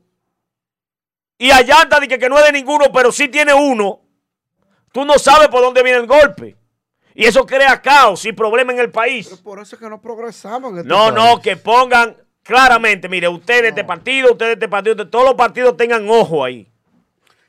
y 1.37 1.51
allanta 1.51 1.99
de 1.99 2.07
que, 2.07 2.17
que 2.17 2.29
no 2.29 2.39
es 2.39 2.45
de 2.45 2.53
ninguno, 2.53 2.85
pero 2.93 3.11
sí 3.11 3.27
tiene 3.27 3.53
uno, 3.53 3.99
tú 4.93 5.03
no 5.03 5.19
sabes 5.19 5.49
por 5.49 5.61
dónde 5.61 5.83
viene 5.83 5.99
el 5.99 6.07
golpe. 6.07 6.55
Y 7.13 7.25
eso 7.25 7.45
crea 7.45 7.81
caos 7.81 8.23
y 8.25 8.31
problemas 8.31 8.73
en 8.75 8.79
el 8.81 8.89
país. 8.91 9.27
Pero 9.29 9.43
por 9.43 9.59
eso 9.59 9.75
es 9.75 9.81
que 9.81 9.89
no 9.89 10.01
progresamos 10.01 10.71
en 10.71 10.77
este 10.79 10.87
No, 10.89 11.13
país. 11.13 11.13
no, 11.13 11.41
que 11.41 11.57
pongan 11.57 12.17
claramente, 12.43 13.09
mire, 13.09 13.27
ustedes 13.27 13.61
de 13.63 13.67
este 13.69 13.83
partido, 13.83 14.31
ustedes 14.31 14.49
de 14.51 14.53
este 14.65 14.69
partido, 14.69 14.95
de 14.95 15.05
todos 15.05 15.25
los 15.25 15.33
partidos 15.35 15.75
tengan 15.77 16.07
ojo 16.09 16.43
ahí. 16.43 16.69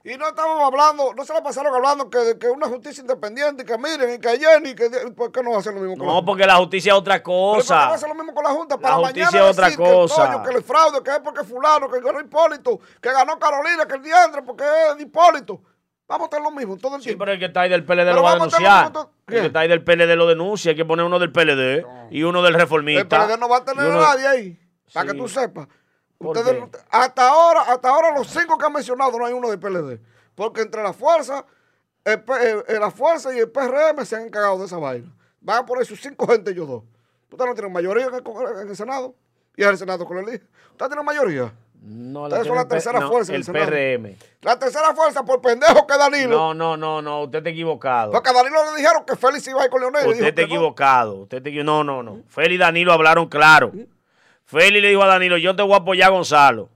Y 0.07 0.19
no 0.19 0.29
estamos 0.29 0.63
hablando, 0.63 1.15
no 1.15 1.25
se 1.25 1.33
la 1.33 1.43
pasaron 1.43 1.75
hablando 1.75 2.11
que, 2.11 2.19
de 2.19 2.39
que 2.39 2.47
una 2.51 2.67
justicia 2.69 3.01
independiente, 3.01 3.65
que 3.65 3.79
miren, 3.79 4.13
y 4.15 4.19
que 4.19 4.39
Jenny, 4.39 4.75
que 4.75 4.91
¿por 5.17 5.33
qué 5.33 5.43
no 5.43 5.51
va 5.53 5.57
a 5.57 5.61
hacer 5.61 5.73
lo 5.73 5.81
mismo 5.81 5.97
con 5.97 6.07
la 6.07 6.13
No, 6.13 6.19
Junta? 6.19 6.27
porque 6.27 6.47
la 6.47 6.57
justicia 6.57 6.93
es 6.93 6.99
otra 6.99 7.15
¿Pero 7.15 7.25
por 7.25 7.53
qué 7.55 7.57
no 7.57 7.63
cosa. 7.63 7.95
hacer 7.95 8.09
lo 8.11 8.15
mismo 8.15 8.35
con 8.35 8.45
la 8.45 8.51
Junta? 8.51 8.75
La 8.75 8.81
Para 8.83 8.95
justicia 8.97 9.25
mañana 9.31 9.47
es 9.47 9.53
otra 9.53 9.65
decir 9.69 9.79
cosa. 9.83 10.31
Que 10.31 10.37
el, 10.37 10.43
que 10.43 10.57
el 10.59 10.63
fraude, 10.63 11.03
que 11.03 11.11
es 11.11 11.21
porque 11.21 11.45
fulano, 11.45 11.89
que 11.91 12.01
ganó 12.03 12.21
Hipólito, 12.21 12.81
que 13.01 13.11
ganó 13.13 13.39
Carolina, 13.39 13.87
que 13.87 13.95
el 13.95 14.03
diandre, 14.03 14.43
porque 14.43 14.65
es 14.91 14.97
de 14.99 15.03
Hipólito. 15.05 15.63
Vamos 16.07 16.27
a 16.27 16.29
hacer 16.29 16.43
lo 16.43 16.51
mismo 16.51 16.77
todo 16.77 16.97
el 16.97 17.01
Sí, 17.01 17.07
tiempo. 17.09 17.25
pero 17.25 17.33
el 17.33 17.39
que 17.39 17.47
está 17.47 17.63
ahí 17.63 17.71
del 17.71 17.83
PLD 17.87 17.97
Pero 18.05 18.15
lo 18.17 18.23
va 18.25 18.31
a 18.33 18.35
denunciar. 18.35 18.93
tener 18.93 19.07
El 19.29 19.41
que 19.41 19.47
está 19.47 19.61
ahí 19.61 19.69
del 19.69 19.83
PLD 19.83 20.17
lo 20.17 20.27
denuncia. 20.27 20.73
Hay 20.73 20.77
que 20.77 20.85
poner 20.85 21.07
uno 21.07 21.19
del 21.19 21.33
PLD 21.33 21.83
y 22.11 22.23
uno 22.25 22.43
del 22.43 22.53
el 22.53 22.61
reformista. 22.61 23.27
PLD 23.27 23.39
no 23.41 23.49
va 23.49 23.57
a 23.57 23.65
tener 23.65 23.87
y 23.87 23.91
a 23.91 23.95
nadie 23.95 24.27
ahí, 24.27 24.61
para 24.93 25.07
Sí. 25.07 25.13
que 25.13 25.19
tú 25.23 25.29
sepas. 25.29 25.69
¿Por 26.19 26.37
Ustedes, 26.39 26.63
hasta 26.91 27.29
ahora, 27.29 27.63
hasta 27.63 27.89
ahora 27.89 28.17
los 28.17 28.29
cinco 28.29 28.57
que 28.57 28.65
han 28.67 28.73
mencionado 28.73 29.19
no 29.19 29.27
hay 29.27 29.33
uno 29.33 29.51
del 29.51 29.59
PLD. 29.59 30.01
Porque 30.35 30.63
entre 30.63 30.83
la 30.83 30.93
fuerza, 30.93 31.45
el, 32.05 32.23
P- 32.23 32.33
eh, 32.33 32.65
eh, 32.69 32.79
la 32.79 32.91
fuerza 32.91 33.35
y 33.35 33.39
el 33.39 33.51
PRM 33.51 34.05
se 34.05 34.17
han 34.17 34.23
encargado 34.27 34.59
de 34.59 34.67
esa 34.67 34.79
vaina. 34.79 35.13
Van 35.41 35.59
a 35.59 35.67
poner 35.67 35.85
sus 35.85 36.01
cinco 36.01 36.27
gente 36.27 36.51
ellos 36.53 36.69
dos. 36.69 36.83
Ustedes 37.31 37.49
no 37.49 37.55
tienen 37.55 37.73
mayoría 37.73 38.07
en 38.07 38.15
el, 38.15 38.23
en 38.63 38.69
el 38.69 38.77
Senado. 38.77 39.15
Y 39.57 39.63
es 39.63 39.69
el 39.69 39.79
Senado 39.79 40.07
que 40.07 40.15
lo 40.15 40.21
elige. 40.21 40.45
Ustedes 40.71 40.89
tienen 40.91 41.05
mayoría. 41.05 41.53
No, 41.87 42.21
la 42.23 42.37
Ustedes 42.39 42.47
son 42.47 42.57
la 42.57 42.63
el 42.63 42.69
tercera 42.69 42.99
no, 43.01 43.09
fuerza 43.11 43.35
El 43.35 43.43
el. 43.47 43.53
PRM. 43.53 44.17
La 44.41 44.59
tercera 44.59 44.95
fuerza 44.95 45.23
por 45.25 45.41
pendejo 45.43 45.87
que 45.87 45.99
Danilo. 45.99 46.31
No, 46.37 46.55
no, 46.55 46.77
no, 46.77 47.03
no. 47.03 47.25
Usted 47.25 47.39
está 47.39 47.51
equivocado. 47.51 48.13
Porque 48.13 48.31
a 48.31 48.33
Danilo 48.33 48.57
le 48.73 48.79
dijeron 48.81 49.05
que 49.05 49.17
Félix 49.17 49.47
iba 49.49 49.61
a 49.61 49.65
ir 49.67 49.71
con 49.71 49.81
Leonel. 49.83 50.09
Usted 50.09 50.25
está 50.29 50.35
que 50.43 50.49
no. 50.49 50.55
equivocado. 50.55 51.15
Usted 51.23 51.43
equi- 51.43 51.63
No, 51.65 51.85
no, 51.85 52.03
no. 52.03 52.23
Feli 52.29 52.55
y 52.55 52.59
Danilo 52.59 52.93
hablaron 52.93 53.29
claro. 53.29 53.73
Feli 54.47 54.81
le 54.81 54.89
dijo 54.91 55.03
a 55.03 55.07
Danilo, 55.07 55.37
yo 55.39 55.55
te 55.57 55.63
voy 55.63 55.73
a 55.73 55.77
apoyar 55.77 56.09
a 56.09 56.13
Gonzalo. 56.15 56.71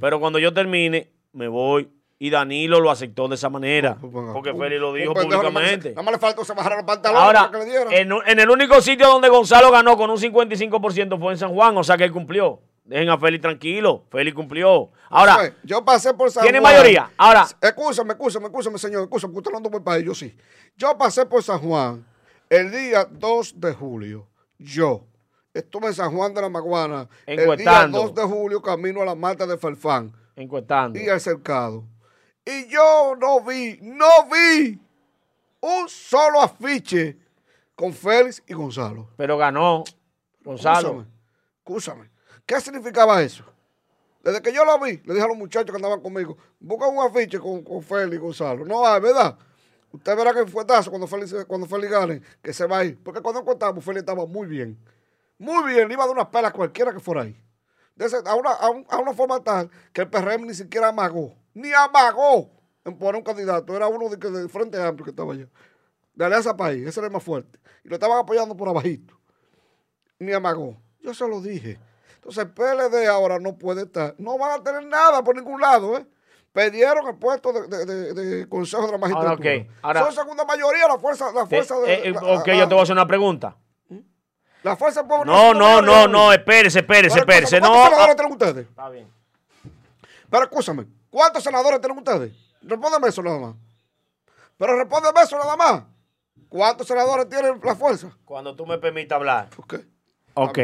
Pero 0.00 0.20
cuando 0.20 0.38
yo 0.38 0.52
termine, 0.52 1.10
me 1.32 1.48
voy. 1.48 1.88
Y 2.18 2.30
Danilo 2.30 2.80
lo 2.80 2.90
aceptó 2.90 3.28
de 3.28 3.34
esa 3.34 3.48
manera. 3.50 3.96
Pues, 4.00 4.12
Porque 4.32 4.50
un- 4.52 4.58
Feli 4.58 4.78
lo 4.78 4.92
dijo 4.92 5.12
se- 5.14 5.22
públicamente. 5.24 5.90
Nada 5.90 6.02
más 6.02 6.12
le 6.14 6.18
faltó 6.18 6.44
se 6.44 6.54
los 6.54 6.64
pantalones 6.84 7.22
Ahora, 7.22 7.50
para 7.50 7.64
que 7.64 7.70
le 7.70 8.00
en, 8.00 8.12
en 8.26 8.40
el 8.40 8.48
único 8.50 8.80
sitio 8.80 9.08
donde 9.08 9.28
Gonzalo 9.28 9.70
ganó 9.70 9.96
con 9.96 10.10
un 10.10 10.16
55% 10.18 11.18
fue 11.18 11.32
en 11.32 11.38
San 11.38 11.52
Juan, 11.52 11.76
o 11.76 11.84
sea 11.84 11.96
que 11.96 12.04
él 12.04 12.12
cumplió. 12.12 12.60
Dejen 12.84 13.08
a 13.08 13.18
Félix 13.18 13.42
tranquilo. 13.42 14.04
Félix 14.10 14.34
cumplió. 14.34 14.90
Ahora, 15.08 15.36
Pues, 15.36 15.52
yo 15.64 15.84
pasé 15.84 16.12
por 16.14 16.30
San 16.30 16.42
¿tiene 16.44 16.60
Juan. 16.60 16.72
mayoría? 16.72 17.10
Ahora, 17.16 17.46
Escúchame, 17.60 18.12
escúchame, 18.12 18.46
escúchame, 18.46 18.78
señor, 18.78 19.02
escúchame, 19.04 19.32
porque 19.32 19.48
usted 19.48 19.50
no 19.52 19.56
anda 19.58 19.70
por 19.70 19.80
el 19.80 19.84
país, 19.84 20.04
yo 20.04 20.14
sí. 20.14 20.34
Yo 20.76 20.96
pasé 20.98 21.24
por 21.26 21.42
San 21.42 21.58
Juan 21.60 22.04
el 22.50 22.70
día 22.70 23.06
2 23.10 23.58
de 23.60 23.72
julio. 23.72 24.26
Yo 24.58 25.04
estuve 25.54 25.86
en 25.86 25.94
San 25.94 26.14
Juan 26.14 26.34
de 26.34 26.42
la 26.42 26.48
Maguana 26.48 27.08
el 27.24 27.36
día 27.36 27.44
Encuestando. 27.44 28.02
2 28.02 28.14
de 28.14 28.22
julio, 28.24 28.60
camino 28.60 29.00
a 29.00 29.04
la 29.04 29.14
Mata 29.14 29.46
de 29.46 29.58
encuestando. 30.36 30.98
y 30.98 31.08
al 31.08 31.20
cercado. 31.20 31.84
Y 32.44 32.66
yo 32.68 33.14
no 33.18 33.40
vi, 33.40 33.78
no 33.80 34.28
vi 34.30 34.78
un 35.60 35.88
solo 35.88 36.42
afiche 36.42 37.16
con 37.74 37.92
Félix 37.92 38.42
y 38.46 38.52
Gonzalo. 38.52 39.08
Pero 39.16 39.38
ganó 39.38 39.84
Gonzalo. 40.42 41.06
Escúchame. 41.58 42.10
¿Qué 42.44 42.60
significaba 42.60 43.22
eso? 43.22 43.44
Desde 44.22 44.42
que 44.42 44.52
yo 44.52 44.64
lo 44.64 44.78
vi, 44.78 45.00
le 45.04 45.14
dije 45.14 45.24
a 45.24 45.28
los 45.28 45.36
muchachos 45.36 45.70
que 45.70 45.76
andaban 45.76 46.00
conmigo, 46.00 46.36
busca 46.58 46.86
un 46.86 46.98
afiche 46.98 47.38
con, 47.38 47.62
con 47.62 47.82
Félix 47.82 48.16
y 48.16 48.18
Gonzalo. 48.18 48.64
No 48.64 48.86
hay, 48.86 49.00
¿verdad? 49.00 49.38
Usted 49.92 50.16
verá 50.16 50.32
que 50.32 50.40
el 50.40 50.48
fuetazo 50.48 50.90
cuando 50.90 51.06
Félix, 51.06 51.32
cuando 51.46 51.66
Félix 51.66 51.90
gane, 51.92 52.20
que 52.42 52.52
se 52.52 52.66
va 52.66 52.78
a 52.78 52.84
ir. 52.84 52.98
Porque 53.02 53.20
cuando 53.20 53.40
encontramos, 53.40 53.84
Félix 53.84 54.00
estaba 54.00 54.26
muy 54.26 54.46
bien. 54.46 54.78
Muy 55.38 55.72
bien, 55.72 55.88
le 55.88 55.94
iba 55.94 56.04
a 56.04 56.06
dar 56.06 56.14
unas 56.16 56.28
pelas 56.28 56.50
a 56.50 56.54
cualquiera 56.54 56.92
que 56.92 57.00
fuera 57.00 57.22
ahí. 57.22 57.36
De 57.96 58.06
ese- 58.06 58.22
a, 58.24 58.34
una, 58.34 58.50
a, 58.52 58.70
un- 58.70 58.86
a 58.88 58.98
una 58.98 59.12
forma 59.14 59.42
tal 59.42 59.70
que 59.92 60.02
el 60.02 60.08
PRM 60.10 60.46
ni 60.46 60.54
siquiera 60.54 60.88
amagó. 60.88 61.34
Ni 61.54 61.72
amagó 61.72 62.50
en 62.84 62.98
poner 62.98 63.16
un 63.16 63.22
candidato. 63.22 63.74
Era 63.76 63.86
uno 63.88 64.08
de, 64.08 64.18
que- 64.18 64.30
del 64.30 64.48
Frente 64.48 64.80
Amplio 64.82 65.04
que 65.04 65.10
estaba 65.10 65.32
allá. 65.32 65.46
De 66.14 66.24
Alianza 66.24 66.56
País, 66.56 66.86
ese 66.86 67.00
era 67.00 67.06
el 67.08 67.12
más 67.12 67.22
fuerte. 67.22 67.58
Y 67.84 67.88
lo 67.88 67.94
estaban 67.96 68.18
apoyando 68.18 68.56
por 68.56 68.68
abajito 68.68 69.18
ni 70.18 70.32
amagó. 70.32 70.76
Yo 71.00 71.12
se 71.14 71.26
lo 71.28 71.40
dije. 71.40 71.78
Entonces 72.16 72.44
el 72.44 72.50
PLD 72.52 73.06
ahora 73.08 73.38
no 73.38 73.58
puede 73.58 73.82
estar, 73.82 74.14
no 74.18 74.38
van 74.38 74.58
a 74.60 74.62
tener 74.62 74.86
nada 74.86 75.22
por 75.22 75.36
ningún 75.36 75.60
lado, 75.60 75.98
¿eh? 75.98 76.06
Perdieron 76.52 77.06
el 77.08 77.16
puesto 77.16 77.52
de, 77.52 77.66
de- 77.66 77.84
de- 77.84 78.14
de 78.14 78.48
Consejo 78.48 78.86
de 78.86 78.92
la 78.92 78.98
Magistratura. 78.98 79.36
ahora- 79.82 80.00
Son 80.04 80.12
segunda 80.14 80.44
mayoría 80.44 80.86
la 80.88 80.98
fuerza, 80.98 81.32
la 81.32 81.46
fuerza 81.46 81.78
de. 81.80 81.92
eh, 81.92 82.00
eh, 82.08 82.10
la, 82.12 82.20
ok, 82.20 82.46
la- 82.46 82.54
yo 82.56 82.68
te 82.68 82.74
voy 82.74 82.80
a 82.80 82.82
hacer 82.84 82.92
una 82.94 83.06
pregunta. 83.06 83.56
La 84.64 84.76
fuerza 84.76 85.00
del 85.00 85.08
pueblo. 85.08 85.24
No, 85.26 85.54
no, 85.54 85.80
no, 85.82 86.08
no, 86.08 86.32
espérese, 86.32 86.80
espérese, 86.80 87.18
espérese. 87.20 87.60
¿cuántos 87.60 87.78
No. 87.78 87.84
senadores 87.84 88.10
ah, 88.12 88.16
tienen 88.16 88.32
ustedes? 88.32 88.66
Está 88.66 88.88
bien. 88.88 89.08
Pero 90.30 90.42
escúchame, 90.44 90.86
¿cuántos 91.10 91.44
senadores 91.44 91.80
tienen 91.80 91.98
ustedes? 91.98 92.32
Respóndeme 92.62 93.08
eso 93.08 93.22
nada 93.22 93.38
más. 93.38 93.54
Pero 94.56 94.76
respóndeme 94.76 95.20
eso 95.20 95.38
nada 95.38 95.56
más. 95.56 95.82
¿Cuántos 96.48 96.86
senadores 96.86 97.28
tienen 97.28 97.60
la 97.62 97.76
fuerza? 97.76 98.08
Cuando 98.24 98.54
tú 98.56 98.64
me 98.66 98.78
permitas 98.78 99.16
hablar. 99.16 99.48
Ok. 99.56 99.74
Ok. 100.34 100.58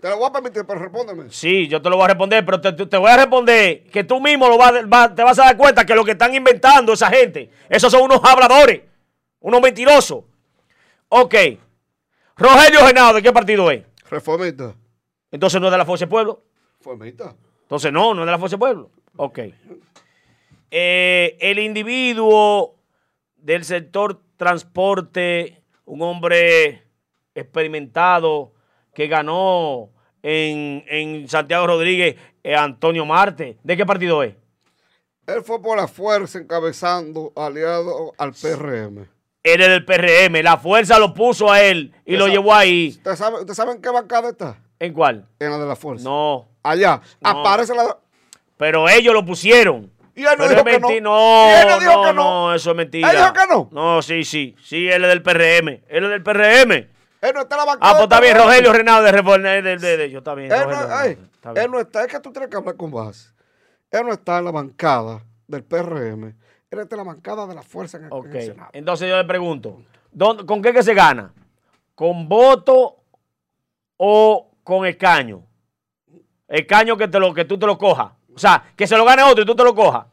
Te 0.00 0.08
lo 0.08 0.16
voy 0.16 0.28
a 0.28 0.32
permitir, 0.32 0.64
pero 0.66 0.78
respóndeme. 0.78 1.24
Sí, 1.30 1.68
yo 1.68 1.82
te 1.82 1.90
lo 1.90 1.96
voy 1.96 2.04
a 2.04 2.08
responder, 2.08 2.44
pero 2.46 2.60
te, 2.60 2.96
voy 2.96 3.10
a 3.10 3.16
responder 3.16 3.84
que 3.90 4.02
tú 4.04 4.18
mismo 4.20 4.48
lo 4.48 4.56
vas, 4.56 4.72
vas- 4.88 5.14
te 5.14 5.22
vas 5.22 5.38
a 5.38 5.44
dar 5.44 5.56
cuenta 5.58 5.84
que 5.84 5.94
lo 5.94 6.04
que 6.04 6.12
están 6.12 6.34
inventando 6.34 6.92
esa 6.94 7.08
gente, 7.10 7.50
esos 7.68 7.92
son 7.92 8.02
unos 8.02 8.20
habladores, 8.24 8.82
unos 9.40 9.60
mentirosos. 9.60 10.24
Ok. 11.08 11.34
Rogelio 12.40 12.86
Genao, 12.86 13.12
¿de 13.12 13.22
qué 13.22 13.32
partido 13.34 13.70
es? 13.70 13.84
Reformista. 14.08 14.74
Entonces 15.30 15.60
no 15.60 15.66
es 15.66 15.72
de 15.72 15.76
la 15.78 15.84
Fuerza 15.84 16.06
del 16.06 16.08
Pueblo. 16.08 16.42
Reformista. 16.78 17.36
Entonces 17.62 17.92
no, 17.92 18.14
no 18.14 18.22
es 18.22 18.26
de 18.26 18.32
la 18.32 18.38
Fuerza 18.38 18.54
del 18.54 18.60
Pueblo. 18.60 18.90
Ok. 19.16 19.38
Eh, 20.70 21.36
el 21.38 21.58
individuo 21.58 22.76
del 23.36 23.62
sector 23.64 24.22
transporte, 24.38 25.62
un 25.84 26.00
hombre 26.00 26.82
experimentado 27.34 28.54
que 28.94 29.06
ganó 29.06 29.90
en, 30.22 30.82
en 30.88 31.28
Santiago 31.28 31.66
Rodríguez, 31.66 32.16
eh, 32.42 32.54
Antonio 32.54 33.04
Marte. 33.04 33.58
¿De 33.62 33.76
qué 33.76 33.84
partido 33.84 34.22
es? 34.22 34.34
Él 35.26 35.42
fue 35.42 35.60
por 35.60 35.76
la 35.76 35.86
fuerza 35.86 36.38
encabezando 36.38 37.34
aliado 37.36 38.14
al 38.16 38.32
PRM. 38.32 39.06
Él 39.42 39.60
es 39.62 39.68
del 39.68 39.84
PRM. 39.84 40.42
La 40.42 40.56
fuerza 40.58 40.98
lo 40.98 41.14
puso 41.14 41.50
a 41.50 41.62
él 41.62 41.94
y 42.04 42.16
lo 42.16 42.28
llevó 42.28 42.54
ahí. 42.54 42.88
¿Usted 42.90 43.16
sabe, 43.16 43.40
¿Usted 43.40 43.54
sabe 43.54 43.72
en 43.72 43.80
qué 43.82 43.88
bancada 43.90 44.30
está? 44.30 44.58
¿En 44.78 44.92
cuál? 44.92 45.26
En 45.38 45.50
la 45.50 45.58
de 45.58 45.66
la 45.66 45.76
fuerza. 45.76 46.04
No. 46.04 46.48
Allá. 46.62 47.00
No. 47.20 47.30
Aparece 47.30 47.74
la. 47.74 47.96
Pero 48.56 48.88
ellos 48.88 49.14
lo 49.14 49.24
pusieron. 49.24 49.90
Y 50.14 50.22
él 50.22 50.28
no 50.38 50.44
Pero 50.46 50.48
dijo 50.48 50.60
es 50.68 50.74
que 50.74 50.80
no. 50.80 50.88
menti- 50.88 51.00
No, 51.00 51.48
Y 51.48 51.54
él 51.62 51.68
no 51.68 51.80
dijo 51.80 51.92
no, 51.94 52.02
que 52.02 52.12
no. 52.12 52.12
no, 52.48 52.54
eso 52.54 52.70
es 52.70 52.76
mentira. 52.76 53.10
Él 53.10 53.16
dijo 53.16 53.32
que 53.32 53.46
no. 53.48 53.68
No, 53.72 54.02
sí, 54.02 54.24
sí. 54.24 54.54
Sí, 54.62 54.88
él 54.88 55.02
es 55.04 55.08
del 55.08 55.22
PRM. 55.22 55.68
Él 55.88 56.04
es 56.04 56.10
del 56.10 56.22
PRM. 56.22 56.72
Él 56.72 57.32
no 57.34 57.40
está 57.42 57.54
en 57.54 57.58
la 57.58 57.64
bancada. 57.64 57.90
Ah, 57.90 57.92
pues 57.92 58.02
está 58.02 58.20
bien. 58.20 58.36
Rogelio 58.36 58.72
Renado 58.72 59.02
de 59.04 59.12
Reforma. 59.12 59.48
De, 59.48 59.62
de, 59.62 59.96
de- 59.96 60.10
yo 60.10 60.18
está 60.18 60.34
bien. 60.34 60.52
Él 60.52 60.58
Rogelio 60.64 60.76
no, 60.76 60.82
Renado, 60.82 61.00
ay, 61.00 61.18
está 61.34 61.52
bien. 61.52 61.64
él 61.64 61.70
no 61.70 61.80
está. 61.80 62.02
Es 62.02 62.08
que 62.08 62.20
tú 62.20 62.32
tienes 62.32 62.50
que 62.50 62.56
hablar 62.58 62.76
con 62.76 62.90
base. 62.90 63.30
Él 63.90 64.02
no 64.04 64.12
está 64.12 64.38
en 64.38 64.44
la 64.44 64.50
bancada 64.50 65.22
del 65.46 65.64
PRM. 65.64 66.34
En 66.72 66.86
la 66.96 67.02
bancada 67.02 67.48
de 67.48 67.54
la 67.56 67.62
fuerza 67.64 67.98
en 67.98 68.04
el, 68.04 68.12
en 68.12 68.18
Ok. 68.18 68.26
el 68.26 68.42
Senado. 68.42 68.70
Entonces 68.72 69.08
yo 69.08 69.16
le 69.16 69.24
pregunto, 69.24 69.82
¿dónde- 70.12 70.46
¿con 70.46 70.62
qué 70.62 70.72
que 70.72 70.84
se 70.84 70.94
gana? 70.94 71.32
¿Con 71.96 72.28
voto 72.28 72.98
o 73.96 74.52
con 74.62 74.86
escaño? 74.86 75.42
Escaño 76.46 76.96
que, 76.96 77.08
te 77.08 77.18
lo, 77.18 77.34
que 77.34 77.44
tú 77.44 77.58
te 77.58 77.66
lo 77.66 77.76
cojas. 77.76 78.12
O 78.32 78.38
sea, 78.38 78.72
que 78.76 78.86
se 78.86 78.96
lo 78.96 79.04
gane 79.04 79.24
otro 79.24 79.42
y 79.42 79.46
tú 79.46 79.56
te 79.56 79.64
lo 79.64 79.74
cojas. 79.74 80.06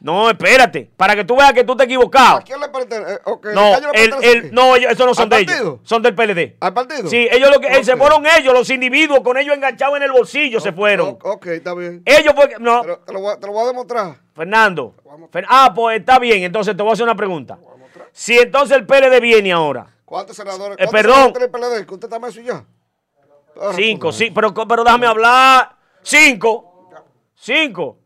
No, 0.00 0.28
espérate, 0.28 0.90
para 0.98 1.16
que 1.16 1.24
tú 1.24 1.34
veas 1.34 1.52
que 1.54 1.64
tú 1.64 1.74
te 1.76 1.84
equivocado. 1.84 2.36
¿A 2.36 2.42
quién 2.42 2.60
le 2.60 2.68
pertenece? 2.68 3.14
Eh, 3.14 3.18
ok, 3.24 3.46
No, 3.54 3.74
el, 3.94 4.14
el, 4.22 4.52
no, 4.52 4.76
ellos- 4.76 4.92
esos 4.92 5.06
no 5.06 5.14
son 5.14 5.22
¿Al 5.24 5.28
de 5.30 5.36
ellos. 5.38 5.52
partido? 5.54 5.80
Son 5.82 6.02
del 6.02 6.14
PLD. 6.14 6.56
¿Al 6.60 6.74
partido? 6.74 7.08
Sí, 7.08 7.26
ellos 7.30 7.50
lo 7.50 7.58
que 7.58 7.68
eh, 7.68 7.82
se 7.84 7.96
fueron 7.96 8.24
ellos, 8.26 8.52
los 8.52 8.68
individuos, 8.68 9.20
con 9.20 9.38
ellos 9.38 9.54
enganchados 9.56 9.96
en 9.96 10.02
el 10.02 10.12
bolsillo 10.12 10.60
se 10.60 10.72
fueron. 10.72 11.16
Ok, 11.22 11.46
está 11.46 11.72
bien. 11.74 12.02
Ellos 12.04 12.34
fue 12.36 12.50
que- 12.50 12.58
no, 12.58 12.82
Pero 12.82 12.98
te 12.98 13.12
lo, 13.14 13.20
voy 13.20 13.32
a, 13.32 13.40
te 13.40 13.46
lo 13.46 13.52
voy 13.54 13.64
a 13.64 13.66
demostrar. 13.68 14.14
Fernando. 14.34 14.94
Fer- 15.32 15.46
ah, 15.48 15.72
pues 15.74 16.00
está 16.00 16.18
bien, 16.18 16.42
entonces 16.42 16.76
te 16.76 16.82
voy 16.82 16.90
a 16.90 16.92
hacer 16.92 17.04
una 17.04 17.16
pregunta. 17.16 17.58
Si 18.12 18.36
entonces 18.38 18.76
el 18.76 18.86
PLD 18.86 19.20
viene 19.20 19.52
ahora, 19.52 19.86
¿Cuántos 20.04 20.36
senadores? 20.36 20.74
Eh, 20.78 20.84
cuántos 20.86 20.92
perdón. 20.92 21.14
senadores 21.14 21.32
tiene 21.32 21.44
el 21.46 21.50
PLD? 21.80 21.86
Que 21.86 21.94
usted 21.94 22.06
está 22.08 22.18
más 22.18 22.34
ya. 22.34 22.64
cinco, 23.74 24.12
sí, 24.12 24.30
pero, 24.34 24.52
pero 24.52 24.84
déjame 24.84 25.06
hablar. 25.06 25.76
Cinco. 26.02 26.90
Cinco. 27.34 27.98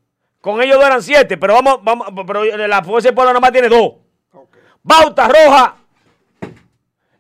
Con 0.49 0.63
ellos 0.63 0.77
dos 0.79 0.87
eran 0.87 1.03
siete, 1.03 1.37
pero 1.37 1.53
vamos, 1.53 1.81
vamos, 1.83 2.09
pero 2.27 2.43
la 2.43 2.83
Fuerza 2.83 3.09
del 3.09 3.15
Pueblo 3.15 3.33
nada 3.35 3.41
más 3.41 3.53
tiene 3.53 3.69
dos. 3.69 3.97
Bauta 4.83 5.29
Roja 5.29 5.77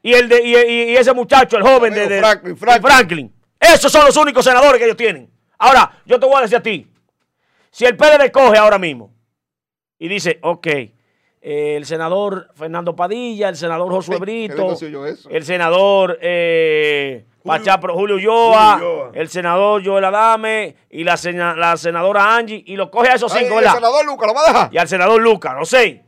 y 0.00 0.14
el 0.14 0.30
de 0.30 0.42
y, 0.42 0.96
ese 0.96 1.12
muchacho, 1.12 1.58
el 1.58 1.62
joven 1.62 1.92
de, 1.92 2.08
de- 2.08 2.56
Franklin. 2.56 3.30
Esos 3.60 3.92
son 3.92 4.06
los 4.06 4.16
únicos 4.16 4.42
senadores 4.42 4.78
que 4.78 4.84
ellos 4.86 4.96
tienen. 4.96 5.30
Ahora, 5.58 5.92
yo 6.06 6.18
te 6.18 6.24
voy 6.24 6.36
a 6.38 6.40
decir 6.40 6.56
a 6.56 6.62
ti, 6.62 6.86
si 7.70 7.84
el 7.84 7.98
PLD 7.98 8.30
coge 8.32 8.56
ahora 8.56 8.78
mismo 8.78 9.12
y 9.98 10.08
dice, 10.08 10.38
ok, 10.40 10.66
eh, 10.66 10.94
el 11.42 11.84
senador 11.84 12.48
Fernando 12.54 12.96
Padilla, 12.96 13.50
el 13.50 13.56
senador 13.56 13.90
Josué 13.92 14.14
¿Qué 14.14 14.20
Brito, 14.20 14.74
el 15.28 15.44
senador 15.44 16.18
eh, 16.22 17.26
Pachá 17.44 17.78
Pro- 17.80 17.94
Julio 17.94 18.16
Ulloa, 18.16 19.10
el 19.14 19.28
senador 19.28 19.82
Joel 19.84 20.04
Adame 20.04 20.76
y 20.90 21.04
la, 21.04 21.16
sena- 21.16 21.54
la 21.56 21.76
senadora 21.76 22.34
Angie, 22.36 22.62
y 22.66 22.76
lo 22.76 22.90
coge 22.90 23.08
a 23.10 23.14
esos 23.14 23.32
Ay, 23.32 23.44
cinco, 23.44 23.54
el 23.58 23.60
¿verdad? 23.64 23.74
senador 23.76 24.04
Lucas, 24.04 24.26
¿lo 24.28 24.34
va 24.34 24.40
a 24.44 24.46
dejar? 24.52 24.68
Y 24.72 24.78
al 24.78 24.88
senador 24.88 25.20
Lucas, 25.22 25.54
los 25.58 25.68
seis. 25.68 26.00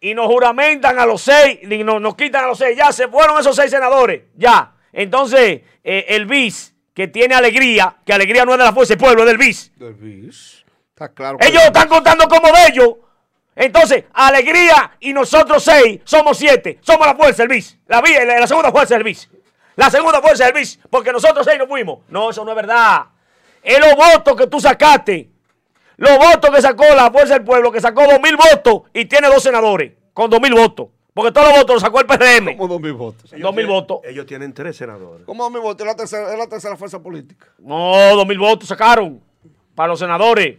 Y 0.00 0.14
nos 0.14 0.26
juramentan 0.26 0.98
a 0.98 1.06
los 1.06 1.22
seis, 1.22 1.58
y 1.62 1.82
nos, 1.82 2.00
nos 2.00 2.14
quitan 2.14 2.44
a 2.44 2.48
los 2.48 2.58
seis. 2.58 2.76
Ya 2.76 2.92
se 2.92 3.08
fueron 3.08 3.38
esos 3.40 3.56
seis 3.56 3.70
senadores. 3.70 4.22
Ya. 4.36 4.72
Entonces, 4.92 5.62
eh, 5.82 6.04
el 6.08 6.26
BIS, 6.26 6.74
que 6.94 7.08
tiene 7.08 7.34
alegría, 7.34 7.96
que 8.04 8.12
alegría 8.12 8.44
no 8.44 8.52
es 8.52 8.58
de 8.58 8.64
la 8.64 8.72
fuerza 8.72 8.92
del 8.94 8.98
pueblo, 8.98 9.22
es 9.22 9.26
del 9.28 9.38
BIS. 9.38 9.72
Del 9.76 9.94
BIS. 9.94 10.64
Está 10.90 11.08
claro. 11.12 11.38
Ellos 11.40 11.54
lo 11.62 11.66
están 11.66 11.88
contando 11.88 12.28
como 12.28 12.48
de 12.48 12.66
ellos. 12.68 12.88
Entonces, 13.54 14.04
alegría 14.12 14.92
y 15.00 15.12
nosotros 15.12 15.62
seis 15.64 16.00
somos 16.04 16.36
siete. 16.38 16.78
Somos 16.82 17.06
la 17.06 17.14
fuerza 17.14 17.42
del 17.42 17.48
BIS. 17.48 17.78
La, 17.86 18.00
vi- 18.02 18.14
la, 18.14 18.38
la 18.40 18.46
segunda 18.46 18.70
fuerza 18.70 18.94
del 18.94 19.02
BIS. 19.04 19.30
La 19.76 19.90
segunda 19.90 20.20
fuerza 20.20 20.44
del 20.44 20.54
BIS. 20.54 20.80
Porque 20.90 21.12
nosotros 21.12 21.44
seis 21.46 21.58
no 21.58 21.66
fuimos. 21.66 22.00
No, 22.08 22.30
eso 22.30 22.44
no 22.44 22.50
es 22.50 22.56
verdad. 22.56 23.06
Es 23.62 23.78
los 23.78 23.94
votos 23.94 24.36
que 24.36 24.46
tú 24.46 24.60
sacaste. 24.60 25.30
Los 25.98 26.18
votos 26.18 26.50
que 26.50 26.60
sacó 26.62 26.84
la 26.94 27.10
fuerza 27.10 27.34
del 27.34 27.44
pueblo, 27.44 27.70
que 27.72 27.80
sacó 27.80 28.02
dos 28.06 28.20
mil 28.20 28.36
votos 28.36 28.82
y 28.92 29.04
tiene 29.06 29.28
dos 29.28 29.42
senadores 29.42 29.92
con 30.12 30.28
dos 30.30 30.40
mil 30.40 30.52
votos. 30.54 30.88
Porque 31.14 31.32
todos 31.32 31.48
los 31.48 31.56
votos 31.58 31.74
los 31.76 31.82
sacó 31.82 32.00
el 32.00 32.06
PRM. 32.06 32.56
Como 32.58 32.68
dos 32.74 32.80
mil 32.80 32.92
votos. 32.92 33.30
Dos 33.38 33.54
mil 33.54 33.66
votos. 33.66 34.00
Ellos 34.04 34.26
tienen 34.26 34.52
tres 34.52 34.76
senadores. 34.76 35.24
¿Cómo 35.24 35.44
dos 35.44 35.52
mil 35.52 35.62
votos? 35.62 35.86
Es 35.86 35.92
la 35.92 35.96
tercera, 35.96 36.32
es 36.32 36.38
la 36.38 36.46
tercera 36.46 36.76
fuerza 36.76 37.02
política. 37.02 37.46
No, 37.58 38.14
dos 38.14 38.26
mil 38.26 38.38
votos 38.38 38.68
sacaron 38.68 39.22
para 39.74 39.88
los 39.88 39.98
senadores. 39.98 40.58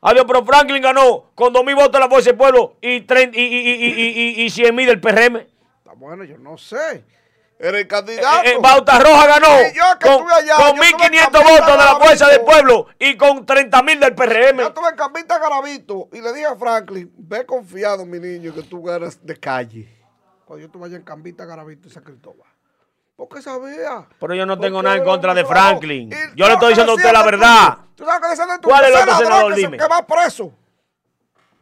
Adiós, 0.00 0.24
pero 0.28 0.44
Franklin 0.44 0.80
ganó 0.82 1.30
con 1.34 1.52
dos 1.52 1.64
mil 1.64 1.74
votos 1.74 1.92
de 1.92 1.98
la 1.98 2.08
Fuerza 2.08 2.30
del 2.30 2.36
Pueblo 2.38 2.76
y, 2.80 3.00
trein- 3.00 3.32
y, 3.34 3.40
y, 3.40 3.58
y, 3.70 3.84
y, 3.86 4.42
y, 4.42 4.44
y 4.44 4.50
100 4.50 4.74
mil 4.74 4.86
del 4.86 5.00
PRM. 5.00 5.36
Está 5.78 5.92
bueno, 5.96 6.22
yo 6.24 6.38
no 6.38 6.56
sé. 6.56 7.02
Era 7.58 7.78
el 7.78 7.88
candidato. 7.88 8.44
Eh, 8.44 8.52
eh, 8.52 8.58
Bauta 8.60 9.00
Roja 9.00 9.26
ganó 9.26 9.48
Y 9.48 9.74
yo 9.74 9.82
que 9.98 10.06
con, 10.06 10.12
estuve 10.16 10.32
allá, 10.32 10.56
con 10.56 10.76
yo 10.76 10.82
estuve 10.82 11.06
en 11.06 11.12
1.500 11.12 11.32
Camita 11.32 11.38
votos 11.40 11.66
de 11.66 11.76
la 11.76 11.96
Fuerza 11.96 12.28
del. 12.28 12.40
Pueblo 12.42 12.86
y 12.98 13.16
con 13.16 13.44
30 13.46 13.82
mil 13.82 14.00
del 14.00 14.14
PRM. 14.14 14.58
Yo 14.58 14.68
estuve 14.68 14.88
en 14.88 14.96
Campita 14.96 15.38
Garavito 15.38 16.08
y 16.12 16.20
le 16.20 16.32
dije 16.32 16.46
a 16.46 16.56
Franklin, 16.56 17.12
ve 17.18 17.44
confiado, 17.44 18.06
mi 18.06 18.20
niño, 18.20 18.54
que 18.54 18.62
tú 18.62 18.88
eres 18.88 19.24
de 19.26 19.36
calle. 19.36 19.88
Cuando 20.44 20.60
yo 20.60 20.66
estuve 20.66 20.86
allá 20.86 20.96
en 20.96 21.02
Campita 21.02 21.44
Garavito 21.44 21.88
y 21.88 21.90
San 21.90 22.04
Cristóbal. 22.04 22.48
Porque 23.16 23.42
sabía. 23.42 24.06
Pero 24.20 24.34
yo 24.36 24.46
no 24.46 24.56
tengo 24.60 24.80
nada 24.80 24.96
en 24.96 25.04
contra 25.04 25.34
de. 25.34 25.44
Franklin. 25.44 26.12
Y 26.12 26.36
Yo 26.36 26.46
le 26.46 26.52
estoy 26.52 26.68
diciendo 26.68 26.92
a 26.92 26.94
usted 26.94 27.12
la 27.12 27.24
verdad. 27.24 27.78
tú. 27.96 28.04
¿Tú 28.04 28.04
sabes 28.04 28.38
qué 28.38 28.58
tú? 28.62 28.68
¿Cuál 28.68 28.84
es 28.84 28.90
el 28.90 28.96
otro 29.02 29.16
senador? 29.16 29.54
Dime. 29.56 29.76
Que 29.76 29.88
va 29.88 30.06
preso. 30.06 30.52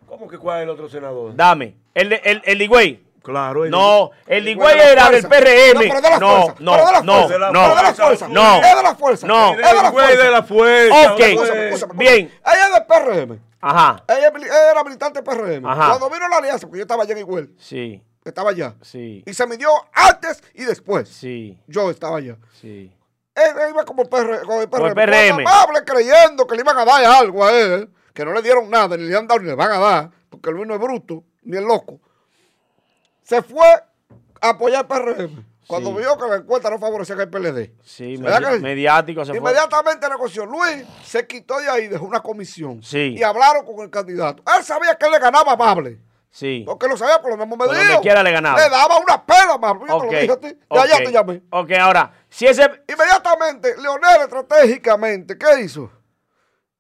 ¿Cómo 0.07 0.29
que 0.29 0.37
cuál 0.37 0.59
es 0.59 0.63
el 0.65 0.71
otro 0.71 0.89
senador? 0.91 1.35
Dame. 1.35 1.75
El, 1.95 2.11
de- 2.11 2.21
el, 2.25 2.43
el. 2.45 3.06
Claro. 3.27 3.65
el- 3.65 3.71
No, 3.73 4.13
el 4.27 4.47
Higüey 4.49 4.79
era 4.79 5.11
del. 5.11 5.27
PRM. 5.27 5.75
No, 5.75 5.81
pero 5.81 6.01
de 6.01 6.11
No, 6.21 6.55
no, 6.61 7.03
no, 7.03 7.03
no. 7.03 7.27
Pero 7.29 7.75
de 7.77 7.83
la 7.83 7.93
fuerza. 7.95 8.29
No. 8.29 8.57
Es 8.63 8.77
de 8.77 8.83
la 8.85 8.95
fuerza. 8.95 9.27
No. 9.27 9.51
Es 9.51 9.57
de 9.57 9.63
la 9.63 9.71
Higüey 9.89 9.93
fuerza. 9.93 10.23
de 10.23 10.31
la 10.31 10.43
fuerza. 10.45 11.13
Ok. 11.13 11.95
Bien. 11.95 12.33
Ella 12.47 12.67
es 12.69 12.73
del 12.75 12.87
PRM. 12.87 13.41
Ajá. 13.61 14.05
Ella, 14.07 14.31
era 14.71 14.85
militante 14.85 15.21
del 15.21 15.25
PRM. 15.25 15.67
Ajá. 15.69 15.89
Cuando 15.89 16.11
vino 16.11 16.29
la 16.29 16.37
alianza, 16.37 16.67
porque 16.69 16.79
yo 16.79 16.83
estaba 16.83 17.03
allá 17.03 17.13
en 17.13 17.19
Iguel, 17.19 17.53
Sí, 17.59 18.01
estaba 18.25 18.51
allá. 18.51 18.75
sí, 18.83 19.25
Y 19.27 19.35
se 19.35 19.45
midió 19.49 19.71
antes 19.93 20.41
y 20.55 20.65
después. 20.65 21.09
sí, 21.09 21.59
Yo 21.67 21.91
estaba 21.91 22.19
allá. 22.19 22.37
sí. 22.61 22.93
Él, 23.35 23.51
iba 23.71 23.85
como 23.85 24.03
el, 24.03 24.09
PR, 24.09 24.41
como 24.47 24.63
el 24.63 24.69
PRM. 24.69 24.95
PRM. 24.95 25.41
Amable 25.47 25.85
creyendo 25.85 26.47
que 26.47 26.55
le 26.55 26.63
iban 26.63 26.79
a 26.79 26.85
dar 26.87 27.05
algo 27.05 27.45
a 27.45 27.53
él, 27.53 27.91
que 28.15 28.25
no 28.25 28.33
le 28.33 28.41
dieron 28.41 28.71
nada, 28.71 28.97
ni 28.97 29.03
le 29.05 29.15
han 29.17 29.27
dado 29.27 29.41
ni 29.41 29.47
le 29.49 29.55
van 29.55 29.73
a 29.73 29.79
dar, 29.79 30.11
porque 30.31 30.51
Luis 30.53 30.67
no 30.67 30.75
es 30.75 30.81
bruto, 30.81 31.23
ni 31.43 31.57
es 31.59 31.63
loco. 31.63 32.01
Se 33.27 33.43
fue 33.43 33.67
a 34.41 34.49
apoyar 34.51 34.81
al 34.81 34.87
PRM. 34.87 35.45
Cuando 35.67 35.91
Sí. 35.91 35.97
vio 35.97 36.17
que 36.17 36.29
la 36.29 36.37
encuesta 36.37 36.71
no 36.71 36.79
favorecía 36.79 37.17
al 37.17 37.29
PLD. 37.29 37.73
Sí, 37.83 38.17
¿Verdad 38.19 38.41
medi- 38.41 38.53
que 38.53 38.59
mediático 38.61 39.25
se 39.25 39.33
fue. 39.33 39.39
Inmediatamente 39.39 40.09
negoció. 40.09 40.47
Luis 40.47 40.85
se 41.05 41.27
quitó 41.27 41.59
de 41.59 41.69
ahí, 41.69 41.89
dejó 41.89 42.05
una 42.05 42.21
comisión. 42.21 42.81
Sí. 42.85 43.17
Y 43.19 43.23
hablaron 43.25 43.67
con 43.67 43.81
el 43.81 43.91
candidato. 43.91 44.45
Él 44.57 44.63
sabía 44.63 44.95
que 44.95 45.07
él 45.07 45.11
le 45.13 45.19
ganaba 45.19 45.51
a 45.51 45.55
Amable. 45.55 45.99
Sí. 46.31 46.63
Porque 46.65 46.87
lo 46.87 46.97
sabía 46.97 47.21
por 47.21 47.33
medios. 47.75 47.95
donde 47.95 48.03
quiera 48.03 48.23
le 48.23 48.31
ganaba. 48.31 48.61
Le 48.63 48.69
daba 48.71 48.99
una 48.99 49.27
pela 49.27 49.55
a. 49.55 49.89
Yo 49.89 49.97
Ok, 49.97 50.09
te 50.09 50.15
lo 50.15 50.21
dije 50.21 50.33
a 50.33 50.37
ti. 50.41 50.47
De 50.49 50.59
ok, 50.69 50.79
allá 50.79 50.97
te 50.99 51.11
llamé. 51.13 51.43
Ok, 51.51 51.71
ahora, 51.81 52.13
si 52.29 52.47
ese... 52.47 52.63
Inmediatamente, 52.87 53.75
Leonel 53.81 54.21
estratégicamente, 54.23 55.37
¿qué 55.37 55.61
hizo? 55.63 55.91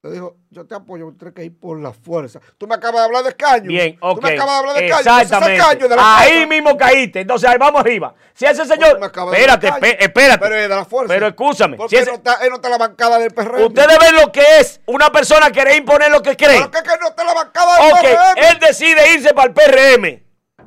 Le 0.06 0.12
dijo, 0.12 0.36
yo 0.50 0.64
te 0.66 0.74
apoyo, 0.74 1.12
tienes 1.18 1.34
que 1.34 1.44
ir 1.44 1.58
por 1.58 1.78
la 1.80 1.92
fuerza. 1.92 2.40
Tú 2.58 2.66
me 2.66 2.74
acabas 2.74 3.00
de 3.02 3.04
hablar 3.06 3.22
de 3.24 3.28
escaño. 3.30 3.66
Bien, 3.68 3.96
ok. 4.00 4.20
Tú 4.20 4.26
me 4.26 4.34
acabas 4.34 4.52
de 4.54 4.58
hablar 4.58 4.76
de 4.76 4.86
escaño. 4.86 5.20
Exactamente. 5.20 5.56
Escaño 5.56 5.88
de 5.88 5.96
Ahí 5.98 6.46
mismo 6.46 6.76
caíste. 6.76 7.20
Entonces, 7.20 7.48
ahí 7.50 7.58
vamos 7.58 7.80
arriba. 7.80 8.14
Si 8.34 8.44
ese 8.46 8.64
señor... 8.64 8.98
Espérate, 9.02 9.68
espérate. 10.00 10.38
Pero 10.38 10.54
es 10.56 10.68
de 10.68 10.74
la 10.74 10.84
fuerza. 10.84 11.12
Pero 11.14 11.26
escúchame. 11.26 11.76
Porque 11.76 11.96
si 11.96 12.02
ese- 12.02 12.10
él, 12.10 12.20
no 12.24 12.30
está, 12.30 12.44
él 12.44 12.50
no 12.50 12.56
está 12.56 12.68
en 12.68 12.72
la 12.72 12.78
bancada 12.78 13.18
del 13.18 13.32
PRM. 13.32 13.64
Ustedes 13.66 13.98
ven 13.98 14.16
lo 14.16 14.32
que 14.32 14.42
es 14.60 14.80
una 14.86 15.10
persona 15.10 15.50
querer 15.50 15.76
imponer 15.76 16.10
lo 16.10 16.22
que 16.22 16.36
cree. 16.36 16.58
Pero 16.58 16.70
que, 16.70 16.82
que 16.82 16.98
no 17.00 17.08
está 17.08 17.22
en 17.22 17.28
la 17.28 17.34
bancada 17.34 17.76
del 17.82 17.92
Ok, 17.92 18.00
PRM. 18.00 18.44
él 18.50 18.58
decide 18.60 19.14
irse 19.14 19.34
para 19.34 19.48
el 19.48 19.54
PRM. 19.54 20.22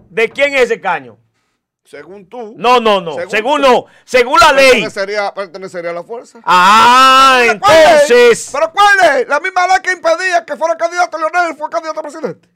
¿De 0.09 0.29
quién 0.29 0.53
es 0.55 0.61
ese 0.63 0.81
caño? 0.81 1.17
Según 1.89 2.29
tú. 2.29 2.53
No, 2.55 2.79
no, 2.79 3.01
no. 3.01 3.13
Según 3.15 3.31
Según, 3.31 3.61
tú. 3.63 3.67
no. 3.67 3.85
Según 4.05 4.39
la 4.39 4.53
ley. 4.53 4.69
Pertenecería, 4.73 5.33
pertenecería 5.33 5.89
a 5.89 5.93
la 5.93 6.03
fuerza. 6.03 6.39
Ah, 6.45 7.39
¿Pero 7.41 7.51
entonces. 7.53 8.49
¿Pero 8.53 8.71
cuál 8.71 9.19
es? 9.21 9.27
La 9.27 9.39
misma 9.39 9.65
ley 9.65 9.77
que 9.81 9.91
impedía 9.93 10.45
que 10.45 10.55
fuera 10.55 10.77
candidato 10.77 11.17
Leonel 11.17 11.55
fue 11.57 11.67
candidato 11.69 11.99
a 11.99 12.03
presidente. 12.03 12.47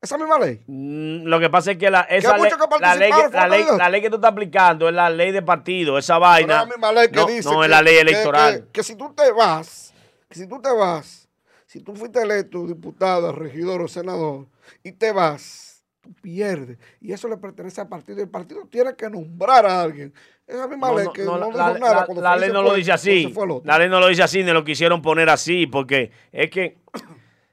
Esa 0.00 0.16
misma 0.16 0.38
ley. 0.38 0.62
Mm, 0.68 1.24
Lo 1.24 1.40
que 1.40 1.50
pasa 1.50 1.72
es 1.72 1.78
que 1.78 1.90
la, 1.90 2.02
esa 2.02 2.36
ley, 2.38 2.48
que 2.48 2.56
la, 2.80 2.94
ley, 2.94 3.10
que- 3.10 3.16
la, 3.18 3.26
ley, 3.48 3.50
candidatos. 3.58 3.78
la 3.78 3.88
ley 3.90 4.00
que 4.02 4.08
tú 4.10 4.16
estás 4.16 4.30
aplicando 4.30 4.88
es 4.88 4.94
la 4.94 5.10
ley 5.10 5.32
de 5.32 5.42
partido, 5.42 5.98
esa 5.98 6.14
Pero 6.14 6.20
vaina. 6.20 6.54
es 6.54 6.60
la 6.60 6.66
misma 6.66 6.92
ley 6.92 7.08
que 7.08 7.16
no, 7.16 7.26
dice. 7.26 7.50
no 7.50 7.58
que, 7.58 7.64
es 7.66 7.70
la 7.70 7.82
ley 7.82 7.96
electoral. 7.98 8.60
Que, 8.66 8.70
que 8.70 8.82
si 8.84 8.94
tú 8.94 9.12
te 9.14 9.32
vas, 9.32 9.92
que 10.28 10.36
si 10.36 10.46
tú 10.46 10.62
te 10.62 10.70
vas, 10.72 11.28
si 11.66 11.80
tú 11.80 11.96
fuiste 11.96 12.22
electo 12.22 12.64
diputado, 12.66 13.32
regidor 13.32 13.82
o 13.82 13.88
senador 13.88 14.46
y 14.84 14.92
te 14.92 15.10
vas, 15.12 15.69
tú 16.14 16.20
pierdes. 16.20 16.78
Y 17.00 17.12
eso 17.12 17.28
le 17.28 17.36
pertenece 17.36 17.80
al 17.80 17.88
partido. 17.88 18.20
El 18.20 18.28
partido 18.28 18.66
tiene 18.70 18.94
que 18.96 19.08
nombrar 19.08 19.66
a 19.66 19.82
alguien. 19.82 20.12
Esa 20.46 20.66
misma 20.66 20.88
No, 20.88 20.98
ley 20.98 21.08
que 21.14 21.24
no, 21.24 21.38
no, 21.38 21.52
la, 21.52 21.72
la- 21.78 22.06
cuando 22.06 22.22
la 22.22 22.36
ley 22.36 22.50
no 22.50 22.62
lo 22.62 22.74
dice 22.74 22.92
así. 22.92 23.32
La 23.64 23.78
ley 23.78 23.88
no 23.88 24.00
lo 24.00 24.08
dice 24.08 24.22
así, 24.22 24.42
ni 24.42 24.52
lo 24.52 24.64
quisieron 24.64 25.00
poner 25.02 25.28
así, 25.28 25.66
porque 25.66 26.10
es 26.32 26.50
que, 26.50 26.78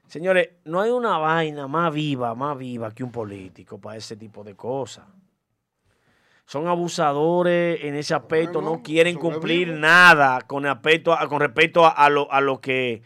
señores, 0.06 0.48
no 0.64 0.80
hay 0.80 0.90
una 0.90 1.18
vaina 1.18 1.68
más 1.68 1.92
viva, 1.94 2.34
más 2.34 2.58
viva 2.58 2.92
que 2.92 3.04
un 3.04 3.12
político 3.12 3.78
para 3.80 3.96
ese 3.96 4.16
tipo 4.16 4.42
de 4.42 4.54
cosas. 4.56 5.04
Son 6.44 6.66
abusadores 6.66 7.84
en 7.84 7.94
ese 7.94 8.14
aspecto, 8.14 8.62
no 8.62 8.82
quieren 8.82 9.16
cumplir 9.16 9.68
nada 9.68 10.40
con 10.40 10.64
respecto 10.64 11.12
a, 11.12 11.28
con 11.28 11.40
respecto 11.40 11.84
a, 11.84 11.90
a 11.90 12.08
lo, 12.08 12.30
a 12.32 12.40
lo 12.40 12.60
que... 12.60 13.02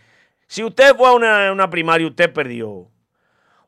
Si 0.47 0.63
usted 0.63 0.95
fue 0.97 1.09
a 1.09 1.13
una, 1.13 1.51
una 1.51 1.69
primaria 1.69 2.05
y 2.07 2.11
usted 2.11 2.33
perdió, 2.33 2.89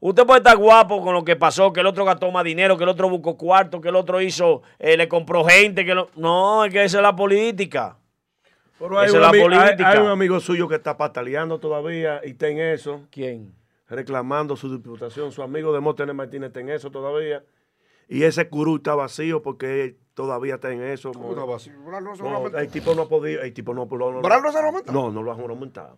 Usted 0.00 0.26
puede 0.26 0.38
estar 0.38 0.56
guapo 0.56 1.02
con 1.02 1.14
lo 1.14 1.24
que 1.24 1.36
pasó, 1.36 1.72
que 1.72 1.80
el 1.80 1.86
otro 1.86 2.04
gastó 2.04 2.30
más 2.30 2.44
dinero, 2.44 2.76
que 2.76 2.82
el 2.84 2.90
otro 2.90 3.08
buscó 3.08 3.36
cuarto, 3.36 3.80
que 3.80 3.88
el 3.88 3.96
otro 3.96 4.20
hizo, 4.20 4.62
eh, 4.78 4.96
le 4.96 5.08
compró 5.08 5.44
gente, 5.44 5.84
que 5.84 5.94
lo- 5.94 6.10
no, 6.16 6.64
es 6.64 6.72
que 6.72 6.84
esa 6.84 6.98
es 6.98 7.02
la 7.02 7.16
política. 7.16 7.96
Pero 8.78 8.98
hay 8.98 9.06
Esa 9.06 9.16
un, 9.18 9.22
es 9.24 9.30
la 9.30 9.36
hay- 9.36 9.42
política. 9.42 9.90
hay 9.90 9.98
un 9.98 10.08
amigo 10.08 10.40
suyo 10.40 10.68
que 10.68 10.74
está 10.74 10.96
pataleando 10.96 11.58
todavía 11.58 12.20
y 12.24 12.30
está 12.30 12.48
en 12.48 12.58
eso, 12.58 13.02
¿Quién? 13.10 13.54
reclamando 13.88 14.56
su 14.56 14.70
diputación. 14.70 15.32
Su 15.32 15.42
amigo 15.42 15.72
de 15.72 15.80
Móstenes 15.80 16.14
Martínez 16.14 16.48
está 16.48 16.60
en 16.60 16.70
eso 16.70 16.90
todavía. 16.90 17.42
Y 18.08 18.24
ese 18.24 18.48
curú 18.50 18.76
está 18.76 18.94
vacío 18.94 19.40
porque 19.40 19.84
él 19.84 19.98
todavía 20.12 20.56
está 20.56 20.70
en 20.70 20.82
eso. 20.82 21.12
¿Cómo 21.12 21.30
está 21.30 21.44
vacío? 21.44 21.72
No 21.78 22.58
el 22.58 22.68
tipo 22.68 22.94
no 22.94 23.02
ha 23.02 23.08
podido, 23.08 23.40
el 23.40 23.54
tipo 23.54 23.72
no, 23.72 23.86
no, 23.90 24.12
no, 24.12 24.20
¿Bral 24.20 24.42
no 24.42 24.52
se 24.52 24.60
lo 24.60 24.66
aumentó? 24.66 24.92
No, 24.92 25.10
no 25.10 25.22
lo 25.22 25.32
han 25.32 25.38
juramentado. 25.38 25.96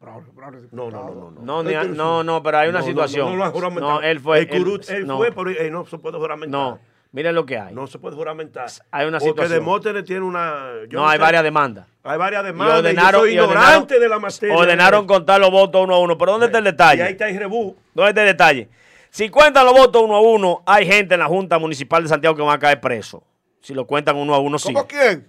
No, 0.00 0.90
no, 0.90 0.90
no, 0.90 1.14
no. 1.14 1.30
no. 1.30 1.62
No, 1.62 1.84
no, 1.84 2.22
no, 2.22 2.42
pero 2.42 2.58
hay 2.58 2.68
una 2.68 2.80
No, 2.80 2.84
situación. 2.86 3.26
No, 3.26 3.32
no, 3.32 3.36
lo 3.38 3.44
han 3.46 3.52
juramentado. 3.52 3.92
No, 3.92 4.02
él 4.02 4.20
fue. 4.20 4.40
El 4.40 4.48
él- 4.50 4.80
él, 4.88 5.06
no, 5.06 5.16
fue, 5.16 5.32
pero 5.32 5.50
él 5.50 5.72
no 5.72 5.86
se 5.86 5.98
puede 5.98 6.18
juramentar. 6.18 6.50
No, 6.60 6.78
miren 7.12 7.34
lo 7.34 7.46
que 7.46 7.58
hay. 7.58 7.74
No 7.74 7.86
se 7.86 7.98
puede 7.98 8.14
juramentar. 8.14 8.66
Hay 8.90 9.06
una 9.06 9.18
Porque 9.18 9.30
situación. 9.30 9.58
Demóstenes 9.58 10.04
tiene 10.04 10.20
una. 10.22 10.66
yo 10.88 11.00
no, 11.00 11.08
hay 11.08 11.16
sé, 11.16 11.22
varias 11.22 11.42
demandas. 11.42 11.86
Hay 12.04 12.18
varias 12.18 12.44
demandas. 12.44 12.76
y 12.76 12.78
ordenaron, 12.80 13.12
yo 13.12 13.18
soy 13.26 13.34
y 13.34 13.38
ordenaron- 13.38 13.50
ignorante 13.50 13.98
de 14.00 14.08
la 14.08 14.18
materia. 14.18 14.56
ordenaron 14.56 15.06
contar 15.06 15.40
los 15.40 15.50
votos 15.50 15.82
uno 15.84 15.94
a 15.94 15.98
uno. 15.98 16.18
Pero 16.18 16.32
¿dónde 16.32 16.46
está 16.46 16.58
el 16.58 16.64
Y 16.64 16.68
ahí 16.68 16.72
detalle? 16.72 17.10
está 17.10 17.28
el 17.28 17.38
rebú. 17.38 17.76
¿Dónde 17.94 18.10
está 18.10 18.20
el 18.22 18.28
detalle? 18.28 18.68
Si 19.10 19.30
cuentan 19.30 19.64
los 19.64 19.74
votos 19.74 20.02
uno 20.02 20.16
a 20.16 20.20
uno, 20.20 20.62
hay 20.66 20.86
gente 20.86 21.14
en 21.14 21.20
la 21.20 21.26
Junta 21.26 21.58
Municipal 21.58 22.02
de 22.02 22.08
Santiago 22.10 22.36
que 22.36 22.42
van 22.42 22.54
a 22.54 22.58
caer 22.58 22.80
presos. 22.82 23.22
Si 23.62 23.72
lo 23.72 23.86
cuentan 23.86 24.16
uno 24.16 24.34
a 24.34 24.38
uno, 24.38 24.58
sí. 24.58 24.72
¿Cómo 24.74 24.86
quién? 24.86 25.26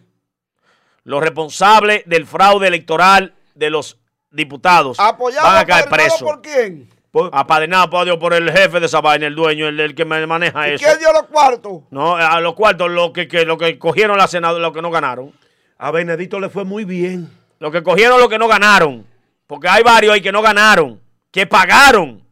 Los 1.06 1.22
responsables 1.24 2.04
del 2.06 2.26
fraude 2.26 2.68
electoral 2.68 3.34
de 3.56 3.70
los 3.70 3.98
diputados 4.32 5.00
¿Apoyado 5.00 5.48
van 5.48 5.58
a 5.58 5.66
caer 5.66 5.90
presos. 5.90 6.22
por 6.22 6.42
quién? 6.42 6.90
Por- 7.12 7.30
Apadrinado 7.34 7.90
por 7.90 8.06
Dios, 8.06 8.18
por 8.18 8.34
el 8.34 8.52
jefe 8.52 8.80
de 8.80 8.86
esa 8.86 9.02
vaina, 9.02 9.26
el 9.28 9.36
dueño, 9.36 9.68
el, 9.68 9.80
el 9.80 9.96
que 9.96 10.06
maneja 10.06 10.70
¿Y 10.70 10.74
eso. 10.74 10.86
quién 10.86 11.00
dio 11.00 11.12
los 11.14 11.24
cuartos? 11.24 11.84
No, 11.90 12.16
a 12.16 12.40
los 12.42 12.54
cuartos, 12.54 12.92
lo 12.92 13.14
que, 13.14 13.28
que- 13.28 13.46
lo 13.46 13.58
que 13.58 13.80
cogieron 13.80 14.18
la 14.18 14.28
senadora, 14.28 14.62
lo 14.62 14.74
que 14.74 14.82
no 14.82 14.92
ganaron. 14.92 15.32
A 15.78 15.92
Benedito 15.92 16.40
le 16.40 16.50
fue 16.50 16.66
muy 16.66 16.86
bien. 16.86 17.30
Lo 17.60 17.72
que 17.72 17.82
cogieron, 17.82 18.20
lo 18.20 18.30
que 18.30 18.38
no 18.38 18.48
ganaron. 18.48 19.06
Porque 19.48 19.68
hay 19.70 19.82
varios 19.84 20.14
ahí 20.14 20.22
que 20.22 20.32
no 20.32 20.42
ganaron, 20.42 21.00
que 21.32 21.48
pagaron. 21.48 22.24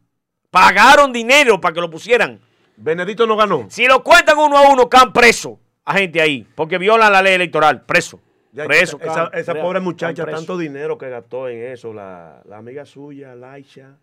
Pagaron 0.52 1.12
dinero 1.14 1.60
para 1.60 1.74
que 1.74 1.82
lo 1.82 1.90
pusieran. 1.90 2.40
Benedito 2.78 3.26
no 3.26 3.36
ganó. 3.36 3.66
Si 3.70 3.88
lo 3.88 4.04
cuentan 4.04 4.38
uno 4.38 4.58
a 4.58 4.70
uno, 4.70 4.90
caen 4.90 5.12
preso 5.14 5.60
a 5.86 5.94
gente 5.94 6.22
ahí, 6.22 6.46
porque 6.56 6.78
violan 6.78 7.12
la 7.12 7.22
ley 7.22 7.34
electoral. 7.36 7.84
Preso. 7.86 8.20
Ya, 8.56 8.66
preso. 8.66 8.98
esa, 9.34 9.54
pobre 9.56 9.80
muchacha, 9.82 10.26
tanto 10.26 10.58
dinero 10.58 10.98
que 10.98 11.10
gastó 11.10 11.50
en 11.50 11.62
eso, 11.72 11.94
la, 11.94 12.42
la 12.46 12.58
amiga 12.58 12.86
suya, 12.86 13.36
Laisha. 13.36 13.98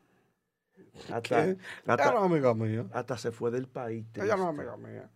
Hasta, 1.10 1.56
hasta, 1.86 2.04
Ella 2.04 2.12
no 2.12 2.18
es 2.26 2.30
amiga 2.32 2.54
mía. 2.54 2.84
hasta 2.92 3.16
se 3.16 3.32
fue 3.32 3.50
del 3.50 3.66
país. 3.66 4.04
Ella 4.14 4.36
no 4.36 4.42
es 4.44 4.48
amiga 4.50 4.76
mía. 4.76 5.08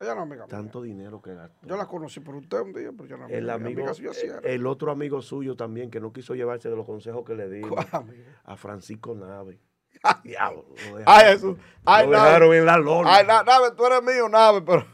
Ella 0.00 0.14
no 0.14 0.20
es 0.20 0.26
amiga 0.26 0.46
mía. 0.46 0.48
Tanto 0.48 0.80
dinero 0.80 1.20
que 1.20 1.34
gastó. 1.34 1.66
Yo 1.66 1.76
la 1.76 1.86
conocí 1.86 2.20
por 2.20 2.34
usted 2.36 2.60
un 2.60 2.72
día, 2.72 2.90
pero 2.96 3.04
yo 3.06 3.16
no 3.18 3.26
es 3.26 3.32
el 3.32 3.50
amiga, 3.50 3.54
amigo, 3.66 3.80
amiga 3.82 3.94
suya 3.94 4.14
sí 4.14 4.26
era. 4.26 4.38
el 4.38 4.66
otro 4.66 4.90
amigo 4.90 5.20
suyo 5.20 5.54
también 5.54 5.90
que 5.90 6.00
no 6.00 6.12
quiso 6.12 6.34
llevarse 6.34 6.70
de 6.70 6.76
los 6.76 6.86
consejos 6.86 7.24
que 7.26 7.34
le 7.34 7.48
di 7.50 7.62
a 8.44 8.56
Francisco 8.56 9.14
Nave. 9.14 9.58
Diablo, 10.24 10.64
lo 10.90 10.96
dejaron, 10.96 11.04
Ay, 11.06 11.32
Jesús. 11.32 11.58
Ay, 11.84 12.06
lo 12.06 12.12
Nave. 12.12 12.24
dejaron 12.26 12.54
en 12.54 12.64
la 12.66 12.78
lona. 12.78 13.14
Ay, 13.16 13.26
na- 13.26 13.42
Nave, 13.42 13.72
tú 13.76 13.84
eres 13.84 14.02
mío, 14.02 14.28
Nave, 14.28 14.62
pero... 14.62 14.86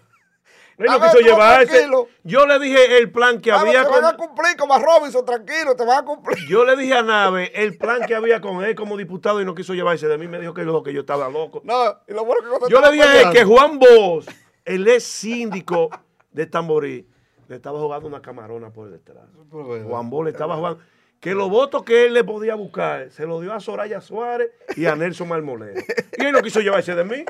Él 0.76 0.86
no 0.86 1.01
quiso 1.01 1.18
llevarse. 1.18 1.88
Yo 2.24 2.46
le 2.46 2.59
dije 2.59 2.98
el 2.98 3.10
plan 3.12 3.40
que 3.40 3.51
Nave, 3.51 3.68
había 3.68 3.84
te 3.84 3.90
con, 3.90 4.02
van 4.02 4.14
a 4.14 4.16
cumplir 4.16 4.56
como 4.56 4.74
a 4.74 4.78
Robinson, 4.78 5.24
tranquilo, 5.24 5.76
te 5.76 5.84
van 5.84 5.98
a 5.98 6.05
cumplir. 6.05 6.38
Yo 6.48 6.64
le 6.64 6.76
dije 6.76 6.94
a 6.94 7.02
Nave 7.02 7.52
el 7.55 7.76
plan 7.78 8.01
que 8.06 8.14
había 8.14 8.40
con 8.40 8.64
él 8.64 8.74
como 8.74 8.96
diputado 8.96 9.40
y 9.40 9.44
no 9.44 9.55
quiso 9.55 9.74
llevarse 9.74 10.09
de 10.09 10.18
mí. 10.18 10.26
Me 10.26 10.40
dijo 10.40 10.52
que, 10.55 10.64
lo, 10.64 10.82
que 10.82 10.92
yo 10.92 11.01
estaba 11.01 11.28
loco. 11.28 11.60
No, 11.64 12.01
y 12.09 12.12
lo 12.12 12.24
bueno 12.24 12.42
que 12.42 12.48
Yo 12.70 12.80
le 12.80 12.86
estaba 12.88 12.90
dije 12.90 13.05
a 13.05 13.12
él 13.12 13.28
peleando- 13.28 13.32
que 13.38 13.44
Juan 13.44 13.78
Bosch, 13.78 14.28
el 14.64 14.88
ex 14.88 15.05
síndico 15.05 15.90
de 16.32 16.46
Tamborí, 16.46 17.06
le 17.46 17.56
estaba 17.56 17.78
jugando 17.78 18.09
una 18.09 18.20
camarona 18.22 18.70
por 18.70 18.90
detrás. 18.90 19.24
Juan 19.51 20.10
Bosch 20.10 20.24
le 20.24 20.30
estaba 20.30 20.56
jugando. 20.56 20.80
Que 21.20 21.34
los 21.34 21.48
votos 21.48 21.84
que 21.84 22.06
él 22.06 22.14
le 22.14 22.22
podía 22.24 22.55
buscar 22.55 23.10
se 23.10 23.24
los 23.26 23.40
dio 23.40 23.52
a 23.55 23.60
Soraya 23.60 24.01
Suárez 24.02 24.51
y 24.76 24.84
a 24.86 24.94
Nelson 24.96 25.28
Marmolero. 25.28 25.80
Y 26.18 26.24
él 26.24 26.32
no 26.32 26.42
quiso 26.42 26.60
llevarse 26.60 26.94
de 26.94 27.05
mí. 27.05 27.24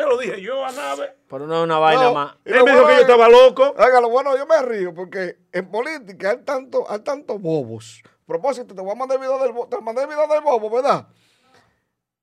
Se 0.00 0.06
lo 0.06 0.16
dije 0.16 0.40
yo 0.40 0.64
a 0.64 0.72
Nave. 0.72 1.14
Pero 1.28 1.46
no 1.46 1.58
es 1.58 1.64
una 1.64 1.78
vaina 1.78 2.02
No, 2.04 2.14
más. 2.14 2.36
y 2.44 2.52
Él 2.52 2.64
me 2.64 2.70
dijo 2.72 2.86
que 2.86 2.92
yo 2.92 2.96
es- 2.96 3.00
estaba 3.02 3.28
loco. 3.28 3.74
Oiga, 3.76 4.00
lo 4.00 4.08
bueno, 4.08 4.34
yo 4.36 4.46
me 4.46 4.62
río 4.62 4.94
porque 4.94 5.38
en 5.52 5.70
política 5.70 6.30
hay 6.30 6.38
tanto, 6.38 6.90
hay 6.90 7.00
tantos 7.00 7.40
bobos. 7.40 8.02
A 8.06 8.26
propósito, 8.26 8.74
te 8.74 8.80
voy 8.80 8.92
a 8.92 8.94
mandar 8.94 9.16
el 9.18 9.22
video 9.22 9.38
del, 9.38 9.52
te 9.68 9.78
mandé 9.82 10.02
el 10.02 10.08
video 10.08 10.26
del 10.26 10.40
bobo, 10.40 10.70
¿verdad? 10.70 11.06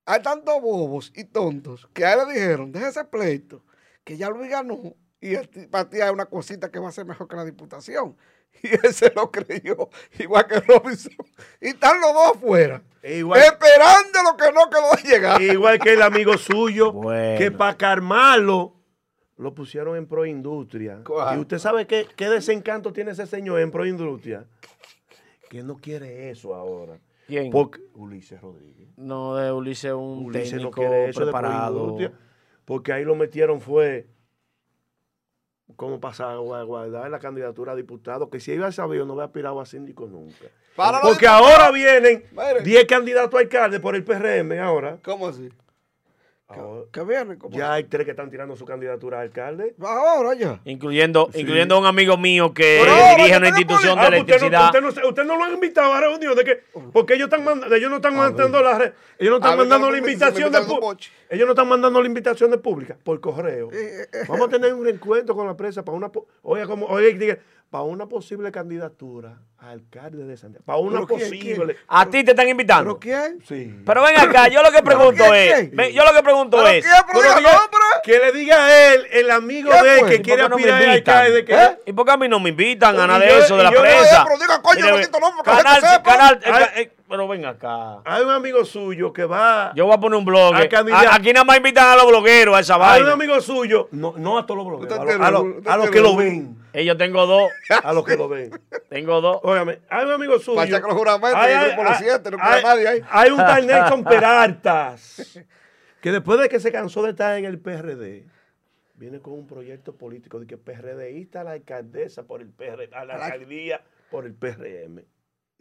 Hay 0.06 0.22
tantos 0.22 0.60
bobos 0.62 1.12
y 1.16 1.26
tontos 1.26 1.88
que 1.94 2.06
a 2.06 2.14
él 2.14 2.28
le 2.28 2.34
dijeron, 2.34 2.72
deja 2.72 2.88
ese 2.88 3.04
pleito, 3.06 3.62
que 4.04 4.18
ya 4.18 4.30
Luis 4.30 4.50
ganó 4.50 4.96
Y 5.20 5.36
para 5.68 5.90
ti 5.90 6.00
hay 6.02 6.12
una 6.12 6.26
cosita 6.28 6.72
que 6.72 6.80
va 6.80 6.90
a 6.90 6.92
ser 6.92 7.06
mejor 7.06 7.28
que 7.28 7.36
la 7.36 7.44
diputación. 7.46 8.16
Y 8.64 8.68
él 8.86 8.94
se 8.94 9.12
lo 9.16 9.32
creyó, 9.32 9.90
igual 10.20 10.48
que 10.48 10.60
Robinson. 10.62 11.14
Y 11.62 11.68
están 11.70 12.00
los 12.02 12.14
dos 12.14 12.36
afuera, 12.38 12.82
E 13.02 13.18
igual, 13.20 13.40
esperando 13.42 14.20
lo 14.24 14.38
que 14.38 14.52
no 14.52 14.70
quedó 14.70 14.92
de 15.02 15.10
llegar. 15.10 15.42
igual 15.42 15.80
que 15.80 15.94
el 15.94 16.02
amigo 16.02 16.38
suyo, 16.38 16.92
Bueno. 16.94 17.38
que 17.38 17.52
para 17.52 17.78
calmarlo 17.78 18.74
lo 19.38 19.54
pusieron 19.54 19.96
en 19.96 20.08
Proindustria. 20.08 21.02
¿Cuál? 21.06 21.38
Y 21.38 21.42
usted 21.42 21.60
sabe 21.60 21.86
qué, 21.86 22.08
qué 22.16 22.28
desencanto 22.30 22.92
tiene 22.92 23.12
ese 23.12 23.28
señor 23.28 23.60
en 23.62 23.70
Proindustria. 23.72 24.46
Que 25.50 25.62
no 25.64 25.78
quiere 25.78 26.30
eso 26.32 26.56
ahora. 26.56 27.00
¿Quién? 27.28 27.52
Porque 27.52 27.80
Ulises 27.94 28.42
Rodríguez. 28.42 28.90
No, 28.98 29.36
de 29.36 29.52
Ulises 29.52 29.92
un 29.94 30.26
Ulises 30.26 30.54
no 30.54 30.58
técnico 30.70 30.72
quiere 30.72 31.10
eso 31.10 31.20
de 31.20 31.26
preparado. 31.28 31.74
Proindustria. 31.76 32.12
Porque 32.66 32.92
ahí 32.94 33.04
lo 33.06 33.16
metieron 33.16 33.62
fue 33.62 34.08
como 35.76 36.00
pasar 36.00 36.32
a 36.32 36.64
guardar 36.64 37.10
la 37.10 37.20
candidatura 37.20 37.74
a 37.74 37.76
diputado, 37.76 38.30
que 38.30 38.40
si 38.40 38.54
iba 38.54 38.68
a 38.68 38.72
saber 38.72 39.06
no 39.06 39.14
había 39.14 39.26
aspirado 39.26 39.60
a 39.60 39.66
síndico 39.66 40.08
nunca. 40.08 40.46
Para 40.76 41.02
Porque 41.02 41.28
ahora 41.28 41.72
vienen 41.72 42.24
Mire. 42.32 42.62
10 42.62 42.86
candidatos 42.86 43.34
a 43.34 43.40
alcalde 43.40 43.80
por 43.80 43.96
el 43.96 44.04
PRM 44.04 44.60
ahora. 44.60 44.98
¿Cómo 45.04 45.28
así? 45.28 45.50
Ahora, 46.50 46.86
¿Qué 46.94 47.04
viene? 47.04 47.38
¿Cómo 47.38 47.58
Ya 47.58 47.74
hay 47.74 47.84
tres 47.84 48.06
que 48.06 48.12
están 48.12 48.30
tirando 48.32 48.56
su 48.56 48.64
candidatura 48.64 49.18
a 49.20 49.22
alcalde. 49.22 49.76
Ahora 49.82 50.34
ya. 50.34 50.62
Incluyendo, 50.64 51.30
Sí. 51.34 51.42
incluyendo 51.42 51.76
a 51.76 51.80
un 51.80 51.86
amigo 51.86 52.16
mío 52.18 52.54
que 52.54 52.80
ahora 52.80 53.16
dirige 53.18 53.38
una 53.38 53.48
institución 53.50 53.96
de 53.96 54.02
Ah, 54.02 54.08
pues 54.08 54.22
usted, 54.22 54.32
no, 54.40 54.46
electricidad. 54.48 54.66
usted, 54.66 54.82
no, 55.02 55.10
usted 55.10 55.24
no 55.26 55.38
lo 55.38 55.44
han 55.44 55.54
invitado 55.54 55.94
a 55.94 56.00
reunión 56.00 56.36
de 56.36 56.44
que 56.46 56.64
porque 56.94 57.16
ellos 57.16 57.26
están 57.26 57.44
mandando, 57.44 57.76
ellos 57.76 57.90
no 57.90 57.98
están 57.98 58.16
mandando 58.16 58.62
la 58.62 58.94
ellos 59.20 59.30
no 59.32 59.36
están 59.38 59.58
mandando 59.58 59.92
la 59.92 59.98
invitación 59.98 60.52
de 60.54 60.60
ellos 61.30 61.46
no 61.46 61.52
están 61.52 61.68
mandando 61.68 62.02
la 62.02 62.08
invitación 62.08 62.50
de 62.52 62.58
pública 62.58 62.98
por 63.04 63.20
correo. 63.20 63.70
Eh, 63.74 64.08
eh, 64.14 64.18
Vamos 64.30 64.48
a 64.48 64.50
tener 64.50 64.74
un 64.74 64.86
reencuentro 64.86 65.36
con 65.36 65.48
la 65.48 65.58
prensa 65.58 65.84
para 65.84 65.98
una 65.98 66.10
oiga 66.44 66.66
como 66.66 66.86
oiga 66.86 67.18
diga, 67.20 67.38
para 67.70 67.84
una 67.84 68.08
posible 68.08 68.52
candidatura 68.52 69.42
a 69.58 69.72
alcalde 69.72 70.24
de 70.24 70.38
Santiago, 70.38 70.64
para 70.66 70.78
una 70.78 71.06
¿Pero 71.06 71.08
quién, 71.08 71.20
posible. 71.20 71.76
A 71.88 72.06
ti 72.10 72.24
te 72.24 72.32
están 72.32 72.48
invitando. 72.48 72.98
¿Pero 72.98 73.00
quién? 73.00 73.44
Sí. 73.46 73.76
Pero 73.86 74.04
ven 74.04 74.18
acá, 74.18 74.48
yo 74.48 74.62
lo 74.64 74.72
que 74.72 74.82
pregunto 74.82 75.24
quién, 75.30 75.34
es, 75.34 75.72
ven, 75.76 75.92
yo 75.94 76.06
lo 76.06 76.14
que 76.14 76.24
pregunto 76.24 76.58
¿Pero 76.58 76.70
es, 76.70 76.86
quién? 76.86 76.96
Pero 77.12 77.22
Pero 77.22 77.36
diga 77.36 77.60
que 78.04 78.20
le 78.20 78.32
diga 78.32 78.66
a 78.66 78.94
él, 78.94 79.08
el 79.12 79.32
amigo 79.32 79.72
¿Qué 79.72 79.84
de 79.84 80.00
él 80.00 80.06
que 80.06 80.14
¿y 80.14 80.18
por 80.18 80.26
quiere 80.26 80.44
qué 80.44 80.50
no 80.50 80.56
aspirar 80.56 80.82
a 80.82 80.86
invitan? 80.86 81.18
alcalde 81.18 81.46
que 81.46 81.54
¿Eh? 81.56 81.80
¿Y 81.88 81.94
por 81.94 82.06
qué 82.06 82.12
a 82.12 82.18
mí 82.18 82.28
no 82.30 82.40
me 82.40 82.50
invitan 82.50 83.00
a 83.00 83.08
nada 83.08 83.20
de 83.20 83.40
eso 83.40 83.58
de 83.58 83.64
la 83.64 83.72
prensa? 83.72 84.24
Pero 84.26 84.40
diga, 84.40 84.62
coño, 84.62 84.86
Mire, 84.86 84.92
no 84.92 85.00
quito 85.00 85.20
nombre, 85.20 85.44
para 85.44 85.58
que 85.58 86.04
canal, 86.04 86.40
canal, 86.40 86.92
pero 87.10 87.28
ven 87.28 87.46
acá. 87.46 88.02
hay 88.06 88.24
un 88.24 88.30
amigo 88.32 88.64
suyo 88.66 89.14
que 89.14 89.26
va 89.26 89.72
Yo 89.76 89.86
voy 89.86 89.94
a 89.96 90.00
poner 90.00 90.18
un 90.20 90.26
blog. 90.26 90.56
Eh. 90.56 90.70
Aquí 91.12 91.32
nada 91.34 91.44
más 91.44 91.58
invitan 91.58 91.86
a 91.88 91.96
los 91.96 92.08
blogueros 92.08 92.56
a 92.56 92.60
esa 92.60 92.76
Hay 92.76 93.02
un 93.02 93.08
vaina. 93.08 93.14
amigo 93.14 93.40
suyo, 93.42 93.88
no, 93.92 94.14
no 94.18 94.38
a 94.38 94.46
todos 94.46 94.58
los 94.60 94.68
blogueros, 94.68 94.98
a, 94.98 95.02
Usted 95.02 95.18
lo- 95.20 95.72
a 95.72 95.78
los 95.78 95.90
que 95.90 96.02
lo 96.02 96.16
ven, 96.16 96.58
Eh, 96.74 96.86
yo 96.86 96.96
tengo 96.98 97.26
dos, 97.26 97.50
a 97.84 97.94
los 97.94 98.04
que 98.06 98.16
lo 98.18 98.28
ven. 98.28 98.52
tengo 98.90 99.20
dos. 99.22 99.40
Óigame, 99.44 99.80
hay 99.90 100.06
un 100.06 100.12
amigo 100.12 100.38
suyo. 100.40 100.62
Los 100.80 100.94
juramentos, 100.94 101.40
Hay- 101.42 101.50
y 101.52 101.54
el 101.54 101.60
hay- 101.60 101.68
grupo 101.68 101.84
lo 101.84 101.90
hay- 101.90 101.96
siente, 101.98 102.32
no 102.32 102.38
queda 102.38 102.54
hay- 102.54 102.64
nadie 102.64 102.88
ahí. 102.88 103.02
Hay 103.10 103.32
un 103.32 103.38
tal 103.38 103.66
Nelson 103.68 104.04
Peraltas, 104.04 105.40
que 106.02 106.12
después 106.12 106.40
de 106.40 106.50
que 106.50 106.60
se 106.60 106.72
cansó 106.72 107.02
de 107.04 107.12
estar 107.12 107.38
en 107.38 107.46
el 107.46 107.60
PRD, 107.60 108.26
viene 108.96 109.20
con 109.20 109.34
un 109.34 109.48
proyecto 109.48 109.96
político 109.96 110.40
de 110.40 110.48
que 110.48 110.58
PRDista 110.58 111.42
a 111.42 111.44
la 111.44 111.52
alcaldesa 111.52 112.24
por 112.24 112.42
el 112.42 112.50
PRD, 112.50 112.90
a 112.96 113.06
la 113.06 113.14
alcaldía 113.16 113.82
por 114.12 114.26
el 114.26 114.34
PRM. 114.34 115.04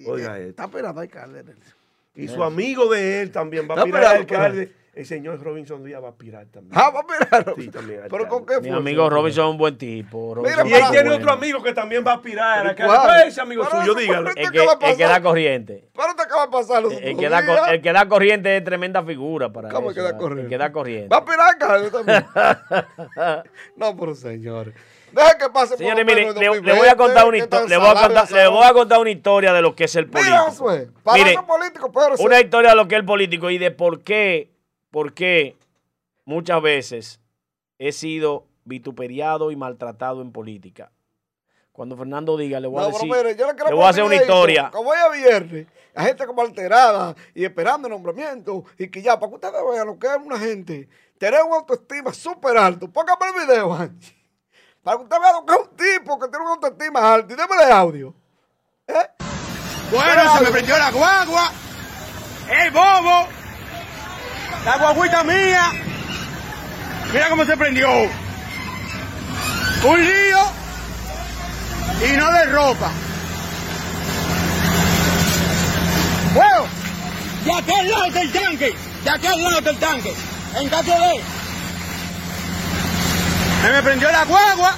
Oiga 0.05 0.39
Está 0.39 0.49
esto. 0.49 0.63
esperando 0.65 1.01
alcalde. 1.01 1.45
Y 2.15 2.29
su 2.29 2.43
amigo 2.43 2.89
de 2.91 3.23
él 3.23 3.31
también 3.31 3.65
va 3.69 3.75
a 3.75 3.79
Está 3.79 3.83
aspirar 3.83 4.17
alcalde. 4.17 4.73
El 4.95 5.05
señor 5.05 5.39
Robinson 5.43 5.85
Díaz 5.85 6.03
va 6.03 6.07
a 6.07 6.11
aspirar 6.13 6.47
también. 6.47 6.73
Ah, 6.75 6.89
va 6.91 7.01
a 7.01 7.03
mirar. 7.03 7.55
Sí, 7.59 7.69
también, 7.69 8.01
Pero 8.09 8.25
alcalde. 8.25 8.29
con 8.29 8.47
qué 8.47 8.55
Mi 8.55 8.61
fuerza? 8.61 8.77
amigo 8.79 9.11
Robinson 9.11 9.45
es 9.45 9.51
un 9.51 9.59
buen 9.59 9.77
tipo. 9.77 10.37
Mira, 10.37 10.57
Robinson 10.57 10.69
Y 10.69 10.73
él 10.73 10.83
tiene 10.91 11.09
bueno. 11.11 11.17
otro 11.17 11.33
amigo 11.33 11.63
que 11.63 11.73
también 11.75 12.03
va 12.07 12.13
a 12.13 12.15
aspirar 12.15 12.75
¿Pero 12.75 12.89
cuál? 12.89 13.01
¿Cuál 13.07 13.21
es 13.21 13.27
ese 13.29 13.41
amigo 13.43 13.67
Pero 13.71 13.81
suyo? 13.83 13.95
Dígalo. 13.95 14.29
El 14.31 14.35
¿Qué 14.35 14.43
que, 14.51 14.59
el 15.03 15.09
da 15.11 15.21
corriente. 15.21 15.85
Espérate 15.93 16.23
que 16.27 16.35
va 16.35 16.43
a 16.45 16.51
pasar 16.51 16.83
los 16.83 16.93
El 16.95 16.99
otros 16.99 17.19
que, 17.21 17.29
da, 17.29 17.71
el 17.75 17.83
que 17.83 17.93
da 17.93 18.09
corriente 18.09 18.57
es 18.57 18.65
tremenda 18.65 19.03
figura 19.05 19.53
para 19.53 19.69
¿Cómo 19.69 19.91
eso. 19.91 19.97
que 19.97 20.01
da 20.01 20.17
corriente? 20.17 20.43
El 20.45 20.49
que 20.49 20.57
da 20.59 20.73
corriente. 20.73 21.09
Va 21.09 21.17
a 21.17 21.21
aspirar 21.21 21.49
alcalde 21.51 21.91
también. 21.91 22.25
no, 23.77 23.97
pero 23.99 24.15
señores. 24.15 24.75
Deja 25.13 25.39
que 25.39 25.49
pase 25.51 25.77
Señores, 25.77 26.05
por 26.05 26.15
miren, 26.15 26.29
menos 26.29 26.41
le, 26.41 26.47
el 26.59 26.65
le 26.65 26.73
voy 26.73 26.89
a 26.89 26.95
2020, 26.95 26.97
contar 26.97 27.29
una 27.29 27.37
historia. 27.39 27.69
Le 27.69 27.77
voy 27.77 27.87
a 27.87 28.43
le 28.43 28.49
voy 28.49 28.65
a 28.65 28.73
contar 28.73 28.99
una 29.01 29.11
historia 29.11 29.53
de 29.53 29.63
lo 29.63 29.75
que 29.75 29.85
es 29.85 29.97
el 29.97 30.09
político. 30.09 30.35
Mira, 30.37 30.51
Josué, 30.51 30.91
para 31.03 31.47
político, 31.47 31.93
pero 31.93 32.15
una 32.19 32.41
historia 32.41 32.71
de 32.71 32.77
lo 32.77 32.89
que 32.89 32.95
es 32.95 33.01
el 33.01 33.07
político 33.07 33.51
y 33.51 33.59
de 33.59 33.71
por 33.71 34.03
qué, 34.03 34.51
por 34.91 35.15
qué 35.15 35.57
muchas 36.25 36.61
veces 36.61 37.21
he 37.79 37.93
sido 37.93 38.47
vituperiado 38.65 39.51
y 39.51 39.57
maltratado 39.57 40.23
en 40.23 40.33
política. 40.33 40.91
Cuando 41.73 41.97
Fernando 41.97 42.37
diga, 42.39 42.59
le 42.59 42.69
voy 42.69 42.79
a 42.79 42.87
No, 42.87 42.89
decir, 42.89 43.05
mire, 43.11 43.37
yo 43.37 43.47
le 43.53 43.75
voy 43.75 43.85
a 43.85 43.89
hacer 43.91 44.03
una 44.03 44.17
historia. 44.17 44.71
Como 44.71 44.91
hoy 44.91 44.97
es 44.97 45.23
viernes, 45.23 45.67
la 45.95 46.05
gente 46.05 46.27
como 46.27 46.41
alterada 46.41 47.15
y 47.35 47.45
esperando 47.45 47.87
el 47.87 47.93
nombramiento 47.93 48.65
y 48.79 48.89
que 48.89 49.03
ya, 49.03 49.19
para 49.19 49.29
que 49.29 49.35
ustedes 49.35 49.63
vean 49.71 49.87
lo 49.87 49.99
que 49.99 50.07
es 50.07 50.17
una 50.25 50.39
gente, 50.39 50.89
tener 51.19 51.43
una 51.43 51.57
autoestima 51.57 52.15
súper 52.15 52.57
alto. 52.57 52.91
Póngame 52.91 53.27
el 53.29 53.47
video, 53.47 53.75
Angie. 53.75 54.17
Para 54.87 54.99
que 54.99 55.03
usted 55.03 55.17
vea 55.21 55.33
lo 55.33 55.45
que 55.45 55.53
es 55.53 55.59
un 55.59 55.77
tipo 55.77 56.17
que 56.17 56.29
tiene 56.29 56.45
una 56.45 56.55
autoestima 56.55 57.15
alta. 57.15 57.33
Y 57.33 57.37
démele 57.37 57.73
audio. 57.73 58.15
¿Eh? 58.87 58.95
Bueno, 59.91 60.39
se 60.39 60.45
me 60.45 60.51
prendió 60.53 60.79
la 60.79 60.93
guagua. 60.93 61.51
¡El 62.49 62.71
bobo! 62.71 63.27
La 64.65 64.79
guaguita 64.79 65.25
mía. 65.25 65.73
Mira 67.13 67.29
cómo 67.31 67.45
se 67.45 67.57
prendió. 67.57 67.89
Un 69.89 70.07
lío 70.07 70.39
y 72.07 72.17
no 72.17 72.33
de 72.33 72.47
ropa. 72.47 72.93
Bueno, 76.33 76.67
de 77.45 77.53
aquel 77.53 77.91
lado 77.91 78.11
del 78.13 78.33
tanque, 78.33 78.77
de 79.03 79.11
aquel 79.11 79.43
lado 79.43 79.61
del 79.63 79.79
tanque, 79.81 80.15
en 80.55 80.69
caso 80.69 80.93
de... 80.93 81.36
Se 83.63 83.73
me 83.73 83.83
prendió 83.83 84.11
la 84.13 84.25
guagua, 84.25 84.77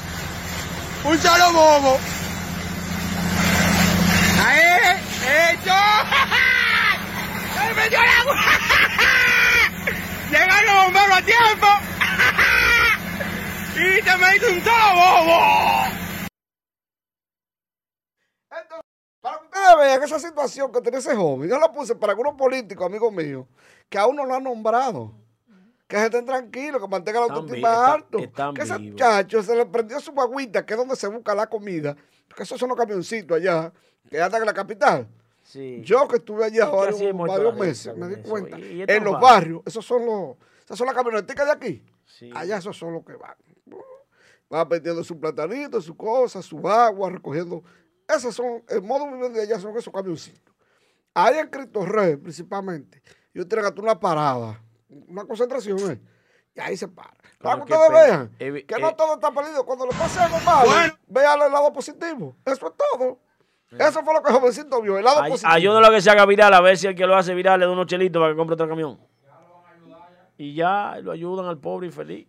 un 1.05 1.19
solo 1.19 1.53
bobo. 1.53 1.99
¡Ahí! 4.45 4.61
¡Hecho! 5.27 5.75
¡Se 7.55 7.75
me 7.75 7.89
dio 7.91 7.99
el 8.01 8.09
agua! 8.09 8.35
¡Llegaron 10.31 10.67
los 10.67 10.85
bomberos 10.85 11.19
a 11.19 11.23
tiempo! 11.23 11.67
¡Y 13.77 14.03
te 14.03 14.17
me 14.17 14.37
hizo 14.37 14.53
un 14.53 14.65
solo 14.65 14.95
bobo! 14.95 15.85
Para 19.21 19.39
que 19.39 19.45
ustedes 19.45 19.77
vean 19.77 20.03
esa 20.03 20.19
situación 20.19 20.73
que 20.73 20.81
tiene 20.81 20.99
ese 20.99 21.15
joven, 21.15 21.51
yo 21.51 21.59
la 21.59 21.73
puse 21.73 21.95
para 21.97 22.13
algunos 22.13 22.35
políticos, 22.35 22.87
amigos 22.87 23.13
míos, 23.13 23.47
que 23.91 23.99
aún 23.99 24.17
no 24.17 24.25
lo 24.25 24.35
han 24.35 24.45
nombrado. 24.45 25.13
Que 25.89 25.97
se 25.97 26.05
estén 26.05 26.27
tranquilos, 26.27 26.81
que 26.83 26.87
mantengan 26.89 27.27
la 27.27 27.35
autoestima 27.35 27.95
alto. 27.95 28.19
están 28.19 28.55
que 28.55 28.63
ese 28.63 28.79
muchacho 28.79 29.43
se 29.43 29.57
le 29.57 29.65
prendió 29.67 29.99
su 30.01 30.13
guaguita, 30.13 30.65
que 30.67 30.75
es 30.75 30.79
donde 30.79 30.95
se 30.95 31.09
busca 31.09 31.35
la 31.35 31.47
comida. 31.49 31.97
Porque 32.29 32.43
esos 32.45 32.61
son 32.61 32.69
los 32.69 32.77
camioncitos 32.79 33.37
allá, 33.37 33.73
que 34.09 34.21
andan 34.21 34.43
en 34.43 34.47
la 34.47 34.53
capital. 34.55 35.09
Sí. 35.43 35.81
Yo 35.83 36.07
que 36.07 36.17
estuve 36.17 36.45
allá 36.45 36.67
¿Y 36.67 36.71
qué 36.71 36.77
varios, 36.77 37.17
varios 37.27 37.57
meses, 37.57 37.97
me 37.97 38.07
di 38.09 38.15
eso? 38.21 38.29
cuenta. 38.29 38.59
¿Y- 38.59 38.63
y 38.65 38.81
estos 38.83 38.97
en 38.97 39.05
los 39.05 39.15
barrios? 39.15 39.31
barrios, 39.33 39.63
esos 39.65 39.87
son 39.87 40.05
los, 40.05 40.37
esas 40.63 40.77
son 40.77 40.87
las 40.87 40.95
camioneticas 40.95 41.47
de 41.47 41.53
aquí. 41.53 41.83
Sí. 42.05 42.31
Allá 42.35 42.59
esos 42.59 42.77
son 42.77 42.93
los 42.93 43.03
que 43.05 43.15
van. 43.15 43.35
Van 44.51 44.69
vendiendo 44.69 45.03
su 45.05 45.19
platanito, 45.19 45.81
su 45.81 45.97
cosa, 45.97 46.41
su 46.43 46.67
agua, 46.69 47.11
recogiendo. 47.11 47.63
Esos 48.07 48.35
son, 48.35 48.63
el 48.69 48.83
modo 48.83 49.07
de 49.07 49.13
vivir 49.17 49.31
de 49.33 49.43
allá 49.43 49.59
son 49.59 49.77
esos 49.77 49.93
camioncitos. 49.93 50.55
Ahí 51.15 51.39
en 51.39 51.49
Cristo 51.49 51.85
Rey, 51.85 52.17
principalmente, 52.17 53.03
yo 53.35 53.47
tengo 53.47 53.73
que 53.75 53.81
una 53.81 53.99
parada, 53.99 54.63
una 54.89 55.25
concentración, 55.25 55.79
¿eh? 55.93 56.01
y 56.55 56.61
ahí 56.61 56.77
se 56.77 56.89
para. 56.89 57.13
Para 57.41 57.65
que 57.65 57.73
ustedes 57.73 57.91
vean 57.91 58.31
Evi- 58.39 58.67
que 58.67 58.79
no 58.81 58.89
eh, 58.89 58.95
todo 58.97 59.15
está 59.15 59.31
perdido. 59.31 59.65
Cuando 59.65 59.87
le 59.87 59.93
pase 59.93 60.19
algo 60.21 60.39
malo, 60.41 60.69
Bueno. 60.71 60.95
vean 61.07 61.43
el 61.43 61.53
lado 61.53 61.73
positivo. 61.73 62.37
Eso 62.45 62.67
es 62.69 62.73
todo. 62.97 63.19
Eso 63.71 64.03
fue 64.03 64.15
lo 64.15 64.23
que 64.23 64.31
el 64.33 64.39
jovencito 64.39 64.81
vio, 64.81 64.99
el 64.99 65.05
lado 65.05 65.21
Ay- 65.23 65.31
positivo. 65.31 65.53
Ayúdalo 65.53 65.87
a 65.87 65.91
que 65.91 66.01
se 66.01 66.11
haga 66.11 66.25
viral, 66.27 66.53
a 66.55 66.61
ver 66.61 66.77
si 66.79 66.87
el 66.87 66.95
que 66.95 67.07
lo 67.07 67.15
hace 67.17 67.35
viral 67.35 67.61
le 67.61 67.67
da 67.67 67.73
unos 67.73 67.87
chelitos 67.87 68.19
para 68.21 68.33
que 68.33 68.37
compre 68.37 68.55
otro 68.55 68.69
camión. 68.69 68.99
Y 70.37 70.55
ya 70.55 70.99
lo 71.03 71.13
ayudan 71.13 71.47
al 71.47 71.59
pobre 71.59 71.89
y 71.89 71.91
feliz. 71.91 72.27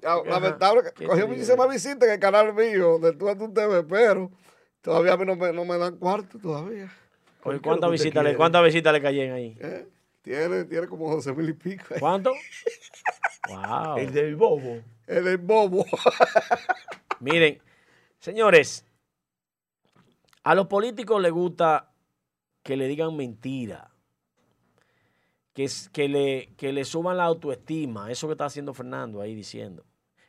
Ya, 0.00 0.16
Lamentable 0.24 0.82
que 0.94 1.06
cogió 1.06 1.26
muchísimas 1.26 1.68
visitas 1.68 2.06
en 2.08 2.14
el 2.14 2.20
canal 2.20 2.52
mío 2.52 2.98
de 2.98 3.12
tú 3.14 3.28
a 3.28 3.36
tu 3.38 3.52
TV, 3.52 3.84
pero 3.84 4.30
todavía 4.82 5.14
a 5.14 5.16
mí 5.16 5.24
no 5.24 5.34
me, 5.36 5.52
no 5.52 5.64
me 5.64 5.78
dan 5.78 5.96
cuarto 5.96 6.38
todavía. 6.38 6.92
¿cuántas 7.42 7.80
lo 7.88 7.90
visitas, 7.90 8.22
le, 8.22 8.30
quiere? 8.30 8.36
¿Cuántas 8.36 8.62
visitas 8.64 8.92
le 8.92 9.00
cayen 9.02 9.32
ahí? 9.32 9.56
¿eh? 9.60 9.86
Tiene, 10.24 10.64
tiene 10.64 10.88
como 10.88 11.10
12 11.14 11.34
mil 11.34 11.50
y 11.50 11.52
pico. 11.52 11.84
¿Cuánto? 12.00 12.32
wow. 13.48 13.98
El 13.98 14.10
del 14.10 14.36
bobo. 14.36 14.80
El 15.06 15.26
es 15.26 15.42
bobo. 15.46 15.84
Miren, 17.20 17.60
señores, 18.18 18.86
a 20.42 20.54
los 20.54 20.66
políticos 20.66 21.20
les 21.20 21.30
gusta 21.30 21.92
que 22.62 22.74
le 22.78 22.88
digan 22.88 23.14
mentira, 23.14 23.90
que, 25.52 25.64
es- 25.64 25.90
que, 25.90 26.08
le, 26.08 26.54
que 26.56 26.72
le 26.72 26.86
suban 26.86 27.18
la 27.18 27.24
autoestima, 27.24 28.10
eso 28.10 28.26
que 28.26 28.32
está 28.32 28.46
haciendo 28.46 28.72
Fernando 28.72 29.20
ahí 29.20 29.34
diciendo, 29.34 29.84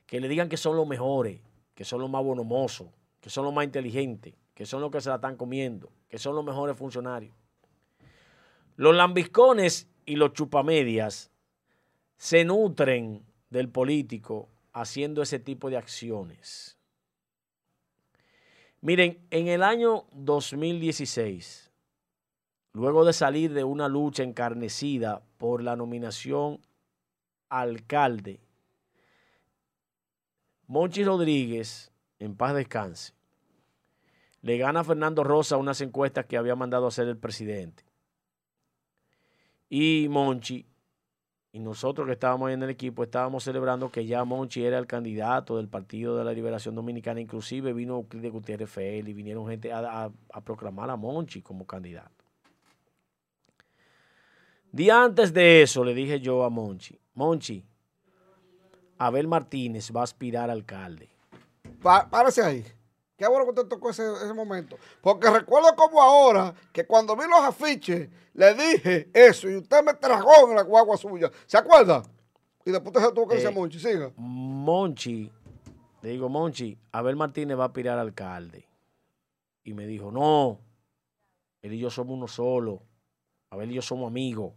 que 0.06 0.20
le 0.20 0.28
digan 0.28 0.50
que 0.50 0.58
son 0.58 0.76
los 0.76 0.86
mejores, 0.86 1.40
que 1.74 1.86
son 1.86 2.02
los 2.02 2.10
más 2.10 2.22
bonomosos, 2.22 2.90
que 3.22 3.30
son 3.30 3.46
los 3.46 3.54
más 3.54 3.64
inteligentes, 3.64 4.34
que 4.54 4.66
son 4.66 4.82
los 4.82 4.92
que 4.92 5.00
se 5.00 5.08
la 5.08 5.16
están 5.16 5.38
comiendo, 5.38 5.90
que 6.10 6.18
son 6.18 6.36
los 6.36 6.44
mejores 6.44 6.76
funcionarios. 6.78 7.34
Los 8.76 8.96
lambiscones 8.96 9.88
y 10.06 10.18
los 10.18 10.34
chupamedias 10.34 11.32
se 12.18 12.44
nutren 12.44 13.26
del 13.50 13.70
político 13.70 14.50
haciendo 14.74 15.22
ese 15.22 15.40
tipo 15.40 15.70
de 15.70 15.78
acciones. 15.78 16.78
Miren, 18.82 19.26
en 19.32 19.48
el 19.48 19.64
año 19.64 20.06
2016, 20.12 21.72
luego 22.74 23.06
de 23.06 23.14
salir 23.14 23.54
de 23.54 23.64
una 23.64 23.88
lucha 23.88 24.24
encarnecida 24.24 25.24
por 25.38 25.64
la 25.64 25.76
nominación 25.76 26.60
alcalde, 27.48 28.42
Monchi 30.68 31.04
Rodríguez, 31.04 31.92
en 32.20 32.36
paz 32.36 32.54
descanse, 32.54 33.14
le 34.42 34.58
gana 34.58 34.82
a 34.82 34.84
Fernando 34.84 35.24
Rosa 35.24 35.58
unas 35.58 35.80
encuestas 35.80 36.26
que 36.26 36.38
había 36.38 36.56
mandado 36.56 36.88
hacer 36.88 37.08
el 37.08 37.18
presidente. 37.18 37.85
Y 39.70 40.08
Monchi 40.10 40.66
y 41.56 41.60
nosotros 41.60 42.06
que 42.06 42.12
estábamos 42.12 42.52
en 42.52 42.62
el 42.64 42.70
equipo 42.70 43.02
estábamos 43.02 43.46
celebrando 43.46 43.90
que 43.90 44.06
ya 44.06 44.26
Monchi 44.26 44.66
era 44.66 44.78
el 44.78 44.88
candidato 44.88 45.56
del 45.56 45.70
Partido 45.70 46.18
de 46.18 46.26
la 46.26 46.34
Liberación 46.34 46.76
Dominicana. 46.76 47.22
Inclusive 47.22 47.72
vino 47.72 47.96
Euclides 47.96 48.34
Gutiérrez 48.34 48.70
Félix 48.70 49.08
y 49.08 49.14
vinieron 49.14 49.48
gente 49.48 49.72
a, 49.72 50.12
a, 50.34 50.42
proclamar 50.42 50.90
a 50.90 50.98
Monchi 50.98 51.42
como 51.42 51.66
candidato. 51.66 52.26
Día 54.70 55.02
antes 55.02 55.34
de 55.34 55.62
eso 55.62 55.86
le 55.86 55.94
dije 55.94 56.20
yo 56.20 56.44
a 56.44 56.50
Monchi, 56.50 57.00
Monchi, 57.14 57.64
Abel 58.98 59.30
Martínez 59.30 59.94
va 59.96 60.02
a 60.02 60.04
aspirar 60.04 60.50
alcalde. 60.50 61.10
Párese 61.82 62.42
ahí. 62.42 62.66
Qué 63.18 63.28
bueno 63.28 63.46
que 63.46 63.52
usted 63.52 63.68
tocó 63.68 63.90
ese, 63.92 64.04
ese 64.14 64.34
momento. 64.34 64.78
Porque 65.02 65.30
recuerdo 65.30 65.74
como 65.76 66.02
ahora 66.02 66.54
que 66.74 66.86
cuando 66.86 67.16
vi 67.16 67.24
los 67.30 67.40
afiches, 67.40 68.10
le 68.34 68.54
dije 68.54 69.10
eso 69.14 69.50
y 69.50 69.56
usted 69.56 69.84
me 69.84 69.94
tragó 69.94 70.50
en 70.50 70.56
la 70.56 70.64
guagua 70.64 70.98
suya. 70.98 71.32
¿Se 71.46 71.58
acuerda? 71.58 72.04
Y 72.66 72.72
después 72.72 72.94
usted 72.96 73.08
se 73.08 73.14
tuvo 73.14 73.28
que 73.28 73.36
decir 73.36 73.50
Eh, 73.50 73.54
Monchi, 73.54 73.80
siga. 73.80 74.12
Monchi, 74.18 75.32
le 76.02 76.10
digo, 76.10 76.28
Monchi, 76.28 76.78
Abel 76.92 77.16
Martínez 77.16 77.58
va 77.58 77.64
a 77.64 77.68
aspirar 77.68 77.98
a 77.98 78.02
alcalde. 78.02 78.68
Y 79.64 79.74
me 79.74 79.88
dijo, 79.88 80.12
no, 80.12 80.60
él 81.62 81.74
y 81.74 81.80
yo 81.80 81.90
somos 81.90 82.14
uno 82.16 82.28
solo. 82.28 82.84
Abel 83.50 83.72
y 83.72 83.76
yo 83.76 83.82
somos 83.82 84.08
amigos. 84.08 84.54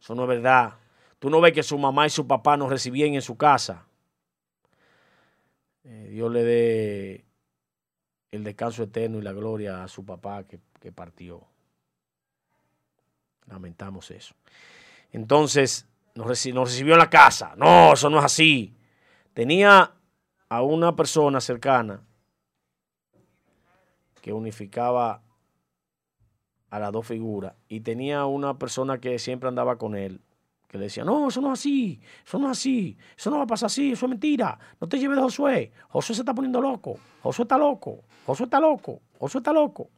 Eso 0.00 0.14
no 0.14 0.22
es 0.22 0.28
verdad. 0.28 0.74
Tú 1.18 1.28
no 1.28 1.40
ves 1.40 1.52
que 1.52 1.62
su 1.62 1.76
mamá 1.76 2.06
y 2.06 2.10
su 2.10 2.26
papá 2.26 2.56
nos 2.56 2.70
recibían 2.70 3.14
en 3.14 3.22
su 3.22 3.36
casa. 3.36 3.86
Eh, 5.84 6.08
Dios 6.12 6.30
le 6.32 6.42
dé 6.44 7.24
el 8.36 8.44
descanso 8.44 8.82
eterno 8.82 9.18
y 9.18 9.22
la 9.22 9.32
gloria 9.32 9.84
a 9.84 9.88
su 9.88 10.04
papá 10.04 10.44
que, 10.44 10.58
partió. 10.92 11.42
Lamentamos 13.46 14.10
eso. 14.10 14.34
Entonces, 15.12 15.86
nos, 16.14 16.26
nos 16.26 16.68
recibió 16.68 16.92
en 16.92 16.98
la 16.98 17.08
casa. 17.08 17.54
No, 17.56 17.94
eso 17.94 18.10
no 18.10 18.18
es 18.18 18.24
así. 18.24 18.74
Tenía 19.32 19.94
a 20.48 20.62
una 20.62 20.94
persona 20.94 21.40
cercana 21.40 22.02
que 24.20 24.32
unificaba 24.32 25.22
a 26.70 26.78
las 26.78 26.92
dos 26.92 27.06
figuras 27.06 27.54
y 27.68 27.80
tenía 27.80 28.24
una 28.26 28.58
persona 28.58 28.98
que 28.98 29.18
siempre 29.18 29.48
andaba 29.48 29.78
con 29.78 29.94
él 29.94 30.20
que 30.74 30.78
le 30.78 30.86
decía, 30.86 31.04
no, 31.04 31.28
eso 31.28 31.40
no 31.40 31.52
es 31.52 31.60
así, 31.60 32.00
eso 32.26 32.36
no 32.36 32.46
es 32.50 32.58
así, 32.58 32.98
eso 33.16 33.30
no 33.30 33.36
va 33.36 33.44
a 33.44 33.46
pasar 33.46 33.66
así, 33.68 33.92
eso 33.92 34.06
es 34.06 34.10
mentira, 34.10 34.58
no 34.80 34.88
te 34.88 34.98
lleves 34.98 35.16
de 35.16 35.22
Josué, 35.22 35.72
Josué 35.88 36.16
se 36.16 36.22
está 36.22 36.34
poniendo 36.34 36.60
loco, 36.60 36.98
Josué 37.22 37.44
está 37.44 37.56
loco, 37.56 38.00
Josué 38.26 38.46
está 38.46 38.58
loco, 38.58 39.00
Josué 39.20 39.38
está 39.38 39.52
loco. 39.52 39.88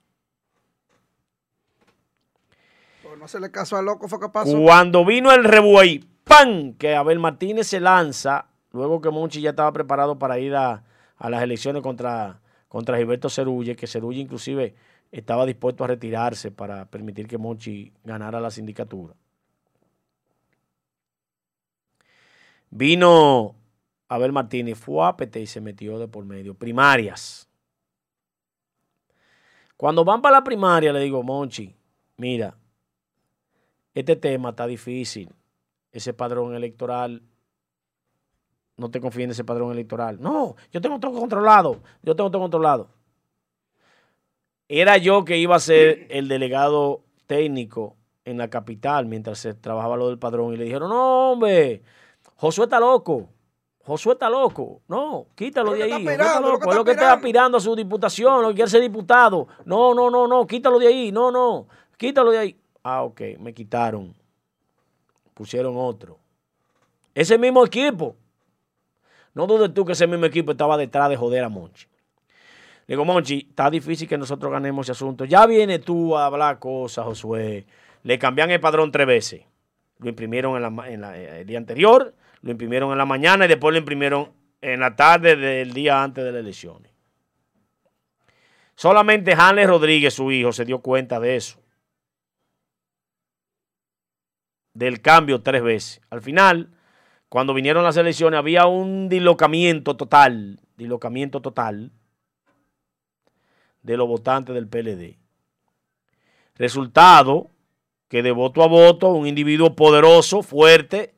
Por 3.02 3.16
no 3.16 3.24
hacerle 3.24 3.50
caso 3.50 3.78
al 3.78 3.86
loco 3.86 4.06
fue 4.06 4.20
que 4.20 4.28
pasó. 4.28 4.60
Cuando 4.60 5.06
vino 5.06 5.32
el 5.32 5.44
rebuey, 5.44 6.04
¡pam! 6.24 6.74
Que 6.74 6.94
Abel 6.94 7.20
Martínez 7.20 7.68
se 7.68 7.80
lanza, 7.80 8.48
luego 8.70 9.00
que 9.00 9.08
Monchi 9.08 9.40
ya 9.40 9.50
estaba 9.50 9.72
preparado 9.72 10.18
para 10.18 10.38
ir 10.38 10.54
a, 10.54 10.84
a 11.16 11.30
las 11.30 11.42
elecciones 11.42 11.82
contra, 11.82 12.42
contra 12.68 12.98
Gilberto 12.98 13.30
Cerulle, 13.30 13.76
que 13.76 13.86
Cerulle 13.86 14.20
inclusive 14.20 14.74
estaba 15.10 15.46
dispuesto 15.46 15.84
a 15.84 15.86
retirarse 15.86 16.50
para 16.50 16.84
permitir 16.84 17.28
que 17.28 17.38
Monchi 17.38 17.94
ganara 18.04 18.40
la 18.42 18.50
sindicatura. 18.50 19.14
Vino 22.76 23.54
Abel 24.06 24.32
Martínez, 24.32 24.78
fue 24.78 25.06
a 25.06 25.16
PT 25.16 25.40
y 25.40 25.46
se 25.46 25.62
metió 25.62 25.98
de 25.98 26.08
por 26.08 26.26
medio. 26.26 26.54
Primarias. 26.54 27.48
Cuando 29.78 30.04
van 30.04 30.20
para 30.20 30.36
la 30.36 30.44
primaria, 30.44 30.92
le 30.92 31.00
digo, 31.00 31.22
Monchi, 31.22 31.74
mira, 32.18 32.54
este 33.94 34.16
tema 34.16 34.50
está 34.50 34.66
difícil. 34.66 35.30
Ese 35.90 36.12
padrón 36.12 36.54
electoral, 36.54 37.22
no 38.76 38.90
te 38.90 39.00
confíes 39.00 39.24
en 39.24 39.30
ese 39.30 39.44
padrón 39.44 39.72
electoral. 39.72 40.20
No, 40.20 40.56
yo 40.70 40.80
tengo 40.82 41.00
todo 41.00 41.18
controlado. 41.18 41.80
Yo 42.02 42.14
tengo 42.14 42.30
todo 42.30 42.42
controlado. 42.42 42.90
Era 44.68 44.98
yo 44.98 45.24
que 45.24 45.38
iba 45.38 45.56
a 45.56 45.60
ser 45.60 46.06
el 46.10 46.28
delegado 46.28 47.04
técnico 47.26 47.96
en 48.26 48.36
la 48.36 48.50
capital 48.50 49.06
mientras 49.06 49.38
se 49.38 49.54
trabajaba 49.54 49.96
lo 49.96 50.08
del 50.08 50.18
padrón 50.18 50.52
y 50.52 50.58
le 50.58 50.64
dijeron, 50.64 50.90
no, 50.90 51.32
hombre, 51.32 51.82
Josué 52.36 52.64
está 52.64 52.78
loco. 52.80 53.28
Josué 53.84 54.12
está 54.14 54.28
loco. 54.28 54.82
No, 54.88 55.26
quítalo 55.34 55.72
de 55.72 55.78
Lo 55.78 55.84
ahí. 55.84 55.92
Josué 55.92 56.12
está 56.14 56.40
lo 56.40 56.48
loco. 56.52 56.60
que 56.64 56.70
Es 56.70 56.76
lo 56.76 56.84
que 56.84 56.90
está 56.92 57.12
aspirando. 57.12 57.58
a 57.58 57.60
su 57.60 57.76
diputación, 57.76 58.42
lo 58.42 58.48
que 58.48 58.54
quiere 58.56 58.70
ser 58.70 58.80
diputado. 58.82 59.46
No, 59.64 59.94
no, 59.94 60.10
no, 60.10 60.26
no, 60.26 60.46
quítalo 60.46 60.78
de 60.78 60.88
ahí. 60.88 61.12
No, 61.12 61.30
no, 61.30 61.68
quítalo 61.96 62.30
de 62.32 62.38
ahí. 62.38 62.60
Ah, 62.82 63.02
ok, 63.04 63.20
me 63.38 63.52
quitaron. 63.54 64.14
Pusieron 65.34 65.74
otro. 65.76 66.18
Ese 67.14 67.38
mismo 67.38 67.64
equipo. 67.64 68.16
No 69.34 69.46
dudes 69.46 69.72
tú 69.74 69.84
que 69.84 69.92
ese 69.92 70.06
mismo 70.06 70.26
equipo 70.26 70.52
estaba 70.52 70.76
detrás 70.76 71.10
de 71.10 71.16
joder 71.16 71.44
a 71.44 71.48
Monchi. 71.48 71.86
Le 72.86 72.94
digo, 72.94 73.04
Monchi, 73.04 73.46
está 73.50 73.68
difícil 73.68 74.08
que 74.08 74.16
nosotros 74.16 74.50
ganemos 74.50 74.86
ese 74.86 74.92
asunto. 74.92 75.24
Ya 75.24 75.44
viene 75.46 75.78
tú 75.78 76.16
a 76.16 76.26
hablar 76.26 76.58
cosas, 76.58 77.04
Josué. 77.04 77.66
Le 78.02 78.18
cambian 78.18 78.50
el 78.50 78.60
padrón 78.60 78.90
tres 78.92 79.06
veces. 79.06 79.42
Lo 79.98 80.08
imprimieron 80.08 80.56
en 80.56 80.62
la 80.76 80.88
en 80.90 81.00
la- 81.00 81.18
eh, 81.18 81.40
el 81.40 81.46
día 81.46 81.58
anterior, 81.58 82.14
lo 82.42 82.50
imprimieron 82.50 82.92
en 82.92 82.98
la 82.98 83.06
mañana 83.06 83.44
y 83.44 83.48
después 83.48 83.72
lo 83.72 83.78
imprimieron 83.78 84.32
en 84.60 84.80
la 84.80 84.96
tarde 84.96 85.36
del 85.36 85.72
día 85.72 86.02
antes 86.02 86.24
de 86.24 86.32
las 86.32 86.40
elecciones. 86.40 86.92
Solamente 88.74 89.32
Hanley 89.32 89.66
Rodríguez, 89.66 90.14
su 90.14 90.30
hijo, 90.30 90.52
se 90.52 90.64
dio 90.64 90.80
cuenta 90.80 91.18
de 91.18 91.36
eso. 91.36 91.60
Del 94.74 95.00
cambio 95.00 95.42
tres 95.42 95.62
veces. 95.62 96.00
Al 96.10 96.20
final, 96.20 96.70
cuando 97.28 97.54
vinieron 97.54 97.82
las 97.82 97.96
elecciones, 97.96 98.38
había 98.38 98.66
un 98.66 99.08
dislocamiento 99.08 99.96
total, 99.96 100.60
dislocamiento 100.76 101.40
total 101.40 101.92
de 103.82 103.96
los 103.96 104.06
votantes 104.06 104.54
del 104.54 104.68
PLD. 104.68 105.18
Resultado 106.56 107.50
que 108.08 108.22
de 108.22 108.30
voto 108.30 108.62
a 108.62 108.68
voto, 108.68 109.08
un 109.08 109.26
individuo 109.26 109.74
poderoso, 109.74 110.42
fuerte, 110.42 111.15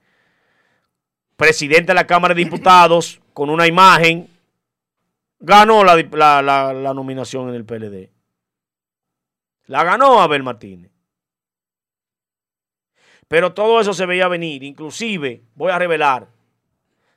presidente 1.38 1.86
de 1.92 1.94
la 1.94 2.06
Cámara 2.06 2.34
de 2.34 2.42
Diputados, 2.44 3.20
con 3.32 3.48
una 3.48 3.68
imagen, 3.68 4.28
ganó 5.38 5.84
la, 5.84 5.96
dip- 5.96 6.16
la- 6.16 6.42
la- 6.42 6.72
la 6.72 6.92
nominación 6.92 7.48
en 7.48 7.54
el 7.54 7.64
PLD. 7.64 8.10
La 9.66 9.84
ganó 9.84 10.20
Abel 10.20 10.42
Martínez. 10.42 10.90
Pero 13.28 13.54
todo 13.54 13.80
eso 13.80 13.94
se 13.94 14.04
veía 14.04 14.26
venir. 14.26 14.64
Inclusive, 14.64 15.44
voy 15.54 15.70
a 15.70 15.78
revelar, 15.78 16.26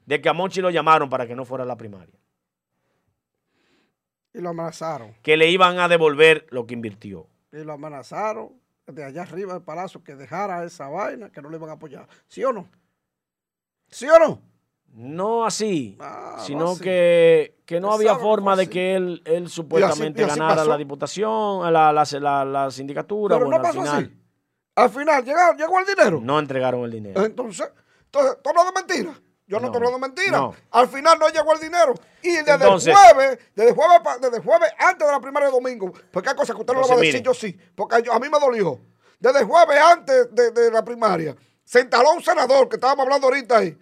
de 0.06 0.22
que 0.22 0.30
a 0.30 0.34
Monchi 0.34 0.62
lo 0.62 0.70
llamaron 0.70 1.10
para 1.10 1.26
que 1.26 1.36
no 1.36 1.44
fuera 1.44 1.64
a 1.64 1.68
la 1.68 1.78
primaria. 1.78 2.14
Y 4.34 4.40
lo 4.40 4.50
amenazaron. 4.50 5.16
Que 5.24 5.36
le 5.36 5.50
iban 5.50 5.80
a 5.80 5.88
devolver 5.88 6.46
lo 6.52 6.68
que 6.68 6.76
invirtió. 6.76 7.28
Y 7.52 7.64
lo 7.64 7.74
amenazaron 7.74 8.52
de 8.86 9.04
allá 9.04 9.24
arriba 9.24 9.54
del 9.54 9.64
palacio 9.64 10.04
que 10.04 10.16
dejara 10.16 10.64
esa 10.64 10.90
vaina, 10.90 11.32
que 11.32 11.42
no 11.42 11.50
le 11.50 11.58
iban 11.58 11.70
a 11.72 11.74
apoyar. 11.74 12.08
¿Sí 12.28 12.44
o 12.44 12.54
no? 12.54 12.70
¿Sí 13.92 14.08
o 14.08 14.18
no? 14.20 14.42
No 14.94 15.46
así, 15.46 15.98
Ah, 16.02 16.38
sino 16.46 16.72
así. 16.72 16.82
que, 16.82 17.62
que 17.66 17.80
no 17.80 17.94
había 17.94 18.16
forma 18.16 18.56
de 18.58 18.70
que 18.70 18.96
él, 18.96 19.22
él 19.26 19.48
supuestamente 19.50 20.22
y 20.22 20.26
así 20.26 20.38
ganara 20.38 20.56
pasó. 20.58 20.70
la 20.70 20.78
diputación, 20.78 21.72
la, 21.72 21.94
la, 21.94 22.04
la, 22.20 22.46
la 22.46 22.72
sindicatura. 22.72 23.36
Pero 23.38 23.46
bueno, 23.48 23.62
no 23.62 23.68
al 23.68 23.74
pasó 23.74 23.82
final 23.86 24.04
así. 24.04 24.18
Al 24.76 24.90
final 24.90 25.24
llegó, 25.26 25.40
llegó 25.58 25.80
el 25.80 25.86
dinero. 25.86 26.20
no 26.22 26.40
entregaron 26.40 26.84
el 26.84 26.92
dinero. 26.92 27.24
Entonces, 27.26 27.70
entonces, 28.06 28.38
¿tú 28.44 28.50
hablas 28.50 28.66
de 28.66 28.72
mentira? 28.74 29.14
Yo 29.48 29.58
no, 29.60 29.62
No, 29.64 29.68
estoy 29.68 29.78
hablando 29.88 29.98
de 30.08 30.14
mentira. 30.14 30.38
no. 30.38 30.56
Al 30.72 30.88
final 30.88 31.20
no 31.20 31.28
llegó 31.30 31.54
el 31.54 31.60
dinero. 31.60 31.94
Y 32.24 32.30
desde 32.32 32.54
Entonces- 32.54 32.88
el 32.88 32.96
jueves, 32.96 33.40
desde 33.56 33.74
jueves, 33.74 34.02
desde 34.22 34.40
jueves 34.42 34.72
antes 34.80 35.08
de 35.08 35.14
la 35.14 35.20
primaria 35.20 35.48
de 35.50 35.54
domingo, 35.56 35.92
porque 36.12 36.30
hay 36.30 36.36
cosas 36.36 36.56
que 36.56 36.62
usted 36.62 36.74
no 36.74 36.82
lo 36.82 36.88
va 36.88 36.94
a 36.96 36.98
decir, 36.98 37.14
mire. 37.16 37.26
yo 37.26 37.34
sí, 37.34 37.58
porque 37.76 37.96
a 38.10 38.20
mí 38.20 38.28
me 38.30 38.40
dolió. 38.40 38.80
Desde 39.20 39.40
el 39.40 39.46
jueves 39.46 39.78
antes 39.80 40.34
de, 40.36 40.52
de 40.52 40.72
la 40.72 40.84
primaria, 40.84 41.36
se 41.72 41.80
instaló 41.80 42.12
un 42.12 42.22
senador 42.22 42.68
que 42.68 42.76
estábamos 42.76 43.06
hablando 43.06 43.28
ahorita 43.28 43.60
ahí, 43.60 43.78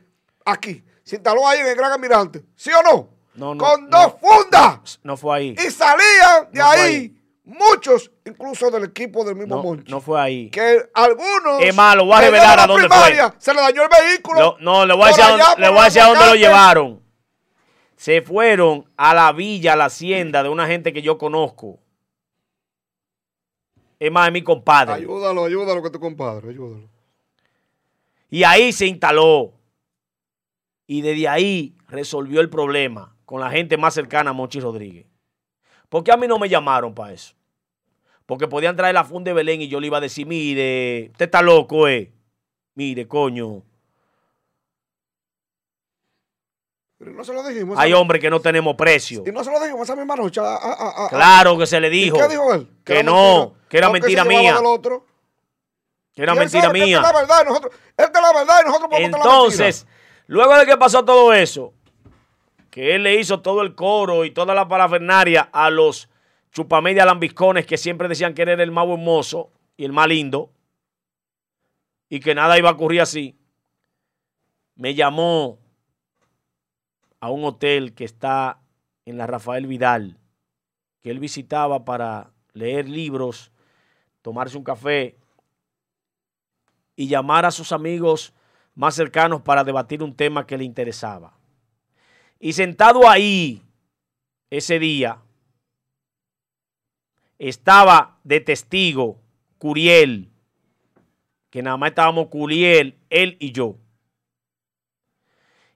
aquí, 0.46 0.84
se 1.04 1.16
instaló 1.16 1.48
ahí 1.48 1.62
en 1.62 1.66
el 1.70 1.76
Gran 1.76 1.92
Almirante. 1.92 2.44
¿Sí 2.56 2.70
o 2.72 2.84
no? 2.84 3.10
No, 3.34 3.56
no, 3.56 3.66
con 3.66 3.90
no. 3.90 3.98
dos 3.98 4.14
fundas. 4.22 5.00
No 5.02 5.18
fue 5.18 5.36
ahí. 5.36 5.56
Y 5.58 5.72
salían 5.72 6.52
de 6.52 6.62
fue 6.62 6.82
ahí 6.82 7.18
muchos, 7.46 8.12
incluso 8.28 8.70
del 8.70 8.84
equipo 8.84 9.24
del 9.24 9.36
mismo 9.38 9.64
Monchi. 9.64 9.92
no 9.92 10.02
fue 10.02 10.22
ahí. 10.22 10.52
Que 10.52 10.88
algunos. 10.94 11.62
Es 11.62 11.76
más, 11.76 11.96
lo 11.96 12.06
voy 12.06 12.14
a 12.14 12.22
revelar 12.22 12.60
a 12.60 12.68
dónde 12.68 12.88
primaria, 12.88 13.34
Se 13.40 13.56
le 13.56 13.60
dañó 13.60 13.82
el 13.82 13.90
vehículo. 13.90 14.40
Lo- 14.40 14.58
no, 14.60 14.86
le 14.86 14.94
voy 14.94 15.06
a 15.06 15.08
decir, 15.08 15.24
a 15.24 15.30
dónde, 15.30 15.46
le 15.58 15.70
voy 15.70 15.80
a 15.80 15.84
decir 15.86 16.02
a 16.04 16.08
dónde 16.10 16.26
lo 16.28 16.36
llevaron. 16.36 17.04
Se 17.96 18.22
fueron 18.22 18.88
a 18.98 19.16
la 19.16 19.32
villa, 19.32 19.74
a 19.74 19.76
la 19.76 19.86
hacienda 19.86 20.44
de 20.44 20.50
una 20.50 20.68
gente 20.68 20.94
que 20.94 21.02
yo 21.02 21.18
conozco. 21.18 21.80
Es 23.98 24.12
más, 24.12 24.28
es 24.28 24.34
mi 24.34 24.44
compadre. 24.44 24.94
Ayúdalo, 24.94 25.46
ayúdalo 25.46 25.82
que 25.82 25.90
tu 25.90 26.00
compadre, 26.00 26.52
ayúdalo. 26.52 26.99
Y 28.30 28.44
ahí 28.44 28.72
se 28.72 28.86
instaló. 28.86 29.54
Y 30.88 31.02
desde 31.02 31.28
ahí 31.28 31.76
resolvió 31.88 32.42
el 32.42 32.50
problema 32.50 33.16
con 33.26 33.40
la 33.42 33.50
gente 33.52 33.78
más 33.78 33.94
cercana 33.94 34.32
a 34.32 34.34
Monchi 34.34 34.60
Rodríguez. 34.60 35.06
¿Por 35.88 36.04
qué 36.04 36.12
a 36.12 36.18
mí 36.18 36.28
no 36.28 36.38
me 36.40 36.50
llamaron 36.50 36.94
para 36.94 37.14
eso? 37.14 37.34
Porque 38.26 38.48
podían 38.48 38.76
traer 38.76 38.94
la 38.94 39.04
funda 39.04 39.30
de 39.30 39.34
Belén 39.34 39.62
y 39.62 39.68
yo 39.68 39.80
le 39.80 39.88
iba 39.88 39.98
a 39.98 40.02
decir, 40.02 40.26
mire, 40.28 41.10
usted 41.12 41.26
está 41.26 41.42
loco, 41.42 41.88
eh. 41.88 42.12
Mire, 42.76 43.08
coño. 43.08 43.64
Pero 46.98 47.12
no 47.12 47.24
se 47.24 47.34
lo 47.34 47.48
dijimos. 47.48 47.78
Hay 47.80 47.94
hombres 47.94 48.22
que 48.22 48.30
no 48.30 48.40
tenemos 48.42 48.76
precio. 48.76 49.24
Y 49.26 49.32
no 49.32 49.44
se 49.44 49.52
lo 49.52 49.60
dijimos 49.60 49.84
esa 49.84 49.96
misma 49.96 50.16
noche. 50.16 50.42
a- 50.42 50.56
a- 50.56 51.06
a- 51.06 51.10
Claro 51.10 51.58
que 51.58 51.66
se 51.66 51.80
le 51.80 51.88
¿Y 51.88 51.92
dijo. 51.92 52.18
qué 52.18 52.28
dijo 52.28 52.54
él? 52.54 52.68
Que 52.84 53.04
no, 53.04 53.40
mentira. 53.40 53.68
que 53.70 53.78
era 53.78 53.90
mentira 53.90 54.26
mía. 54.26 54.56
del 54.56 54.66
otro. 54.66 55.06
Que 56.20 56.24
era 56.24 56.36
mentira 56.36 56.64
sabe 56.64 56.82
mía. 56.82 56.98
Esta 56.98 57.08
es 57.08 57.14
la 57.14 57.22
verdad, 57.22 57.42
y 57.42 57.48
nosotros, 57.48 57.74
esta 57.96 58.20
es 58.20 58.26
la 58.26 58.34
verdad 58.34 58.56
y 58.62 58.66
nosotros 58.66 58.90
podemos 58.90 59.12
la 59.12 59.18
Entonces, 59.20 59.88
luego 60.28 60.58
de 60.58 60.66
que 60.66 60.76
pasó 60.76 61.06
todo 61.06 61.32
eso, 61.32 61.74
que 62.70 62.94
él 62.94 63.04
le 63.04 63.16
hizo 63.16 63.40
todo 63.40 63.62
el 63.62 63.74
coro 63.74 64.26
y 64.26 64.32
toda 64.32 64.54
la 64.54 64.68
parafernaria 64.68 65.50
a 65.54 65.70
los 65.70 66.10
chupamedia 66.52 67.06
lambiscones 67.06 67.66
que 67.66 67.78
siempre 67.78 68.10
decían 68.10 68.34
que 68.34 68.42
él 68.42 68.50
era 68.50 68.64
el 68.64 68.72
más 68.72 68.86
hermoso 68.86 69.54
y 69.78 69.86
el 69.86 69.94
más 69.94 70.10
lindo, 70.10 70.52
y 72.10 72.20
que 72.20 72.36
nada 72.36 72.58
iba 72.58 72.68
a 72.68 72.74
ocurrir 72.74 73.00
así, 73.00 73.40
me 74.76 74.96
llamó 74.96 75.58
a 77.22 77.30
un 77.30 77.46
hotel 77.46 77.94
que 77.94 78.04
está 78.04 78.60
en 79.06 79.18
la 79.18 79.26
Rafael 79.26 79.68
Vidal, 79.68 80.18
que 81.00 81.12
él 81.12 81.20
visitaba 81.20 81.86
para 81.86 82.34
leer 82.52 82.90
libros, 82.90 83.54
tomarse 84.22 84.58
un 84.58 84.66
café 84.66 85.19
y 87.00 87.08
llamar 87.08 87.46
a 87.46 87.52
sus 87.52 87.72
amigos 87.72 88.34
más 88.76 88.94
cercanos 88.94 89.42
para 89.42 89.64
debatir 89.64 90.04
un 90.04 90.14
tema 90.14 90.46
que 90.46 90.58
le 90.58 90.66
interesaba. 90.66 91.34
Y 92.42 92.52
sentado 92.52 93.08
ahí 93.08 93.64
ese 94.50 94.80
día, 94.80 95.22
estaba 97.38 98.18
de 98.26 98.42
testigo 98.42 99.18
Curiel, 99.60 100.30
que 101.50 101.64
nada 101.64 101.78
más 101.78 101.92
estábamos 101.92 102.28
Curiel, 102.28 102.98
él 103.10 103.38
y 103.40 103.54
yo. 103.54 103.78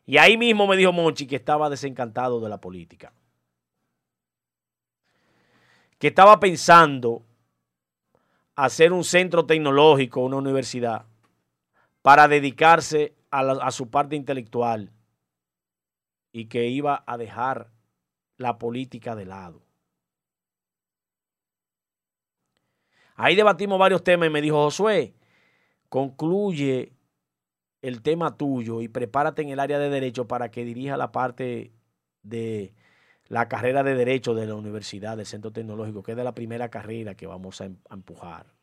Y 0.05 0.17
ahí 0.17 0.35
mismo 0.35 0.67
me 0.67 0.75
dijo 0.75 0.91
Monchi 0.91 1.25
que 1.25 1.37
estaba 1.37 1.69
desencantado 1.69 2.41
de 2.41 2.49
la 2.49 2.59
política. 2.59 3.13
Que 5.97 6.07
estaba 6.07 6.37
pensando 6.41 7.23
hacer 8.57 8.91
un 8.91 9.05
centro 9.05 9.45
tecnológico, 9.45 10.19
una 10.19 10.35
universidad, 10.35 11.05
para 12.03 12.27
dedicarse 12.27 13.15
a, 13.31 13.71
su 13.71 13.89
parte 13.89 14.15
intelectual 14.15 14.91
y 16.33 16.45
que 16.45 16.67
iba 16.67 17.03
a 17.07 17.17
dejar 17.17 17.71
la 18.37 18.59
política 18.59 19.15
de 19.15 19.25
lado. 19.25 19.63
Ahí 23.15 23.35
debatimos 23.35 23.79
varios 23.79 24.03
temas 24.03 24.27
y 24.27 24.31
me 24.31 24.41
dijo, 24.41 24.61
Josué, 24.65 25.13
concluye 25.87 26.91
el 27.81 28.01
tema 28.01 28.35
tuyo 28.35 28.81
y 28.81 28.89
prepárate 28.89 29.41
en 29.41 29.49
el 29.49 29.59
área 29.61 29.79
de 29.79 29.89
derecho 29.89 30.27
para 30.27 30.51
que 30.51 30.65
dirija 30.65 30.97
la 30.97 31.13
parte 31.13 31.71
de 32.21 32.73
la 33.29 33.47
carrera 33.47 33.81
de 33.81 33.95
derecho 33.95 34.33
de 34.33 34.45
la 34.45 34.55
universidad, 34.55 35.15
del 35.15 35.25
centro 35.25 35.51
tecnológico, 35.51 36.03
que 36.03 36.11
es 36.11 36.17
de 36.17 36.23
la 36.25 36.35
primera 36.35 36.69
carrera 36.69 37.15
que 37.15 37.27
vamos 37.27 37.61
a 37.61 37.65
em- 37.65 37.77
a 37.89 37.93
empujar. 37.93 38.62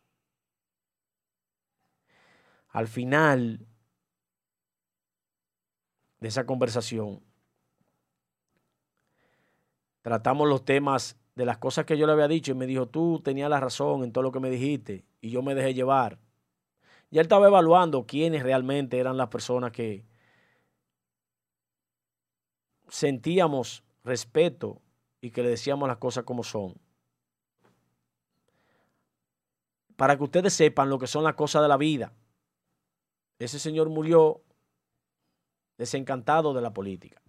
Al 2.70 2.86
final 2.86 3.66
de 6.20 6.28
esa 6.28 6.46
conversación, 6.46 7.22
tratamos 10.02 10.48
los 10.48 10.64
temas 10.64 11.16
de 11.34 11.44
las 11.44 11.58
cosas 11.58 11.84
que 11.84 11.96
yo 11.96 12.06
le 12.06 12.12
había 12.12 12.28
dicho 12.28 12.52
y 12.52 12.54
me 12.54 12.66
dijo, 12.66 12.86
tú 12.86 13.20
tenías 13.24 13.50
la 13.50 13.60
razón 13.60 14.04
en 14.04 14.12
todo 14.12 14.22
lo 14.22 14.32
que 14.32 14.40
me 14.40 14.50
dijiste 14.50 15.04
y 15.20 15.30
yo 15.30 15.42
me 15.42 15.54
dejé 15.54 15.74
llevar. 15.74 16.18
Y 17.10 17.18
él 17.18 17.22
estaba 17.22 17.48
evaluando 17.48 18.06
quiénes 18.06 18.42
realmente 18.42 18.98
eran 18.98 19.16
las 19.16 19.28
personas 19.28 19.72
que 19.72 20.04
sentíamos 22.88 23.82
respeto 24.04 24.80
y 25.20 25.30
que 25.30 25.42
le 25.42 25.50
decíamos 25.50 25.88
las 25.88 25.98
cosas 25.98 26.24
como 26.24 26.44
son. 26.44 26.74
Para 29.96 30.16
que 30.16 30.24
ustedes 30.24 30.52
sepan 30.52 30.88
lo 30.88 30.98
que 30.98 31.06
son 31.06 31.24
las 31.24 31.34
cosas 31.34 31.62
de 31.62 31.68
la 31.68 31.76
vida. 31.76 32.12
Ese 33.40 33.58
señor 33.58 33.88
murió 33.88 34.42
desencantado 35.78 36.52
de 36.52 36.60
la 36.60 36.74
política. 36.74 37.20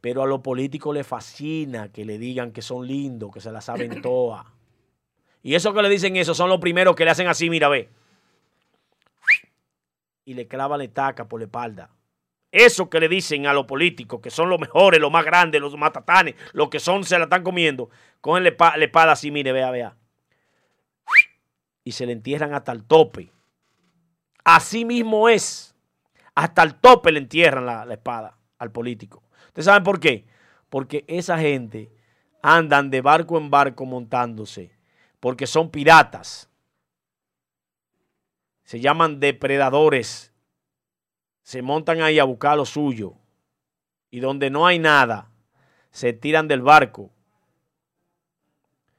Pero 0.00 0.24
a 0.24 0.26
los 0.26 0.40
políticos 0.40 0.92
les 0.92 1.06
fascina 1.06 1.92
que 1.92 2.04
le 2.04 2.18
digan 2.18 2.50
que 2.50 2.62
son 2.62 2.84
lindos, 2.84 3.30
que 3.32 3.40
se 3.40 3.52
la 3.52 3.60
saben 3.60 4.00
todas. 4.02 4.44
Y 5.44 5.54
eso 5.54 5.72
que 5.72 5.82
le 5.82 5.88
dicen 5.88 6.16
eso 6.16 6.34
son 6.34 6.50
los 6.50 6.58
primeros 6.58 6.96
que 6.96 7.04
le 7.04 7.12
hacen 7.12 7.28
así, 7.28 7.48
mira, 7.48 7.68
ve. 7.68 7.88
Y 10.24 10.34
le 10.34 10.48
clavan 10.48 10.78
la 10.78 10.84
estaca 10.84 11.28
por 11.28 11.40
la 11.40 11.46
espalda. 11.46 11.88
Eso 12.50 12.90
que 12.90 12.98
le 12.98 13.08
dicen 13.08 13.46
a 13.46 13.52
los 13.52 13.66
políticos, 13.66 14.20
que 14.20 14.30
son 14.30 14.48
los 14.48 14.58
mejores, 14.58 15.00
los 15.00 15.12
más 15.12 15.24
grandes, 15.24 15.60
los 15.60 15.76
matatanes, 15.76 16.34
los 16.52 16.70
que 16.70 16.80
son, 16.80 17.04
se 17.04 17.16
la 17.18 17.24
están 17.24 17.44
comiendo, 17.44 17.88
cogen 18.20 18.42
la 18.42 18.48
espada 18.48 19.12
así, 19.12 19.30
mire, 19.30 19.52
vea, 19.52 19.70
vea. 19.70 19.96
Y 21.84 21.92
se 21.92 22.04
le 22.04 22.12
entierran 22.12 22.52
hasta 22.52 22.72
el 22.72 22.82
tope. 22.82 23.30
Así 24.46 24.84
mismo 24.84 25.28
es. 25.28 25.74
Hasta 26.36 26.62
el 26.62 26.76
tope 26.76 27.10
le 27.10 27.18
entierran 27.18 27.66
la, 27.66 27.92
espada 27.92 28.38
al 28.58 28.70
político. 28.70 29.24
¿Ustedes 29.48 29.64
saben 29.64 29.82
por 29.82 29.98
qué? 29.98 30.24
Porque 30.70 31.04
esa 31.08 31.36
gente 31.36 31.90
andan 32.42 32.88
de 32.88 33.00
barco 33.00 33.38
en 33.38 33.50
barco 33.50 33.84
montándose. 33.86 34.70
Porque 35.18 35.48
son 35.48 35.72
piratas. 35.72 36.48
Se 38.62 38.78
llaman 38.78 39.18
depredadores. 39.18 40.32
Se 41.42 41.60
montan 41.60 42.00
ahí 42.00 42.20
a 42.20 42.24
buscar 42.24 42.56
lo 42.56 42.66
suyo. 42.66 43.14
Y 44.12 44.20
donde 44.20 44.48
no 44.48 44.64
hay 44.64 44.78
nada, 44.78 45.28
se 45.90 46.12
tiran 46.12 46.46
del 46.46 46.62
barco. 46.62 47.10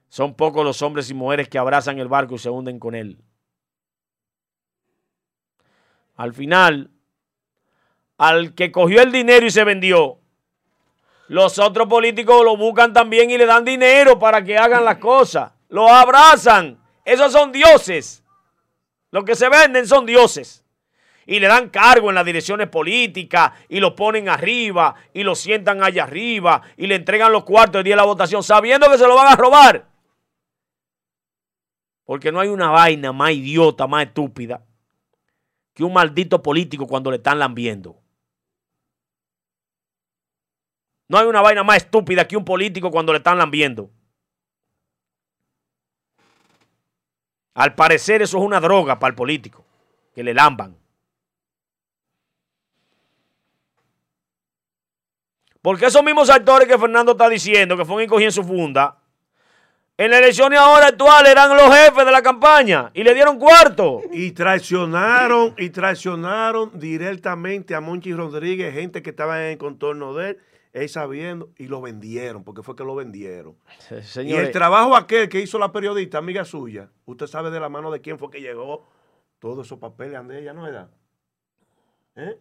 Son 0.09 0.33
pocos 0.33 0.65
los 0.65 0.81
hombres 0.81 1.09
y 1.09 1.13
mujeres 1.13 1.47
que 1.47 1.57
abrazan 1.57 1.99
el 1.99 2.09
barco 2.09 2.35
y 2.35 2.39
se 2.39 2.49
hunden 2.49 2.79
con 2.79 2.95
él. 2.95 3.23
Al 6.17 6.33
final, 6.33 6.89
al 8.17 8.55
que 8.55 8.71
cogió 8.71 9.03
el 9.03 9.11
dinero 9.11 9.45
y 9.45 9.51
se 9.51 9.63
vendió, 9.63 10.17
los 11.27 11.59
otros 11.59 11.87
políticos 11.87 12.43
lo 12.43 12.57
buscan 12.57 12.91
también 12.91 13.29
y 13.29 13.37
le 13.37 13.45
dan 13.45 13.63
dinero 13.63 14.17
para 14.17 14.43
que 14.43 14.57
hagan 14.57 14.83
las 14.83 14.97
cosas. 14.97 15.51
Lo 15.69 15.87
abrazan. 15.87 16.79
Esos 17.05 17.31
son 17.31 17.51
dioses. 17.51 18.23
Los 19.11 19.25
que 19.25 19.35
se 19.35 19.47
venden 19.47 19.85
son 19.85 20.07
dioses. 20.07 20.65
Y 21.27 21.39
le 21.39 21.47
dan 21.47 21.69
cargo 21.69 22.09
en 22.09 22.15
las 22.15 22.25
direcciones 22.25 22.69
políticas 22.69 23.51
y 23.69 23.79
lo 23.79 23.95
ponen 23.95 24.27
arriba 24.27 24.95
y 25.13 25.23
lo 25.23 25.35
sientan 25.35 25.83
allá 25.83 26.05
arriba 26.05 26.61
y 26.77 26.87
le 26.87 26.95
entregan 26.95 27.31
los 27.31 27.43
cuartos 27.43 27.79
el 27.79 27.83
día 27.83 27.93
de 27.93 28.01
la 28.01 28.05
votación 28.05 28.41
sabiendo 28.41 28.89
que 28.89 28.97
se 28.97 29.07
lo 29.07 29.15
van 29.15 29.27
a 29.27 29.35
robar. 29.35 29.85
Porque 32.05 32.31
no 32.31 32.39
hay 32.39 32.47
una 32.47 32.71
vaina 32.71 33.11
más 33.11 33.31
idiota, 33.31 33.85
más 33.85 34.05
estúpida 34.05 34.61
que 35.77 35.83
un 35.83 35.93
maldito 35.93 36.41
político 36.41 36.87
cuando 36.87 37.11
le 37.11 37.17
están 37.17 37.37
lambiendo. 37.37 38.01
No 41.07 41.19
hay 41.19 41.27
una 41.27 41.39
vaina 41.39 41.63
más 41.63 41.77
estúpida 41.77 42.27
que 42.27 42.35
un 42.35 42.43
político 42.43 42.89
cuando 42.89 43.13
le 43.13 43.19
están 43.19 43.37
lambiendo. 43.37 43.91
Al 47.53 47.75
parecer 47.75 48.23
eso 48.23 48.39
es 48.39 48.43
una 48.43 48.59
droga 48.59 48.97
para 48.97 49.11
el 49.11 49.15
político, 49.15 49.63
que 50.15 50.23
le 50.23 50.33
lamban. 50.33 50.75
Porque 55.61 55.85
esos 55.85 56.03
mismos 56.03 56.31
actores 56.31 56.67
que 56.67 56.79
Fernando 56.79 57.11
está 57.11 57.29
diciendo 57.29 57.77
que 57.77 57.85
fueron 57.85 58.03
y 58.03 58.07
cogían 58.07 58.31
su 58.31 58.43
funda, 58.43 58.99
en 59.97 60.11
las 60.11 60.19
elecciones 60.19 60.59
ahora 60.59 60.87
actuales 60.87 61.31
eran 61.31 61.57
los 61.57 61.75
jefes 61.75 62.05
de 62.05 62.11
la 62.11 62.21
campaña 62.21 62.91
y 62.93 63.03
le 63.03 63.15
dieron 63.15 63.39
cuarto. 63.39 64.01
Y 64.11 64.31
traicionaron, 64.31 65.55
y 65.57 65.71
traicionaron 65.71 66.77
directamente 66.79 67.73
a 67.73 67.81
Monchi 67.81 68.13
Rodríguez, 68.13 68.73
gente 68.73 69.01
que 69.01 69.09
estaba 69.09 69.43
en 69.43 69.53
el 69.53 69.57
contorno 69.57 70.13
de 70.13 70.29
él, 70.29 70.37
él 70.73 70.89
sabiendo, 70.89 71.49
y 71.57 71.67
lo 71.67 71.81
vendieron, 71.81 72.43
porque 72.43 72.61
fue 72.61 72.75
que 72.75 72.83
lo 72.83 72.93
vendieron. 72.93 73.55
Y 74.23 74.33
el 74.33 74.51
trabajo 74.51 74.95
aquel 74.95 75.27
que 75.29 75.39
hizo 75.39 75.57
la 75.57 75.71
periodista, 75.71 76.19
amiga 76.19 76.45
suya, 76.45 76.91
usted 77.05 77.25
sabe 77.25 77.49
de 77.49 77.59
la 77.59 77.69
mano 77.69 77.89
de 77.89 77.99
quién 77.99 78.19
fue 78.19 78.29
que 78.29 78.39
llegó 78.39 78.87
todos 79.39 79.65
esos 79.65 79.79
papeles 79.79 80.27
de 80.27 80.39
ella, 80.39 80.53
¿no 80.53 80.67
era? 80.67 80.89
¿Eh? 82.15 82.39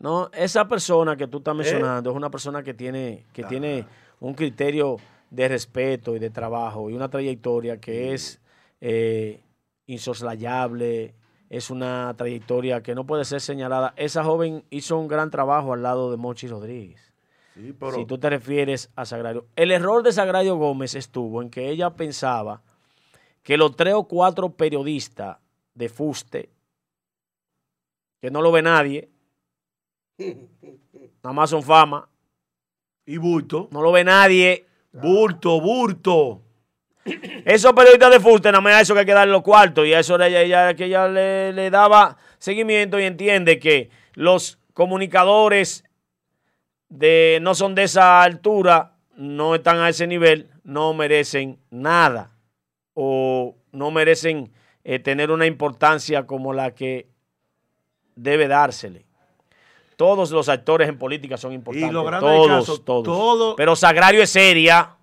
no, 0.00 0.30
esa 0.32 0.66
persona 0.66 1.14
que 1.16 1.26
tú 1.26 1.38
estás 1.38 1.54
mencionando 1.54 2.10
es 2.10 2.16
una 2.16 2.30
persona 2.30 2.62
que 2.62 2.72
tiene, 2.72 3.26
que 3.32 3.44
tiene 3.44 3.86
un 4.18 4.34
criterio 4.34 4.96
de 5.30 5.48
respeto 5.48 6.16
y 6.16 6.18
de 6.18 6.30
trabajo 6.30 6.90
y 6.90 6.94
una 6.94 7.08
trayectoria 7.08 7.80
que 7.80 8.12
es 8.12 8.40
eh, 8.80 9.42
insoslayable, 9.86 11.14
es 11.48 11.70
una 11.70 12.14
trayectoria 12.16 12.82
que 12.82 12.94
no 12.94 13.06
puede 13.06 13.24
ser 13.24 13.40
señalada. 13.40 13.94
Esa 13.96 14.24
joven 14.24 14.64
hizo 14.70 14.98
un 14.98 15.08
gran 15.08 15.30
trabajo 15.30 15.72
al 15.72 15.82
lado 15.82 16.10
de 16.10 16.16
Mochi 16.16 16.46
Rodríguez. 16.46 17.12
Sí, 17.54 17.74
pero 17.78 17.92
Si 17.92 18.06
tú 18.06 18.18
te 18.18 18.30
refieres 18.30 18.90
a 18.94 19.04
Sagrario. 19.04 19.46
El 19.56 19.72
error 19.72 20.02
de 20.02 20.12
Sagrario 20.12 20.56
Gómez 20.56 20.94
estuvo 20.94 21.42
en 21.42 21.50
que 21.50 21.68
ella 21.68 21.90
pensaba 21.90 22.62
que 23.42 23.56
los 23.56 23.74
tres 23.74 23.94
o 23.94 24.04
cuatro 24.04 24.50
periodistas 24.50 25.38
de 25.74 25.88
Fuste, 25.88 26.50
que 28.20 28.30
no 28.30 28.42
lo 28.42 28.52
ve 28.52 28.62
nadie, 28.62 29.08
nada 30.18 31.32
más 31.32 31.50
son 31.50 31.62
fama, 31.62 32.08
y 33.06 33.16
bulto, 33.16 33.68
no 33.72 33.82
lo 33.82 33.90
ve 33.90 34.04
nadie. 34.04 34.66
Bulto, 34.92 35.60
bulto. 35.60 36.42
Esos 37.44 37.72
periodistas 37.72 38.10
de 38.10 38.20
Fuste, 38.20 38.50
nada 38.50 38.60
más 38.60 38.74
a 38.74 38.80
eso 38.82 38.94
que 38.94 39.00
hay 39.00 39.06
que 39.06 39.26
los 39.26 39.42
cuartos. 39.42 39.86
Y 39.86 39.94
a 39.94 40.00
eso 40.00 40.20
ella, 40.20 40.74
que 40.74 40.84
ella 40.84 41.08
le, 41.08 41.52
le 41.52 41.70
daba 41.70 42.16
seguimiento 42.38 42.98
y 42.98 43.04
entiende 43.04 43.58
que 43.58 43.90
los 44.14 44.58
comunicadores 44.74 45.84
de, 46.88 47.38
no 47.40 47.54
son 47.54 47.74
de 47.74 47.84
esa 47.84 48.22
altura, 48.22 48.96
no 49.16 49.54
están 49.54 49.78
a 49.78 49.88
ese 49.88 50.06
nivel, 50.06 50.50
no 50.64 50.92
merecen 50.94 51.58
nada. 51.70 52.36
O 52.94 53.56
no 53.72 53.90
merecen 53.90 54.52
eh, 54.84 54.98
tener 54.98 55.30
una 55.30 55.46
importancia 55.46 56.26
como 56.26 56.52
la 56.52 56.74
que 56.74 57.08
debe 58.16 58.48
dársele. 58.48 59.06
Todos 60.00 60.30
los 60.30 60.48
actores 60.48 60.88
en 60.88 60.96
política 60.96 61.36
son 61.36 61.52
importantes. 61.52 61.92
lo 61.92 62.04
grande 62.04 62.26
del 62.26 62.36
todos, 62.38 62.60
caso, 62.66 62.80
todos. 62.80 63.04
todo- 63.04 63.54
Pero 63.56 63.76
Sagrario 63.76 64.22
es 64.22 64.30
seria, 64.30 64.96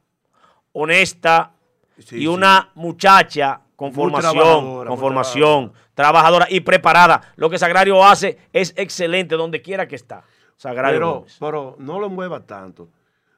honesta 0.74 1.52
Sí, 1.99 2.15
y 2.15 2.19
sí. 2.22 2.28
una 2.28 2.72
muchacha 2.76 3.61
con 3.76 3.94
formación, 3.94 4.34
trabajadora, 4.34 4.90
con 4.90 4.98
formación, 4.99 5.74
trabajadora 5.94 6.48
y 6.49 6.61
preparada. 6.61 7.22
Lo 7.36 7.48
que 7.49 7.60
Sagrario 7.60 8.03
hace 8.03 8.40
es 8.53 8.74
excelente 8.76 9.36
donde 9.36 9.61
quiera 9.61 9.88
que 9.88 9.95
está. 9.95 10.24
Sagrario 10.56 10.98
Pero, 10.99 11.14
Gómez. 11.19 11.38
pero 11.40 11.76
no 11.78 11.99
lo 11.99 12.10
mueva 12.10 12.40
tanto. 12.45 12.90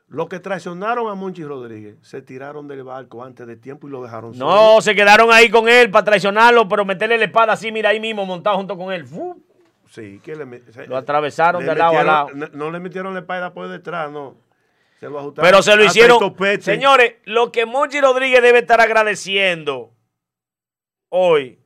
Los 0.07 0.27
que 0.29 0.39
traicionaron 0.39 1.09
a 1.09 1.13
Monchi 1.15 1.43
Rodríguez 1.43 1.97
se 2.01 2.21
tiraron 2.21 2.67
del 2.69 2.83
barco 2.83 3.21
antes 3.23 3.45
de 3.45 3.57
tiempo 3.57 3.87
y 3.87 3.91
lo 3.91 4.01
dejaron 4.01 4.33
solo. 4.33 4.49
No, 4.75 4.81
se 4.81 4.95
quedaron 4.95 5.29
ahí 5.31 5.49
con 5.49 5.67
él 5.69 5.91
para 5.91 6.05
traicionarlo, 6.05 6.67
pero 6.69 6.83
meterle 6.85 7.17
la 7.17 7.25
espada 7.25 7.53
así, 7.53 7.69
mira 7.71 7.89
ahí 7.89 7.99
mismo, 7.99 8.25
montado 8.25 8.55
junto 8.57 8.75
con 8.77 8.91
él. 8.93 9.05
¡Fu! 9.05 9.35
Sí, 9.89 10.19
que 10.23 10.35
le 10.35 10.45
met- 10.45 10.69
se- 10.71 10.87
Lo 10.87 10.97
atravesaron 10.97 11.63
le 11.63 11.69
de 11.69 11.75
lado 11.75 11.97
a 11.99 12.03
lado. 12.03 12.29
No, 12.33 12.47
no 12.53 12.71
le 12.71 12.79
metieron 12.79 13.13
la 13.13 13.21
espada 13.21 13.53
por 13.53 13.67
detrás, 13.67 14.11
no. 14.11 14.37
Se 14.99 15.09
lo 15.09 15.19
ajustaron. 15.19 15.49
Pero 15.49 15.61
se 15.63 15.75
lo 15.75 15.83
hicieron. 15.83 16.19
Señores, 16.61 17.15
lo 17.25 17.51
que 17.51 17.65
Monchi 17.65 17.99
Rodríguez 18.01 18.41
debe 18.41 18.59
estar 18.59 18.79
agradeciendo 18.81 19.93
hoy 21.09 21.59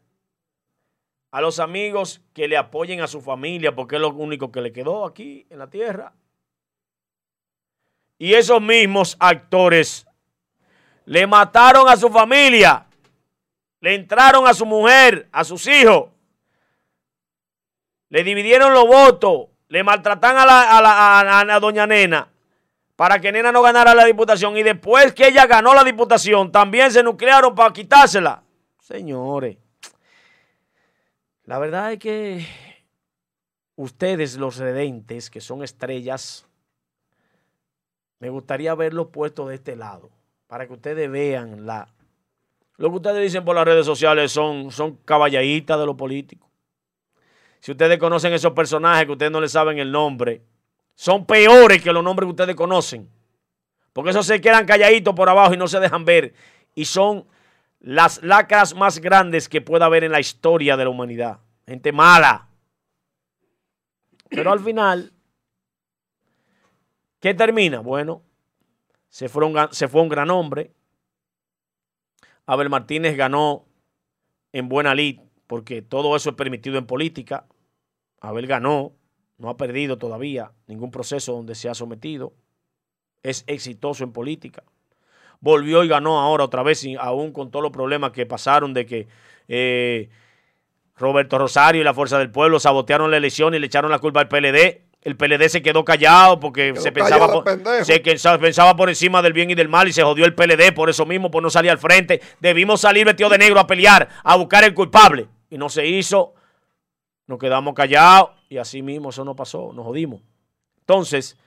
a 1.32 1.42
los 1.42 1.60
amigos 1.60 2.22
que 2.34 2.48
le 2.48 2.56
apoyen 2.58 3.02
a 3.02 3.08
su 3.08 3.20
familia, 3.22 3.76
porque 3.76 3.96
es 3.96 4.02
lo 4.02 4.10
único 4.10 4.52
que 4.52 4.62
le 4.62 4.72
quedó 4.72 5.06
aquí 5.06 5.46
en 5.50 5.58
la 5.60 5.70
tierra. 5.70 6.14
Y 8.20 8.36
esos 8.36 8.62
mismos 8.62 9.18
actores 9.20 10.06
le 11.06 11.28
mataron 11.28 11.90
a 11.90 11.98
su 11.98 12.10
familia, 12.10 12.86
le 13.82 13.96
entraron 13.96 14.48
a 14.48 14.54
su 14.54 14.66
mujer, 14.66 15.28
a 15.32 15.44
sus 15.44 15.66
hijos, 15.68 16.12
le 18.14 18.24
dividieron 18.24 18.76
los 18.76 18.86
votos, 18.86 19.48
le 19.70 19.84
maltratan 19.84 20.38
a 20.38 20.46
la, 20.46 21.60
doña 21.60 21.88
Nena 21.88 22.32
para 22.96 23.20
que 23.20 23.32
Nena 23.32 23.52
no 23.52 23.64
ganara 23.64 23.96
la 23.96 24.06
diputación 24.06 24.56
y 24.56 24.62
después 24.62 25.16
que 25.16 25.30
ella 25.30 25.48
ganó 25.48 25.74
la 25.74 25.84
diputación 25.84 26.52
también 26.52 26.92
se 26.92 27.02
nuclearon 27.02 27.56
para 27.56 27.74
quitársela. 27.74 28.44
Señores, 28.80 29.58
la 31.46 31.58
verdad 31.58 31.94
es 31.94 31.98
que 31.98 32.46
ustedes 33.78 34.38
los 34.38 34.58
redentes, 34.58 35.32
que 35.32 35.42
son 35.42 35.64
estrellas, 35.64 36.46
me 38.20 38.30
gustaría 38.30 38.76
verlos 38.76 39.08
puestos 39.08 39.50
de 39.50 39.56
este 39.56 39.76
lado 39.76 40.12
para 40.46 40.68
que 40.68 40.74
ustedes 40.74 41.10
vean 41.10 41.66
la... 41.66 41.88
Lo 42.78 42.92
que 42.92 42.98
ustedes 42.98 43.24
dicen 43.24 43.44
por 43.44 43.56
las 43.56 43.66
redes 43.66 43.88
sociales 43.88 44.32
son, 44.32 44.70
son 44.70 45.00
de 45.04 45.86
los 45.88 45.96
políticos. 45.96 46.53
Si 47.64 47.72
ustedes 47.72 47.98
conocen 47.98 48.34
esos 48.34 48.52
personajes 48.52 49.06
que 49.06 49.14
ustedes 49.14 49.32
no 49.32 49.40
le 49.40 49.48
saben 49.48 49.80
el 49.80 49.90
nombre, 49.90 50.44
son 50.96 51.26
peores 51.26 51.82
que 51.82 51.94
los 51.94 52.04
nombres 52.04 52.28
que 52.28 52.32
ustedes 52.32 52.56
conocen. 52.58 53.10
Porque 53.94 54.10
esos 54.10 54.26
se 54.26 54.42
quedan 54.42 54.66
calladitos 54.66 55.16
por 55.16 55.30
abajo 55.30 55.54
y 55.54 55.58
no 55.58 55.70
se 55.70 55.80
dejan 55.80 56.04
ver. 56.04 56.34
Y 56.76 56.84
son 56.84 57.26
las 57.80 58.22
lacras 58.22 58.76
más 58.76 59.00
grandes 59.00 59.48
que 59.48 59.62
pueda 59.62 59.86
haber 59.86 60.04
en 60.04 60.12
la 60.12 60.20
historia 60.20 60.76
de 60.76 60.84
la 60.84 60.90
humanidad. 60.90 61.40
Gente 61.66 61.94
mala. 61.94 62.50
Pero 64.28 64.52
al 64.52 64.60
final, 64.60 65.14
¿qué 67.22 67.34
termina? 67.34 67.80
Bueno, 67.80 68.24
se 69.08 69.30
fue 69.30 69.46
un, 69.46 69.70
se 69.72 69.88
fue 69.88 70.02
un 70.02 70.10
gran 70.10 70.30
hombre. 70.32 70.74
Abel 72.46 72.70
Martínez 72.70 73.16
ganó 73.16 73.66
en 74.52 74.68
buena 74.68 74.94
lid, 74.94 75.22
porque 75.48 75.82
todo 75.82 76.14
eso 76.18 76.32
es 76.32 76.36
permitido 76.36 76.78
en 76.78 76.86
política. 76.86 77.48
Abel 78.24 78.48
ganó, 78.48 78.94
no 79.38 79.50
ha 79.50 79.58
perdido 79.58 79.98
todavía 79.98 80.54
ningún 80.66 80.92
proceso 80.92 81.34
donde 81.34 81.56
se 81.56 81.70
ha 81.70 81.76
sometido. 81.76 82.34
Es 83.22 83.44
exitoso 83.48 84.06
en 84.06 84.14
política. 84.14 84.64
Volvió 85.42 85.84
y 85.84 85.90
ganó 85.90 86.20
ahora 86.22 86.46
otra 86.46 86.64
vez, 86.64 86.86
aún 87.00 87.34
con 87.34 87.52
todos 87.52 87.62
los 87.62 87.74
problemas 87.74 88.12
que 88.12 88.26
pasaron 88.26 88.74
de 88.74 88.86
que 88.86 89.08
eh, 89.50 90.10
Roberto 90.96 91.38
Rosario 91.38 91.82
y 91.82 91.84
la 91.84 91.94
Fuerza 91.94 92.18
del 92.18 92.32
Pueblo 92.32 92.62
sabotearon 92.62 93.12
la 93.12 93.18
elección 93.18 93.54
y 93.54 93.60
le 93.60 93.68
echaron 93.68 93.92
la 93.92 94.00
culpa 94.00 94.22
al 94.22 94.30
PLD. 94.30 94.84
El 95.02 95.18
PLD 95.18 95.50
se 95.50 95.62
quedó 95.62 95.84
callado 95.84 96.40
porque 96.40 96.72
Quedó 96.72 96.82
se 96.82 96.94
pensaba, 96.94 97.28
callado, 97.28 97.44
por, 97.44 97.86
se 97.86 98.00
pensaba 98.40 98.74
por 98.78 98.88
encima 98.88 99.22
del 99.22 99.34
bien 99.34 99.52
y 99.52 99.56
del 99.56 99.68
mal 99.68 99.90
y 99.90 99.92
se 99.92 100.02
jodió 100.02 100.24
el 100.24 100.34
PLD 100.34 100.74
por 100.74 100.90
eso 100.90 101.06
mismo, 101.06 101.30
por 101.30 101.44
no 101.44 101.50
salir 101.50 101.72
al 101.72 101.78
frente. 101.78 102.22
Debimos 102.40 102.80
salir 102.80 103.06
vestidos 103.06 103.34
de 103.34 103.40
negro 103.40 103.60
a 103.60 103.68
pelear, 103.68 104.08
a 104.24 104.38
buscar 104.38 104.64
el 104.64 104.74
culpable. 104.74 105.28
Y 105.50 105.58
no 105.58 105.68
se 105.68 105.86
hizo. 105.86 106.36
Nos 107.28 107.40
quedamos 107.40 107.74
callados 107.74 108.32
y 108.50 108.58
así 108.58 108.82
mismo 108.82 109.10
eso 109.10 109.24
no 109.24 109.36
pasó, 109.36 109.72
nos 109.74 109.86
jodimos. 109.86 110.22
Entonces, 110.80 111.38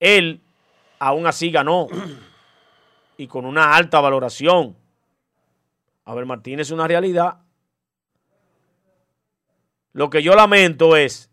él 0.00 0.40
aún 0.98 1.26
así 1.26 1.50
ganó 1.50 1.88
y 3.16 3.26
con 3.26 3.44
una 3.44 3.74
alta 3.74 4.00
valoración. 4.00 4.76
Abel 6.04 6.26
Martínez 6.26 6.68
es 6.68 6.70
una 6.72 6.88
realidad. 6.88 7.38
Lo 9.92 10.10
que 10.10 10.22
yo 10.22 10.34
lamento 10.34 10.96
es 10.96 11.30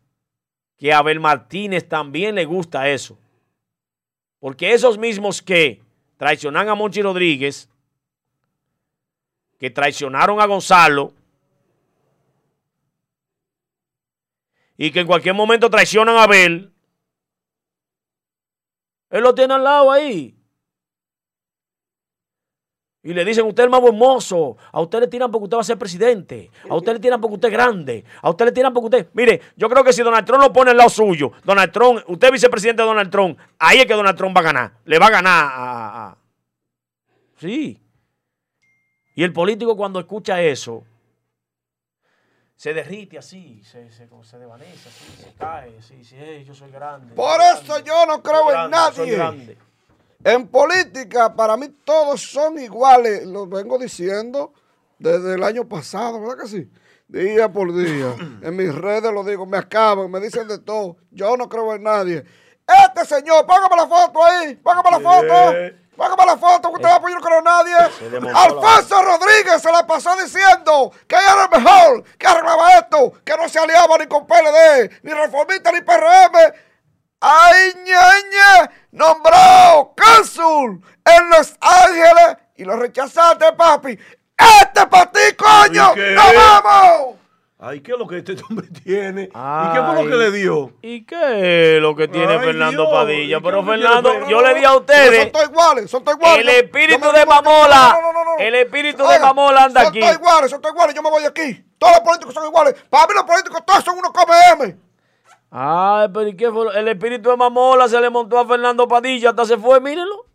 que 0.78 0.94
a 0.94 1.00
Abel 1.00 1.20
Martínez 1.20 1.88
también 1.88 2.36
le 2.36 2.46
gusta 2.46 2.90
eso. 2.90 3.18
Porque 4.40 4.74
esos 4.74 4.98
mismos 4.98 5.42
que 5.42 5.82
traicionan 6.18 6.70
a 6.70 6.76
Monchi 6.76 7.02
Rodríguez, 7.02 7.70
que 9.58 9.70
traicionaron 9.70 10.40
a 10.40 10.46
Gonzalo, 10.46 11.14
y 14.78 14.92
que 14.92 15.02
en 15.02 15.08
cualquier 15.08 15.34
momento 15.34 15.70
traicionan 15.70 16.16
a 16.16 16.24
Abel, 16.24 16.72
él 19.10 19.24
lo 19.24 19.34
tiene 19.34 19.56
al 19.56 19.64
lado 19.64 19.92
ahí. 19.92 20.38
Y 23.04 23.14
le 23.14 23.24
dicen, 23.24 23.46
usted 23.46 23.64
es 23.64 23.66
el 23.66 23.70
más 23.70 23.80
buen 23.80 23.98
mozo, 23.98 24.58
a 24.72 24.82
usted 24.82 25.00
le 25.00 25.08
tiran 25.08 25.32
porque 25.32 25.46
usted 25.46 25.58
va 25.58 25.62
a 25.62 25.64
ser 25.64 25.78
presidente, 25.78 26.52
a 26.70 26.76
usted 26.76 26.94
le 26.94 27.00
tiran 27.00 27.22
porque 27.22 27.36
usted 27.36 27.48
es 27.48 27.54
grande, 27.54 28.04
a 28.22 28.30
usted 28.30 28.46
le 28.46 28.52
tiran 28.52 28.74
porque 28.74 28.86
usted... 28.86 29.10
Mire, 29.14 29.42
yo 29.56 29.70
creo 29.70 29.84
que 29.84 29.94
si 29.94 30.04
Donald 30.04 30.26
Trump 30.26 30.44
lo 30.44 30.52
pone 30.52 30.72
al 30.72 30.78
lado 30.78 30.90
suyo, 30.90 31.32
Donald 31.46 31.72
Trump, 31.72 32.04
usted 32.08 32.28
es 32.28 32.34
vicepresidente 32.34 32.82
de 32.82 32.88
Donald 32.88 33.10
Trump, 33.10 33.40
ahí 33.60 33.80
es 33.80 33.86
que 33.86 33.94
Donald 33.94 34.18
Trump 34.18 34.36
va 34.36 34.42
a 34.42 34.44
ganar, 34.44 34.74
le 34.84 35.00
va 35.00 35.08
a 35.08 35.12
ganar 35.12 35.52
a... 35.54 36.18
Sí. 37.38 37.82
Y 39.16 39.24
el 39.24 39.32
político 39.32 39.78
cuando 39.78 40.00
escucha 40.00 40.42
eso, 40.42 40.84
se 42.58 42.74
derrite 42.74 43.20
así, 43.20 43.62
se, 43.64 43.92
se, 43.92 44.10
se 44.24 44.38
desvanece 44.40 44.90
así, 44.90 45.24
se 45.24 45.34
cae, 45.38 45.78
así, 45.78 45.96
dice, 45.98 46.18
"Ey, 46.20 46.44
yo 46.44 46.56
soy 46.56 46.72
grande. 46.72 47.14
Por 47.14 47.40
soy 47.40 47.54
eso 47.54 47.66
grande, 47.74 47.88
yo 47.88 48.06
no 48.08 48.24
creo 48.24 48.66
en 48.66 48.72
nadie. 48.72 49.12
grande". 49.16 49.58
En 50.24 50.48
política, 50.48 51.36
para 51.36 51.56
mí 51.56 51.70
todos 51.86 52.20
son 52.20 52.58
iguales. 52.58 53.28
Lo 53.28 53.46
vengo 53.46 53.78
diciendo 53.78 54.54
desde 54.98 55.36
el 55.36 55.44
año 55.44 55.68
pasado, 55.68 56.20
¿verdad 56.20 56.44
que 56.44 56.48
sí? 56.50 56.70
Día 57.08 57.48
por 57.52 57.74
día. 57.76 58.16
en 58.42 58.56
mis 58.56 58.74
redes 58.74 59.14
lo 59.14 59.24
digo, 59.24 59.46
me 59.46 59.58
acaban, 59.60 60.10
me 60.10 60.20
dicen 60.20 60.48
de 60.48 60.58
todo. 60.58 60.98
Yo 61.12 61.38
no 61.38 61.48
creo 61.48 61.76
en 61.76 61.84
nadie. 61.84 62.26
Este 62.88 63.06
señor, 63.06 63.46
póngame 63.46 63.76
la 63.76 63.88
foto 63.88 64.26
ahí, 64.26 64.56
póngame 64.56 64.90
la 64.92 65.00
foto. 65.00 65.87
Póngame 65.98 66.26
la 66.28 66.38
foto, 66.38 66.70
que 66.70 66.76
usted 66.76 66.90
va 66.90 66.94
a 66.94 66.98
apoyar 66.98 67.20
con 67.20 67.44
nadie. 67.44 67.76
le 68.12 68.20
montó 68.20 68.38
la 68.38 68.44
Alfonso 68.44 69.02
Rodríguez 69.02 69.62
se 69.62 69.72
la 69.72 69.88
pasó 69.88 70.16
diciendo 70.16 70.92
que 71.08 71.16
ella 71.16 71.34
era 71.34 71.44
el 71.46 71.64
mejor, 71.64 72.04
que 72.20 72.28
arreglaba 72.28 72.74
esto, 72.74 73.14
que 73.26 73.36
no 73.36 73.50
se 73.50 73.58
aliaba 73.58 73.98
ni 73.98 74.06
con 74.06 74.28
PLD, 74.28 75.02
ni 75.02 75.12
reformista, 75.12 75.72
ni 75.72 75.82
PRM. 75.82 76.54
¡Ay, 77.20 77.74
ñeñe! 77.84 78.70
Nombró 78.92 79.96
cónsul 79.98 80.84
en 81.04 81.30
Los 81.30 81.56
Ángeles 81.60 82.38
y 82.58 82.64
lo 82.64 82.76
rechazaste, 82.76 83.54
papi. 83.54 83.98
¡Este 84.38 84.86
para 84.86 85.12
ti, 85.12 85.36
coño! 85.36 85.96
¡Nos 85.96 86.36
vamos! 86.36 87.16
Ay, 87.60 87.82
¿qué 87.82 87.94
es 87.94 87.98
lo 87.98 88.06
que 88.06 88.18
este 88.20 88.36
hombre 88.50 88.68
tiene? 88.84 89.24
¿Y 89.24 89.74
qué 89.74 89.82
fue 89.84 90.04
lo 90.04 90.08
que 90.10 90.16
le 90.16 90.32
dio? 90.32 90.74
¿Y 90.82 91.06
qué 91.06 91.76
es 91.78 91.82
lo 91.82 91.96
que 91.96 92.08
tiene 92.08 92.34
Ay, 92.34 92.40
Fernando 92.40 92.84
Dios, 92.84 92.94
Padilla? 92.94 93.38
¿y 93.38 93.42
Pero 93.42 93.66
Fernando, 93.66 94.12
tiene? 94.12 94.30
yo 94.30 94.42
le 94.44 94.54
di 94.60 94.64
a 94.66 94.70
Son 94.70 94.78
ustedes 94.82 95.32
todos 95.32 95.50
iguales, 95.50 95.90
son 95.90 96.04
todos 96.04 96.18
iguales. 96.20 96.40
el 96.40 96.46
Yo- 96.46 96.52
yo 96.54 96.60
espíritu 96.60 97.12
de 97.12 97.26
Mamola. 97.26 98.00
No, 98.00 98.02
no, 98.02 98.14
no, 98.14 98.26
no. 98.26 98.38
El 98.38 98.56
espíritu 98.56 99.04
de 99.08 99.20
Mamola 99.20 99.64
anda 99.64 99.82
son 99.82 99.90
aquí. 99.90 100.00
todos 100.02 100.14
iguales, 100.16 100.52
son 100.52 100.62
todos 100.62 100.76
iguales. 100.76 100.96
Yo 100.96 101.02
me 101.02 101.10
voy 101.10 101.24
aquí. 101.26 101.64
Todos 101.80 101.94
los 101.94 102.02
políticos 102.02 102.34
son 102.36 102.46
iguales. 102.46 102.76
Para 102.92 103.08
mí 103.08 103.14
los 103.16 103.24
políticos 103.24 103.62
todos 103.66 103.84
son 103.84 103.98
unos 103.98 104.12
KBM. 104.12 104.78
Ay, 105.50 106.08
pero 106.14 106.28
¿y 106.28 106.36
qué 106.36 106.52
fue? 106.52 106.78
El 106.80 106.88
espíritu 106.90 107.30
de 107.32 107.38
Mamola 107.38 107.88
se 107.88 108.00
le 108.00 108.10
montó 108.12 108.38
a 108.38 108.46
Fernando 108.46 108.88
Padilla, 108.88 109.30
hasta 109.32 109.46
se 109.46 109.58
fue, 109.58 109.80
mírenlo. 109.80 110.26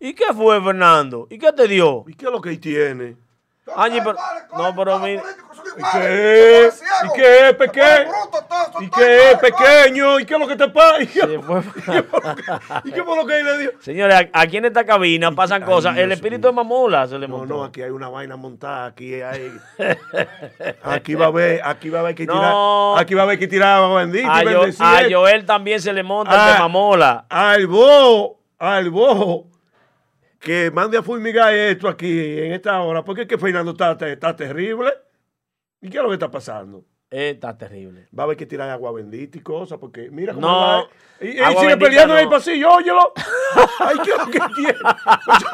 ¿Y 0.00 0.12
qué 0.14 0.32
fue, 0.34 0.60
Fernando? 0.62 1.26
¿Y 1.30 1.38
qué 1.38 1.52
te 1.52 1.68
dio? 1.68 2.04
¿Y 2.08 2.14
qué 2.14 2.26
es 2.26 2.32
lo 2.32 2.40
que 2.40 2.56
tiene? 2.56 3.16
Angie, 3.76 4.00
pero, 4.02 4.16
no, 4.56 4.74
pero 4.76 4.98
mira. 4.98 5.22
¿Y 5.76 5.82
qué 5.92 6.66
es? 6.66 6.82
¿Y 7.04 7.16
qué 7.16 7.48
es 7.48 7.54
pequeño? 7.54 8.10
¿Y 8.80 8.90
qué 8.90 9.30
es 9.30 9.38
pequeño? 9.38 10.18
¿Y 10.20 10.24
qué 10.24 10.34
es 10.34 10.40
lo 10.40 10.48
que 10.48 10.56
te 10.56 10.68
pasa? 10.68 11.02
¿Y 11.02 11.06
qué, 11.06 11.20
Se 11.20 11.38
fue. 11.40 11.60
¿Y 12.84 12.90
qué 12.92 13.02
fue 13.04 13.16
lo 13.16 13.26
que 13.26 13.42
le 13.42 13.58
dio? 13.58 13.70
Señores, 13.80 14.28
aquí 14.32 14.56
en 14.56 14.64
esta 14.64 14.84
cabina 14.84 15.30
pasan 15.36 15.62
cosas. 15.62 15.96
El 15.96 16.10
espíritu 16.12 16.48
de 16.48 16.52
Mamola 16.52 17.06
se 17.06 17.18
le 17.18 17.28
No, 17.28 17.38
montó. 17.38 17.54
no, 17.58 17.64
aquí 17.64 17.82
hay 17.82 17.90
una 17.90 18.08
vaina 18.08 18.36
montada, 18.36 18.86
aquí 18.86 19.20
hay... 19.20 19.52
Aquí 20.82 21.14
va 21.14 21.26
a 21.26 21.28
haber, 21.28 21.60
aquí 21.64 21.90
va 21.90 21.98
a 21.98 22.02
haber 22.02 22.14
que 22.14 22.26
No. 22.26 22.32
tirar, 22.34 23.02
aquí 23.02 23.14
va 23.14 23.22
a 23.22 23.24
haber 23.24 23.38
que 23.38 23.46
tirar 23.48 23.82
a, 23.82 23.88
bendecir. 23.94 24.82
a 24.82 25.02
Joel 25.10 25.44
también 25.46 25.80
se 25.80 25.92
le 25.92 26.02
monta 26.02 26.32
el 26.32 26.36
de 26.52 26.56
Ah. 26.56 26.58
Mamola. 26.60 27.26
Al 27.28 27.66
bojo, 27.66 28.40
al 28.58 28.90
bojo, 28.90 29.46
que 30.40 30.70
mande 30.70 30.96
a 30.98 31.02
fulmigar 31.02 31.52
esto 31.54 31.88
aquí 31.88 32.38
en 32.38 32.52
esta 32.52 32.80
hora, 32.82 33.04
porque 33.04 33.22
es 33.22 33.28
que 33.28 33.38
Fernando 33.38 33.72
está, 33.72 33.92
está 34.08 34.34
terrible. 34.36 34.90
¿Y 35.80 35.88
qué 35.90 35.96
es 35.98 36.02
lo 36.02 36.08
que 36.08 36.14
está 36.14 36.30
pasando? 36.30 36.84
Eh, 37.10 37.30
está 37.30 37.56
terrible. 37.56 38.06
Va 38.16 38.22
a 38.22 38.26
haber 38.26 38.36
que 38.36 38.44
tirar 38.44 38.68
agua 38.68 38.92
bendita 38.92 39.38
y 39.38 39.40
cosas, 39.40 39.78
porque 39.78 40.10
mira 40.10 40.34
cómo 40.34 40.46
No, 40.46 40.58
va. 40.60 40.88
Y, 41.20 41.28
y 41.30 41.56
sigue 41.58 41.76
peleando 41.78 42.12
en 42.14 42.20
el 42.20 42.24
no. 42.26 42.30
pasillo, 42.30 42.70
óyelo. 42.70 43.12
Ay, 43.80 43.96
¿qué 44.04 44.10
es 44.10 44.18
lo 44.18 44.26
que 44.26 44.40
tiene? 44.54 44.74
Pues 44.74 45.38
yo, 45.40 45.48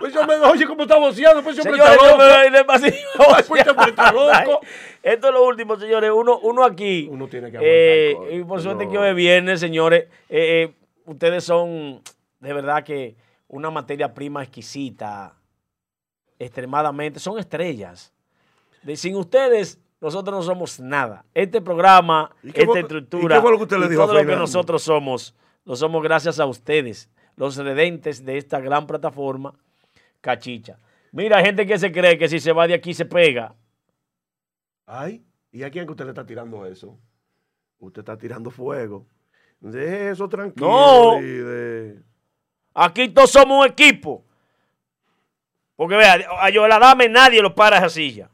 pues 0.00 0.14
yo 0.14 0.26
me 0.26 0.34
oye 0.36 0.66
cómo 0.66 0.82
está 0.82 0.96
voceando, 0.96 1.42
pues 1.42 1.56
siempre 1.56 1.72
Señores, 1.74 1.94
está 2.00 2.06
yo 2.06 2.50
loco. 2.52 2.66
pasillo. 2.66 2.96
Ay, 3.36 3.44
pues 3.48 3.62
siempre 3.64 3.90
está 3.90 4.12
loco. 4.12 4.60
Esto 5.02 5.26
es 5.28 5.34
lo 5.34 5.44
último, 5.46 5.76
señores. 5.78 6.10
Uno, 6.14 6.38
uno 6.38 6.64
aquí. 6.64 7.08
Uno 7.10 7.26
tiene 7.26 7.50
que 7.50 7.58
eh, 7.60 8.16
y 8.30 8.44
por 8.44 8.62
suerte 8.62 8.84
No. 8.86 8.90
que 8.92 8.98
hoy 8.98 9.08
es 9.08 9.14
viernes, 9.16 9.58
señores. 9.60 10.04
eh, 10.28 10.62
eh, 10.70 10.74
ustedes 11.06 11.42
son 11.44 12.00
de 12.38 12.52
verdad 12.52 12.84
que 12.84 13.16
una 13.48 13.70
materia 13.70 14.12
prima 14.12 14.42
exquisita. 14.42 15.34
Extremadamente. 16.38 17.20
Son 17.20 17.38
estrellas. 17.38 18.12
De, 18.82 18.96
sin 18.96 19.16
ustedes, 19.16 19.78
nosotros 20.00 20.34
no 20.34 20.42
somos 20.42 20.80
nada. 20.80 21.24
Este 21.32 21.60
programa, 21.60 22.30
¿Y 22.42 22.52
qué 22.52 22.64
fue- 22.64 22.74
esta 22.74 22.80
estructura. 22.80 23.34
y 23.34 23.38
qué 23.38 23.42
fue 23.42 23.50
lo 23.52 23.56
que 23.58 23.62
usted 23.64 23.78
le 23.78 23.88
dijo 23.88 24.02
a 24.02 24.06
todo 24.06 24.22
lo 24.22 24.26
que 24.28 24.36
nosotros 24.36 24.82
somos, 24.82 25.34
lo 25.64 25.76
somos 25.76 26.02
gracias 26.02 26.38
a 26.40 26.46
ustedes, 26.46 27.08
los 27.36 27.56
redentes 27.56 28.24
de 28.24 28.36
esta 28.36 28.60
gran 28.60 28.86
plataforma, 28.86 29.54
Cachicha. 30.20 30.78
Mira, 31.12 31.38
hay 31.38 31.44
gente 31.44 31.66
que 31.66 31.78
se 31.78 31.92
cree 31.92 32.18
que 32.18 32.28
si 32.28 32.40
se 32.40 32.52
va 32.52 32.66
de 32.66 32.74
aquí 32.74 32.92
se 32.92 33.04
pega. 33.04 33.54
Ay, 34.86 35.24
¿y 35.52 35.62
a 35.62 35.70
quién 35.70 35.86
que 35.86 35.92
usted 35.92 36.04
le 36.04 36.10
está 36.10 36.26
tirando 36.26 36.66
eso? 36.66 36.98
Usted 37.78 38.00
está 38.00 38.18
tirando 38.18 38.50
fuego. 38.50 39.06
Deje 39.60 40.10
eso 40.10 40.28
tranquilo. 40.28 40.66
No. 40.68 41.20
líder. 41.20 42.02
Aquí 42.74 43.08
todos 43.08 43.30
somos 43.30 43.64
un 43.64 43.70
equipo. 43.70 44.24
Porque 45.76 45.96
vea, 45.96 46.14
a 46.40 46.48
Joel 46.52 46.72
Adame 46.72 47.08
nadie 47.08 47.40
lo 47.42 47.54
para 47.54 47.78
esa 47.78 47.88
silla. 47.88 48.28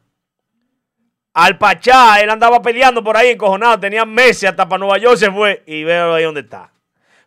Al 1.33 1.57
Pachá, 1.59 2.21
él 2.21 2.29
andaba 2.29 2.61
peleando 2.61 3.03
por 3.05 3.17
ahí 3.17 3.29
encojonado, 3.31 3.79
tenía 3.79 4.05
meses 4.05 4.51
hasta 4.51 4.69
para 4.69 4.79
Nueva 4.81 4.99
York 4.99 5.17
se 5.17 5.31
fue 5.31 5.63
y 5.67 5.85
veo 5.85 6.15
ahí 6.15 6.25
donde 6.25 6.41
está. 6.41 6.73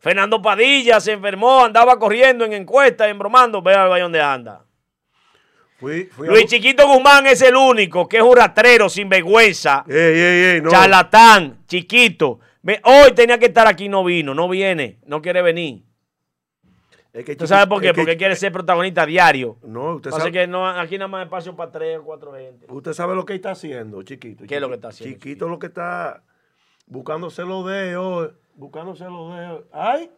Fernando 0.02 0.42
Padilla 0.42 1.00
se 1.00 1.14
enfermó, 1.14 1.64
andaba 1.64 1.98
corriendo 1.98 2.44
en 2.44 2.52
encuestas, 2.54 3.08
embromando, 3.08 3.62
veo 3.62 3.94
ahí 3.94 4.02
donde 4.02 4.22
anda. 4.22 4.66
Fui, 5.80 6.04
fui 6.06 6.28
a- 6.28 6.32
Luis 6.32 6.46
Chiquito 6.48 6.86
Guzmán 6.86 7.26
es 7.28 7.42
el 7.42 7.56
único 7.56 8.08
que 8.08 8.18
es 8.18 8.24
un 8.24 8.36
rastrero 8.36 8.90
sin 8.90 9.08
vergüenza, 9.08 9.86
Ey, 9.88 9.96
ey, 9.96 10.44
ey, 10.56 10.62
no. 10.62 10.70
charlatán, 10.70 11.64
chiquito. 11.68 12.40
Hoy 12.84 13.14
tenía 13.14 13.38
que 13.38 13.46
estar 13.48 13.66
aquí, 13.68 13.88
no 13.88 14.04
vino, 14.04 14.34
no 14.36 14.48
viene, 14.50 15.00
no 15.06 15.22
quiere 15.22 15.42
venir. 15.42 15.84
Es 17.14 17.24
que 17.26 17.36
¿Tú 17.36 17.46
sabes 17.46 17.68
por 17.68 17.80
qué? 17.80 17.90
es 17.90 17.94
que- 17.94 18.02
Porque 18.02 18.18
quiere 18.18 18.36
ser 18.36 18.52
protagonista 18.52 19.06
diario. 19.06 19.58
No, 19.62 19.96
usted 19.96 20.10
Pasa 20.10 20.22
sabe, 20.24 20.32
que 20.32 20.48
no, 20.48 20.68
aquí 20.68 20.98
nada 20.98 21.08
más 21.08 21.26
espacio 21.26 21.56
para 21.56 21.72
tres 21.72 22.00
o 22.00 22.04
cuatro 22.04 22.34
gente. 22.34 22.66
usted 22.68 22.94
sabe 22.94 23.14
lo 23.14 23.24
que 23.24 23.36
está 23.36 23.52
haciendo, 23.52 24.02
chiquito. 24.02 24.46
¿Qué 24.48 24.56
es 24.56 24.62
lo 24.62 24.68
que 24.70 24.76
está 24.76 24.88
haciendo, 24.88 25.16
Chiquito 25.20 25.48
lo 25.48 25.60
que 25.60 25.68
está 25.68 26.24
buscándose 26.88 27.44
los 27.44 27.66
dedos, 27.68 28.34
buscándose 28.56 29.04
los 29.06 29.38
dedos. 29.38 29.64
Ay. 29.72 30.10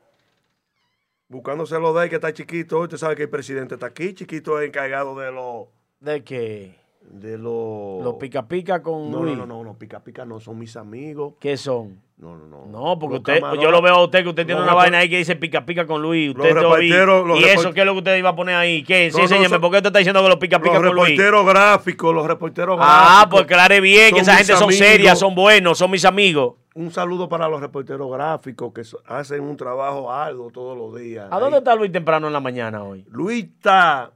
Buscándose 1.28 1.78
los 1.80 1.94
dedos 1.94 2.10
que 2.10 2.16
está 2.16 2.34
chiquito. 2.34 2.80
Usted 2.80 2.98
sabe 2.98 3.16
que 3.18 3.24
el 3.24 3.30
presidente 3.30 3.74
está 3.76 3.88
aquí. 3.88 4.14
Chiquito 4.14 4.60
es 4.62 4.68
encargado 4.68 5.20
de 5.20 5.32
los... 5.32 5.68
¿De 6.00 6.24
qué? 6.24 6.76
De 7.12 7.38
los... 7.38 8.04
Los 8.04 8.16
pica 8.16 8.48
pica 8.48 8.82
con 8.82 9.10
No, 9.12 9.24
Luis. 9.24 9.38
no, 9.38 9.46
no, 9.46 9.58
no, 9.58 9.64
no, 9.64 9.78
pica 9.78 10.04
pica 10.04 10.26
no, 10.26 10.40
son 10.40 10.58
mis 10.60 10.76
amigos. 10.76 11.36
¿Qué 11.40 11.56
son? 11.56 12.02
No, 12.18 12.36
no, 12.36 12.48
no. 12.48 12.66
No, 12.66 12.98
porque 13.00 13.16
Los 13.16 13.20
usted, 13.20 13.42
camarones- 13.42 13.62
yo 13.62 13.72
lo 13.72 13.82
veo 13.82 13.94
a 13.96 14.04
usted 14.04 14.24
que 14.24 14.30
usted 14.30 14.46
tiene 14.46 14.60
los 14.62 14.68
una 14.68 14.74
vaina 14.76 14.98
ahí 15.00 15.10
que 15.10 15.18
dice 15.18 15.36
pica 15.36 15.66
pica 15.66 15.86
con 15.86 16.02
Luis. 16.02 16.30
Usted 16.32 16.54
Los 16.54 16.64
reporteros- 16.64 17.26
los 17.28 17.40
¿Y 17.40 17.44
eso 17.46 17.74
qué 17.74 17.82
es 17.82 17.86
lo 17.86 17.92
que 17.94 17.98
usted 18.00 18.18
iba 18.18 18.30
a 18.30 18.36
poner 18.36 18.56
ahí? 18.56 18.84
¿Qué? 18.84 19.12
Sí, 19.12 19.22
No, 19.22 19.62
¿por 19.62 19.72
qué 19.72 19.78
usted 19.78 19.86
está 19.88 20.00
diciendo 20.00 20.22
que 20.24 20.30
los 20.30 20.38
pica 20.38 20.60
pica 20.60 20.74
Los 20.80 20.84
con 20.88 20.96
Luis? 20.96 21.10
reporteros 21.10 21.46
gráficos, 21.46 22.16
los 22.16 22.26
reporteros 22.28 22.78
Ah, 22.82 23.18
gráficos. 23.20 23.30
pues 23.30 23.46
claro 23.46 23.82
bien, 23.82 24.14
que 24.14 24.22
esa 24.22 24.36
gente 24.36 24.56
son 24.56 24.72
serias, 24.74 25.20
son 25.20 25.36
buenos, 25.36 25.78
son 25.78 25.92
mis 25.92 26.06
amigos. 26.06 26.56
Un 26.74 26.92
saludo 26.92 27.30
para 27.30 27.48
los 27.48 27.62
reporteros 27.62 28.12
gráficos 28.12 28.74
que 28.74 28.82
hacen 29.08 29.42
un 29.42 29.56
trabajo 29.56 30.12
arduo 30.12 30.50
todos 30.52 30.78
los 30.78 31.00
días. 31.00 31.28
¿A 31.32 31.40
dónde 31.40 31.60
está 31.60 31.76
Luis 31.76 31.92
temprano 31.92 32.28
en 32.28 32.34
la 32.34 32.42
mañana 32.42 32.84
hoy? 32.84 33.06
Luis 33.10 33.46
está 33.46 34.12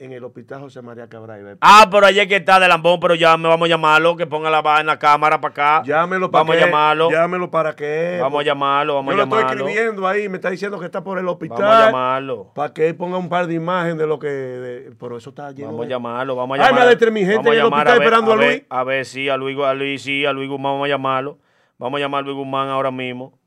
en 0.00 0.12
el 0.12 0.24
hospital 0.24 0.60
José 0.62 0.80
María 0.80 1.06
Cabral. 1.08 1.58
Ah, 1.60 1.86
pero 1.90 2.06
ayer 2.06 2.26
que 2.26 2.36
está 2.36 2.58
de 2.58 2.66
lambón, 2.66 2.98
pero 3.00 3.14
ya 3.14 3.36
me 3.36 3.48
vamos 3.48 3.66
a 3.66 3.68
llamarlo, 3.68 4.16
que 4.16 4.26
ponga 4.26 4.48
la 4.48 4.62
vaina, 4.62 4.94
la 4.94 4.98
cámara 4.98 5.38
para 5.42 5.52
acá. 5.52 5.82
Llámelo 5.86 6.30
para 6.30 6.42
Vamos 6.44 6.56
a 6.56 6.66
llamarlo. 6.66 7.10
Llámelo 7.10 7.50
para 7.50 7.76
que. 7.76 8.18
Vamos 8.18 8.40
a 8.40 8.44
llamarlo, 8.44 8.94
vamos 8.94 9.14
Yo 9.14 9.14
a 9.14 9.16
lo 9.18 9.22
estoy 9.24 9.38
llamarlo. 9.40 9.68
escribiendo 9.68 10.08
ahí, 10.08 10.28
me 10.30 10.36
está 10.38 10.48
diciendo 10.50 10.80
que 10.80 10.86
está 10.86 11.04
por 11.04 11.18
el 11.18 11.28
hospital. 11.28 11.58
Vamos 11.58 11.76
a 11.76 11.86
llamarlo. 11.86 12.52
Para 12.54 12.72
que 12.72 12.88
él 12.88 12.96
ponga 12.96 13.18
un 13.18 13.28
par 13.28 13.46
de 13.46 13.54
imágenes 13.54 13.98
de 13.98 14.06
lo 14.06 14.18
que. 14.18 14.28
de- 14.28 14.92
pero 14.98 15.18
eso 15.18 15.30
está 15.30 15.52
lleno. 15.52 15.68
Vamos 15.68 15.84
a 15.84 15.88
llamarlo, 15.90 16.34
vamos 16.34 16.58
a 16.58 16.62
Ay, 16.62 16.66
llamarlo. 16.68 16.80
me 16.80 16.86
adentro 16.86 17.12
mi 17.12 17.20
gente 17.20 17.48
en 17.48 17.54
el 17.54 17.62
llamar 17.62 17.72
hospital 17.86 17.88
a 17.88 17.98
ver- 17.98 18.02
esperando 18.02 18.32
a 18.32 18.36
ver- 18.36 18.48
Luis. 18.48 18.62
A 18.70 18.84
ver, 18.84 19.04
sí, 19.04 19.28
a 19.28 19.36
Luis, 19.36 19.58
a 19.58 19.74
Luis, 19.74 20.02
sí, 20.02 20.24
a 20.24 20.32
Luis 20.32 20.48
Guzmán 20.48 20.72
vamos 20.72 20.86
a 20.86 20.88
llamarlo. 20.88 21.38
Vamos 21.76 21.98
a 21.98 22.00
llamar 22.00 22.20
a 22.20 22.22
Luis 22.24 22.36
Guzmán 22.36 22.68
ahora 22.68 22.90
mismo. 22.90 23.38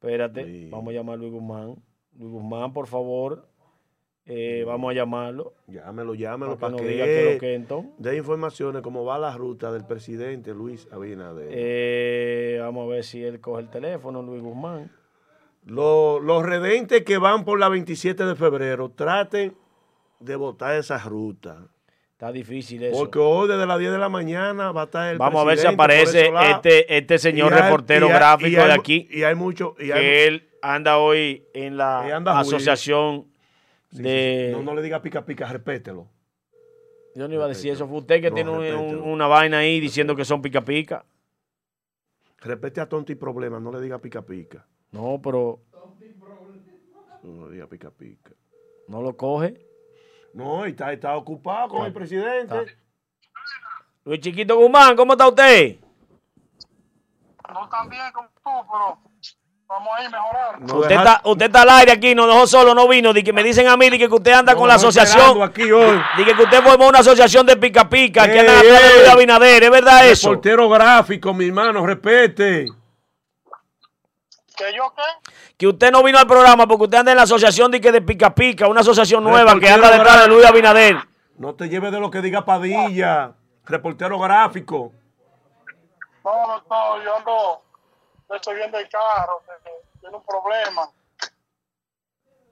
Espérate, 0.00 0.68
vamos 0.70 0.88
a 0.90 0.92
llamar 0.92 1.14
a 1.14 1.16
Luis 1.18 1.32
Guzmán. 1.32 1.76
Luis 2.18 2.30
Guzmán, 2.30 2.72
por 2.74 2.86
favor. 2.88 3.48
Eh, 4.26 4.64
vamos 4.66 4.90
a 4.90 4.94
llamarlo. 4.94 5.52
Llámelo, 5.66 6.14
llámelo 6.14 6.56
Para 6.58 6.72
para 6.76 6.82
que 6.82 6.88
que, 6.88 6.92
diga 6.94 7.04
qué 7.04 7.28
es 7.28 7.34
lo 7.34 7.40
que 7.40 7.54
entonces. 7.54 7.92
dé 7.98 8.16
informaciones 8.16 8.80
cómo 8.82 9.04
va 9.04 9.18
la 9.18 9.36
ruta 9.36 9.70
del 9.70 9.84
presidente 9.84 10.54
Luis 10.54 10.88
Abinader. 10.90 11.48
Eh, 11.50 12.58
vamos 12.60 12.86
a 12.86 12.94
ver 12.94 13.04
si 13.04 13.22
él 13.22 13.40
coge 13.40 13.62
el 13.62 13.68
teléfono, 13.70 14.22
Luis 14.22 14.42
Guzmán. 14.42 14.90
Los, 15.66 16.22
los 16.22 16.42
redentes 16.42 17.02
que 17.04 17.18
van 17.18 17.44
por 17.44 17.58
la 17.58 17.68
27 17.68 18.24
de 18.24 18.34
febrero, 18.34 18.90
traten 18.90 19.54
de 20.20 20.36
votar 20.36 20.74
esa 20.76 20.98
ruta. 20.98 21.66
Está 22.12 22.32
difícil 22.32 22.82
eso. 22.84 22.96
Porque 22.96 23.18
hoy 23.18 23.48
desde 23.48 23.66
las 23.66 23.78
10 23.78 23.92
de 23.92 23.98
la 23.98 24.08
mañana 24.08 24.72
va 24.72 24.82
a 24.82 24.84
estar 24.84 25.12
el 25.12 25.18
Vamos 25.18 25.42
a 25.42 25.44
ver 25.44 25.58
si 25.58 25.66
aparece 25.66 26.30
este, 26.50 26.96
este 26.96 27.18
señor 27.18 27.52
hay- 27.52 27.62
reportero 27.62 28.06
hay- 28.06 28.12
gráfico 28.12 28.60
hay 28.62 28.66
de 28.68 28.72
aquí. 28.72 29.08
Y 29.10 29.22
hay 29.24 29.34
mucho. 29.34 29.74
Y 29.78 29.88
que 29.90 30.26
él 30.26 30.48
anda 30.62 30.96
hoy 30.98 31.44
en 31.52 31.76
la 31.76 32.00
asociación 32.38 33.26
Sí, 33.94 33.98
sí, 33.98 34.02
de... 34.02 34.46
sí. 34.50 34.56
No, 34.56 34.62
no 34.62 34.74
le 34.74 34.82
diga 34.82 35.00
pica 35.00 35.24
pica, 35.24 35.46
respételo. 35.50 36.08
Yo 37.14 37.28
no 37.28 37.34
iba 37.34 37.44
a 37.44 37.48
decir 37.48 37.70
eso. 37.72 37.86
Fue 37.86 37.98
usted 37.98 38.20
que 38.20 38.28
No, 38.30 38.34
tiene 38.34 38.50
un- 38.50 38.58
respételo. 38.60 39.02
un- 39.04 39.10
una 39.12 39.26
vaina 39.28 39.58
ahí 39.58 39.78
diciendo 39.80 40.16
que 40.16 40.24
son 40.24 40.42
pica 40.42 40.62
pica. 40.62 41.04
Respete 42.40 42.80
a 42.80 42.88
tonto 42.88 43.12
y 43.12 43.14
problema, 43.14 43.58
no 43.60 43.70
le 43.72 43.80
diga 43.80 43.98
pica 43.98 44.20
pica. 44.22 44.66
No, 44.90 45.20
pero 45.22 45.60
No 47.22 47.46
le 47.48 47.54
diga 47.54 47.66
pica 47.68 47.90
pica. 47.90 48.32
no 48.88 49.00
lo 49.00 49.16
coge. 49.16 49.64
No, 50.34 50.66
y 50.66 50.70
está, 50.70 50.92
está 50.92 51.16
ocupado 51.16 51.68
con 51.68 51.86
el 51.86 51.92
presidente. 51.92 52.76
Luis 54.04 54.20
Chiquito 54.20 54.56
Guzmán, 54.58 54.96
¿cómo 54.96 55.12
está 55.14 55.28
usted? 55.28 55.76
No 57.52 57.68
tan 57.68 57.88
bien 57.88 58.02
como 58.12 58.28
tú, 58.28 58.40
pero 58.70 58.98
Vamos 59.68 59.88
a 59.98 60.04
ir 60.04 60.10
mejorando. 60.10 60.74
No 60.74 60.80
usted, 60.80 60.94
está, 60.94 61.20
usted 61.24 61.46
está 61.46 61.62
al 61.62 61.70
aire 61.70 61.92
aquí, 61.92 62.14
nos 62.14 62.26
dejó 62.28 62.46
solo, 62.46 62.74
no 62.74 62.86
vino. 62.86 63.12
Di 63.12 63.22
que 63.24 63.32
me 63.32 63.42
dicen 63.42 63.66
a 63.66 63.76
mí 63.76 63.88
di 63.90 63.98
que 63.98 64.06
usted 64.06 64.32
anda 64.32 64.52
No, 64.52 64.58
con 64.58 64.68
la 64.68 64.74
no, 64.74 64.78
asociación. 64.78 65.42
aquí 65.42 65.70
hoy. 65.72 66.00
Di 66.16 66.24
que 66.24 66.42
usted 66.42 66.62
formó 66.62 66.88
una 66.88 66.98
asociación 67.00 67.46
de 67.46 67.56
pica 67.56 67.88
pica 67.88 68.30
que 68.30 68.40
andan 68.40 68.58
atrás 68.58 68.82
de. 68.82 68.98
Luis 68.98 69.08
Abinader. 69.08 69.64
¿Es 69.64 69.70
verdad 69.70 70.06
eso? 70.08 70.28
Reportero 70.30 70.68
gráfico, 70.68 71.32
mi 71.34 71.46
hermano, 71.46 71.84
respete. 71.86 72.66
¿Que 74.56 74.72
yo 74.76 74.92
qué? 74.94 75.30
Que 75.56 75.66
usted 75.66 75.90
no 75.90 76.02
vino 76.02 76.18
al 76.18 76.26
programa 76.26 76.66
porque 76.66 76.84
usted 76.84 76.98
anda 76.98 77.10
en 77.12 77.16
la 77.16 77.24
asociación 77.24 77.70
de, 77.72 77.80
que 77.80 77.90
de 77.90 78.02
pica 78.02 78.32
pica, 78.34 78.68
una 78.68 78.82
asociación 78.82 79.24
nueva 79.24 79.58
que 79.58 79.68
anda 79.68 79.90
detrás 79.90 80.22
de. 80.22 80.28
Luis 80.28 80.44
Abinader. 80.46 80.96
No 81.38 81.54
te 81.54 81.68
lleves 81.68 81.90
de 81.90 81.98
lo 81.98 82.10
que 82.10 82.20
diga 82.20 82.44
Padilla. 82.44 83.32
Reportero 83.64 84.18
gráfico. 84.20 84.92
No, 86.24 86.30
doctor, 86.54 87.02
yo 87.04 87.16
ando, 87.16 87.63
estoy 88.36 88.56
viendo 88.56 88.78
el 88.78 88.88
carro, 88.88 89.42
tiene 90.00 90.16
un 90.16 90.22
problema. 90.22 90.88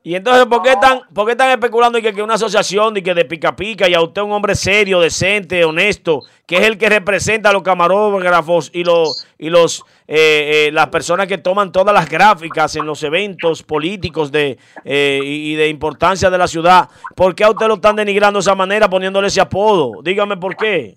Y 0.05 0.17
entonces, 0.17 0.47
¿por 0.47 0.63
qué 0.63 0.73
están, 0.73 1.03
por 1.15 1.27
qué 1.27 1.33
están 1.33 1.51
especulando 1.51 1.97
y 1.97 2.03
que, 2.03 2.13
que 2.13 2.23
una 2.23 2.35
asociación 2.35 2.93
de, 2.93 3.05
que 3.05 3.15
de 3.15 3.25
pica 3.25 3.55
pica 3.55 3.89
y 3.89 3.95
a 3.95 4.01
usted 4.01 4.21
un 4.23 4.33
hombre 4.33 4.57
serio, 4.57 4.99
decente, 4.99 5.65
honesto, 5.65 6.23
que 6.45 6.57
es 6.57 6.63
el 6.63 6.77
que 6.77 6.89
representa 6.89 7.51
a 7.51 7.53
los 7.53 7.63
camarógrafos 7.63 8.71
y 8.75 8.83
los 8.83 9.25
y 9.39 9.49
los 9.49 9.85
eh, 10.09 10.67
eh, 10.67 10.71
las 10.73 10.89
personas 10.89 11.29
que 11.29 11.39
toman 11.39 11.71
todas 11.71 11.95
las 11.95 12.11
gráficas 12.11 12.75
en 12.75 12.85
los 12.85 13.01
eventos 13.05 13.63
políticos 13.63 14.33
de 14.33 14.59
eh, 14.85 15.21
y, 15.23 15.53
y 15.53 15.55
de 15.55 15.69
importancia 15.69 16.31
de 16.31 16.39
la 16.39 16.49
ciudad? 16.49 16.89
¿Por 17.15 17.37
qué 17.37 17.45
a 17.45 17.51
usted 17.51 17.69
lo 17.69 17.75
están 17.75 17.95
denigrando 17.95 18.41
de 18.41 18.43
esa 18.43 18.57
manera, 18.57 18.91
poniéndole 18.91 19.29
ese 19.29 19.41
apodo? 19.41 20.03
Dígame 20.03 20.37
por 20.37 20.57
qué. 20.57 20.97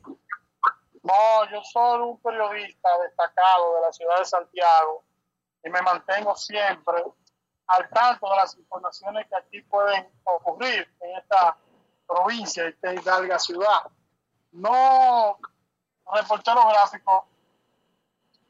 No, 1.06 1.50
yo 1.52 1.62
soy 1.64 2.02
un 2.02 2.20
periodista 2.20 2.90
destacado 2.98 3.76
de 3.76 3.82
la 3.82 3.94
ciudad 3.94 4.18
de 4.18 4.26
Santiago 4.26 5.04
y 5.64 5.70
me 5.70 5.80
mantengo 5.84 6.36
siempre 6.36 7.04
al 7.68 7.90
tanto 7.90 8.28
de 8.28 8.36
las 8.36 8.58
informaciones 8.58 9.28
que 9.28 9.36
aquí 9.36 9.62
pueden 9.62 10.10
ocurrir 10.24 10.92
en 11.02 11.18
esta 11.18 11.56
provincia 12.08 12.66
y 12.66 12.70
esta 12.70 12.92
hidalga 12.92 13.38
ciudad. 13.38 13.84
No 14.54 15.38
reportero 16.12 16.68
gráfico, 16.70 17.28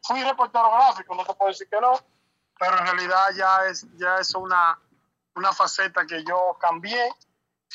fui 0.01 0.23
reportero 0.23 0.71
gráfico, 0.71 1.13
no 1.13 1.25
te 1.25 1.33
puedo 1.33 1.49
decir 1.49 1.67
que 1.69 1.81
no, 1.81 1.99
pero 2.57 2.77
en 2.77 2.85
realidad 2.85 3.31
ya 3.35 3.65
es, 3.65 3.85
ya 3.97 4.15
es 4.19 4.33
una, 4.33 4.79
una 5.35 5.51
faceta 5.51 6.05
que 6.05 6.23
yo 6.23 6.55
cambié, 6.57 7.13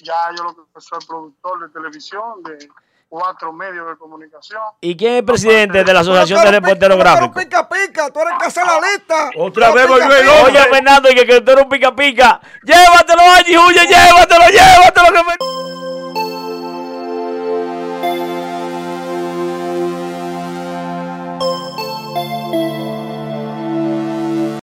ya 0.01 0.31
yo 0.35 0.44
lo 0.44 0.55
que 0.55 0.81
soy 0.81 1.01
productor 1.07 1.66
de 1.66 1.69
televisión, 1.69 2.43
de 2.44 2.66
cuatro 3.11 3.53
medios 3.53 3.87
de 3.89 3.97
comunicación. 3.97 4.62
¿Y 4.81 4.97
quién 4.97 5.12
es 5.15 5.19
el 5.19 5.24
presidente 5.24 5.85
de 5.85 5.93
la 5.93 6.03
Tú 6.03 6.12
Asociación 6.12 6.45
de 6.45 6.51
Reporteros 6.53 6.97
tú 6.97 7.03
eres 7.03 7.12
Gráficos? 7.12 7.45
pica 7.45 7.69
pica, 7.69 8.11
tú 8.11 8.20
eres 8.20 8.35
que 8.39 8.47
hacer 8.47 8.65
la 8.65 8.81
lista. 8.81 9.31
Otra 9.37 9.69
Tú 9.69 9.74
vez 9.74 9.89
volvió 9.89 10.16
el. 10.16 10.28
Oye, 10.47 10.59
Fernando, 10.70 11.11
y 11.11 11.15
que, 11.15 11.27
que 11.27 11.37
usted 11.39 11.53
era 11.53 11.62
un 11.62 11.69
pica 11.69 11.95
pica. 11.95 12.41
Llévatelo, 12.62 13.23
Angie, 13.37 13.59
huye, 13.59 13.87
llévatelo, 13.87 14.49
llévatelo. 14.49 15.07
Que 15.12 15.24
me... 15.24 15.60